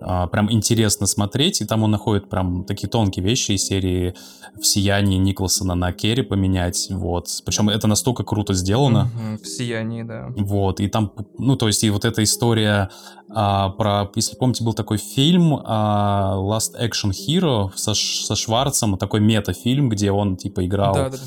а, 0.00 0.26
прям 0.26 0.50
интересно 0.50 1.06
смотреть, 1.06 1.60
и 1.60 1.64
там 1.64 1.82
он 1.82 1.90
находит 1.90 2.28
прям 2.28 2.64
такие 2.64 2.88
тонкие 2.88 3.24
вещи 3.24 3.52
из 3.52 3.64
серии 3.64 4.14
в 4.60 4.66
сиянии 4.66 5.18
Николсона 5.18 5.74
на 5.74 5.92
Керри 5.92 6.22
поменять, 6.22 6.88
вот. 6.90 7.28
Причем 7.44 7.68
это 7.68 7.86
настолько 7.86 8.24
круто 8.24 8.54
сделано. 8.54 9.10
В 9.42 9.46
сиянии, 9.46 10.02
да. 10.02 10.28
Вот, 10.36 10.80
и 10.80 10.88
там, 10.88 11.12
ну, 11.38 11.56
то 11.56 11.66
есть, 11.66 11.84
и 11.84 11.90
вот 11.90 12.04
эта 12.04 12.22
история 12.22 12.90
а, 13.34 13.70
про, 13.70 14.10
если 14.14 14.36
помните, 14.36 14.64
был 14.64 14.74
такой 14.74 14.98
фильм 14.98 15.60
а, 15.64 16.34
Last 16.36 16.78
Action 16.80 17.10
Hero 17.10 17.70
со, 17.74 17.94
со 17.94 18.36
Шварцем, 18.36 18.96
такой 18.98 19.20
мета-фильм, 19.20 19.88
где 19.88 20.10
он, 20.10 20.36
типа, 20.36 20.66
играл, 20.66 20.94
Да, 20.94 21.10
да, 21.10 21.18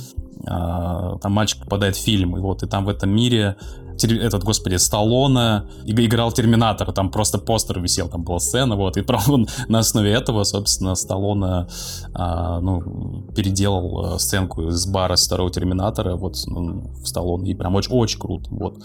а, 0.47 1.17
там 1.19 1.31
мальчик 1.31 1.61
попадает 1.61 1.95
в 1.95 2.03
фильм, 2.03 2.37
и 2.37 2.39
вот, 2.39 2.63
и 2.63 2.67
там 2.67 2.85
в 2.85 2.89
этом 2.89 3.09
мире 3.09 3.55
этот, 4.03 4.43
господи, 4.43 4.75
Сталлоне 4.75 5.63
иг- 5.85 5.99
играл 5.99 6.31
Терминатора, 6.31 6.91
там 6.91 7.11
просто 7.11 7.37
постер 7.37 7.79
висел, 7.79 8.09
там 8.09 8.23
была 8.23 8.39
сцена, 8.39 8.75
вот, 8.75 8.97
и 8.97 9.01
правда 9.01 9.45
на 9.67 9.79
основе 9.79 10.11
этого, 10.11 10.43
собственно, 10.43 10.95
Сталлоне, 10.95 11.67
а, 12.13 12.59
ну, 12.59 13.23
переделал 13.35 14.15
а, 14.15 14.19
сценку 14.19 14.69
из 14.69 14.85
бара 14.85 15.15
с 15.15 15.25
второго 15.25 15.51
Терминатора, 15.51 16.15
вот, 16.15 16.37
ну, 16.47 16.91
в 17.01 17.07
Сталлоне, 17.07 17.51
и 17.51 17.55
прям 17.55 17.75
очень, 17.75 17.91
очень 17.91 18.19
круто, 18.19 18.47
вот. 18.51 18.77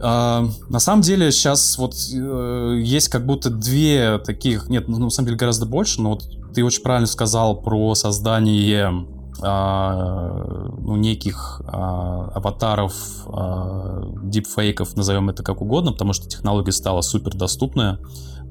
А, 0.00 0.46
на 0.68 0.78
самом 0.78 1.02
деле 1.02 1.32
сейчас 1.32 1.76
вот 1.78 1.94
э, 2.14 2.80
есть 2.82 3.08
как 3.08 3.26
будто 3.26 3.50
две 3.50 4.18
таких, 4.18 4.68
нет, 4.68 4.88
ну, 4.88 4.98
на 4.98 5.10
самом 5.10 5.26
деле 5.26 5.38
гораздо 5.38 5.66
больше, 5.66 6.00
но 6.00 6.10
вот 6.10 6.24
ты 6.54 6.64
очень 6.64 6.82
правильно 6.82 7.06
сказал 7.06 7.60
про 7.60 7.94
создание 7.94 9.06
ну, 9.42 10.96
неких 10.96 11.62
а, 11.66 12.30
аватаров, 12.34 12.94
а, 13.26 14.02
дипфейков, 14.22 14.96
назовем 14.96 15.30
это 15.30 15.42
как 15.42 15.60
угодно, 15.60 15.92
потому 15.92 16.12
что 16.12 16.28
технология 16.28 16.72
стала 16.72 17.00
супер 17.00 17.34
доступная. 17.34 17.98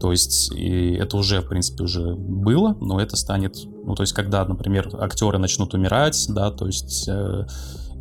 То 0.02 0.12
есть 0.12 0.52
и 0.52 0.94
это 0.94 1.18
уже, 1.18 1.42
в 1.42 1.48
принципе, 1.48 1.84
уже 1.84 2.16
было, 2.16 2.76
но 2.82 3.00
это 3.00 3.16
станет, 3.16 3.56
ну, 3.86 3.94
то 3.94 4.02
есть 4.02 4.14
когда, 4.14 4.44
например, 4.46 4.90
актеры 5.00 5.38
начнут 5.38 5.76
умирать, 5.76 6.26
да, 6.30 6.50
то 6.50 6.66
есть 6.66 7.08
э, 7.08 7.46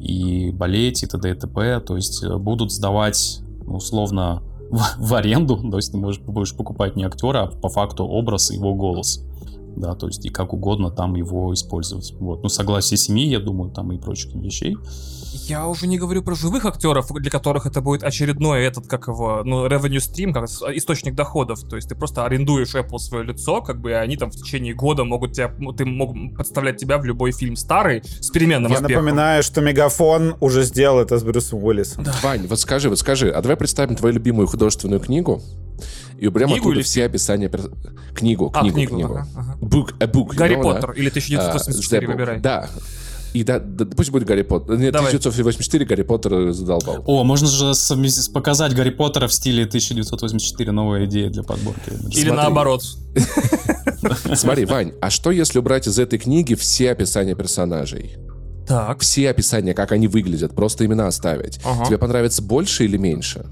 и 0.01 0.51
болеть, 0.51 1.03
и 1.03 1.07
т.д. 1.07 1.31
и 1.31 1.35
т.п., 1.35 1.81
то 1.81 1.97
есть 1.97 2.25
э, 2.25 2.37
будут 2.39 2.73
сдавать, 2.73 3.41
ну, 3.67 3.77
условно, 3.77 4.43
в, 4.71 4.83
в 4.99 5.15
аренду, 5.15 5.57
то 5.71 5.77
есть 5.77 5.93
ты 5.93 5.99
можешь, 5.99 6.23
будешь 6.23 6.57
покупать 6.57 6.97
не 6.97 7.05
актера, 7.05 7.43
а 7.43 7.47
по 7.49 7.69
факту 7.69 8.05
образ 8.05 8.51
и 8.51 8.55
его 8.55 8.75
голос. 8.75 9.23
Да, 9.77 9.95
то 9.95 10.07
есть 10.07 10.25
и 10.25 10.29
как 10.29 10.53
угодно 10.53 10.91
там 10.91 11.15
его 11.15 11.53
использовать. 11.55 12.13
Вот. 12.19 12.43
Ну, 12.43 12.49
согласие 12.49 12.99
семьи, 12.99 13.27
я 13.27 13.41
думаю, 13.41 13.71
там 13.71 13.93
и 13.93 13.99
прочих 13.99 14.35
вещей. 14.35 14.77
Я 15.33 15.69
уже 15.69 15.87
не 15.87 15.97
говорю 15.97 16.23
про 16.23 16.35
живых 16.35 16.65
актеров, 16.65 17.13
для 17.13 17.31
которых 17.31 17.67
это 17.67 17.81
будет 17.81 18.03
очередной 18.03 18.65
этот, 18.65 18.89
как 18.89 19.07
его, 19.07 19.43
ну, 19.45 19.67
revenue 19.67 19.99
stream, 19.99 20.33
как 20.33 20.49
источник 20.77 21.15
доходов. 21.15 21.61
То 21.69 21.77
есть 21.77 21.89
ты 21.89 21.95
просто 21.95 22.25
арендуешь 22.25 22.75
Apple 22.75 22.99
свое 22.99 23.25
лицо, 23.25 23.63
как 23.63 23.81
бы 23.81 23.91
и 23.91 23.93
они 23.95 24.17
там 24.17 24.31
в 24.31 24.37
течение 24.37 24.75
года 24.75 25.05
могут 25.05 25.33
тебя, 25.33 25.55
ну, 25.59 25.73
ты 25.73 25.85
мог 25.85 26.15
подставлять 26.37 26.79
тебя 26.79 26.99
в 26.99 27.05
любой 27.05 27.33
фильм 27.33 27.57
старый 27.57 28.03
с 28.03 28.31
переменным 28.31 28.73
Я 28.73 28.79
успехом. 28.79 29.05
напоминаю, 29.05 29.43
что 29.43 29.61
Мегафон 29.61 30.37
уже 30.41 30.65
сделал 30.65 30.99
это 30.99 31.19
с 31.19 31.23
Брюсом 31.23 31.63
Уиллисом. 31.65 32.05
Вань, 32.23 32.47
вот 32.49 32.59
скажи, 32.59 32.89
вот 32.89 32.99
скажи, 32.99 33.31
а 33.31 33.41
давай 33.41 33.57
представим 33.57 33.95
твою 33.97 34.15
любимую 34.15 34.49
художественную 34.49 35.01
книгу 35.01 35.41
и 36.21 36.27
уберем 36.27 36.49
Книгу 36.49 36.73
или 36.73 36.83
все 36.83 37.07
описания... 37.07 37.49
пер- 37.49 37.73
Книгу, 38.15 38.51
А, 38.55 38.61
книгу, 38.61 38.75
книгу, 38.77 38.95
книгу. 38.97 39.15
ага, 39.15 39.29
ага. 39.37 39.59
Book, 39.61 39.95
a 40.01 40.07
book, 40.07 40.29
you 40.31 40.37
Гарри 40.37 40.57
know, 40.57 40.63
да? 40.63 40.81
Поттер 40.81 40.91
или 40.93 41.07
А, 41.09 41.11
1984, 41.11 42.01
The 42.07 42.09
Book. 42.09 42.13
выбирай. 42.13 42.41
Да. 42.41 42.69
И 43.33 43.45
да, 43.45 43.61
да, 43.61 43.87
пусть 43.87 44.11
будет 44.11 44.25
Гарри 44.25 44.43
Поттер. 44.43 44.77
Нет, 44.77 44.93
Давай. 44.93 45.09
1984 45.11 45.87
Гарри 45.87 46.03
Поттер 46.03 46.53
задолбал. 46.53 47.03
О, 47.07 47.23
можно 47.25 47.47
же 47.47 47.73
показать 48.35 48.75
Гарри 48.75 48.91
Поттера 48.91 49.29
в 49.29 49.33
стиле 49.33 49.65
1984, 49.65 50.73
новая 50.73 51.07
идея 51.07 51.31
для 51.31 51.43
подборки. 51.45 51.91
Или 51.91 52.01
Смотри. 52.11 52.31
наоборот. 52.33 52.83
Смотри, 54.35 54.65
Вань, 54.65 54.93
а 55.01 55.11
что 55.11 55.31
если 55.31 55.59
убрать 55.61 55.87
из 55.87 55.99
этой 55.99 56.19
книги 56.19 56.55
все 56.55 56.91
описания 56.91 57.35
персонажей? 57.35 58.17
Так. 58.67 59.01
Все 59.01 59.31
описания, 59.31 59.75
как 59.75 59.93
они 59.93 60.09
выглядят, 60.09 60.55
просто 60.55 60.85
имена 60.87 61.07
оставить. 61.07 61.61
Ага. 61.65 61.87
Тебе 61.87 61.99
понравится 61.99 62.43
больше 62.43 62.85
или 62.85 62.97
меньше? 62.97 63.47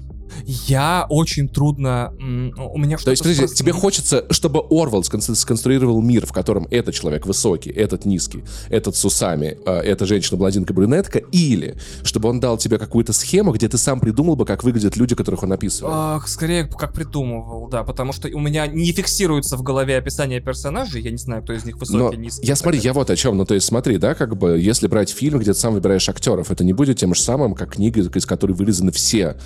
Я 0.45 1.05
очень 1.09 1.49
трудно... 1.49 2.13
У 2.19 2.77
меня 2.77 2.97
То 2.97 3.11
есть, 3.11 3.21
что-то 3.23 3.35
подожди, 3.35 3.47
с- 3.47 3.57
тебе 3.57 3.71
хочется, 3.71 4.25
чтобы 4.31 4.59
скон- 5.03 5.35
сконструировал 5.35 6.01
мир, 6.01 6.25
в 6.25 6.31
котором 6.31 6.67
этот 6.71 6.95
человек 6.95 7.25
высокий, 7.25 7.69
этот 7.69 8.05
низкий, 8.05 8.43
этот 8.69 8.95
с 8.95 9.05
усами, 9.05 9.57
э, 9.65 9.71
эта 9.79 10.05
женщина-блондинка-брюнетка, 10.05 11.19
или 11.31 11.77
чтобы 12.03 12.29
он 12.29 12.39
дал 12.39 12.57
тебе 12.57 12.77
какую-то 12.77 13.13
схему, 13.13 13.51
где 13.51 13.67
ты 13.67 13.77
сам 13.77 13.99
придумал 13.99 14.35
бы, 14.35 14.45
как 14.45 14.63
выглядят 14.63 14.97
люди, 14.97 15.15
которых 15.15 15.43
он 15.43 15.53
описывает. 15.53 15.93
Ах, 15.95 16.27
скорее, 16.27 16.65
как 16.65 16.93
придумывал, 16.93 17.67
да, 17.67 17.83
потому 17.83 18.13
что 18.13 18.27
у 18.27 18.39
меня 18.39 18.67
не 18.67 18.91
фиксируется 18.91 19.57
в 19.57 19.63
голове 19.63 19.97
описание 19.97 20.41
персонажей, 20.41 21.01
я 21.01 21.11
не 21.11 21.17
знаю, 21.17 21.43
кто 21.43 21.53
из 21.53 21.65
них 21.65 21.75
Но 21.75 21.79
высокий, 21.79 22.17
низкий. 22.17 22.45
я 22.47 22.55
смотри, 22.55 22.79
я 22.79 22.93
вот 22.93 23.09
о 23.09 23.15
чем. 23.15 23.37
Ну, 23.37 23.45
то 23.45 23.53
есть 23.53 23.65
смотри, 23.67 23.97
да, 23.97 24.13
как 24.15 24.37
бы, 24.37 24.59
если 24.59 24.87
брать 24.87 25.09
фильм, 25.09 25.39
где 25.39 25.53
ты 25.53 25.59
сам 25.59 25.73
выбираешь 25.73 26.07
актеров, 26.09 26.51
это 26.51 26.63
не 26.63 26.73
будет 26.73 26.97
тем 26.97 27.13
же 27.13 27.21
самым, 27.21 27.53
как 27.55 27.73
книга, 27.73 28.01
из 28.01 28.25
которой 28.25 28.53
вырезаны 28.53 28.91
все, 28.91 29.37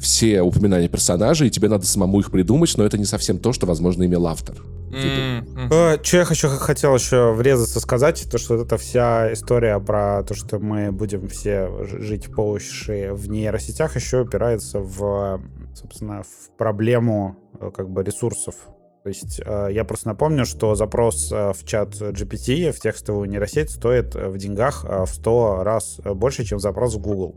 все 0.00 0.31
упоминания 0.40 0.88
персонажей, 0.88 1.48
и 1.48 1.50
тебе 1.50 1.68
надо 1.68 1.86
самому 1.86 2.20
их 2.20 2.30
придумать, 2.30 2.72
но 2.76 2.84
это 2.84 2.98
не 2.98 3.04
совсем 3.04 3.38
то, 3.38 3.52
что, 3.52 3.66
возможно, 3.66 4.04
имел 4.04 4.26
автор. 4.26 4.56
М, 4.92 5.46
м. 5.56 5.68
Что 6.02 6.16
я 6.18 6.24
хочу, 6.24 6.48
хотел 6.48 6.94
еще 6.94 7.32
врезаться 7.32 7.80
сказать, 7.80 8.28
то 8.30 8.36
что 8.36 8.56
вот 8.56 8.66
эта 8.66 8.76
вся 8.76 9.32
история 9.32 9.80
про 9.80 10.22
то, 10.22 10.34
что 10.34 10.58
мы 10.58 10.92
будем 10.92 11.28
все 11.28 11.70
жить 11.84 12.32
по 12.34 12.50
уши 12.50 13.10
в 13.12 13.28
нейросетях, 13.28 13.96
еще 13.96 14.20
упирается 14.20 14.80
в, 14.80 15.40
собственно, 15.74 16.22
в 16.22 16.56
проблему 16.58 17.36
э, 17.58 17.70
как 17.74 17.88
бы 17.88 18.04
ресурсов. 18.04 18.54
То 19.02 19.08
есть 19.08 19.40
э, 19.44 19.68
я 19.72 19.84
просто 19.84 20.08
напомню, 20.08 20.44
что 20.44 20.74
запрос 20.74 21.32
э, 21.32 21.52
в 21.54 21.64
чат 21.64 21.94
GPT, 21.94 22.70
в 22.70 22.78
текстовую 22.78 23.30
нейросеть 23.30 23.70
стоит 23.70 24.14
в 24.14 24.36
деньгах 24.36 24.84
в 24.84 25.08
100 25.08 25.64
раз 25.64 26.00
больше, 26.04 26.44
чем 26.44 26.60
запрос 26.60 26.94
в 26.94 27.00
Google. 27.00 27.34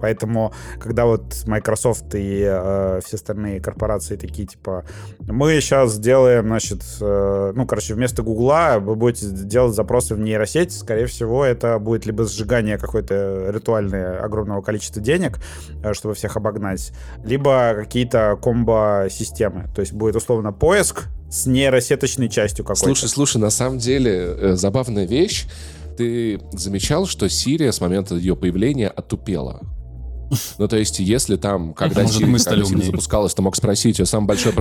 Поэтому, 0.00 0.52
когда 0.80 1.06
вот 1.06 1.44
Microsoft 1.46 2.14
и 2.14 2.42
э, 2.46 3.00
все 3.04 3.16
остальные 3.16 3.60
корпорации 3.60 4.16
такие, 4.16 4.46
типа, 4.46 4.84
мы 5.20 5.60
сейчас 5.60 5.94
сделаем, 5.94 6.46
значит, 6.46 6.82
э, 7.00 7.52
ну, 7.54 7.66
короче, 7.66 7.94
вместо 7.94 8.22
Гугла 8.22 8.76
вы 8.80 8.94
будете 8.94 9.26
делать 9.28 9.74
запросы 9.74 10.14
в 10.14 10.18
нейросеть, 10.18 10.72
скорее 10.72 11.06
всего, 11.06 11.44
это 11.44 11.78
будет 11.78 12.06
либо 12.06 12.24
сжигание 12.24 12.78
какой-то 12.78 13.50
ритуальное 13.50 14.20
огромного 14.20 14.62
количества 14.62 15.02
денег, 15.02 15.38
э, 15.82 15.92
чтобы 15.94 16.14
всех 16.14 16.36
обогнать, 16.36 16.92
либо 17.24 17.74
какие-то 17.76 18.38
комбо-системы. 18.40 19.68
То 19.74 19.80
есть 19.80 19.92
будет 19.92 20.16
условно 20.16 20.52
поиск 20.52 21.04
с 21.30 21.46
нейросеточной 21.46 22.28
частью 22.28 22.64
какой-то. 22.64 22.84
Слушай, 22.84 23.08
слушай, 23.08 23.38
на 23.38 23.50
самом 23.50 23.78
деле 23.78 24.12
э, 24.12 24.52
забавная 24.54 25.06
вещь. 25.06 25.46
Ты 25.96 26.40
замечал, 26.52 27.06
что 27.06 27.28
Сирия 27.28 27.72
с 27.72 27.80
момента 27.80 28.14
ее 28.16 28.36
появления 28.36 28.88
отупела? 28.88 29.60
Ну, 30.58 30.68
то 30.68 30.76
есть, 30.76 30.98
если 30.98 31.36
там, 31.36 31.74
когда 31.74 32.02
Может, 32.02 32.16
Сирия 32.18 32.30
мы 32.30 32.38
стали 32.38 32.54
когда 32.56 32.66
Сирия 32.68 32.76
умнее. 32.78 32.90
запускалась, 32.92 33.34
ты 33.34 33.42
мог 33.42 33.54
спросить 33.56 33.98
ее 33.98 34.06
самый 34.06 34.26
большой... 34.26 34.52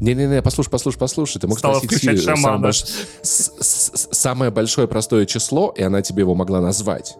Не-не-не, 0.00 0.42
послушай, 0.42 0.70
послушай, 0.70 0.98
послушай. 0.98 1.38
Ты 1.40 1.48
мог 1.48 1.58
Стала 1.58 1.78
спросить 1.78 2.00
Сирию 2.00 2.36
больш- 2.58 2.86
самое 3.22 4.50
большое 4.50 4.86
простое 4.86 5.26
число, 5.26 5.70
и 5.76 5.82
она 5.82 6.02
тебе 6.02 6.20
его 6.20 6.34
могла 6.34 6.60
назвать. 6.60 7.16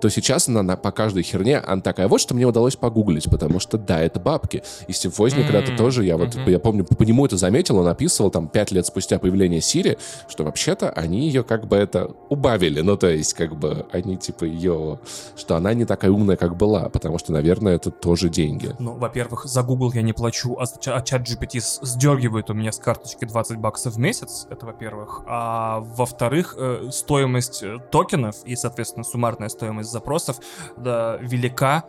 То 0.00 0.08
сейчас 0.08 0.48
она 0.48 0.62
на- 0.62 0.76
по 0.76 0.92
каждой 0.92 1.22
херне, 1.22 1.58
она 1.58 1.80
такая, 1.82 2.08
вот 2.08 2.20
что 2.20 2.34
мне 2.34 2.46
удалось 2.46 2.76
погуглить, 2.76 3.30
потому 3.30 3.58
что, 3.60 3.78
да, 3.78 4.00
это 4.00 4.20
бабки. 4.20 4.62
И 4.88 4.92
Стив 4.92 5.18
Возник 5.18 5.46
когда-то 5.46 5.72
М, 5.72 5.76
тоже, 5.76 6.04
я 6.04 6.16
вот, 6.16 6.34
мгм. 6.34 6.48
я 6.48 6.58
помню, 6.58 6.84
по 6.84 7.02
нему 7.02 7.24
это 7.26 7.36
заметил, 7.36 7.78
он 7.78 7.88
описывал 7.88 8.30
там 8.30 8.48
пять 8.48 8.70
лет 8.72 8.86
спустя 8.86 9.18
появления 9.18 9.60
Сири, 9.60 9.98
что 10.28 10.44
вообще-то 10.44 10.90
они 10.90 11.26
ее 11.26 11.42
как 11.44 11.66
бы 11.66 11.76
это 11.76 12.10
убавили. 12.28 12.80
Ну, 12.80 12.96
то 12.96 13.08
есть, 13.08 13.34
как 13.34 13.56
бы, 13.56 13.86
они 13.92 14.16
типа 14.16 14.44
ее... 14.44 14.98
Что 15.36 15.56
она 15.56 15.74
не 15.74 15.84
такая 15.84 16.10
умная, 16.10 16.36
как 16.36 16.56
была, 16.56 16.88
потому 16.88 17.18
что, 17.18 17.32
наверное, 17.32 17.74
это 17.76 17.90
тоже 17.90 18.28
деньги. 18.28 18.74
Ну, 18.78 18.94
во-первых, 18.94 19.44
за 19.46 19.62
Google 19.62 19.92
я 19.92 20.02
не 20.02 20.12
плачу, 20.12 20.56
а, 20.58 20.64
а 20.86 21.00
чат 21.02 21.22
GPT 21.22 21.60
сдергивает 21.82 22.50
у 22.50 22.54
меня 22.54 22.72
с 22.72 22.78
карточки 22.78 23.24
20 23.24 23.58
баксов 23.58 23.94
в 23.94 23.98
месяц, 23.98 24.46
это 24.50 24.66
во-первых. 24.66 25.22
А 25.26 25.80
во-вторых, 25.80 26.54
э, 26.58 26.88
стоимость 26.90 27.62
э, 27.62 27.78
токенов 27.90 28.36
и, 28.44 28.56
соответственно, 28.56 29.04
суммарная 29.04 29.48
стоимость 29.48 29.85
запросов 29.90 30.38
да, 30.76 31.16
велика 31.20 31.84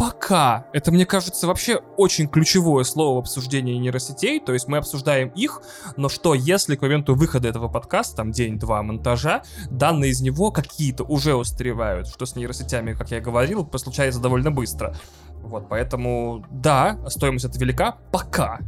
пока. 0.00 0.64
Это, 0.72 0.90
мне 0.92 1.04
кажется, 1.04 1.46
вообще 1.46 1.82
очень 1.98 2.26
ключевое 2.26 2.84
слово 2.84 3.16
в 3.16 3.18
обсуждении 3.18 3.74
нейросетей. 3.74 4.40
То 4.40 4.54
есть 4.54 4.66
мы 4.66 4.78
обсуждаем 4.78 5.28
их, 5.28 5.60
но 5.98 6.08
что, 6.08 6.32
если 6.32 6.74
к 6.74 6.80
моменту 6.80 7.14
выхода 7.14 7.48
этого 7.48 7.68
подкаста, 7.68 8.16
там 8.16 8.32
день-два 8.32 8.82
монтажа, 8.82 9.42
данные 9.70 10.12
из 10.12 10.22
него 10.22 10.52
какие-то 10.52 11.04
уже 11.04 11.34
устаревают, 11.34 12.08
что 12.08 12.24
с 12.24 12.34
нейросетями, 12.34 12.94
как 12.94 13.10
я 13.10 13.20
говорил, 13.20 13.68
случается 13.76 14.20
довольно 14.20 14.50
быстро. 14.50 14.96
Вот, 15.42 15.68
поэтому, 15.68 16.46
да, 16.50 16.98
стоимость 17.08 17.44
это 17.44 17.58
велика 17.58 17.98
пока. 18.10 18.60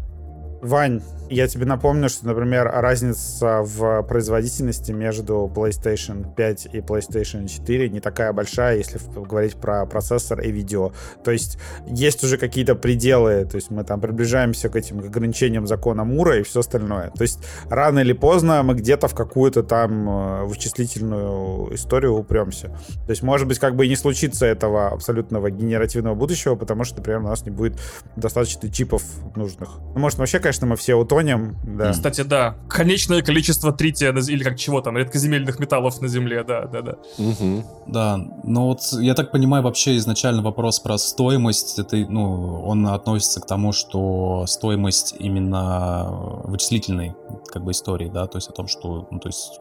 Вань, 0.63 1.03
я 1.29 1.49
тебе 1.49 1.67
напомню, 1.67 2.09
что, 2.09 2.25
например, 2.27 2.71
разница 2.73 3.63
в 3.63 4.03
производительности 4.05 4.93
между 4.93 5.51
PlayStation 5.53 6.33
5 6.33 6.67
и 6.73 6.79
PlayStation 6.79 7.49
4 7.49 7.89
не 7.89 7.99
такая 7.99 8.33
большая, 8.33 8.77
если 8.77 9.01
говорить 9.13 9.57
про 9.57 9.87
процессор 9.87 10.41
и 10.41 10.53
видео. 10.53 10.93
То 11.25 11.33
есть 11.33 11.59
есть 11.89 12.23
уже 12.23 12.39
какие-то 12.39 12.77
пределы, 12.77 13.45
то 13.45 13.57
есть 13.57 13.71
мы 13.71 13.83
там 13.83 14.01
приближаемся 14.01 14.69
к 14.69 14.77
этим 14.77 15.01
ограничениям 15.01 15.67
закона 15.67 16.05
Мура 16.05 16.39
и 16.39 16.43
все 16.43 16.61
остальное. 16.61 17.11
То 17.11 17.23
есть 17.23 17.41
рано 17.69 17.99
или 17.99 18.13
поздно 18.13 18.63
мы 18.63 18.75
где-то 18.75 19.09
в 19.09 19.17
какую-то 19.17 19.65
там 19.65 20.09
э, 20.09 20.45
вычислительную 20.45 21.75
историю 21.75 22.15
упремся. 22.15 22.69
То 23.07 23.11
есть, 23.11 23.23
может 23.23 23.49
быть, 23.49 23.59
как 23.59 23.75
бы 23.75 23.87
и 23.87 23.89
не 23.89 23.97
случится 23.97 24.47
этого 24.47 24.91
абсолютного 24.91 25.51
генеративного 25.51 26.15
будущего, 26.15 26.55
потому 26.55 26.85
что, 26.85 26.99
например, 26.99 27.21
у 27.21 27.29
нас 27.29 27.45
не 27.45 27.51
будет 27.51 27.81
достаточно 28.15 28.71
чипов 28.71 29.03
нужных. 29.35 29.71
Ну, 29.95 29.99
может, 29.99 30.19
вообще, 30.19 30.39
конечно, 30.39 30.52
мы 30.61 30.77
все 30.77 30.95
утонем, 30.95 31.57
да. 31.65 31.93
Кстати, 31.93 32.23
да, 32.23 32.57
конечное 32.69 33.23
количество 33.23 33.73
трития, 33.73 34.13
или 34.13 34.43
как 34.43 34.59
чего 34.59 34.81
там, 34.81 34.97
редкоземельных 34.99 35.59
металлов 35.59 36.01
на 36.01 36.09
Земле, 36.09 36.45
да, 36.45 36.67
да, 36.67 36.83
да. 36.83 36.97
Мгм. 37.19 37.65
Да, 37.87 38.19
ну 38.45 38.67
вот 38.67 38.81
я 39.01 39.15
так 39.15 39.31
понимаю, 39.31 39.63
вообще 39.63 39.97
изначально 39.97 40.43
вопрос 40.43 40.81
про 40.81 40.99
стоимость, 40.99 41.79
это, 41.79 41.97
ну, 41.97 42.63
он 42.63 42.87
относится 42.87 43.41
к 43.41 43.47
тому, 43.47 43.73
что 43.73 44.45
стоимость 44.47 45.15
именно 45.19 46.09
вычислительной 46.45 47.15
как 47.47 47.65
бы 47.65 47.73
истории, 47.73 48.09
да, 48.09 48.27
то 48.27 48.39
есть 48.39 48.49
о 48.49 48.53
том, 48.53 48.69
что, 48.69 49.09
ну, 49.11 49.19
то 49.19 49.29
есть 49.29 49.61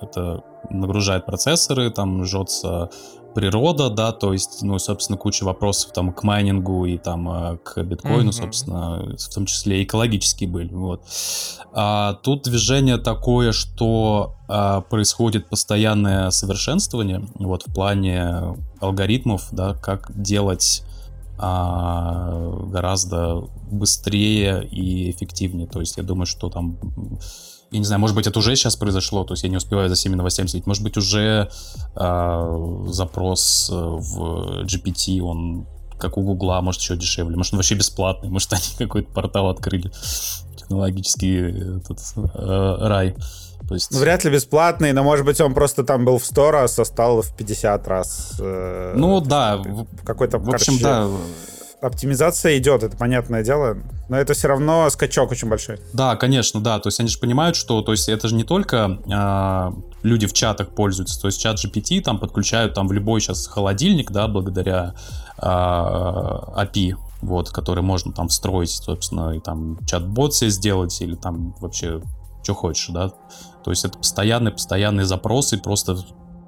это 0.00 0.42
нагружает 0.70 1.26
процессоры, 1.26 1.90
там 1.90 2.24
жжется 2.24 2.90
природа, 3.38 3.88
да, 3.88 4.10
то 4.10 4.32
есть, 4.32 4.62
ну, 4.62 4.80
собственно, 4.80 5.16
куча 5.16 5.44
вопросов 5.44 5.92
там 5.92 6.12
к 6.12 6.24
майнингу 6.24 6.86
и 6.86 6.98
там 6.98 7.30
э, 7.30 7.58
к 7.58 7.80
биткоину, 7.84 8.24
Мгм. 8.24 8.32
собственно, 8.32 9.16
в 9.16 9.32
том 9.32 9.46
числе 9.46 9.84
экологические 9.84 10.50
были, 10.50 10.74
вот. 10.74 11.02
А 11.72 12.14
тут 12.14 12.42
движение 12.42 12.96
такое, 12.98 13.52
что 13.52 14.34
а, 14.48 14.80
происходит 14.80 15.48
постоянное 15.48 16.30
совершенствование, 16.30 17.28
вот, 17.38 17.62
в 17.64 17.72
плане 17.72 18.56
алгоритмов, 18.80 19.46
да, 19.52 19.74
как 19.74 20.10
делать 20.20 20.82
а, 21.38 22.58
гораздо 22.72 23.44
быстрее 23.70 24.66
и 24.68 25.12
эффективнее. 25.12 25.68
То 25.68 25.78
есть 25.78 25.96
я 25.96 26.02
думаю, 26.02 26.26
что 26.26 26.50
там, 26.50 26.76
я 27.70 27.78
не 27.78 27.84
знаю, 27.84 28.00
может 28.00 28.16
быть, 28.16 28.26
это 28.26 28.38
уже 28.38 28.56
сейчас 28.56 28.76
произошло, 28.76 29.24
то 29.24 29.34
есть 29.34 29.44
я 29.44 29.50
не 29.50 29.56
успеваю 29.56 29.88
за 29.88 29.94
всеми 29.94 30.14
новостями 30.14 30.46
следить. 30.46 30.66
Может 30.66 30.82
быть, 30.82 30.96
уже 30.96 31.50
а, 31.94 32.84
запрос 32.88 33.68
э, 33.70 33.74
в 33.74 34.64
GPT, 34.64 35.20
он 35.20 35.66
как 35.98 36.16
у 36.16 36.22
Гугла, 36.22 36.60
может, 36.60 36.80
еще 36.80 36.96
дешевле, 36.96 37.36
может, 37.36 37.52
он 37.52 37.58
вообще 37.58 37.74
бесплатный, 37.74 38.30
может, 38.30 38.52
они 38.52 38.62
какой-то 38.78 39.12
портал 39.12 39.50
открыли, 39.50 39.90
технологический 40.56 41.78
этот, 41.78 41.98
э, 42.16 42.76
рай. 42.80 43.16
То 43.68 43.74
есть... 43.74 43.90
Ну, 43.90 43.98
вряд 43.98 44.24
ли 44.24 44.30
бесплатный, 44.30 44.92
но, 44.92 45.02
может 45.02 45.26
быть, 45.26 45.40
он 45.40 45.52
просто 45.52 45.84
там 45.84 46.04
был 46.04 46.18
в 46.18 46.24
100 46.24 46.50
раз, 46.50 46.78
а 46.78 46.84
стал 46.84 47.20
в 47.20 47.36
50 47.36 47.88
раз. 47.88 48.36
э, 48.38 48.94
Ну 48.96 49.20
да, 49.20 49.60
Какой-то, 50.04 50.38
в 50.38 50.48
общем, 50.48 50.78
короче, 50.78 50.84
да, 50.84 51.08
оптимизация 51.80 52.58
идет, 52.58 52.82
это 52.82 52.96
понятное 52.96 53.44
дело, 53.44 53.76
но 54.08 54.16
это 54.16 54.34
все 54.34 54.48
равно 54.48 54.88
скачок 54.90 55.30
очень 55.30 55.48
большой. 55.48 55.78
Да, 55.92 56.16
конечно, 56.16 56.60
да. 56.60 56.78
То 56.80 56.88
есть 56.88 57.00
они 57.00 57.08
же 57.08 57.18
понимают, 57.18 57.56
что 57.56 57.82
то 57.82 57.92
есть 57.92 58.08
это 58.08 58.28
же 58.28 58.34
не 58.34 58.44
только 58.44 58.98
а, 59.10 59.72
люди 60.02 60.26
в 60.26 60.32
чатах 60.32 60.70
пользуются. 60.74 61.20
То 61.20 61.28
есть 61.28 61.40
чат 61.40 61.56
GPT 61.56 62.00
там 62.00 62.18
подключают 62.18 62.74
там 62.74 62.88
в 62.88 62.92
любой 62.92 63.20
сейчас 63.20 63.46
холодильник, 63.46 64.10
да, 64.10 64.28
благодаря 64.28 64.94
а, 65.38 66.64
API, 66.64 66.96
вот, 67.22 67.50
который 67.50 67.82
можно 67.82 68.12
там 68.12 68.28
встроить, 68.28 68.70
собственно, 68.70 69.30
и 69.36 69.40
там 69.40 69.78
чат-бот 69.86 70.34
себе 70.34 70.50
сделать 70.50 71.00
или 71.00 71.14
там 71.14 71.54
вообще 71.60 72.02
что 72.42 72.54
хочешь, 72.54 72.88
да. 72.88 73.10
То 73.62 73.70
есть 73.70 73.84
это 73.84 73.98
постоянные, 73.98 74.52
постоянные 74.52 75.04
запросы 75.04 75.58
просто 75.58 75.98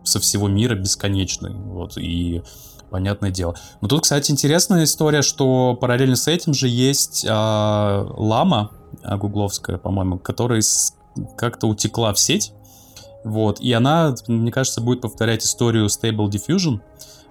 со 0.02 0.18
всего 0.18 0.48
мира 0.48 0.74
бесконечные, 0.74 1.54
вот, 1.54 1.98
и 1.98 2.42
понятное 2.90 3.30
дело. 3.30 3.54
Но 3.80 3.88
тут, 3.88 4.02
кстати, 4.02 4.30
интересная 4.30 4.84
история, 4.84 5.22
что 5.22 5.76
параллельно 5.80 6.16
с 6.16 6.28
этим 6.28 6.52
же 6.54 6.68
есть 6.68 7.26
а, 7.28 8.06
лама 8.16 8.70
а, 9.02 9.16
гугловская, 9.16 9.78
по-моему, 9.78 10.18
которая 10.18 10.60
как-то 11.36 11.66
утекла 11.66 12.12
в 12.12 12.18
сеть, 12.18 12.52
вот, 13.24 13.60
и 13.60 13.72
она, 13.72 14.14
мне 14.28 14.50
кажется, 14.50 14.80
будет 14.80 15.02
повторять 15.02 15.44
историю 15.44 15.86
Stable 15.86 16.28
Diffusion, 16.28 16.80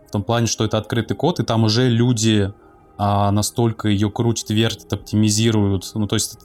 в 0.07 0.11
том 0.11 0.23
плане, 0.23 0.48
что 0.48 0.65
это 0.65 0.77
открытый 0.77 1.15
код, 1.15 1.40
и 1.40 1.44
там 1.44 1.64
уже 1.64 1.88
люди 1.88 2.52
а, 2.98 3.31
настолько 3.31 3.90
ее 3.90 4.10
крутят, 4.10 4.49
вертят, 4.49 4.91
оптимизируют, 4.91 5.90
ну, 5.94 6.07
то 6.07 6.15
есть 6.15 6.38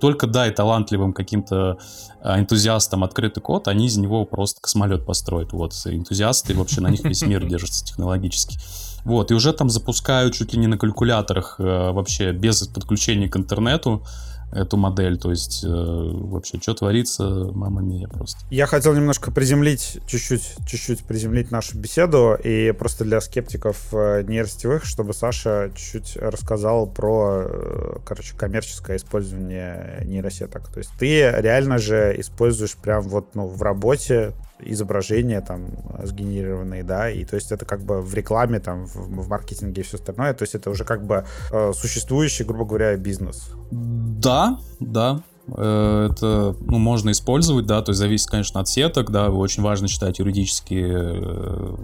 только 0.00 0.26
дай 0.26 0.50
талантливым 0.50 1.12
каким-то 1.12 1.78
а, 2.22 2.40
энтузиастам 2.40 3.04
открытый 3.04 3.42
код, 3.42 3.68
они 3.68 3.86
из 3.86 3.96
него 3.96 4.24
просто 4.24 4.60
космолет 4.60 5.06
построят. 5.06 5.52
Вот, 5.52 5.74
и 5.86 5.96
энтузиасты, 5.96 6.54
вообще 6.54 6.80
на 6.80 6.88
них 6.88 7.04
весь 7.04 7.22
мир 7.22 7.44
держится 7.46 7.84
технологически. 7.84 8.58
Вот, 9.04 9.30
и 9.30 9.34
уже 9.34 9.52
там 9.52 9.70
запускают 9.70 10.34
чуть 10.34 10.52
ли 10.52 10.58
не 10.58 10.66
на 10.66 10.76
калькуляторах 10.76 11.56
э, 11.58 11.92
вообще 11.92 12.32
без 12.32 12.66
подключения 12.66 13.28
к 13.28 13.36
интернету 13.36 14.04
эту 14.52 14.76
модель. 14.76 15.18
То 15.18 15.30
есть 15.30 15.64
э, 15.64 15.68
вообще, 15.68 16.58
что 16.60 16.74
творится, 16.74 17.24
мама 17.52 17.80
мия 17.82 18.08
просто. 18.08 18.38
Я 18.50 18.66
хотел 18.66 18.94
немножко 18.94 19.30
приземлить, 19.30 20.00
чуть-чуть, 20.06 20.56
чуть-чуть 20.66 21.04
приземлить 21.04 21.50
нашу 21.50 21.78
беседу, 21.78 22.34
и 22.42 22.72
просто 22.72 23.04
для 23.04 23.20
скептиков 23.20 23.92
э, 23.92 24.22
нейросетевых, 24.22 24.84
чтобы 24.84 25.14
Саша 25.14 25.70
чуть-чуть 25.74 26.16
рассказал 26.16 26.86
про, 26.86 27.44
э, 27.44 27.96
короче, 28.04 28.36
коммерческое 28.36 28.96
использование 28.96 30.02
нейросеток. 30.04 30.68
То 30.68 30.78
есть 30.78 30.90
ты 30.98 31.30
реально 31.30 31.78
же 31.78 32.14
используешь 32.18 32.76
прям 32.76 33.02
вот, 33.02 33.34
ну, 33.34 33.46
в 33.46 33.62
работе 33.62 34.32
изображения 34.64 35.40
там 35.40 35.68
сгенерированные, 36.02 36.84
да, 36.84 37.10
и 37.10 37.24
то 37.24 37.36
есть 37.36 37.52
это 37.52 37.64
как 37.64 37.80
бы 37.80 38.00
в 38.00 38.14
рекламе, 38.14 38.60
там, 38.60 38.86
в, 38.86 38.94
в 38.96 39.28
маркетинге 39.28 39.82
и 39.82 39.84
все 39.84 39.96
остальное, 39.96 40.34
то 40.34 40.42
есть 40.42 40.54
это 40.54 40.70
уже 40.70 40.84
как 40.84 41.04
бы 41.04 41.24
э, 41.52 41.72
существующий, 41.72 42.44
грубо 42.44 42.64
говоря, 42.64 42.96
бизнес. 42.96 43.52
Да, 43.70 44.58
да. 44.80 45.22
Э, 45.56 46.08
это 46.10 46.54
ну, 46.60 46.78
можно 46.78 47.10
использовать, 47.10 47.66
да, 47.66 47.82
то 47.82 47.90
есть 47.90 47.98
зависит, 47.98 48.28
конечно, 48.28 48.60
от 48.60 48.68
сеток, 48.68 49.10
да, 49.10 49.30
очень 49.30 49.62
важно 49.62 49.88
читать 49.88 50.18
юридические 50.18 51.20
э, 51.22 51.76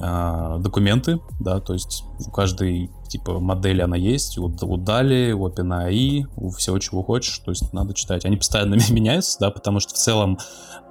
а, 0.00 0.58
документы, 0.58 1.20
да, 1.40 1.60
то 1.60 1.72
есть 1.72 2.04
у 2.26 2.30
каждой 2.30 2.90
типа 3.08 3.40
модели 3.40 3.80
она 3.80 3.96
есть, 3.96 4.38
у, 4.38 4.46
у 4.46 4.76
DALI, 4.76 5.32
у 5.32 5.48
OpenAI, 5.48 6.26
у 6.36 6.50
всего, 6.50 6.78
чего 6.78 7.02
хочешь, 7.02 7.38
то 7.38 7.50
есть 7.50 7.72
надо 7.72 7.94
читать. 7.94 8.24
Они 8.24 8.36
постоянно 8.36 8.76
меняются, 8.90 9.38
да, 9.40 9.50
потому 9.50 9.80
что 9.80 9.94
в 9.94 9.98
целом 9.98 10.38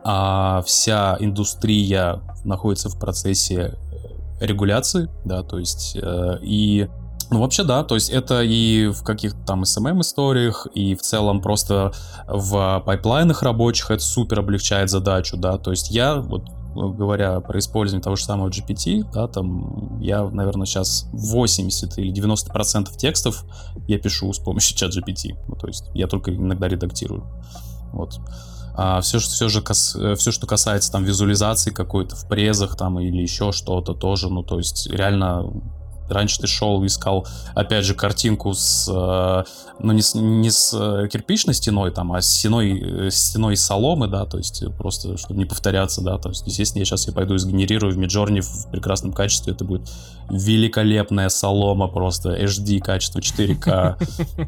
а, 0.03 0.61
вся 0.65 1.17
индустрия 1.19 2.21
находится 2.43 2.89
в 2.89 2.99
процессе 2.99 3.77
регуляции, 4.39 5.09
да, 5.25 5.43
то 5.43 5.57
есть 5.57 5.97
э, 6.01 6.39
и 6.41 6.87
ну, 7.29 7.41
вообще, 7.41 7.63
да, 7.63 7.83
то 7.83 7.95
есть 7.95 8.09
это 8.09 8.41
и 8.41 8.87
в 8.87 9.03
каких-то 9.03 9.39
там 9.45 9.63
SMM-историях, 9.63 10.67
и 10.73 10.95
в 10.95 11.01
целом 11.01 11.41
просто 11.41 11.91
в 12.27 12.81
пайплайнах 12.85 13.43
рабочих 13.43 13.91
это 13.91 14.03
супер 14.03 14.39
облегчает 14.39 14.89
задачу, 14.89 15.35
да, 15.37 15.57
то 15.57 15.71
есть 15.71 15.91
я, 15.91 16.15
вот 16.15 16.43
говоря 16.73 17.39
про 17.39 17.59
использование 17.59 18.03
того 18.03 18.15
же 18.15 18.23
самого 18.23 18.49
GPT, 18.49 19.05
да, 19.11 19.27
там 19.27 19.99
я, 19.99 20.23
наверное, 20.23 20.65
сейчас 20.65 21.09
80 21.11 21.97
или 21.97 22.11
90 22.11 22.53
процентов 22.53 22.97
текстов 22.97 23.43
я 23.87 23.97
пишу 23.97 24.31
с 24.31 24.39
помощью 24.39 24.77
чат 24.77 24.95
GPT, 24.95 25.37
ну, 25.47 25.55
то 25.55 25.67
есть 25.67 25.85
я 25.93 26.07
только 26.07 26.33
иногда 26.33 26.67
редактирую, 26.67 27.25
вот. 27.91 28.19
А 28.79 29.01
все, 29.01 29.17
все 29.17 29.49
же 29.49 29.63
кас, 29.63 29.97
все, 30.17 30.31
что 30.31 30.45
касается 30.45 30.91
там 30.91 31.03
визуализации 31.03 31.71
какой-то 31.71 32.15
в 32.15 32.27
презах 32.27 32.77
там 32.77 32.99
или 32.99 33.21
еще 33.21 33.51
что-то 33.51 33.95
тоже, 33.95 34.29
ну 34.29 34.43
то 34.43 34.59
есть 34.59 34.87
реально 34.91 35.51
Раньше 36.09 36.39
ты 36.39 36.47
шел 36.47 36.83
и 36.83 36.87
искал, 36.87 37.27
опять 37.53 37.85
же, 37.85 37.93
картинку 37.93 38.53
с, 38.53 38.89
э, 38.89 39.43
ну, 39.79 39.93
не 39.93 40.01
с, 40.01 40.15
не 40.15 40.49
с 40.49 40.73
э, 40.73 41.07
кирпичной 41.11 41.53
стеной, 41.53 41.91
там, 41.91 42.13
а 42.13 42.21
с 42.21 42.27
стеной, 42.27 43.07
э, 43.07 43.09
стеной 43.11 43.55
из 43.55 43.63
соломы, 43.63 44.07
да, 44.07 44.25
то 44.25 44.37
есть 44.37 44.63
просто, 44.77 45.17
чтобы 45.17 45.39
не 45.39 45.45
повторяться, 45.45 46.01
да, 46.01 46.17
то 46.17 46.29
есть, 46.29 46.45
естественно, 46.45 46.81
я 46.81 46.85
сейчас 46.85 47.07
я 47.07 47.13
пойду 47.13 47.35
и 47.35 47.37
сгенерирую 47.37 47.93
в 47.93 47.97
Midjourney 47.97 48.41
в 48.41 48.71
прекрасном 48.71 49.13
качестве, 49.13 49.53
это 49.53 49.65
будет 49.65 49.89
великолепная 50.29 51.29
солома 51.29 51.87
просто, 51.87 52.35
HD 52.41 52.79
качество 52.79 53.19
4К, 53.19 53.97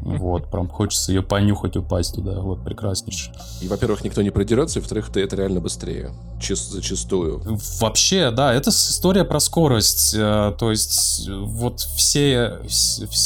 вот, 0.02 0.50
прям 0.50 0.68
хочется 0.68 1.12
ее 1.12 1.22
понюхать, 1.22 1.76
упасть 1.76 2.14
туда, 2.14 2.40
вот, 2.40 2.64
прекраснейший. 2.64 3.32
И, 3.60 3.68
во-первых, 3.68 4.04
никто 4.04 4.22
не 4.22 4.30
продерется, 4.30 4.78
и, 4.78 4.82
во-вторых, 4.82 5.10
ты 5.10 5.22
это 5.22 5.36
реально 5.36 5.60
быстрее, 5.60 6.10
зачастую. 6.40 7.42
Вообще, 7.80 8.30
да, 8.30 8.52
это 8.52 8.70
история 8.70 9.24
про 9.24 9.40
скорость, 9.40 10.14
то 10.14 10.70
есть 10.70 11.28
вот 11.50 11.80
все, 11.80 12.60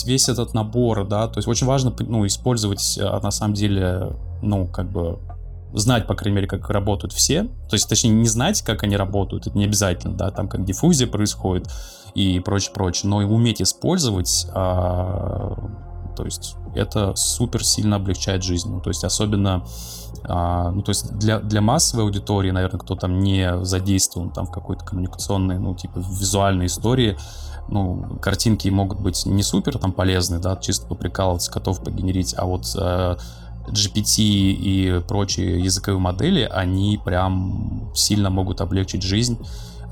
весь 0.06 0.28
этот 0.28 0.54
набор, 0.54 1.06
да, 1.06 1.28
то 1.28 1.38
есть 1.38 1.48
очень 1.48 1.66
важно, 1.66 1.94
ну, 2.00 2.26
использовать, 2.26 2.98
а, 3.00 3.20
на 3.20 3.30
самом 3.30 3.54
деле, 3.54 4.16
ну, 4.42 4.66
как 4.66 4.90
бы 4.90 5.18
знать, 5.74 6.06
по 6.06 6.14
крайней 6.14 6.36
мере, 6.36 6.46
как 6.46 6.70
работают 6.70 7.12
все. 7.12 7.44
То 7.68 7.74
есть, 7.74 7.88
точнее, 7.88 8.10
не 8.10 8.28
знать, 8.28 8.62
как 8.62 8.84
они 8.84 8.96
работают, 8.96 9.46
это 9.46 9.58
не 9.58 9.64
обязательно, 9.64 10.14
да, 10.14 10.30
там 10.30 10.48
как 10.48 10.64
диффузия 10.64 11.06
происходит 11.06 11.68
и 12.14 12.38
прочее, 12.40 12.72
прочее, 12.72 13.10
но 13.10 13.22
и 13.22 13.24
уметь 13.24 13.60
использовать, 13.60 14.46
а, 14.54 15.56
то 16.16 16.24
есть 16.24 16.56
это 16.74 17.14
супер 17.16 17.64
сильно 17.64 17.96
облегчает 17.96 18.42
жизнь. 18.42 18.70
Ну, 18.70 18.80
то 18.80 18.90
есть 18.90 19.04
особенно, 19.04 19.64
а, 20.22 20.70
ну, 20.70 20.82
то 20.82 20.90
есть 20.90 21.12
для, 21.18 21.40
для 21.40 21.60
массовой 21.60 22.04
аудитории, 22.04 22.50
наверное, 22.50 22.78
кто 22.78 22.94
там 22.94 23.18
не 23.18 23.64
задействован 23.64 24.30
там 24.30 24.46
в 24.46 24.52
какой-то 24.52 24.84
коммуникационной, 24.84 25.58
ну, 25.58 25.74
типа 25.74 25.98
визуальной 25.98 26.66
истории, 26.66 27.16
ну, 27.68 28.18
картинки 28.20 28.68
могут 28.68 29.00
быть 29.00 29.26
не 29.26 29.42
супер 29.42 29.78
там 29.78 29.92
полезны, 29.92 30.38
да, 30.38 30.56
чисто 30.56 30.86
поприкалываться, 30.86 31.50
котов 31.50 31.82
погенерить, 31.82 32.34
а 32.36 32.44
вот 32.44 32.74
э, 32.76 33.16
GPT 33.68 34.18
и 34.18 35.02
прочие 35.06 35.60
языковые 35.60 36.00
модели, 36.00 36.42
они 36.42 37.00
прям 37.02 37.90
сильно 37.94 38.30
могут 38.30 38.60
облегчить 38.60 39.02
жизнь. 39.02 39.38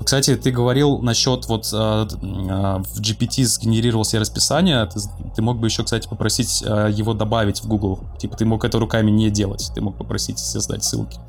Кстати, 0.03 0.35
ты 0.35 0.51
говорил 0.51 0.99
насчет 0.99 1.47
вот 1.47 1.69
э, 1.71 1.77
э, 1.77 2.15
в 2.17 2.99
GPT 2.99 3.45
сгенерировал 3.45 4.03
себе 4.03 4.19
расписание. 4.19 4.85
Ты, 4.85 4.99
ты 5.35 5.41
мог 5.41 5.59
бы 5.59 5.67
еще, 5.67 5.83
кстати, 5.83 6.07
попросить 6.07 6.63
э, 6.65 6.89
его 6.91 7.13
добавить 7.13 7.61
в 7.61 7.67
Google. 7.67 7.99
Типа 8.17 8.35
ты 8.35 8.45
мог 8.45 8.65
это 8.65 8.79
руками 8.79 9.11
не 9.11 9.29
делать. 9.29 9.71
Ты 9.73 9.81
мог 9.81 9.97
попросить 9.97 10.39
создать 10.39 10.83
ссылки. 10.83 11.19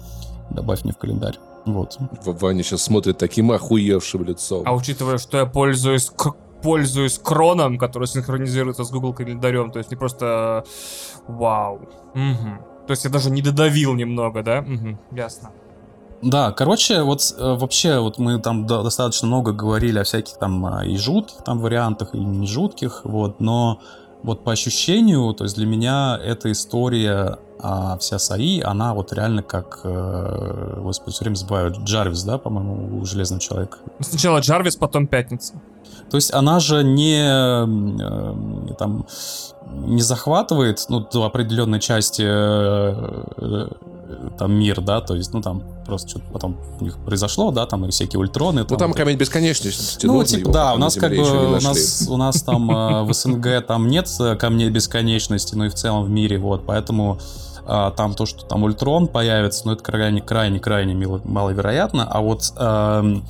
Добавь 0.50 0.82
мне 0.82 0.92
в 0.92 0.98
календарь. 0.98 1.38
Вот. 1.66 1.98
Ваня 2.24 2.62
сейчас 2.62 2.82
смотрит 2.82 3.18
таким 3.18 3.50
охуевшим 3.50 4.24
лицом. 4.24 4.62
А 4.66 4.74
учитывая, 4.74 5.18
что 5.18 5.38
я 5.38 5.46
пользуюсь 5.46 6.10
пользуюсь 6.62 7.18
кроном, 7.18 7.76
который 7.76 8.08
синхронизируется 8.08 8.84
с 8.84 8.90
Google 8.90 9.12
календарем, 9.12 9.70
то 9.70 9.78
есть 9.78 9.90
не 9.90 9.96
просто 9.96 10.64
вау. 11.28 11.82
Угу. 12.14 12.86
То 12.86 12.90
есть 12.90 13.04
я 13.04 13.10
даже 13.10 13.30
не 13.30 13.42
додавил 13.42 13.92
немного, 13.92 14.42
да? 14.42 14.60
Угу. 14.60 14.98
Ясно. 15.14 15.50
Да, 16.22 16.52
короче, 16.52 17.02
вот 17.02 17.20
э, 17.36 17.56
вообще 17.58 17.98
вот 17.98 18.18
мы 18.18 18.38
там 18.38 18.66
до, 18.66 18.82
достаточно 18.82 19.28
много 19.28 19.52
говорили 19.52 19.98
о 19.98 20.04
всяких 20.04 20.38
там 20.38 20.66
э, 20.66 20.88
и 20.88 20.96
жутких 20.96 21.44
там 21.44 21.58
вариантах, 21.58 22.14
и 22.14 22.18
не 22.18 22.46
жутких, 22.46 23.02
вот, 23.04 23.40
но 23.40 23.80
вот 24.24 24.42
по 24.42 24.52
ощущению, 24.52 25.32
то 25.34 25.44
есть 25.44 25.54
для 25.54 25.66
меня 25.66 26.18
эта 26.22 26.50
история 26.50 27.38
а 27.66 27.96
вся 27.96 28.18
САИ, 28.18 28.60
она 28.60 28.92
вот 28.92 29.12
реально 29.14 29.42
как, 29.42 29.80
э, 29.84 30.80
господи, 30.82 31.14
все 31.14 31.24
время 31.24 31.36
забываю, 31.36 31.72
Джарвис, 31.84 32.22
да, 32.22 32.36
по-моему, 32.36 32.98
у 32.98 33.04
Железного 33.06 33.40
Человека. 33.40 33.78
Сначала 34.00 34.40
Джарвис, 34.40 34.76
потом 34.76 35.06
Пятница. 35.06 35.54
То 36.10 36.18
есть 36.18 36.34
она 36.34 36.60
же 36.60 36.84
не 36.84 37.22
э, 37.22 38.74
там 38.74 39.06
не 39.74 40.02
захватывает, 40.02 40.84
ну, 40.88 41.00
до 41.00 41.24
определенной 41.24 41.80
части 41.80 42.22
э, 42.26 43.24
э, 43.36 43.68
там 44.38 44.52
мир, 44.54 44.80
да, 44.80 45.00
то 45.00 45.14
есть, 45.14 45.32
ну, 45.32 45.40
там 45.40 45.62
просто 45.86 46.08
что-то 46.08 46.24
потом 46.32 46.56
у 46.80 46.84
них 46.84 46.96
произошло, 46.98 47.50
да, 47.50 47.66
там 47.66 47.84
и 47.84 47.90
всякие 47.90 48.20
ультроны. 48.20 48.60
Ну, 48.62 48.66
там, 48.66 48.78
там 48.78 48.92
камень 48.92 49.16
бесконечности. 49.16 50.06
Ну, 50.06 50.22
типа, 50.24 50.50
да, 50.50 50.74
у 50.74 50.78
нас 50.78 50.94
как 50.94 51.10
бы, 51.10 51.22
у 51.22 51.60
нас, 51.60 52.06
у 52.08 52.16
нас 52.16 52.42
там 52.42 52.70
э, 52.70 53.02
в 53.02 53.12
СНГ 53.12 53.66
там 53.66 53.88
нет 53.88 54.08
камней 54.38 54.70
бесконечности, 54.70 55.54
ну 55.54 55.64
и 55.64 55.68
в 55.68 55.74
целом 55.74 56.04
в 56.04 56.10
мире, 56.10 56.38
вот, 56.38 56.64
поэтому 56.66 57.18
а, 57.66 57.90
там 57.92 58.14
то, 58.14 58.26
что 58.26 58.44
там 58.44 58.62
ультрон 58.62 59.08
появится, 59.08 59.62
ну, 59.66 59.72
это 59.72 59.82
крайне-крайне-крайне 59.82 60.94
маловероятно, 61.24 62.06
а 62.10 62.20
вот 62.20 62.52
эм, 62.58 63.24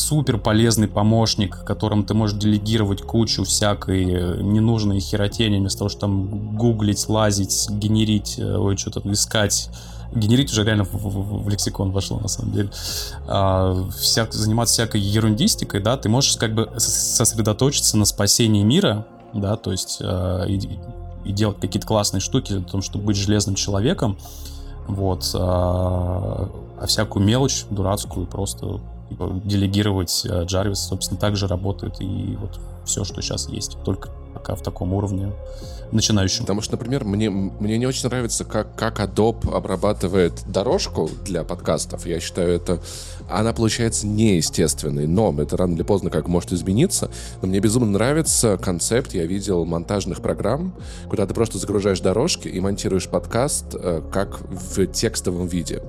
супер 0.00 0.38
полезный 0.38 0.88
помощник, 0.88 1.64
которым 1.64 2.04
ты 2.04 2.14
можешь 2.14 2.38
делегировать 2.38 3.02
кучу 3.02 3.44
всякой 3.44 4.04
э, 4.04 4.42
ненужной 4.42 5.00
херотени, 5.00 5.58
вместо 5.58 5.80
того, 5.80 5.88
что 5.88 6.00
там 6.00 6.56
гуглить, 6.56 7.08
лазить, 7.08 7.68
генерить, 7.70 8.38
э, 8.38 8.56
ой, 8.56 8.76
что-то 8.76 9.00
искать. 9.12 9.68
Генерить 10.12 10.50
уже 10.50 10.64
реально 10.64 10.84
в, 10.84 10.92
в, 10.92 11.44
в 11.44 11.48
лексикон 11.48 11.92
вошло, 11.92 12.18
на 12.18 12.28
самом 12.28 12.52
деле. 12.52 12.70
А, 13.28 13.88
вся, 13.96 14.26
заниматься 14.30 14.74
всякой 14.74 15.00
ерундистикой, 15.00 15.80
да, 15.80 15.96
ты 15.96 16.08
можешь 16.08 16.36
как 16.36 16.54
бы 16.54 16.68
сосредоточиться 16.78 17.96
на 17.96 18.04
спасении 18.04 18.64
мира, 18.64 19.06
да, 19.32 19.56
то 19.56 19.70
есть 19.70 19.98
э, 20.00 20.44
и, 20.48 20.78
и 21.24 21.32
делать 21.32 21.60
какие-то 21.60 21.86
классные 21.86 22.20
штуки 22.20 22.54
о 22.54 22.62
том, 22.62 22.82
чтобы 22.82 23.04
быть 23.04 23.16
железным 23.16 23.54
человеком, 23.54 24.18
вот, 24.88 25.30
а, 25.34 26.50
а 26.80 26.86
всякую 26.86 27.24
мелочь 27.24 27.64
дурацкую 27.70 28.26
просто 28.26 28.80
делегировать 29.44 30.24
Jarvis, 30.24 30.74
собственно, 30.76 31.20
также 31.20 31.46
работает 31.46 32.00
и 32.00 32.36
вот 32.40 32.60
все, 32.84 33.04
что 33.04 33.20
сейчас 33.22 33.48
есть, 33.48 33.76
только 33.84 34.10
пока 34.34 34.54
в 34.54 34.62
таком 34.62 34.92
уровне 34.94 35.32
начинающем. 35.92 36.44
Потому 36.44 36.60
что, 36.60 36.72
например, 36.72 37.04
мне, 37.04 37.30
мне 37.30 37.78
не 37.78 37.86
очень 37.86 38.08
нравится, 38.08 38.44
как, 38.44 38.74
как 38.76 39.00
Adobe 39.00 39.52
обрабатывает 39.54 40.42
дорожку 40.46 41.10
для 41.24 41.44
подкастов. 41.44 42.06
Я 42.06 42.20
считаю, 42.20 42.52
это 42.52 42.80
она 43.28 43.52
получается 43.52 44.06
неестественной, 44.06 45.06
но 45.06 45.34
это 45.38 45.56
рано 45.56 45.74
или 45.74 45.82
поздно 45.82 46.10
как 46.10 46.28
может 46.28 46.52
измениться. 46.52 47.10
Но 47.42 47.48
мне 47.48 47.60
безумно 47.60 47.90
нравится 47.90 48.56
концепт, 48.56 49.14
я 49.14 49.26
видел 49.26 49.64
монтажных 49.64 50.20
программ, 50.22 50.74
куда 51.08 51.26
ты 51.26 51.34
просто 51.34 51.58
загружаешь 51.58 52.00
дорожки 52.00 52.48
и 52.48 52.60
монтируешь 52.60 53.08
подкаст 53.08 53.74
э, 53.74 54.02
как 54.12 54.40
в 54.40 54.86
текстовом 54.86 55.46
виде. 55.46 55.82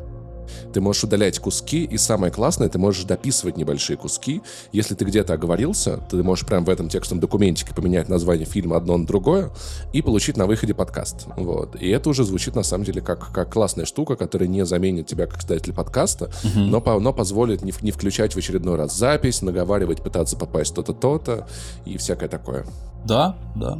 Ты 0.74 0.82
можешь 0.82 1.04
удалять 1.04 1.40
куски, 1.40 1.84
и 1.84 1.98
самое 1.98 2.32
классное, 2.32 2.70
ты 2.70 2.80
можешь 2.80 3.04
дописывать 3.04 3.58
небольшие 3.58 3.98
куски. 3.98 4.42
Если 4.72 4.96
ты 4.96 5.06
где-то 5.06 5.34
оговорился, 5.34 5.98
ты 6.10 6.24
можешь 6.24 6.46
прямо 6.46 6.66
в 6.66 6.70
этом 6.70 6.90
текстовом 6.90 7.20
документике 7.20 7.74
поменять 7.74 8.10
название 8.10 8.46
фильма 8.46 8.78
одно 8.78 8.98
на 8.98 9.06
другое 9.06 9.52
и 9.94 10.02
получить 10.02 10.38
на 10.38 10.46
выходе 10.46 10.74
подкаст. 10.74 11.28
Вот. 11.36 11.76
И 11.76 11.88
это 11.90 12.10
уже 12.10 12.24
звучит, 12.24 12.56
на 12.56 12.64
самом 12.64 12.86
деле, 12.86 13.02
как, 13.02 13.32
как 13.32 13.52
классная 13.52 13.86
штука, 13.86 14.16
которая 14.16 14.48
не 14.48 14.66
заменит 14.66 15.08
тебя 15.08 15.28
как 15.28 15.42
создателя 15.42 15.74
подкаста, 15.74 16.32
но, 16.56 16.82
но 17.00 17.14
позволит 17.14 17.62
не, 17.62 17.74
не 17.82 17.92
включать 17.92 18.34
в 18.34 18.38
очередной 18.38 18.76
раз 18.76 18.96
запись, 18.96 19.42
наговаривать, 19.42 20.02
пытаться 20.02 20.38
попасть 20.38 20.74
то-то, 20.74 20.94
то-то 20.94 21.48
и 21.86 21.98
всякое 21.98 22.30
такое. 22.30 22.66
Да, 23.06 23.36
да. 23.56 23.80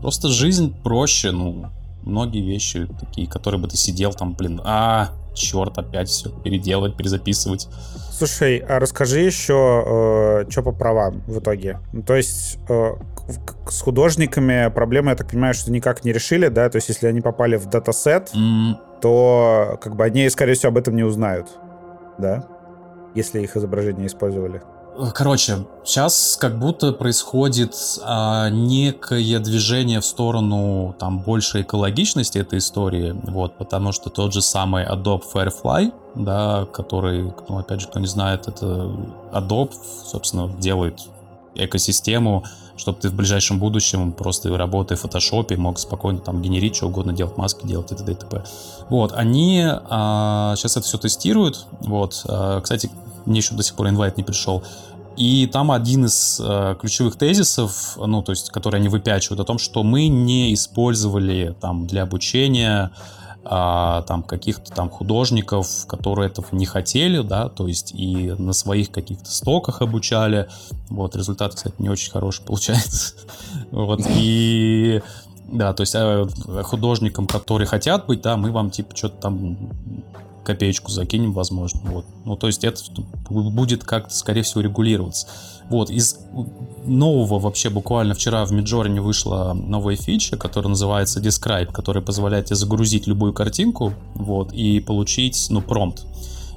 Просто 0.00 0.28
жизнь 0.28 0.74
проще, 0.82 1.30
ну, 1.30 1.66
многие 2.02 2.40
вещи 2.40 2.88
такие, 3.00 3.28
которые 3.28 3.60
бы 3.60 3.68
ты 3.68 3.76
сидел 3.76 4.12
там, 4.12 4.34
блин, 4.34 4.60
а, 4.64 5.10
черт, 5.38 5.78
опять 5.78 6.08
все 6.08 6.30
переделывать, 6.30 6.96
перезаписывать. 6.96 7.68
Слушай, 8.10 8.58
а 8.58 8.78
расскажи 8.78 9.20
еще, 9.20 10.44
э, 10.46 10.50
что 10.50 10.62
по 10.62 10.72
правам 10.72 11.22
в 11.26 11.38
итоге. 11.38 11.78
Ну, 11.92 12.02
то 12.02 12.16
есть 12.16 12.58
э, 12.68 12.92
с 13.68 13.80
художниками 13.80 14.70
проблемы, 14.70 15.10
я 15.10 15.16
так 15.16 15.30
понимаю, 15.30 15.54
что 15.54 15.70
никак 15.70 16.04
не 16.04 16.12
решили, 16.12 16.48
да? 16.48 16.68
То 16.68 16.76
есть 16.76 16.88
если 16.88 17.06
они 17.06 17.20
попали 17.20 17.56
в 17.56 17.66
датасет, 17.66 18.30
mm. 18.34 19.00
то 19.00 19.78
как 19.80 19.96
бы 19.96 20.04
они, 20.04 20.28
скорее 20.30 20.54
всего, 20.54 20.70
об 20.70 20.78
этом 20.78 20.96
не 20.96 21.04
узнают, 21.04 21.48
да? 22.18 22.46
Если 23.14 23.40
их 23.40 23.56
изображение 23.56 24.06
использовали. 24.06 24.62
Короче, 25.14 25.64
сейчас 25.84 26.36
как 26.40 26.58
будто 26.58 26.92
происходит 26.92 27.76
а, 28.02 28.50
некое 28.50 29.38
движение 29.38 30.00
в 30.00 30.04
сторону 30.04 30.96
там 30.98 31.20
большей 31.20 31.62
экологичности 31.62 32.38
этой 32.38 32.58
истории, 32.58 33.14
вот, 33.22 33.56
потому 33.56 33.92
что 33.92 34.10
тот 34.10 34.32
же 34.32 34.42
самый 34.42 34.84
Adobe 34.84 35.22
Firefly, 35.32 35.92
да, 36.16 36.66
который, 36.72 37.32
ну, 37.48 37.58
опять 37.58 37.80
же, 37.80 37.86
кто 37.86 38.00
не 38.00 38.08
знает, 38.08 38.48
это 38.48 38.90
Adobe, 39.32 39.72
собственно, 40.04 40.48
делает 40.48 41.00
экосистему, 41.54 42.44
чтобы 42.76 42.98
ты 42.98 43.08
в 43.08 43.14
ближайшем 43.14 43.60
будущем 43.60 44.10
просто 44.12 44.56
работая 44.56 44.96
в 44.96 45.00
фотошопе 45.00 45.56
мог 45.56 45.78
спокойно 45.78 46.18
там 46.18 46.42
генерить 46.42 46.74
что 46.74 46.86
угодно, 46.86 47.12
делать 47.12 47.36
маски, 47.36 47.66
делать 47.66 47.92
и 47.92 47.94
т.д. 47.94 48.12
и 48.12 48.14
т.п. 48.16 48.44
Вот, 48.88 49.12
они 49.12 49.64
а, 49.64 50.54
сейчас 50.56 50.76
это 50.76 50.86
все 50.86 50.98
тестируют, 50.98 51.66
вот, 51.82 52.24
а, 52.26 52.60
кстати, 52.60 52.90
мне 53.28 53.40
еще 53.40 53.54
до 53.54 53.62
сих 53.62 53.74
пор 53.74 53.88
инвайт 53.90 54.16
не 54.16 54.22
пришел. 54.22 54.62
И 55.18 55.48
там 55.48 55.72
один 55.72 56.04
из 56.04 56.40
э, 56.40 56.76
ключевых 56.80 57.16
тезисов, 57.16 57.96
ну, 57.96 58.22
то 58.22 58.30
есть, 58.30 58.50
которые 58.50 58.78
они 58.78 58.88
выпячивают, 58.88 59.40
о 59.40 59.44
том, 59.44 59.58
что 59.58 59.82
мы 59.82 60.06
не 60.06 60.54
использовали 60.54 61.56
там 61.60 61.88
для 61.88 62.04
обучения 62.04 62.92
а, 63.44 64.02
там 64.02 64.22
каких-то 64.22 64.70
там 64.72 64.90
художников, 64.90 65.86
которые 65.86 66.28
этого 66.28 66.46
не 66.52 66.66
хотели, 66.66 67.22
да, 67.22 67.48
то 67.48 67.66
есть 67.66 67.92
и 67.94 68.34
на 68.38 68.52
своих 68.52 68.92
каких-то 68.92 69.30
стоках 69.30 69.82
обучали. 69.82 70.48
Вот, 70.88 71.16
результат, 71.16 71.54
кстати, 71.54 71.74
не 71.78 71.88
очень 71.88 72.12
хороший 72.12 72.42
получается. 72.46 73.14
Вот, 73.72 74.02
и 74.06 75.02
да, 75.50 75.72
то 75.72 75.80
есть 75.80 75.94
а, 75.96 76.28
художникам, 76.62 77.26
которые 77.26 77.66
хотят 77.66 78.06
быть, 78.06 78.20
да, 78.20 78.36
мы 78.36 78.52
вам 78.52 78.70
типа 78.70 78.94
что-то 78.94 79.16
там 79.16 79.56
копеечку 80.48 80.90
закинем, 80.90 81.34
возможно. 81.34 81.80
Вот. 81.84 82.06
Ну, 82.24 82.34
то 82.34 82.46
есть 82.46 82.64
это 82.64 82.80
будет 83.28 83.84
как-то, 83.84 84.14
скорее 84.14 84.40
всего, 84.40 84.62
регулироваться. 84.62 85.26
Вот, 85.68 85.90
из 85.90 86.16
нового 86.86 87.38
вообще 87.38 87.68
буквально 87.68 88.14
вчера 88.14 88.46
в 88.46 88.52
Midjourney 88.52 89.02
вышла 89.02 89.52
новая 89.52 89.96
фича, 89.96 90.38
которая 90.38 90.70
называется 90.70 91.20
Describe, 91.20 91.70
которая 91.70 92.02
позволяет 92.02 92.46
тебе 92.46 92.56
загрузить 92.56 93.06
любую 93.06 93.34
картинку, 93.34 93.92
вот, 94.14 94.54
и 94.54 94.80
получить, 94.80 95.48
ну, 95.50 95.60
промпт. 95.60 96.06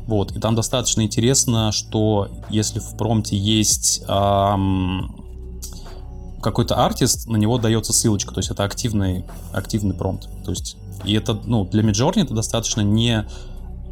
Вот, 0.07 0.31
и 0.31 0.39
там 0.39 0.55
достаточно 0.55 1.01
интересно, 1.01 1.73
что 1.73 2.30
если 2.49 2.80
в 2.80 2.95
промпте 2.95 3.35
есть 3.35 4.03
эм, 4.07 5.22
какой-то 6.41 6.76
артист, 6.76 7.27
на 7.27 7.35
него 7.35 7.57
дается 7.57 7.91
ссылочка, 7.91 8.34
то 8.34 8.39
есть 8.39 8.51
это 8.51 8.63
активный, 8.63 9.26
активный 9.51 9.93
промпт. 9.93 10.30
То 10.45 10.51
есть, 10.51 10.77
и 11.03 11.13
это, 11.13 11.38
ну, 11.43 11.65
для 11.65 11.84
Midjourney 11.84 12.23
это 12.23 12.34
достаточно 12.34 12.80
не 12.80 13.26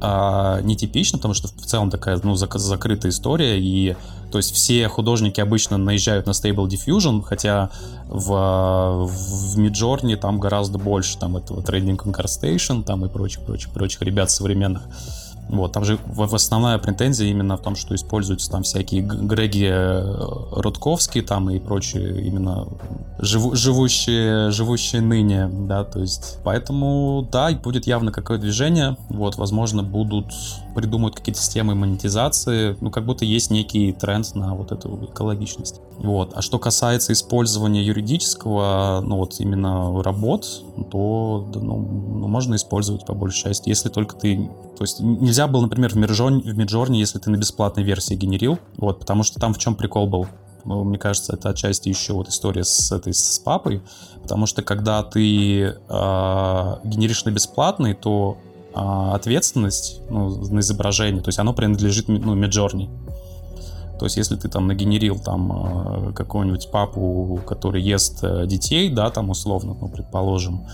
а, 0.01 0.61
нетипично, 0.61 1.17
потому 1.17 1.33
что 1.33 1.47
в 1.47 1.65
целом 1.65 1.89
такая, 1.89 2.19
ну, 2.23 2.33
зак- 2.33 2.57
закрытая 2.57 3.11
история, 3.11 3.59
и 3.59 3.95
то 4.31 4.37
есть 4.37 4.53
все 4.53 4.87
художники 4.87 5.41
обычно 5.41 5.77
наезжают 5.77 6.27
на 6.27 6.31
Stable 6.31 6.67
Diffusion, 6.67 7.23
хотя 7.23 7.69
в, 8.07 9.07
в 9.07 9.59
Midjourney 9.59 10.15
там 10.15 10.39
гораздо 10.39 10.77
больше 10.77 11.17
там 11.17 11.37
этого 11.37 11.61
Trading 11.61 11.97
Station 11.97 12.83
там 12.83 13.05
и 13.05 13.09
прочих, 13.09 13.41
прочих, 13.41 13.71
прочих 13.71 14.01
ребят 14.01 14.29
современных. 14.29 14.83
Вот, 15.49 15.71
там 15.71 15.83
же 15.83 15.97
основная 16.15 16.77
претензия 16.77 17.27
именно 17.27 17.57
в 17.57 17.61
том, 17.61 17.75
что 17.75 17.95
используются 17.95 18.51
там 18.51 18.63
всякие 18.63 19.01
Греги 19.01 19.67
э, 19.69 20.15
Рудковские 20.51 21.23
там 21.23 21.49
и 21.49 21.59
прочие 21.59 22.21
именно 22.21 22.67
живу, 23.17 23.55
живущие, 23.55 24.51
живущие 24.51 25.01
ныне, 25.01 25.47
да, 25.47 25.83
то 25.83 25.99
есть 25.99 26.37
поэтому, 26.43 27.27
да, 27.31 27.51
будет 27.51 27.87
явно 27.87 28.11
какое-то 28.11 28.43
движение, 28.43 28.95
вот, 29.09 29.37
возможно, 29.37 29.81
будут 29.81 30.31
придумают 30.75 31.15
какие-то 31.15 31.41
системы 31.41 31.75
монетизации, 31.75 32.77
ну, 32.79 32.91
как 32.91 33.05
будто 33.05 33.25
есть 33.25 33.51
некий 33.51 33.91
тренд 33.91 34.33
на 34.35 34.55
вот 34.55 34.71
эту 34.71 35.05
экологичность. 35.11 35.81
Вот. 35.97 36.31
А 36.35 36.41
что 36.41 36.59
касается 36.59 37.13
использования 37.13 37.83
юридического, 37.83 39.01
ну, 39.03 39.17
вот 39.17 39.39
именно 39.39 40.01
работ, 40.01 40.45
то, 40.91 41.47
да, 41.53 41.59
ну, 41.59 41.77
ну, 41.77 42.27
можно 42.27 42.55
использовать 42.55 43.05
по 43.05 43.13
большей 43.13 43.43
части, 43.43 43.69
если 43.69 43.89
только 43.89 44.15
ты... 44.15 44.49
То 44.77 44.83
есть 44.83 45.01
нельзя 45.01 45.38
было, 45.47 45.63
например, 45.63 45.93
в 45.93 45.97
Midjourney, 45.97 46.41
в 46.41 46.57
Midjourney 46.57 46.95
если 46.95 47.19
ты 47.19 47.29
на 47.29 47.37
бесплатной 47.37 47.83
версии 47.83 48.15
генерил, 48.15 48.59
вот, 48.77 48.99
потому 48.99 49.23
что 49.23 49.39
там 49.39 49.53
в 49.53 49.57
чем 49.57 49.75
прикол 49.75 50.07
был? 50.07 50.27
Ну, 50.65 50.83
мне 50.83 50.97
кажется, 50.97 51.33
это 51.33 51.49
отчасти 51.49 51.89
еще 51.89 52.13
вот 52.13 52.27
история 52.27 52.63
с 52.63 52.91
этой 52.91 53.13
с 53.13 53.39
папой, 53.39 53.81
потому 54.21 54.45
что 54.45 54.61
когда 54.61 55.03
ты 55.03 55.61
э, 55.61 55.73
генеришь 56.83 57.23
на 57.25 57.31
бесплатный, 57.31 57.93
то 57.93 58.37
а, 58.73 59.15
ответственность 59.15 60.01
ну, 60.09 60.29
на 60.29 60.59
изображение, 60.59 61.23
то 61.23 61.29
есть 61.29 61.39
оно 61.39 61.53
принадлежит 61.53 62.07
ну, 62.07 62.35
Midjourney. 62.35 62.89
То 63.97 64.05
есть, 64.05 64.15
если 64.15 64.37
ты 64.37 64.47
там 64.47 64.67
нагенерил 64.67 65.19
там 65.19 65.51
а, 65.51 66.13
какого-нибудь 66.13 66.69
папу, 66.71 67.41
который 67.45 67.81
ест 67.81 68.19
э, 68.21 68.45
детей, 68.47 68.89
да, 68.89 69.09
там 69.09 69.29
условно, 69.29 69.75
ну, 69.79 69.89
предположим, 69.89 70.67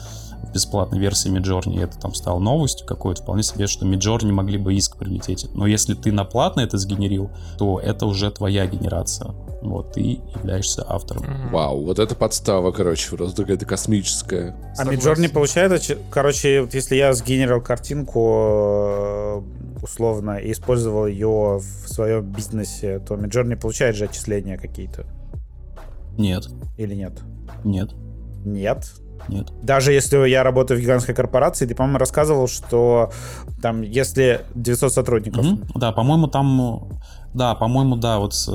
бесплатной 0.56 1.00
версии 1.00 1.30
Midjourney 1.30 1.84
это 1.84 2.00
там 2.00 2.14
стало 2.14 2.40
новостью 2.40 2.88
какой-то, 2.88 3.22
вполне 3.22 3.44
себе, 3.44 3.68
что 3.68 3.86
Midjourney 3.86 4.32
могли 4.32 4.58
бы 4.58 4.74
иск 4.74 4.98
прилететь. 4.98 5.48
Но 5.54 5.68
если 5.68 5.94
ты 5.94 6.12
на 6.14 6.24
платно 6.24 6.62
это 6.62 6.78
сгенерил, 6.78 7.30
то 7.58 7.80
это 7.80 8.06
уже 8.06 8.32
твоя 8.32 8.66
генерация. 8.66 9.36
Вот, 9.62 9.94
ты 9.94 10.22
являешься 10.36 10.86
автором. 10.88 11.52
Вау, 11.52 11.84
вот 11.84 12.00
это 12.00 12.16
подстава, 12.16 12.72
короче, 12.72 13.16
просто 13.16 13.42
какая-то 13.42 13.66
космическая. 13.66 14.56
А 14.78 14.86
Midjourney 14.86 15.30
получает, 15.30 16.00
короче, 16.10 16.62
вот 16.62 16.74
если 16.74 16.96
я 16.96 17.14
сгенерил 17.14 17.62
картинку 17.62 18.20
э, 18.32 19.42
условно 19.84 20.38
и 20.38 20.54
использовал 20.54 21.08
ее 21.08 21.60
в 21.60 21.90
своем 21.90 22.24
бизнесе, 22.32 23.00
то 23.00 23.16
Midjourney 23.16 23.58
получает 23.58 23.98
же 23.98 24.06
отчисления 24.06 24.58
какие-то? 24.58 25.06
Нет. 26.18 26.48
Или 26.78 26.96
нет? 26.96 27.20
Нет. 27.66 27.90
Нет? 28.46 28.86
Нет. 29.28 29.48
Даже 29.64 29.92
если 29.92 30.28
я 30.28 30.44
работаю 30.44 30.80
в 30.80 30.84
гигантской 30.84 31.16
корпорации, 31.16 31.66
ты, 31.66 31.76
по-моему, 31.76 31.98
рассказывал, 31.98 32.48
что 32.48 33.12
там, 33.62 33.82
если 33.82 34.42
900 34.56 34.94
сотрудников... 34.94 35.46
Угу. 35.46 35.80
Да, 35.80 35.92
по-моему, 35.92 36.28
там 36.28 37.00
да, 37.36 37.54
по-моему, 37.54 37.98
да, 37.98 38.20
вот 38.20 38.34
э, 38.48 38.52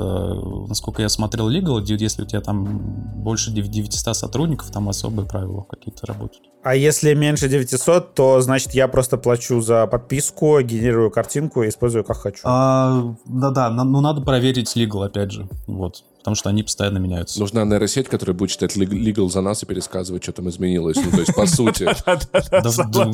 насколько 0.67 1.03
я 1.03 1.09
смотрел 1.09 1.51
Legal, 1.51 1.83
если 1.85 2.23
у 2.23 2.25
тебя 2.25 2.41
там 2.41 2.65
больше 3.21 3.51
900 3.51 4.17
сотрудников, 4.17 4.71
там 4.71 4.89
особые 4.89 5.27
правила 5.27 5.61
какие-то 5.69 6.07
работают. 6.07 6.49
А 6.63 6.73
если 6.73 7.13
меньше 7.13 7.47
900, 7.47 8.15
то 8.15 8.41
значит 8.41 8.73
я 8.73 8.87
просто 8.87 9.17
плачу 9.17 9.61
за 9.61 9.85
подписку, 9.85 10.59
генерирую 10.61 11.11
картинку 11.11 11.61
и 11.61 11.69
использую 11.69 12.03
как 12.03 12.17
хочу. 12.17 12.41
А, 12.43 13.15
да-да, 13.25 13.69
ну 13.69 14.01
надо 14.01 14.21
проверить 14.21 14.75
Legal 14.75 15.05
опять 15.05 15.31
же, 15.31 15.47
вот 15.67 16.03
потому 16.21 16.35
что 16.35 16.49
они 16.49 16.61
постоянно 16.61 16.99
меняются. 16.99 17.39
Нужна 17.39 17.65
нейросеть, 17.65 18.07
которая 18.07 18.35
будет 18.35 18.51
читать 18.51 18.77
legal 18.77 19.27
за 19.29 19.41
нас 19.41 19.63
и 19.63 19.65
пересказывать, 19.65 20.21
что 20.23 20.31
там 20.33 20.49
изменилось. 20.49 20.97
Ну, 20.97 21.09
то 21.09 21.19
есть, 21.19 21.33
по 21.33 21.45
сути. 21.47 21.89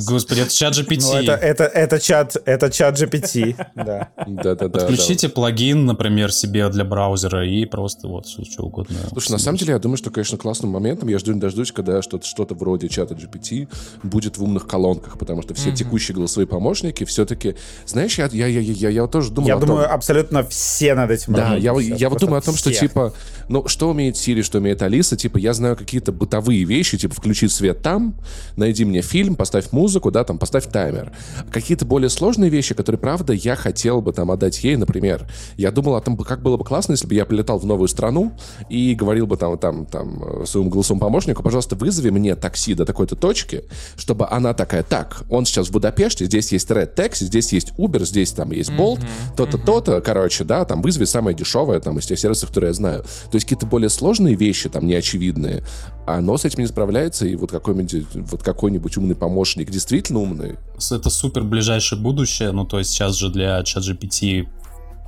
Господи, 0.09 0.41
это 0.41 0.53
чат 0.53 0.73
GPT. 0.73 1.23
Ну, 1.23 1.31
это 1.31 1.99
чат, 1.99 2.35
это 2.45 2.69
чат 2.69 3.01
GPT, 3.01 3.55
да. 3.75 4.09
Да-да-да. 4.27 4.67
Подключите 4.67 5.29
плагин, 5.29 5.85
например, 5.85 6.34
себе 6.34 6.67
для 6.69 6.84
браузера 6.84 7.47
и 7.47 7.65
просто 7.65 8.09
вот 8.09 8.27
что 8.27 8.63
угодно. 8.63 8.97
Слушай, 9.11 9.31
на 9.31 9.38
самом 9.38 9.57
деле, 9.57 9.73
я 9.73 9.79
думаю, 9.79 9.97
что, 9.97 10.11
конечно, 10.11 10.38
классным 10.38 10.71
моментом, 10.71 11.07
я 11.07 11.17
жду 11.19 11.31
не 11.31 11.39
дождусь, 11.39 11.71
когда 11.71 12.01
что-то 12.01 12.55
вроде 12.55 12.89
чата 12.89 13.13
GPT 13.13 13.69
будет 14.03 14.38
в 14.38 14.43
умных 14.43 14.67
колонках, 14.67 15.17
потому 15.17 15.41
что 15.41 15.53
все 15.53 15.71
текущие 15.71 16.15
голосовые 16.15 16.47
помощники 16.47 17.05
все-таки... 17.05 17.55
Знаешь, 17.85 18.17
я, 18.17 18.27
я, 18.31 18.47
я, 18.47 18.59
я, 18.59 18.89
я 18.89 19.07
тоже 19.07 19.31
думал 19.31 19.47
Я 19.47 19.55
думаю, 19.57 19.93
абсолютно 19.93 20.43
все 20.43 20.93
над 20.93 21.11
этим 21.11 21.34
Да, 21.34 21.55
я, 21.55 21.73
я 21.79 22.09
вот 22.09 22.19
думаю 22.19 22.39
о 22.39 22.41
том, 22.41 22.55
что, 22.55 22.73
типа, 22.73 22.96
типа, 22.97 23.13
ну, 23.49 23.67
что 23.67 23.89
умеет 23.89 24.15
Siri, 24.15 24.41
что 24.41 24.57
умеет 24.57 24.81
Алиса, 24.81 25.15
типа, 25.15 25.37
я 25.37 25.53
знаю 25.53 25.75
какие-то 25.75 26.11
бытовые 26.11 26.63
вещи, 26.63 26.97
типа, 26.97 27.15
включи 27.15 27.47
свет 27.47 27.81
там, 27.81 28.15
найди 28.55 28.85
мне 28.85 29.01
фильм, 29.01 29.35
поставь 29.35 29.71
музыку, 29.71 30.11
да, 30.11 30.23
там, 30.23 30.37
поставь 30.37 30.67
таймер. 30.67 31.11
Какие-то 31.51 31.85
более 31.85 32.09
сложные 32.09 32.49
вещи, 32.49 32.75
которые, 32.75 32.99
правда, 32.99 33.33
я 33.33 33.55
хотел 33.55 34.01
бы 34.01 34.11
там 34.11 34.31
отдать 34.31 34.63
ей, 34.63 34.75
например, 34.75 35.27
Я 35.55 35.71
думал 35.71 35.95
о 35.95 36.01
том, 36.01 36.17
как 36.17 36.41
было 36.41 36.57
бы 36.57 36.65
классно, 36.65 36.93
если 36.93 37.07
бы 37.07 37.13
я 37.13 37.25
прилетал 37.25 37.59
в 37.59 37.65
новую 37.65 37.87
страну 37.87 38.33
и 38.69 38.95
говорил 38.95 39.27
бы 39.27 39.37
там, 39.37 39.57
там, 39.57 39.85
там 39.85 40.45
своему 40.45 40.69
голосовому 40.69 41.01
помощнику, 41.01 41.43
пожалуйста, 41.43 41.75
вызови 41.75 42.09
мне 42.09 42.35
такси 42.35 42.73
до 42.73 42.85
такой-то 42.85 43.15
точки, 43.15 43.63
чтобы 43.95 44.27
она 44.29 44.53
такая, 44.53 44.83
так, 44.83 45.23
он 45.29 45.45
сейчас 45.45 45.67
в 45.67 45.71
Будапеште, 45.71 46.25
здесь 46.25 46.51
есть 46.51 46.69
Red 46.69 46.95
Taxi, 46.95 47.25
здесь 47.25 47.53
есть 47.53 47.73
Uber, 47.77 48.05
здесь 48.05 48.31
там 48.31 48.51
есть 48.51 48.71
Bolt, 48.71 48.99
mm-hmm. 48.99 49.35
то-то, 49.37 49.57
mm-hmm. 49.57 49.65
то-то, 49.65 50.01
короче, 50.01 50.43
да, 50.43 50.65
там 50.65 50.81
вызови 50.81 51.05
самое 51.05 51.35
дешевое 51.35 51.79
там 51.79 51.97
из 51.99 52.05
тех 52.05 52.19
сервисов, 52.19 52.49
которые 52.49 52.69
я 52.69 52.73
знаю. 52.73 52.86
То 52.95 53.35
есть 53.35 53.45
какие-то 53.45 53.65
более 53.65 53.89
сложные 53.89 54.35
вещи, 54.35 54.69
там, 54.69 54.88
неочевидные, 54.88 55.64
оно 56.05 56.38
с 56.38 56.45
этим 56.45 56.61
не 56.61 56.68
справляется, 56.68 57.26
и 57.26 57.35
вот 57.35 57.51
какой-нибудь, 57.51 58.05
вот 58.15 58.43
какой-нибудь 58.43 58.97
умный 58.97 59.15
помощник, 59.15 59.69
действительно 59.69 60.19
умный. 60.19 60.55
Это 60.91 61.09
супер 61.09 61.43
ближайшее 61.43 61.99
будущее, 61.99 62.51
ну, 62.51 62.65
то 62.65 62.80
есть 62.80 62.91
сейчас 62.91 63.15
же 63.15 63.30
для 63.30 63.59
ChatGPT 63.61 64.47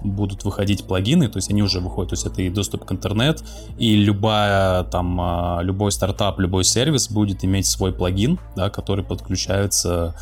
будут 0.01 0.43
выходить 0.43 0.85
плагины, 0.85 1.27
то 1.27 1.37
есть 1.37 1.49
они 1.49 1.61
уже 1.61 1.79
выходят, 1.79 2.09
то 2.09 2.13
есть 2.13 2.25
это 2.25 2.41
и 2.41 2.49
доступ 2.49 2.85
к 2.85 2.91
интернет, 2.91 3.43
и 3.77 3.95
любая 3.95 4.83
там, 4.85 5.19
а, 5.19 5.59
любой 5.61 5.91
стартап, 5.91 6.39
любой 6.39 6.63
сервис 6.63 7.09
будет 7.09 7.43
иметь 7.43 7.65
свой 7.65 7.91
плагин, 7.91 8.39
да, 8.55 8.69
который 8.69 9.03
подключается 9.03 10.15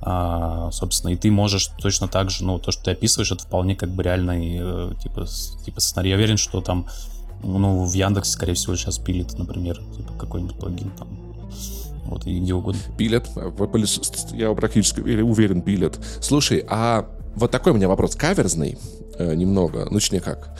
а, 0.00 0.70
собственно, 0.70 1.12
и 1.12 1.16
ты 1.16 1.30
можешь 1.30 1.70
точно 1.80 2.08
так 2.08 2.30
же, 2.30 2.44
ну, 2.44 2.58
то, 2.58 2.70
что 2.70 2.84
ты 2.84 2.90
описываешь, 2.92 3.32
это 3.32 3.42
вполне 3.42 3.74
как 3.74 3.90
бы 3.90 4.02
реальный, 4.02 4.58
э, 4.60 4.92
типа, 5.02 5.26
типа 5.64 5.80
сценарий. 5.80 6.10
Я 6.10 6.16
уверен, 6.16 6.36
что 6.36 6.60
там, 6.60 6.86
ну, 7.42 7.84
в 7.84 7.92
Яндексе, 7.92 8.32
скорее 8.32 8.54
всего, 8.54 8.76
сейчас 8.76 8.98
пилит, 8.98 9.36
например, 9.38 9.80
типа 9.96 10.12
какой-нибудь 10.14 10.56
плагин 10.56 10.90
там, 10.90 11.08
вот, 12.04 12.26
и 12.26 12.38
где 12.38 12.54
угодно. 12.54 12.80
Пилят, 12.96 13.28
я 14.32 14.54
практически 14.54 15.00
уверен, 15.00 15.62
пилят. 15.62 15.98
Слушай, 16.20 16.64
а 16.68 17.06
вот 17.34 17.50
такой 17.50 17.72
у 17.72 17.74
меня 17.74 17.88
вопрос 17.88 18.14
каверзный 18.14 18.78
э, 19.18 19.34
немного, 19.34 19.86
ну, 19.90 19.98
точнее 19.98 20.20
как. 20.20 20.56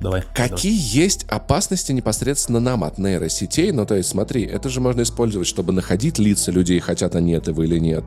Давай. 0.00 0.22
Какие 0.34 0.76
давай. 0.76 1.06
есть 1.06 1.24
опасности 1.28 1.92
непосредственно 1.92 2.60
нам 2.60 2.84
от 2.84 2.98
нейросетей? 2.98 3.72
Ну, 3.72 3.86
то 3.86 3.94
есть, 3.94 4.10
смотри, 4.10 4.44
это 4.44 4.68
же 4.68 4.80
можно 4.80 5.02
использовать, 5.02 5.48
чтобы 5.48 5.72
находить 5.72 6.18
лица 6.18 6.50
людей, 6.50 6.80
хотят 6.80 7.14
они 7.14 7.32
этого 7.32 7.62
или 7.62 7.78
нет 7.78 8.04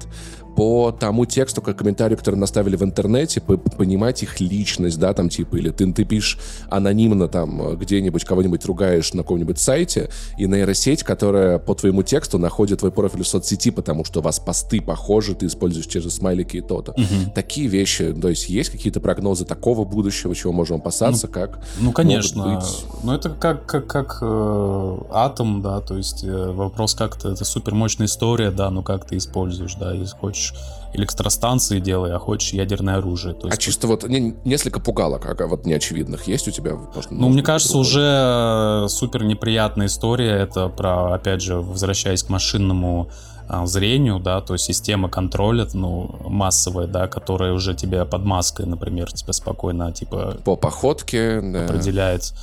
по 0.58 0.92
тому 0.92 1.28
тексту, 1.28 1.62
как 1.62 1.78
комментарию, 1.78 2.18
который 2.18 2.38
наставили 2.38 2.76
в 2.76 2.84
интернете, 2.84 3.42
понимать 3.42 4.24
их 4.24 4.40
личность, 4.40 5.00
да, 5.00 5.14
там 5.14 5.30
типа, 5.30 5.58
или 5.58 5.70
ты, 5.70 5.94
ты 5.94 6.04
пишешь 6.04 6.40
анонимно 6.68 7.28
там 7.28 7.78
где-нибудь 7.78 8.26
кого-нибудь 8.26 8.66
ругаешь 8.66 9.14
на 9.14 9.22
каком-нибудь 9.22 9.60
сайте, 9.60 10.10
и 10.40 10.48
нейросеть, 10.48 11.04
которая 11.04 11.60
по 11.60 11.76
твоему 11.76 12.02
тексту 12.02 12.40
находит 12.40 12.80
твой 12.80 12.92
профиль 12.92 13.22
в 13.22 13.28
соцсети, 13.28 13.70
потому 13.70 14.04
что 14.04 14.20
у 14.20 14.24
вас 14.24 14.40
посты 14.40 14.82
похожи, 14.82 15.36
ты 15.36 15.46
используешь 15.46 15.86
те 15.86 16.00
же 16.00 16.10
смайлики 16.10 16.58
и 16.58 16.62
то-то. 16.62 16.94
Угу. 16.94 17.34
Такие 17.36 17.68
вещи, 17.68 18.12
то 18.20 18.28
есть 18.28 18.50
есть 18.50 18.72
какие-то 18.72 19.00
прогнозы 19.00 19.46
такого 19.46 19.86
будущего, 19.86 20.34
чего 20.34 20.54
можем 20.54 20.78
опасаться, 20.78 21.28
ну, 21.28 21.34
как 21.34 21.60
Ну, 21.80 21.92
конечно. 21.92 22.56
Быть... 22.56 22.86
Ну, 23.04 23.14
это 23.14 23.30
как, 23.30 23.68
как, 23.68 23.86
как 23.86 24.18
э, 24.24 24.98
атом, 25.12 25.62
да, 25.62 25.82
то 25.82 25.96
есть 25.96 26.24
э, 26.24 26.52
вопрос 26.52 26.96
как-то, 26.96 27.30
это 27.30 27.46
супермощная 27.46 28.08
история, 28.08 28.50
да, 28.50 28.72
но 28.72 28.82
как 28.82 29.06
ты 29.06 29.18
используешь, 29.18 29.76
да, 29.76 29.94
если 29.94 30.18
хочешь 30.18 30.47
хочешь 30.48 30.78
электростанции 30.94 31.80
делай, 31.80 32.14
а 32.14 32.20
хочешь 32.20 32.54
ядерное 32.54 32.98
оружие. 32.98 33.34
То 33.34 33.48
есть, 33.48 33.58
а 33.58 33.62
чисто 33.62 33.88
вот 33.88 34.08
не, 34.08 34.36
несколько 34.46 34.80
пугалок, 34.80 35.26
а 35.26 35.48
вот 35.48 35.66
неочевидных 35.66 36.28
есть 36.28 36.48
у 36.48 36.52
тебя? 36.52 36.76
Может, 36.76 37.12
ну, 37.12 37.30
мне 37.30 37.44
кажется, 37.44 37.74
другой? 37.74 37.88
уже 37.88 38.86
э, 38.86 38.88
супер 38.90 39.24
неприятная 39.24 39.88
история. 39.88 40.32
Это 40.32 40.70
про, 40.70 41.14
опять 41.14 41.42
же, 41.42 41.60
возвращаясь 41.60 42.24
к 42.24 42.30
машинному 42.30 43.10
а, 43.50 43.66
зрению, 43.66 44.20
да, 44.20 44.42
то 44.42 44.54
есть 44.54 44.66
система 44.66 45.10
контроля, 45.10 45.68
ну, 45.74 46.16
массовая, 46.26 46.88
да, 46.88 47.08
которая 47.08 47.54
уже 47.54 47.74
тебе 47.76 48.04
под 48.06 48.24
маской, 48.24 48.66
например, 48.66 49.12
тебя 49.12 49.34
спокойно, 49.34 49.92
типа... 49.92 50.38
По 50.44 50.56
походке, 50.56 51.42
да. 51.42 51.66
Определяет. 51.66 52.34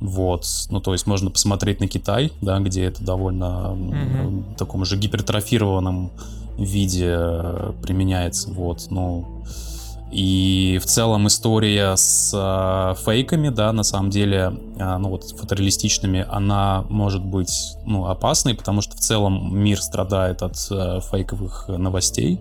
Вот, 0.00 0.46
ну 0.70 0.80
то 0.80 0.92
есть 0.92 1.06
можно 1.06 1.30
посмотреть 1.30 1.80
на 1.80 1.88
Китай, 1.88 2.32
да, 2.40 2.58
где 2.58 2.84
это 2.84 3.02
довольно 3.04 3.74
mm-hmm. 3.74 4.56
таком 4.56 4.84
же 4.84 4.96
гипертрофированном 4.96 6.12
виде 6.58 7.14
э, 7.18 7.72
применяется, 7.82 8.50
вот, 8.50 8.86
ну... 8.90 9.44
И 10.12 10.78
в 10.82 10.84
целом 10.84 11.26
история 11.26 11.96
с 11.96 12.32
э, 12.34 13.02
фейками, 13.02 13.48
да, 13.48 13.72
на 13.72 13.82
самом 13.82 14.10
деле, 14.10 14.52
э, 14.76 14.96
ну 14.98 15.08
вот 15.08 15.30
фотореалистичными, 15.30 16.26
она 16.30 16.84
может 16.90 17.24
быть, 17.24 17.76
ну, 17.86 18.04
опасной, 18.06 18.54
потому 18.54 18.82
что 18.82 18.94
в 18.94 19.00
целом 19.00 19.56
мир 19.56 19.80
страдает 19.80 20.42
от 20.42 20.56
э, 20.70 21.00
фейковых 21.10 21.68
новостей, 21.68 22.38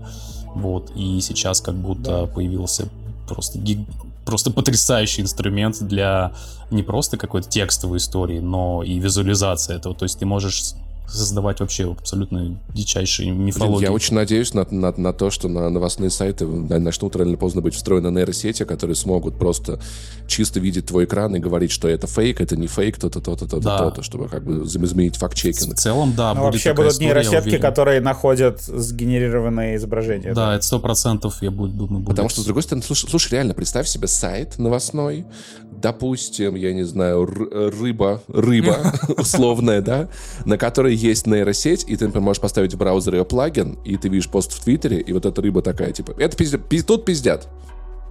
вот, 0.53 0.91
и 0.95 1.21
сейчас 1.21 1.61
как 1.61 1.75
будто 1.75 2.21
да. 2.21 2.25
появился 2.25 2.89
просто 3.25 3.57
гиг... 3.57 3.79
просто 4.25 4.51
потрясающий 4.51 5.21
инструмент 5.21 5.81
для 5.81 6.33
не 6.71 6.83
просто 6.83 7.15
какой-то 7.15 7.47
текстовой 7.47 7.99
истории, 7.99 8.39
но 8.39 8.83
и 8.83 8.99
визуализации 8.99 9.75
этого. 9.75 9.95
То 9.95 10.03
есть 10.03 10.19
ты 10.19 10.25
можешь 10.25 10.73
создавать 11.07 11.59
вообще 11.59 11.91
абсолютно 11.91 12.59
дичайшие 12.73 13.31
мифологии. 13.31 13.83
Я 13.83 13.91
очень 13.91 14.15
надеюсь 14.15 14.53
на, 14.53 14.65
на, 14.69 14.93
на 14.95 15.13
то, 15.13 15.29
что 15.29 15.47
на 15.47 15.69
новостные 15.69 16.09
сайты 16.09 16.45
начнут 16.45 17.15
рано 17.15 17.29
или 17.29 17.35
поздно 17.35 17.61
быть 17.61 17.75
встроены 17.75 18.07
нейросети, 18.09 18.63
которые 18.63 18.95
смогут 18.95 19.37
просто 19.37 19.79
чисто 20.27 20.59
видеть 20.59 20.85
твой 20.85 21.05
экран 21.05 21.35
и 21.35 21.39
говорить, 21.39 21.71
что 21.71 21.87
это 21.87 22.07
фейк, 22.07 22.39
это 22.39 22.55
не 22.55 22.67
фейк, 22.67 22.97
то-то, 22.97 23.19
то-то, 23.19 23.45
то-то, 23.45 23.59
да. 23.59 23.77
то-то, 23.77 24.03
чтобы 24.03 24.29
как 24.29 24.43
бы 24.43 24.63
изменить 24.63 25.17
факт-чекинг. 25.17 25.75
В 25.75 25.77
целом, 25.77 26.13
да. 26.15 26.33
Ну, 26.33 26.43
вообще 26.43 26.73
будут 26.73 26.99
нейросетки, 26.99 27.57
которые 27.57 27.99
находят 27.99 28.61
сгенерированные 28.61 29.75
изображения. 29.75 30.33
Да, 30.33 30.47
да. 30.47 30.55
это 30.55 30.65
сто 30.65 30.79
процентов 30.79 31.41
я 31.41 31.51
буду, 31.51 31.73
думаю, 31.73 32.05
Потому 32.05 32.29
что, 32.29 32.41
с 32.41 32.45
другой 32.45 32.63
стороны, 32.63 32.83
слушай, 32.83 33.09
слушай, 33.09 33.33
реально, 33.33 33.53
представь 33.53 33.87
себе 33.87 34.07
сайт 34.07 34.57
новостной, 34.57 35.25
допустим, 35.81 36.55
я 36.55 36.73
не 36.73 36.83
знаю, 36.83 37.25
рыба, 37.25 38.21
рыба 38.27 38.93
условная, 39.17 39.81
да, 39.81 40.09
на 40.45 40.57
которой 40.57 40.90
есть 40.93 41.27
нейросеть, 41.27 41.85
и 41.87 41.95
ты, 41.95 42.05
например, 42.05 42.25
можешь 42.25 42.41
поставить 42.41 42.73
в 42.73 42.77
браузер 42.77 43.15
ее 43.15 43.25
плагин, 43.25 43.77
и 43.83 43.97
ты 43.97 44.09
видишь 44.09 44.29
пост 44.29 44.53
в 44.53 44.63
Твиттере, 44.63 44.99
и 44.99 45.13
вот 45.13 45.25
эта 45.25 45.41
рыба 45.41 45.61
такая, 45.61 45.91
типа, 45.91 46.13
это 46.17 46.35
пиздят, 46.35 46.61
тут 46.85 47.05
пиздят, 47.05 47.47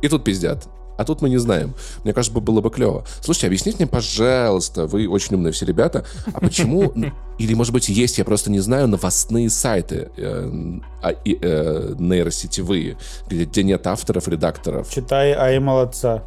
и 0.02 0.08
тут 0.08 0.24
пиздят. 0.24 0.68
А 1.00 1.04
тут 1.04 1.22
мы 1.22 1.30
не 1.30 1.38
знаем. 1.38 1.74
Мне 2.04 2.12
кажется, 2.12 2.38
было 2.38 2.60
бы 2.60 2.68
клево. 2.68 3.06
Слушайте, 3.22 3.46
объясните 3.46 3.78
мне, 3.78 3.86
пожалуйста, 3.86 4.86
вы 4.86 5.08
очень 5.08 5.34
умные 5.34 5.50
все 5.50 5.64
ребята, 5.64 6.04
а 6.34 6.40
почему, 6.40 6.92
или, 7.38 7.54
может 7.54 7.72
быть, 7.72 7.88
есть, 7.88 8.18
я 8.18 8.24
просто 8.26 8.50
не 8.50 8.60
знаю, 8.60 8.86
новостные 8.86 9.48
сайты 9.48 10.10
э, 10.18 10.50
а, 11.02 11.12
э, 11.12 11.94
нейросетевые, 11.98 12.98
где 13.30 13.62
нет 13.62 13.86
авторов, 13.86 14.28
редакторов. 14.28 14.90
Читай 14.90 15.32
«Ай, 15.32 15.58
молодца». 15.58 16.22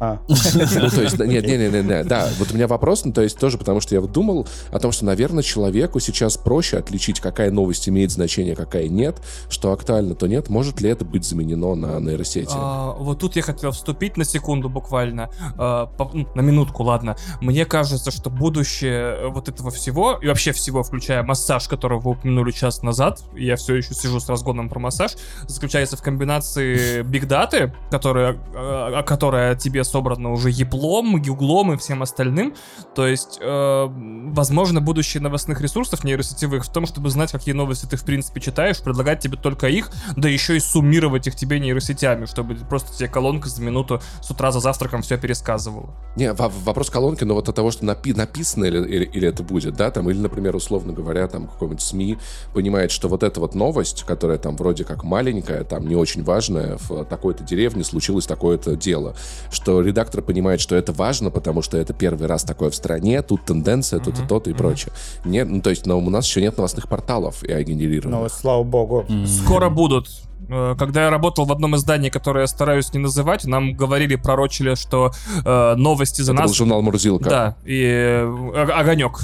А. 0.00 0.18
Ну, 0.76 0.90
то 0.90 1.02
есть, 1.02 1.18
нет, 1.18 1.46
нет, 1.46 1.72
нет, 1.72 1.84
нет, 1.84 2.06
да, 2.06 2.28
вот 2.38 2.50
у 2.50 2.54
меня 2.54 2.66
вопрос, 2.66 3.04
ну, 3.04 3.12
то 3.12 3.22
есть 3.22 3.38
тоже 3.38 3.58
потому, 3.58 3.80
что 3.80 3.94
я 3.94 4.00
вот 4.00 4.12
думал 4.12 4.46
о 4.70 4.78
том, 4.78 4.92
что, 4.92 5.04
наверное, 5.04 5.42
человеку 5.42 6.00
сейчас 6.00 6.36
проще 6.36 6.78
отличить, 6.78 7.20
какая 7.20 7.50
новость 7.50 7.88
имеет 7.88 8.10
значение, 8.10 8.54
какая 8.54 8.88
нет, 8.88 9.20
что 9.48 9.72
актуально, 9.72 10.14
то 10.14 10.26
нет. 10.26 10.48
Может 10.48 10.80
ли 10.80 10.90
это 10.90 11.04
быть 11.04 11.24
заменено 11.24 11.74
на 11.74 11.98
нейросети? 12.00 12.52
А, 12.54 12.92
вот 12.92 13.20
тут 13.20 13.36
я 13.36 13.42
хотел 13.42 13.70
вступить 13.70 14.16
на 14.16 14.24
секунду 14.24 14.68
буквально, 14.68 15.30
а, 15.56 15.86
по, 15.86 16.10
ну, 16.12 16.26
на 16.34 16.40
минутку, 16.40 16.82
ладно. 16.82 17.16
Мне 17.40 17.64
кажется, 17.64 18.10
что 18.10 18.30
будущее 18.30 19.28
вот 19.28 19.48
этого 19.48 19.70
всего, 19.70 20.18
и 20.20 20.26
вообще 20.26 20.52
всего, 20.52 20.82
включая 20.82 21.22
массаж, 21.22 21.68
которого 21.68 22.00
вы 22.00 22.10
упомянули 22.12 22.50
час 22.50 22.82
назад, 22.82 23.22
я 23.34 23.56
все 23.56 23.76
еще 23.76 23.94
сижу 23.94 24.20
с 24.20 24.28
разгоном 24.28 24.68
про 24.68 24.78
массаж, 24.78 25.12
заключается 25.46 25.96
в 25.96 26.02
комбинации 26.02 27.02
бигдаты, 27.02 27.72
которая, 27.90 28.38
а, 28.54 29.02
которая 29.02 29.54
тебе 29.54 29.84
собрано 29.86 30.32
уже 30.32 30.50
еплом, 30.50 31.16
юглом 31.16 31.72
и 31.72 31.76
всем 31.76 32.02
остальным. 32.02 32.54
То 32.94 33.06
есть, 33.06 33.38
э, 33.40 33.86
возможно, 33.88 34.80
будущее 34.80 35.22
новостных 35.22 35.60
ресурсов 35.60 36.04
нейросетевых 36.04 36.64
в 36.64 36.72
том, 36.72 36.86
чтобы 36.86 37.10
знать, 37.10 37.32
какие 37.32 37.54
новости 37.54 37.86
ты 37.86 37.96
в 37.96 38.04
принципе 38.04 38.40
читаешь, 38.40 38.80
предлагать 38.80 39.20
тебе 39.20 39.36
только 39.36 39.68
их, 39.68 39.90
да 40.16 40.28
еще 40.28 40.56
и 40.56 40.60
суммировать 40.60 41.26
их 41.26 41.36
тебе 41.36 41.60
нейросетями, 41.60 42.26
чтобы 42.26 42.54
просто 42.56 42.96
тебе 42.96 43.08
колонка 43.08 43.48
за 43.48 43.62
минуту 43.62 44.00
с 44.20 44.30
утра 44.30 44.52
за 44.52 44.60
завтраком 44.60 45.02
все 45.02 45.18
пересказывала. 45.18 45.90
Не, 46.16 46.32
вопрос 46.32 46.90
колонки, 46.90 47.24
но 47.24 47.34
вот 47.34 47.48
от 47.48 47.54
того, 47.54 47.70
что 47.70 47.84
напи 47.84 48.12
написано 48.12 48.64
или, 48.64 48.78
или, 48.78 49.04
или 49.04 49.28
это 49.28 49.42
будет, 49.42 49.76
да, 49.76 49.90
там, 49.90 50.10
или, 50.10 50.18
например, 50.18 50.56
условно 50.56 50.92
говоря, 50.92 51.26
там 51.28 51.46
какой-нибудь 51.46 51.82
СМИ 51.82 52.18
понимает, 52.54 52.90
что 52.90 53.08
вот 53.08 53.22
эта 53.22 53.40
вот 53.40 53.54
новость, 53.54 54.04
которая 54.04 54.38
там 54.38 54.56
вроде 54.56 54.84
как 54.84 55.04
маленькая, 55.04 55.64
там 55.64 55.86
не 55.88 55.96
очень 55.96 56.24
важная, 56.24 56.78
в 56.88 57.04
такой-то 57.04 57.44
деревне 57.44 57.84
случилось 57.84 58.26
такое-то 58.26 58.76
дело, 58.76 59.14
что 59.50 59.75
редактор 59.80 60.22
понимает, 60.22 60.60
что 60.60 60.76
это 60.76 60.92
важно, 60.92 61.30
потому 61.30 61.62
что 61.62 61.76
это 61.76 61.92
первый 61.92 62.26
раз 62.26 62.44
такое 62.44 62.70
в 62.70 62.74
стране, 62.74 63.22
тут 63.22 63.44
тенденция, 63.44 64.00
тут 64.00 64.18
и 64.18 64.26
то-то 64.26 64.50
и 64.50 64.52
прочее. 64.52 64.92
Нет, 65.24 65.48
ну, 65.48 65.60
то 65.60 65.70
есть, 65.70 65.86
но 65.86 65.98
у 65.98 66.10
нас 66.10 66.26
еще 66.26 66.40
нет 66.40 66.56
новостных 66.56 66.88
порталов 66.88 67.42
и 67.44 67.62
генерированных. 67.62 68.20
Ну, 68.20 68.28
слава 68.28 68.62
богу. 68.62 69.06
Скоро 69.26 69.70
будут. 69.70 70.08
Э, 70.48 70.74
когда 70.78 71.04
я 71.04 71.10
работал 71.10 71.44
в 71.44 71.52
одном 71.52 71.76
издании, 71.76 72.10
которое 72.10 72.42
я 72.42 72.46
стараюсь 72.46 72.92
не 72.92 72.98
называть, 72.98 73.44
нам 73.44 73.74
говорили, 73.74 74.16
пророчили, 74.16 74.74
что 74.74 75.12
э, 75.44 75.74
новости 75.76 76.22
за 76.22 76.32
Это 76.32 76.42
нас... 76.42 76.50
был 76.50 76.54
журнал 76.54 76.82
«Мурзилка». 76.82 77.28
Да, 77.28 77.56
и 77.64 77.82
э, 77.82 78.66
«Огонек». 78.74 79.20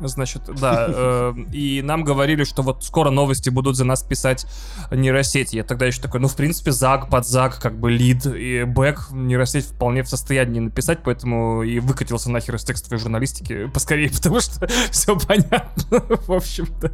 Значит, 0.00 0.42
да. 0.60 0.86
Э, 0.88 1.34
и 1.52 1.82
нам 1.82 2.04
говорили, 2.04 2.44
что 2.44 2.62
вот 2.62 2.84
скоро 2.84 3.10
новости 3.10 3.50
будут 3.50 3.76
за 3.76 3.84
нас 3.84 4.02
писать 4.02 4.46
нейросети. 4.90 5.56
Я 5.56 5.64
тогда 5.64 5.86
еще 5.86 6.00
такой, 6.00 6.20
ну, 6.20 6.28
в 6.28 6.36
принципе, 6.36 6.72
заг 6.72 7.08
под 7.08 7.26
заг, 7.26 7.58
как 7.60 7.78
бы 7.78 7.90
лид 7.90 8.26
и 8.26 8.64
бэк 8.64 9.12
нейросеть 9.12 9.66
вполне 9.66 10.02
в 10.02 10.08
состоянии 10.08 10.60
написать, 10.60 11.00
поэтому 11.04 11.62
и 11.62 11.78
выкатился 11.78 12.30
нахер 12.30 12.56
из 12.56 12.64
текстовой 12.64 12.98
журналистики 12.98 13.66
поскорее, 13.66 14.10
потому 14.14 14.40
что 14.40 14.66
все 14.90 15.18
понятно, 15.18 16.02
в 16.26 16.32
общем-то. 16.32 16.92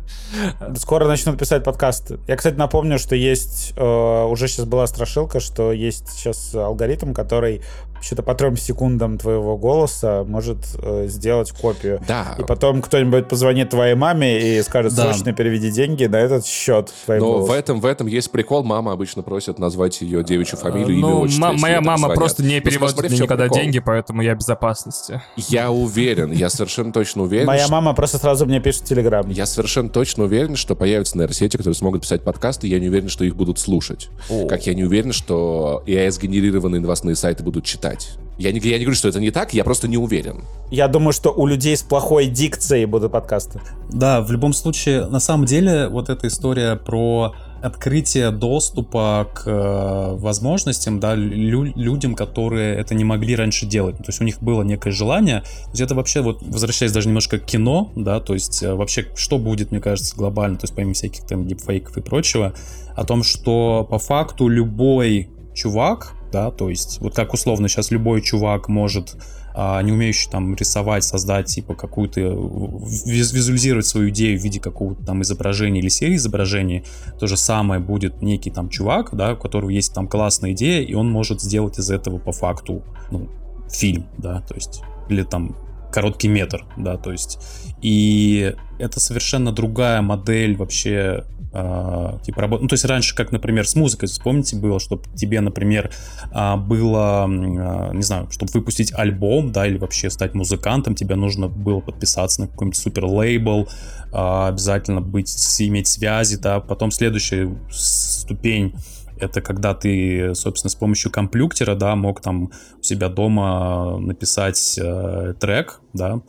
Скоро 0.77 1.07
начнут 1.07 1.39
писать 1.39 1.65
подкасты. 1.65 2.21
Я, 2.27 2.37
кстати, 2.37 2.57
напомню, 2.57 2.99
что 2.99 3.17
есть, 3.17 3.73
э, 3.77 4.25
уже 4.25 4.49
сейчас 4.49 4.67
была 4.67 4.87
страшилка, 4.87 5.41
что 5.41 5.73
есть 5.73 6.09
сейчас 6.09 6.55
алгоритм, 6.55 7.13
который 7.13 7.63
что-то 8.01 8.23
по 8.23 8.35
трем 8.35 8.57
секундам 8.57 9.19
твоего 9.19 9.57
голоса 9.57 10.25
может 10.27 10.59
э, 10.83 11.07
сделать 11.09 11.51
копию. 11.53 12.01
Да. 12.07 12.37
И 12.39 12.43
потом 12.43 12.83
кто-нибудь 12.83 13.29
позвонит 13.29 13.71
твоей 13.71 13.95
маме 13.95 14.59
и 14.59 14.63
скажет, 14.63 14.95
да. 14.95 15.05
срочно 15.05 15.33
переведи 15.33 15.71
деньги 15.71 16.05
на 16.05 16.17
этот 16.17 16.47
счет 16.47 16.93
Но 17.07 17.41
в 17.41 17.51
этом, 17.51 17.81
в 17.81 17.87
этом 17.87 18.07
есть 18.07 18.31
прикол. 18.31 18.65
Мама 18.65 18.93
обычно 18.93 19.23
просит 19.23 19.59
назвать 19.59 20.01
ее 20.01 20.23
девичью 20.23 20.59
а, 20.61 20.63
фамилию, 20.63 20.99
имя, 20.99 21.01
ну, 21.01 21.21
отчество. 21.21 21.53
Моя 21.53 21.81
мама 21.81 21.99
звонят. 21.99 22.17
просто 22.17 22.43
не 22.43 22.61
переводит 22.61 22.99
мне 22.99 23.19
никогда 23.19 23.45
прикол. 23.45 23.59
деньги, 23.59 23.79
поэтому 23.79 24.23
я 24.23 24.35
в 24.35 24.39
безопасности. 24.39 25.21
Я 25.37 25.71
уверен, 25.71 26.33
я 26.33 26.49
совершенно 26.51 26.93
точно 26.93 27.23
уверен. 27.23 27.47
Моя 27.47 27.65
что... 27.65 27.73
мама 27.73 27.95
просто 27.95 28.19
сразу 28.19 28.47
мне 28.47 28.61
пишет 28.61 28.83
в 28.83 28.85
Телеграм. 28.85 29.29
Я 29.29 29.47
совершенно 29.47 29.89
точно 29.89 30.25
уверен, 30.25 30.57
что 30.57 30.75
появятся 30.75 31.19
нейросети, 31.19 31.57
которые 31.57 31.75
смогут 31.77 32.03
писать 32.03 32.23
подкасты, 32.23 32.67
я 32.67 32.81
не 32.81 32.89
уверен, 32.89 33.09
что 33.09 33.25
их 33.25 33.37
будут 33.37 33.59
слушать. 33.59 34.09
О. 34.29 34.47
Как 34.47 34.67
я 34.67 34.75
не 34.75 34.85
уверен, 34.85 35.13
что 35.13 35.83
AI-сгенерированные 35.87 36.81
новостные 36.81 37.17
сайты 37.17 37.43
будут 37.43 37.65
читать. 37.65 37.90
Я 38.39 38.53
не, 38.53 38.61
я 38.61 38.79
не 38.79 38.85
говорю, 38.85 38.97
что 38.97 39.09
это 39.09 39.21
не 39.21 39.31
так, 39.31 39.53
я 39.53 39.65
просто 39.65 39.87
не 39.87 39.99
уверен. 39.99 40.45
Я 40.71 40.89
думаю, 40.89 41.13
что 41.13 41.31
у 41.31 41.47
людей 41.47 41.77
с 41.77 41.83
плохой 41.83 42.27
дикцией 42.27 42.87
будут 42.87 43.13
подкасты. 43.13 43.61
Да, 43.93 44.23
в 44.23 44.33
любом 44.33 44.55
случае, 44.55 45.05
на 45.07 45.21
самом 45.21 45.45
деле, 45.45 45.89
вот 45.89 46.09
эта 46.09 46.27
история 46.27 46.77
про 46.77 47.35
открытие 47.61 48.31
доступа 48.31 49.29
к 49.35 49.43
э, 49.47 50.15
возможностям, 50.17 51.01
да, 51.01 51.15
лю 51.15 51.65
людям, 51.65 52.15
которые 52.15 52.77
это 52.77 52.95
не 52.95 53.05
могли 53.05 53.37
раньше 53.37 53.67
делать. 53.67 53.99
То 53.99 54.05
есть 54.07 54.21
у 54.21 54.25
них 54.25 54.43
было 54.43 54.63
некое 54.63 54.93
желание. 54.93 55.41
То 55.41 55.71
есть 55.73 55.83
это 55.83 55.95
вообще, 55.95 56.23
вот 56.23 56.41
возвращаясь 56.41 56.93
даже 56.93 57.09
немножко 57.09 57.39
к 57.39 57.45
кино, 57.45 57.93
да, 57.95 58.21
то 58.21 58.33
есть 58.33 58.63
э, 58.63 58.75
вообще 58.75 59.09
что 59.15 59.39
будет, 59.39 59.71
мне 59.71 59.81
кажется, 59.81 60.17
глобально, 60.17 60.57
то 60.57 60.65
есть 60.65 60.75
помимо 60.75 60.95
всяких 60.95 61.27
там 61.27 61.47
дипфейков 61.47 61.99
и 61.99 62.01
прочего, 62.01 62.55
о 62.97 63.05
том, 63.05 63.23
что 63.23 63.87
по 63.89 63.99
факту 63.99 64.49
любой 64.49 65.29
чувак, 65.55 66.15
да, 66.31 66.51
то 66.51 66.71
есть 66.71 67.01
вот 67.01 67.15
как 67.15 67.33
условно 67.33 67.69
сейчас 67.69 67.91
любой 67.91 68.23
чувак 68.23 68.69
может 68.69 69.17
а, 69.55 69.83
не 69.83 69.93
умеющий 69.93 70.31
там 70.31 70.55
рисовать, 70.55 71.05
создать 71.05 71.47
типа 71.47 71.75
какую-то, 71.75 72.21
визуализировать 72.21 73.87
свою 73.87 74.11
идею 74.11 74.39
в 74.39 74.43
виде 74.43 74.61
какого-то 74.61 75.05
там 75.05 75.23
изображения 75.23 75.81
или 75.81 75.89
серии 75.89 76.17
изображений, 76.17 76.85
то 77.19 77.27
же 77.27 77.37
самое 77.37 77.81
будет 77.81 78.23
некий 78.23 78.51
там 78.51 78.69
чувак, 78.69 79.11
да, 79.13 79.33
у 79.33 79.37
которого 79.37 79.71
есть 79.71 79.93
там 79.93 80.09
классная 80.09 80.53
идея, 80.53 80.83
и 80.83 80.95
он 80.95 81.11
может 81.11 81.41
сделать 81.41 81.79
из 81.79 81.91
этого 81.91 82.19
по 82.19 82.33
факту, 82.33 82.83
ну, 83.11 83.29
фильм, 83.71 84.07
да, 84.19 84.41
то 84.43 84.55
есть, 84.55 84.83
или 85.09 85.23
там 85.23 85.57
короткий 85.93 86.29
метр, 86.29 86.65
да, 86.77 86.97
то 86.97 87.11
есть, 87.11 87.39
и 87.83 88.55
это 88.79 89.01
совершенно 89.01 89.53
другая 89.53 90.03
модель 90.03 90.57
вообще 90.57 91.25
э, 91.53 92.19
типа 92.23 92.41
работ... 92.41 92.63
Ну, 92.63 92.69
то 92.69 92.75
есть 92.75 92.85
раньше, 92.85 93.15
как, 93.15 93.33
например, 93.33 93.67
с 93.67 93.75
музыкой, 93.75 94.09
вспомните, 94.09 94.57
было, 94.57 94.79
чтобы 94.81 95.03
тебе, 95.15 95.41
например, 95.41 95.91
э, 96.33 96.57
было, 96.57 97.27
э, 97.27 97.95
не 97.95 98.03
знаю, 98.03 98.29
чтобы 98.31 98.53
выпустить 98.53 98.93
альбом, 98.95 99.53
да, 99.53 99.67
или 99.67 99.79
вообще 99.79 100.11
стать 100.11 100.35
музыкантом, 100.35 100.95
тебе 100.95 101.15
нужно 101.15 101.49
было 101.49 101.81
подписаться 101.81 102.43
на 102.43 102.49
какой-нибудь 102.49 102.79
супер 102.79 103.05
лейбл, 103.07 103.69
э, 104.13 104.47
обязательно 104.49 105.01
быть, 105.01 105.31
иметь 105.61 105.89
связи, 105.89 106.37
да, 106.37 106.61
потом 106.61 106.91
следующая 106.91 107.55
ступень 107.71 108.75
это 109.21 109.43
когда 109.43 109.75
ты, 109.75 110.35
собственно, 110.35 110.71
с 110.71 110.75
помощью 110.75 111.11
комплюктера, 111.11 111.75
да, 111.75 111.95
мог 111.95 112.21
там 112.21 112.51
у 112.79 112.83
себя 112.83 113.11
дома 113.11 113.99
написать 113.99 114.79
э, 114.81 115.35
трек, 115.39 115.81
да, 115.93 116.23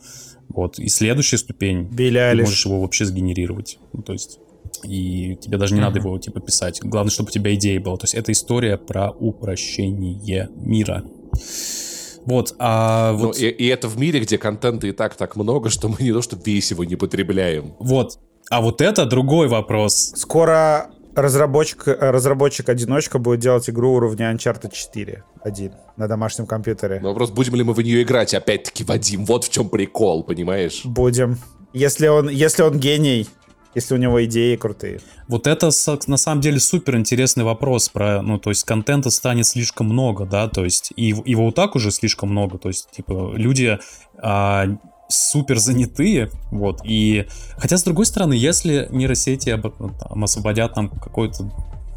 вот, 0.54 0.78
и 0.78 0.88
следующая 0.88 1.38
ступень, 1.38 1.84
Билли 1.84 2.32
ты 2.32 2.42
можешь 2.42 2.64
его 2.66 2.80
вообще 2.80 3.04
сгенерировать, 3.04 3.78
ну, 3.92 4.02
то 4.02 4.12
есть 4.12 4.38
и 4.84 5.36
тебе 5.40 5.58
даже 5.58 5.74
не 5.74 5.80
mm-hmm. 5.80 5.84
надо 5.84 5.98
его 5.98 6.18
типа 6.18 6.40
писать. 6.40 6.80
Главное, 6.82 7.10
чтобы 7.10 7.28
у 7.28 7.32
тебя 7.32 7.54
идея 7.54 7.80
была. 7.80 7.96
То 7.96 8.04
есть 8.04 8.14
это 8.14 8.32
история 8.32 8.76
про 8.76 9.10
упрощение 9.10 10.48
мира. 10.56 11.04
Вот, 12.24 12.54
а 12.58 13.12
вот... 13.12 13.38
Ну, 13.38 13.46
и, 13.46 13.48
и 13.48 13.66
это 13.66 13.88
в 13.88 13.98
мире, 13.98 14.20
где 14.20 14.38
контента 14.38 14.86
и 14.86 14.92
так 14.92 15.16
так 15.16 15.36
много, 15.36 15.70
что 15.70 15.88
мы 15.88 15.96
не 16.00 16.12
то 16.12 16.22
что 16.22 16.36
весь 16.42 16.70
его 16.70 16.84
не 16.84 16.96
потребляем. 16.96 17.74
Вот. 17.78 18.18
А 18.50 18.60
вот 18.60 18.80
это 18.80 19.06
другой 19.06 19.48
вопрос. 19.48 20.12
Скоро 20.16 20.90
разработчик, 21.14 21.86
разработчик-одиночка 21.86 23.18
будет 23.18 23.40
делать 23.40 23.68
игру 23.68 23.94
уровня 23.94 24.32
Uncharted 24.32 24.72
4 24.72 25.24
один 25.42 25.72
на 25.96 26.08
домашнем 26.08 26.46
компьютере. 26.46 27.00
Но 27.00 27.10
вопрос, 27.10 27.30
будем 27.30 27.54
ли 27.54 27.64
мы 27.64 27.74
в 27.74 27.80
нее 27.80 28.02
играть, 28.02 28.34
опять-таки, 28.34 28.84
Вадим, 28.84 29.24
вот 29.24 29.44
в 29.44 29.50
чем 29.50 29.68
прикол, 29.68 30.24
понимаешь? 30.24 30.82
Будем. 30.84 31.38
Если 31.72 32.06
он, 32.06 32.28
если 32.28 32.62
он 32.62 32.78
гений, 32.78 33.28
если 33.74 33.94
у 33.94 33.98
него 33.98 34.22
идеи 34.24 34.56
крутые. 34.56 35.00
Вот 35.28 35.46
это 35.46 35.70
на 36.06 36.16
самом 36.16 36.40
деле 36.40 36.60
супер 36.60 36.96
интересный 36.96 37.44
вопрос 37.44 37.88
про, 37.88 38.20
ну, 38.22 38.38
то 38.38 38.50
есть 38.50 38.64
контента 38.64 39.10
станет 39.10 39.46
слишком 39.46 39.86
много, 39.86 40.26
да, 40.26 40.48
то 40.48 40.64
есть 40.64 40.92
и 40.96 41.14
его 41.24 41.48
и 41.48 41.52
так 41.52 41.74
уже 41.74 41.90
слишком 41.90 42.30
много, 42.30 42.58
то 42.58 42.68
есть 42.68 42.90
типа 42.90 43.32
люди 43.34 43.78
а, 44.18 44.66
супер 45.08 45.58
занятые, 45.58 46.30
вот, 46.50 46.80
и 46.84 47.26
хотя 47.56 47.76
с 47.76 47.82
другой 47.84 48.06
стороны, 48.06 48.32
если 48.34 48.88
нейросети 48.90 49.50
об, 49.50 49.62
там, 49.98 50.24
освободят 50.24 50.76
нам 50.76 50.88
какой-то 50.88 51.50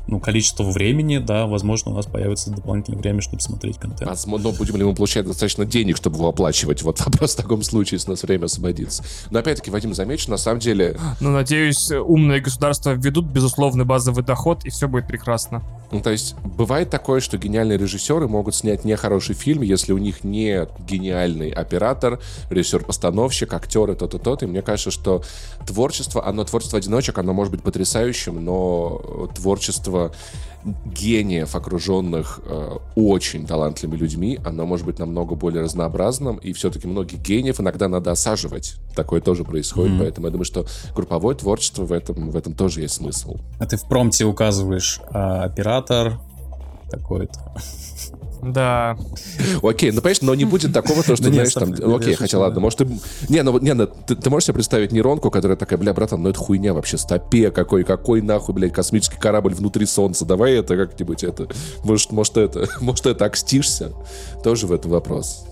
ну, 0.07 0.19
количество 0.19 0.63
времени, 0.63 1.17
да, 1.17 1.47
возможно, 1.47 1.91
у 1.91 1.95
нас 1.95 2.05
появится 2.05 2.51
дополнительное 2.51 2.99
время, 2.99 3.21
чтобы 3.21 3.41
смотреть 3.41 3.77
контент. 3.77 4.09
Возможно, 4.09 4.51
будем 4.51 4.75
ли 4.77 4.83
мы 4.83 4.93
получать 4.93 5.25
достаточно 5.25 5.65
денег, 5.65 5.97
чтобы 5.97 6.17
его 6.17 6.29
оплачивать? 6.29 6.83
Вот 6.83 6.99
вопрос 6.99 7.33
в 7.33 7.37
таком 7.37 7.63
случае, 7.63 7.97
если 7.97 8.09
у 8.09 8.11
нас 8.11 8.23
время 8.23 8.45
освободится. 8.45 9.03
Но 9.31 9.39
опять-таки, 9.39 9.71
Вадим, 9.71 9.93
замечу, 9.93 10.29
на 10.29 10.37
самом 10.37 10.59
деле... 10.59 10.97
Ну, 11.19 11.31
надеюсь, 11.31 11.91
умные 11.91 12.41
государства 12.41 12.91
введут 12.91 13.25
безусловный 13.25 13.85
базовый 13.85 14.23
доход, 14.23 14.65
и 14.65 14.69
все 14.69 14.87
будет 14.87 15.07
прекрасно. 15.07 15.63
Ну, 15.91 16.01
то 16.01 16.11
есть, 16.11 16.35
бывает 16.43 16.89
такое, 16.89 17.19
что 17.19 17.37
гениальные 17.37 17.77
режиссеры 17.77 18.27
могут 18.27 18.55
снять 18.55 18.85
нехороший 18.85 19.35
фильм, 19.35 19.61
если 19.61 19.93
у 19.93 19.97
них 19.97 20.23
не 20.23 20.67
гениальный 20.87 21.49
оператор, 21.49 22.19
режиссер-постановщик, 22.49 23.53
актер 23.53 23.91
и 23.91 23.95
то-то, 23.95 24.19
то-то. 24.19 24.45
И 24.45 24.47
мне 24.47 24.61
кажется, 24.61 24.91
что 24.91 25.23
творчество, 25.65 26.25
оно, 26.25 26.43
творчество 26.43 26.79
одиночек, 26.79 27.17
оно 27.17 27.33
может 27.33 27.51
быть 27.51 27.63
потрясающим, 27.63 28.43
но 28.43 29.29
творчество 29.35 29.94
количество 29.95 30.11
гениев, 30.83 31.55
окруженных 31.55 32.39
э, 32.43 32.77
очень 32.95 33.45
талантливыми 33.45 33.97
людьми, 33.97 34.39
оно 34.43 34.65
может 34.65 34.85
быть 34.87 34.97
намного 34.97 35.35
более 35.35 35.61
разнообразным, 35.61 36.37
и 36.37 36.53
все-таки 36.53 36.87
многих 36.87 37.21
гениев 37.21 37.59
иногда 37.59 37.87
надо 37.87 38.11
осаживать. 38.11 38.77
Такое 38.95 39.21
тоже 39.21 39.43
происходит, 39.43 39.93
mm-hmm. 39.93 39.99
поэтому 39.99 40.25
я 40.25 40.31
думаю, 40.31 40.45
что 40.45 40.65
групповое 40.95 41.37
творчество 41.37 41.83
в 41.83 41.91
этом, 41.91 42.31
в 42.31 42.35
этом 42.35 42.53
тоже 42.55 42.81
есть 42.81 42.95
смысл. 42.95 43.37
А 43.59 43.67
ты 43.67 43.77
в 43.77 43.87
промте 43.87 44.25
указываешь 44.25 45.01
а, 45.11 45.43
оператор 45.43 46.19
такой-то. 46.89 47.39
Да. 48.45 48.97
Окей, 49.63 49.91
ну, 49.91 50.01
понимаешь, 50.01 50.21
но 50.21 50.35
не 50.35 50.45
будет 50.45 50.73
такого, 50.73 51.01
то, 51.03 51.15
что, 51.15 51.31
знаешь, 51.31 51.53
там... 51.53 51.73
Окей, 51.95 52.13
хотя, 52.13 52.37
ладно, 52.37 52.59
может, 52.59 52.79
ты... 52.79 52.87
Не, 53.29 53.41
ну, 53.41 53.57
не, 53.59 53.73
ну, 53.73 53.87
ты 53.87 54.29
можешь 54.29 54.45
себе 54.45 54.55
представить 54.55 54.91
нейронку, 54.91 55.31
которая 55.31 55.57
такая, 55.57 55.79
бля, 55.79 55.93
братан, 55.93 56.21
ну 56.21 56.29
это 56.29 56.37
хуйня 56.39 56.73
вообще, 56.73 56.97
стопе 56.97 57.49
какой, 57.49 57.83
какой 57.83 58.21
нахуй, 58.21 58.53
блядь, 58.53 58.73
космический 58.73 59.17
корабль 59.17 59.53
внутри 59.53 59.85
Солнца, 59.85 60.25
давай 60.25 60.53
это 60.53 60.77
как-нибудь 60.77 61.23
это... 61.23 61.47
Может, 61.83 62.11
может, 62.11 62.37
это... 62.37 62.67
Может, 62.79 63.03
ты 63.03 63.15
так 63.15 63.35
стишься? 63.35 63.91
Тоже 64.43 64.67
в 64.67 64.71
этом 64.71 64.91
вопрос. 64.91 65.45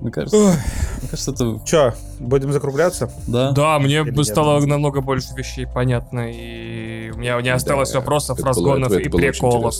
Мне 0.00 0.10
кажется, 0.10 0.36
мне 0.36 1.08
кажется, 1.10 1.32
это... 1.32 1.60
Че, 1.64 1.94
будем 2.18 2.52
закругляться? 2.52 3.10
Да. 3.26 3.52
Да, 3.52 3.78
мне 3.78 4.00
Или 4.00 4.22
стало 4.22 4.58
нет? 4.60 4.68
намного 4.68 5.00
больше 5.00 5.28
вещей 5.34 5.66
понятно, 5.66 6.30
и 6.30 7.10
у 7.14 7.18
меня 7.18 7.40
не 7.40 7.48
осталось 7.48 7.92
да, 7.92 8.00
вопросов, 8.00 8.38
разгонов 8.42 8.90
было, 8.90 8.98
и 8.98 9.08
приколов. 9.08 9.74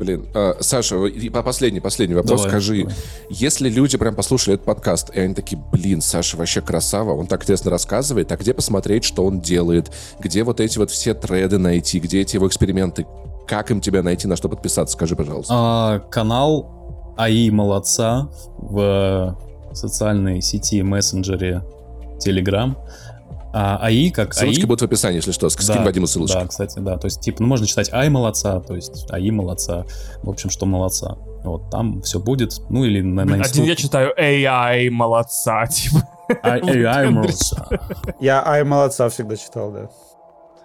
Блин, 0.00 0.24
э, 0.32 0.54
Саша, 0.60 0.96
последний, 1.30 1.80
последний 1.80 2.14
вопрос. 2.14 2.40
Давай, 2.40 2.50
Скажи, 2.50 2.78
давай. 2.84 2.94
если 3.28 3.68
люди 3.68 3.98
прям 3.98 4.14
послушали 4.14 4.54
этот 4.54 4.64
подкаст, 4.64 5.10
и 5.14 5.20
они 5.20 5.34
такие, 5.34 5.62
блин, 5.70 6.00
Саша 6.00 6.38
вообще 6.38 6.62
красава, 6.62 7.12
он 7.12 7.26
так 7.26 7.42
интересно 7.42 7.70
рассказывает, 7.70 8.32
а 8.32 8.38
где 8.38 8.54
посмотреть, 8.54 9.04
что 9.04 9.26
он 9.26 9.42
делает, 9.42 9.92
где 10.18 10.42
вот 10.42 10.58
эти 10.60 10.78
вот 10.78 10.90
все 10.90 11.12
треды 11.12 11.58
найти, 11.58 12.00
где 12.00 12.22
эти 12.22 12.36
его 12.36 12.48
эксперименты, 12.48 13.06
как 13.46 13.70
им 13.70 13.82
тебя 13.82 14.02
найти, 14.02 14.26
на 14.26 14.36
что 14.36 14.48
подписаться, 14.48 14.94
скажи, 14.94 15.14
пожалуйста. 15.14 15.52
А, 15.54 15.98
канал 16.10 17.14
АИ 17.18 17.50
Молодца 17.50 18.30
в 18.56 19.36
социальной 19.74 20.40
сети 20.40 20.80
мессенджере 20.80 21.62
Telegram. 22.26 22.74
А 23.52 23.78
АИ 23.82 24.10
как 24.10 24.34
Ссылочки 24.34 24.60
АИ... 24.60 24.66
будут 24.66 24.82
в 24.82 24.84
описании, 24.84 25.16
если 25.16 25.32
что. 25.32 25.48
Скинь 25.48 25.66
да, 25.66 25.82
Вадиму 25.82 26.06
ссылочку. 26.06 26.38
Да, 26.38 26.46
кстати, 26.46 26.78
да. 26.78 26.96
То 26.98 27.06
есть, 27.06 27.20
типа, 27.20 27.42
ну, 27.42 27.48
можно 27.48 27.66
читать 27.66 27.92
АИ 27.92 28.08
молодца, 28.08 28.60
то 28.60 28.74
есть 28.74 29.10
АИ 29.10 29.30
молодца. 29.30 29.84
В 30.22 30.30
общем, 30.30 30.50
что 30.50 30.66
молодца. 30.66 31.16
Вот 31.42 31.70
там 31.70 32.02
все 32.02 32.18
будет. 32.18 32.60
Ну 32.68 32.84
или 32.84 33.00
на, 33.00 33.24
на 33.24 33.42
Один 33.42 33.64
я 33.64 33.74
читаю 33.74 34.12
AI 34.18 34.90
молодца, 34.90 35.66
типа. 35.68 36.08
AI 36.44 37.10
молодца. 37.10 37.68
Я 38.20 38.46
Ай 38.46 38.62
молодца 38.64 39.08
всегда 39.08 39.36
читал, 39.36 39.72
да. 39.72 39.90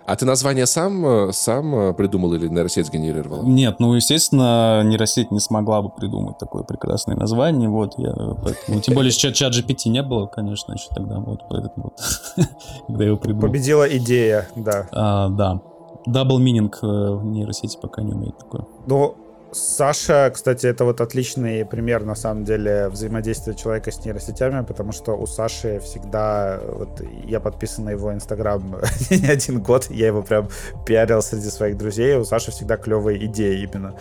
А 0.06 0.16
ты 0.16 0.26
название 0.26 0.68
сам, 0.68 1.06
э, 1.06 1.32
сам 1.34 1.76
э, 1.76 1.94
придумал 1.94 2.34
или 2.34 2.48
нейросеть 2.48 2.88
сгенерировал? 2.88 3.44
Нет, 3.44 3.80
ну, 3.80 3.94
естественно, 3.96 4.84
нейросеть 4.84 5.32
не 5.32 5.40
смогла 5.40 5.82
бы 5.82 5.90
придумать 5.90 6.38
такое 6.38 6.64
прекрасное 6.64 7.16
название, 7.16 7.70
вот, 7.70 7.96
я, 7.98 8.14
поэтому, 8.14 8.82
тем 8.82 8.94
более, 8.94 9.12
чат, 9.12 9.34
ChatGPT 9.34 9.90
не 9.90 10.04
было, 10.04 10.28
конечно, 10.28 10.74
еще 10.74 10.90
тогда, 10.94 11.20
вот, 11.20 11.42
поэтому, 11.50 11.94
вот, 11.96 12.00
когда 12.88 13.04
я 13.04 13.10
его 13.10 13.18
придумал. 13.18 13.42
Победила 13.48 13.98
идея, 13.98 14.48
да. 14.56 14.88
А, 14.92 15.30
да. 15.30 15.62
Double 16.06 16.38
meaning 16.38 16.84
нейросети 16.84 17.80
пока 17.82 18.04
не 18.04 18.14
умеет 18.14 18.38
такое. 18.38 18.68
Ну, 18.86 19.16
Саша, 19.56 20.32
кстати, 20.34 20.66
это 20.66 20.84
вот 20.84 21.00
отличный 21.00 21.66
пример, 21.66 22.04
на 22.04 22.16
самом 22.16 22.44
деле, 22.44 22.90
взаимодействия 22.90 23.56
человека 23.56 23.90
с 23.90 24.04
нейросетями, 24.04 24.66
потому 24.66 24.92
что 24.92 25.14
у 25.14 25.26
Саши 25.26 25.80
всегда, 25.80 26.60
вот 26.68 27.02
я 27.26 27.40
подписан 27.40 27.86
на 27.86 27.92
его 27.92 28.14
инстаграм 28.14 28.62
не 29.10 29.28
один 29.28 29.62
год, 29.62 29.88
я 29.90 30.08
его 30.08 30.24
прям 30.24 30.50
пиарил 30.86 31.22
среди 31.22 31.50
своих 31.50 31.78
друзей, 31.78 32.18
у 32.18 32.26
Саши 32.26 32.52
всегда 32.52 32.76
клевые 32.76 33.26
идеи 33.28 33.64
именно. 33.64 33.96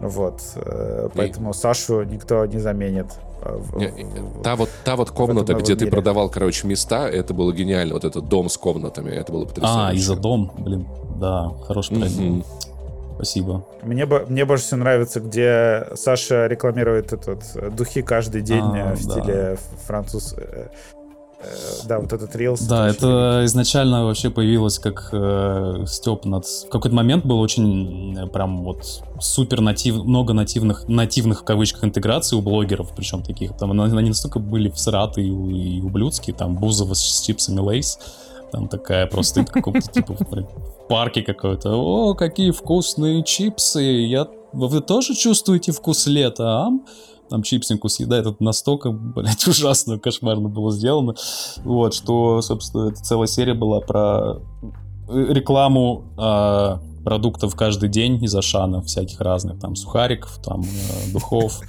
Вот. 0.00 0.42
Э, 0.56 1.08
поэтому 1.14 1.50
И... 1.50 1.54
Сашу 1.54 2.02
никто 2.02 2.44
не 2.44 2.58
заменит. 2.58 3.06
Э, 3.42 3.60
та 4.42 4.56
вот, 4.56 4.70
та 4.84 4.96
вот 4.96 5.12
комната, 5.12 5.54
где 5.54 5.74
мире. 5.74 5.86
ты 5.86 5.90
продавал, 5.90 6.28
короче, 6.30 6.66
места, 6.66 7.08
это 7.08 7.32
было 7.32 7.52
гениально. 7.52 7.94
Вот 7.94 8.04
этот 8.04 8.28
дом 8.28 8.48
с 8.48 8.58
комнатами, 8.58 9.10
это 9.10 9.32
было 9.32 9.44
потрясающе. 9.44 9.88
А, 9.88 9.94
из-за 9.94 10.16
дом, 10.16 10.50
блин, 10.58 10.88
да, 11.20 11.52
хороший 11.64 11.96
проект. 11.96 12.16
Mm-hmm. 12.16 12.65
Спасибо. 13.16 13.64
Мне, 13.82 14.04
мне 14.04 14.44
больше 14.44 14.64
всего 14.64 14.80
нравится, 14.80 15.20
где 15.20 15.86
Саша 15.94 16.46
рекламирует 16.46 17.14
этот 17.14 17.42
э, 17.54 17.70
духи 17.70 18.02
каждый 18.02 18.42
день 18.42 18.62
а, 18.62 18.94
в 18.94 19.06
да. 19.06 19.12
стиле 19.12 19.58
француз. 19.86 20.34
Э, 20.36 20.68
э, 21.40 21.46
да, 21.88 21.98
вот 21.98 22.12
этот 22.12 22.36
рилс. 22.36 22.60
Да, 22.60 22.86
это 22.86 23.40
изначально 23.46 24.04
вообще 24.04 24.28
появилось 24.28 24.78
как 24.78 25.08
э, 25.12 25.84
степ 25.86 26.26
над... 26.26 26.44
В 26.44 26.68
какой-то 26.68 26.94
момент 26.94 27.24
был 27.24 27.40
очень 27.40 28.28
прям 28.34 28.64
вот 28.64 29.02
супер 29.18 29.62
натив... 29.62 30.04
много 30.04 30.34
нативных, 30.34 30.86
нативных 30.86 31.40
в 31.40 31.44
кавычках 31.44 31.84
интеграций 31.84 32.36
у 32.36 32.42
блогеров, 32.42 32.90
причем 32.94 33.22
таких. 33.22 33.56
Там 33.56 33.80
они 33.80 34.08
настолько 34.08 34.40
были 34.40 34.68
всратые 34.68 35.28
и 35.28 35.80
ублюдские, 35.80 36.36
там 36.36 36.54
Бузова 36.56 36.92
с 36.92 37.22
чипсами 37.22 37.60
Лейс. 37.60 37.98
Там 38.52 38.68
такая 38.68 39.06
просто 39.06 39.44
какого-то 39.44 39.90
типа 39.90 40.14
в 40.14 40.88
парке 40.88 41.22
какой-то. 41.22 41.70
О, 41.74 42.14
какие 42.14 42.50
вкусные 42.50 43.22
чипсы. 43.24 43.82
Я... 43.82 44.28
Вы 44.52 44.80
тоже 44.80 45.14
чувствуете 45.14 45.72
вкус 45.72 46.06
лета, 46.06 46.44
а? 46.44 46.70
Там 47.28 47.42
чипсинку 47.42 47.88
съедает. 47.88 48.26
Это 48.26 48.42
настолько, 48.42 48.90
блядь, 48.90 49.46
ужасно, 49.48 49.98
кошмарно 49.98 50.48
было 50.48 50.70
сделано. 50.70 51.14
Вот, 51.64 51.94
что, 51.94 52.40
собственно, 52.40 52.90
эта 52.90 53.02
целая 53.02 53.26
серия 53.26 53.54
была 53.54 53.80
про 53.80 54.40
рекламу 55.08 56.04
э, 56.18 57.02
продуктов 57.04 57.54
каждый 57.54 57.88
день 57.88 58.22
из 58.24 58.34
Ашана, 58.34 58.82
всяких 58.82 59.20
разных, 59.20 59.60
там, 59.60 59.76
сухариков, 59.76 60.40
там, 60.44 60.62
э, 60.62 61.12
духов. 61.12 61.60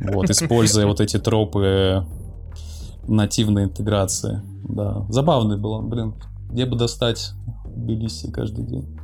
Вот, 0.00 0.30
используя 0.30 0.86
вот 0.86 1.00
эти 1.00 1.18
тропы 1.18 2.04
нативной 3.08 3.64
интеграции. 3.64 4.42
Да, 4.68 5.06
забавный 5.08 5.56
был 5.56 5.80
блин. 5.82 6.14
Где 6.50 6.66
бы 6.66 6.76
достать 6.76 7.32
Тбилиси 7.66 8.30
каждый 8.30 8.64
день? 8.64 8.98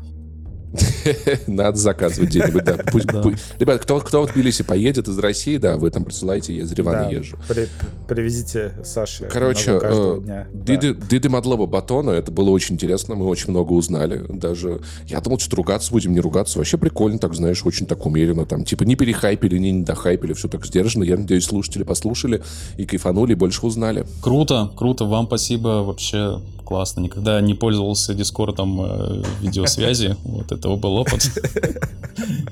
Надо 1.47 1.77
заказывать 1.77 2.31
где-нибудь, 2.31 2.65
да. 2.65 2.79
Пусть, 2.91 3.07
да. 3.07 3.23
Пусть. 3.23 3.39
Ребят, 3.59 3.81
кто, 3.83 4.01
кто 4.01 4.27
в 4.27 4.33
Тбилиси 4.33 4.63
поедет 4.63 5.09
из 5.09 5.19
России, 5.19 5.57
да, 5.57 5.77
вы 5.77 5.91
там 5.91 6.05
присылайте, 6.05 6.55
я 6.55 6.63
из 6.63 6.71
Еревана 6.71 7.05
да, 7.05 7.11
езжу. 7.11 7.37
При, 7.49 7.69
привезите 8.09 8.73
Саше. 8.85 9.29
Короче, 9.31 9.79
э, 9.83 10.47
Диды, 10.53 10.95
да. 10.95 11.07
Диды 11.07 11.29
Мадлоба 11.29 11.67
Батона, 11.67 12.11
это 12.11 12.33
было 12.33 12.51
очень 12.51 12.75
интересно, 12.75 13.15
мы 13.15 13.27
очень 13.27 13.51
много 13.51 13.73
узнали. 13.73 14.25
Даже 14.29 14.81
я 15.07 15.21
думал, 15.21 15.39
что 15.39 15.57
ругаться 15.57 15.93
будем, 15.93 16.13
не 16.13 16.21
ругаться. 16.21 16.59
Вообще 16.59 16.79
прикольно, 16.79 17.19
так, 17.19 17.35
знаешь, 17.35 17.65
очень 17.65 17.87
так 17.87 18.05
умеренно. 18.07 18.47
Там, 18.47 18.65
типа, 18.65 18.85
не 18.85 18.97
перехайпили, 18.97 19.59
не 19.59 19.73
недохайпили, 19.73 20.33
все 20.33 20.49
так 20.49 20.67
сдержанно. 20.67 21.05
Я 21.05 21.17
надеюсь, 21.17 21.45
слушатели 21.45 21.83
послушали 21.83 22.43
и 22.77 22.87
кайфанули, 22.87 23.33
и 23.33 23.37
больше 23.37 23.65
узнали. 23.67 24.05
Круто, 24.23 24.71
круто, 24.77 25.05
вам 25.05 25.27
спасибо 25.27 25.85
вообще 25.85 26.41
классно. 26.65 27.01
Никогда 27.01 27.41
не 27.41 27.55
пользовался 27.55 28.15
дискордом 28.15 28.81
э, 28.83 29.23
видеосвязи. 29.41 30.17
Вот 30.25 30.53
этого 30.53 30.77
был 30.77 30.97
опыт. 30.97 31.31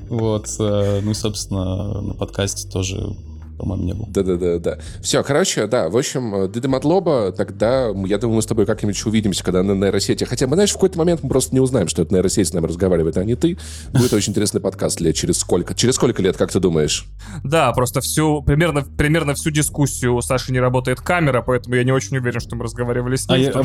Вот. 0.09 0.49
Э, 0.59 1.01
ну 1.03 1.11
и, 1.11 1.15
собственно, 1.15 2.01
на 2.03 2.15
подкасте 2.15 2.69
тоже 2.69 3.15
по-моему, 3.63 3.85
не 3.85 3.95
был. 3.95 4.07
Да-да-да-да. 4.09 4.79
Все, 5.01 5.23
короче, 5.23 5.69
да, 5.69 5.89
в 5.89 5.97
общем, 5.97 6.51
Дида 6.51 6.69
Матлоба, 6.69 7.31
тогда, 7.31 7.87
я 8.07 8.19
думаю, 8.19 8.37
мы 8.37 8.43
с 8.43 8.47
тобой 8.47 8.67
как-нибудь 8.67 9.07
увидимся, 9.07 9.45
когда 9.45 9.63
на 9.63 9.73
нейросети. 9.73 10.25
Хотя, 10.25 10.49
мы, 10.49 10.57
знаешь, 10.57 10.71
в 10.71 10.75
какой-то 10.75 10.99
момент 10.99 11.23
мы 11.23 11.29
просто 11.29 11.55
не 11.55 11.61
узнаем, 11.61 11.87
что 11.87 12.03
это 12.03 12.13
нейросеть 12.13 12.49
с 12.49 12.53
нами 12.53 12.67
разговаривает, 12.67 13.17
а 13.17 13.25
не 13.25 13.37
ты. 13.37 13.57
Будет 13.93 14.13
очень 14.13 14.33
интересный 14.33 14.61
подкаст 14.61 15.01
лет 15.01 15.15
через 15.15 15.39
сколько? 15.39 15.75
Через 15.75 15.95
сколько 15.95 16.21
лет, 16.23 16.37
как 16.37 16.51
ты 16.51 16.59
думаешь? 16.59 17.07
Да, 17.45 17.73
просто 17.73 18.01
всю, 18.01 18.43
примерно, 18.43 18.83
примерно 18.83 19.35
всю 19.35 19.51
дискуссию 19.51 20.17
у 20.17 20.23
Саши 20.23 20.51
не 20.51 20.59
работает 20.59 21.01
камера, 21.01 21.41
поэтому 21.41 21.77
я 21.77 21.85
не 21.85 21.93
очень 21.93 22.17
уверен, 22.17 22.41
что 22.41 22.57
мы 22.57 22.65
разговаривали 22.65 23.15
с 23.15 23.29
ним. 23.29 23.53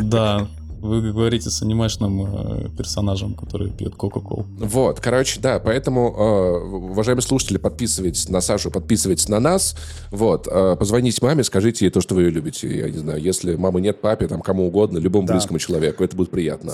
Да, 0.00 0.48
вы 0.86 1.12
говорите 1.12 1.50
с 1.50 1.62
анимешным 1.62 2.26
э, 2.26 2.68
персонажем, 2.76 3.34
который 3.34 3.70
пьет 3.70 3.94
Кока-Колу. 3.94 4.46
Вот, 4.58 5.00
короче, 5.00 5.40
да, 5.40 5.58
поэтому, 5.58 6.14
э, 6.16 6.76
уважаемые 6.92 7.22
слушатели, 7.22 7.58
подписывайтесь 7.58 8.28
на 8.28 8.40
Сашу, 8.40 8.70
подписывайтесь 8.70 9.28
на 9.28 9.40
нас. 9.40 9.76
Вот, 10.10 10.48
э, 10.50 10.76
позвоните 10.76 11.18
маме, 11.22 11.44
скажите 11.44 11.86
ей 11.86 11.90
то, 11.90 12.00
что 12.00 12.14
вы 12.14 12.22
ее 12.22 12.30
любите. 12.30 12.68
Я 12.68 12.88
не 12.88 12.98
знаю, 12.98 13.20
если 13.20 13.56
мамы 13.56 13.80
нет, 13.80 14.00
папе, 14.00 14.28
там, 14.28 14.40
кому 14.40 14.66
угодно, 14.66 14.98
любому 14.98 15.26
да. 15.26 15.34
близкому 15.34 15.58
человеку, 15.58 16.04
это 16.04 16.16
будет 16.16 16.30
приятно. 16.30 16.72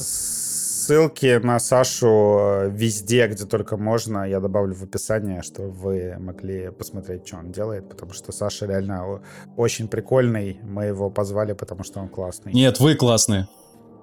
Ссылки 0.83 1.39
на 1.41 1.61
Сашу 1.61 2.69
везде, 2.71 3.29
где 3.29 3.45
только 3.45 3.77
можно, 3.77 4.29
я 4.29 4.41
добавлю 4.41 4.75
в 4.75 4.83
описание, 4.83 5.43
чтобы 5.43 5.71
вы 5.71 6.17
могли 6.19 6.71
посмотреть, 6.73 7.25
что 7.25 7.37
он 7.37 7.53
делает, 7.53 7.89
потому 7.89 8.13
что 8.13 8.33
Саша 8.33 8.67
реально 8.67 9.23
очень 9.57 9.87
прикольный. 9.87 10.59
Мы 10.65 10.87
его 10.87 11.09
позвали, 11.09 11.53
потому 11.53 11.85
что 11.85 12.01
он 12.01 12.09
классный. 12.09 12.53
Нет, 12.53 12.81
вы 12.81 12.97
классные. 12.97 13.47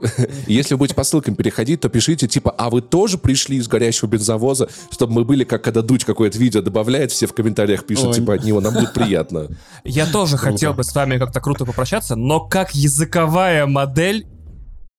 Если 0.47 0.73
вы 0.73 0.79
будете 0.79 0.95
по 0.95 1.03
ссылкам 1.03 1.35
переходить, 1.35 1.81
то 1.81 1.89
пишите, 1.89 2.27
типа, 2.27 2.51
а 2.51 2.69
вы 2.69 2.81
тоже 2.81 3.17
пришли 3.17 3.57
из 3.57 3.67
горящего 3.67 4.07
бензовоза, 4.07 4.69
чтобы 4.91 5.13
мы 5.13 5.25
были, 5.25 5.43
как 5.43 5.63
когда 5.63 5.81
Дудь 5.81 6.05
какое-то 6.05 6.37
видео 6.37 6.61
добавляет, 6.61 7.11
все 7.11 7.27
в 7.27 7.33
комментариях 7.33 7.85
пишут, 7.85 8.07
Ой. 8.07 8.13
типа, 8.13 8.35
от 8.35 8.43
него, 8.43 8.61
нам 8.61 8.73
будет 8.73 8.93
приятно. 8.93 9.47
Я 9.83 10.05
тоже 10.05 10.37
хотел 10.37 10.73
бы 10.73 10.83
с 10.83 10.93
вами 10.93 11.17
как-то 11.17 11.41
круто 11.41 11.65
попрощаться, 11.65 12.15
но 12.15 12.39
как 12.39 12.73
языковая 12.73 13.65
модель 13.65 14.25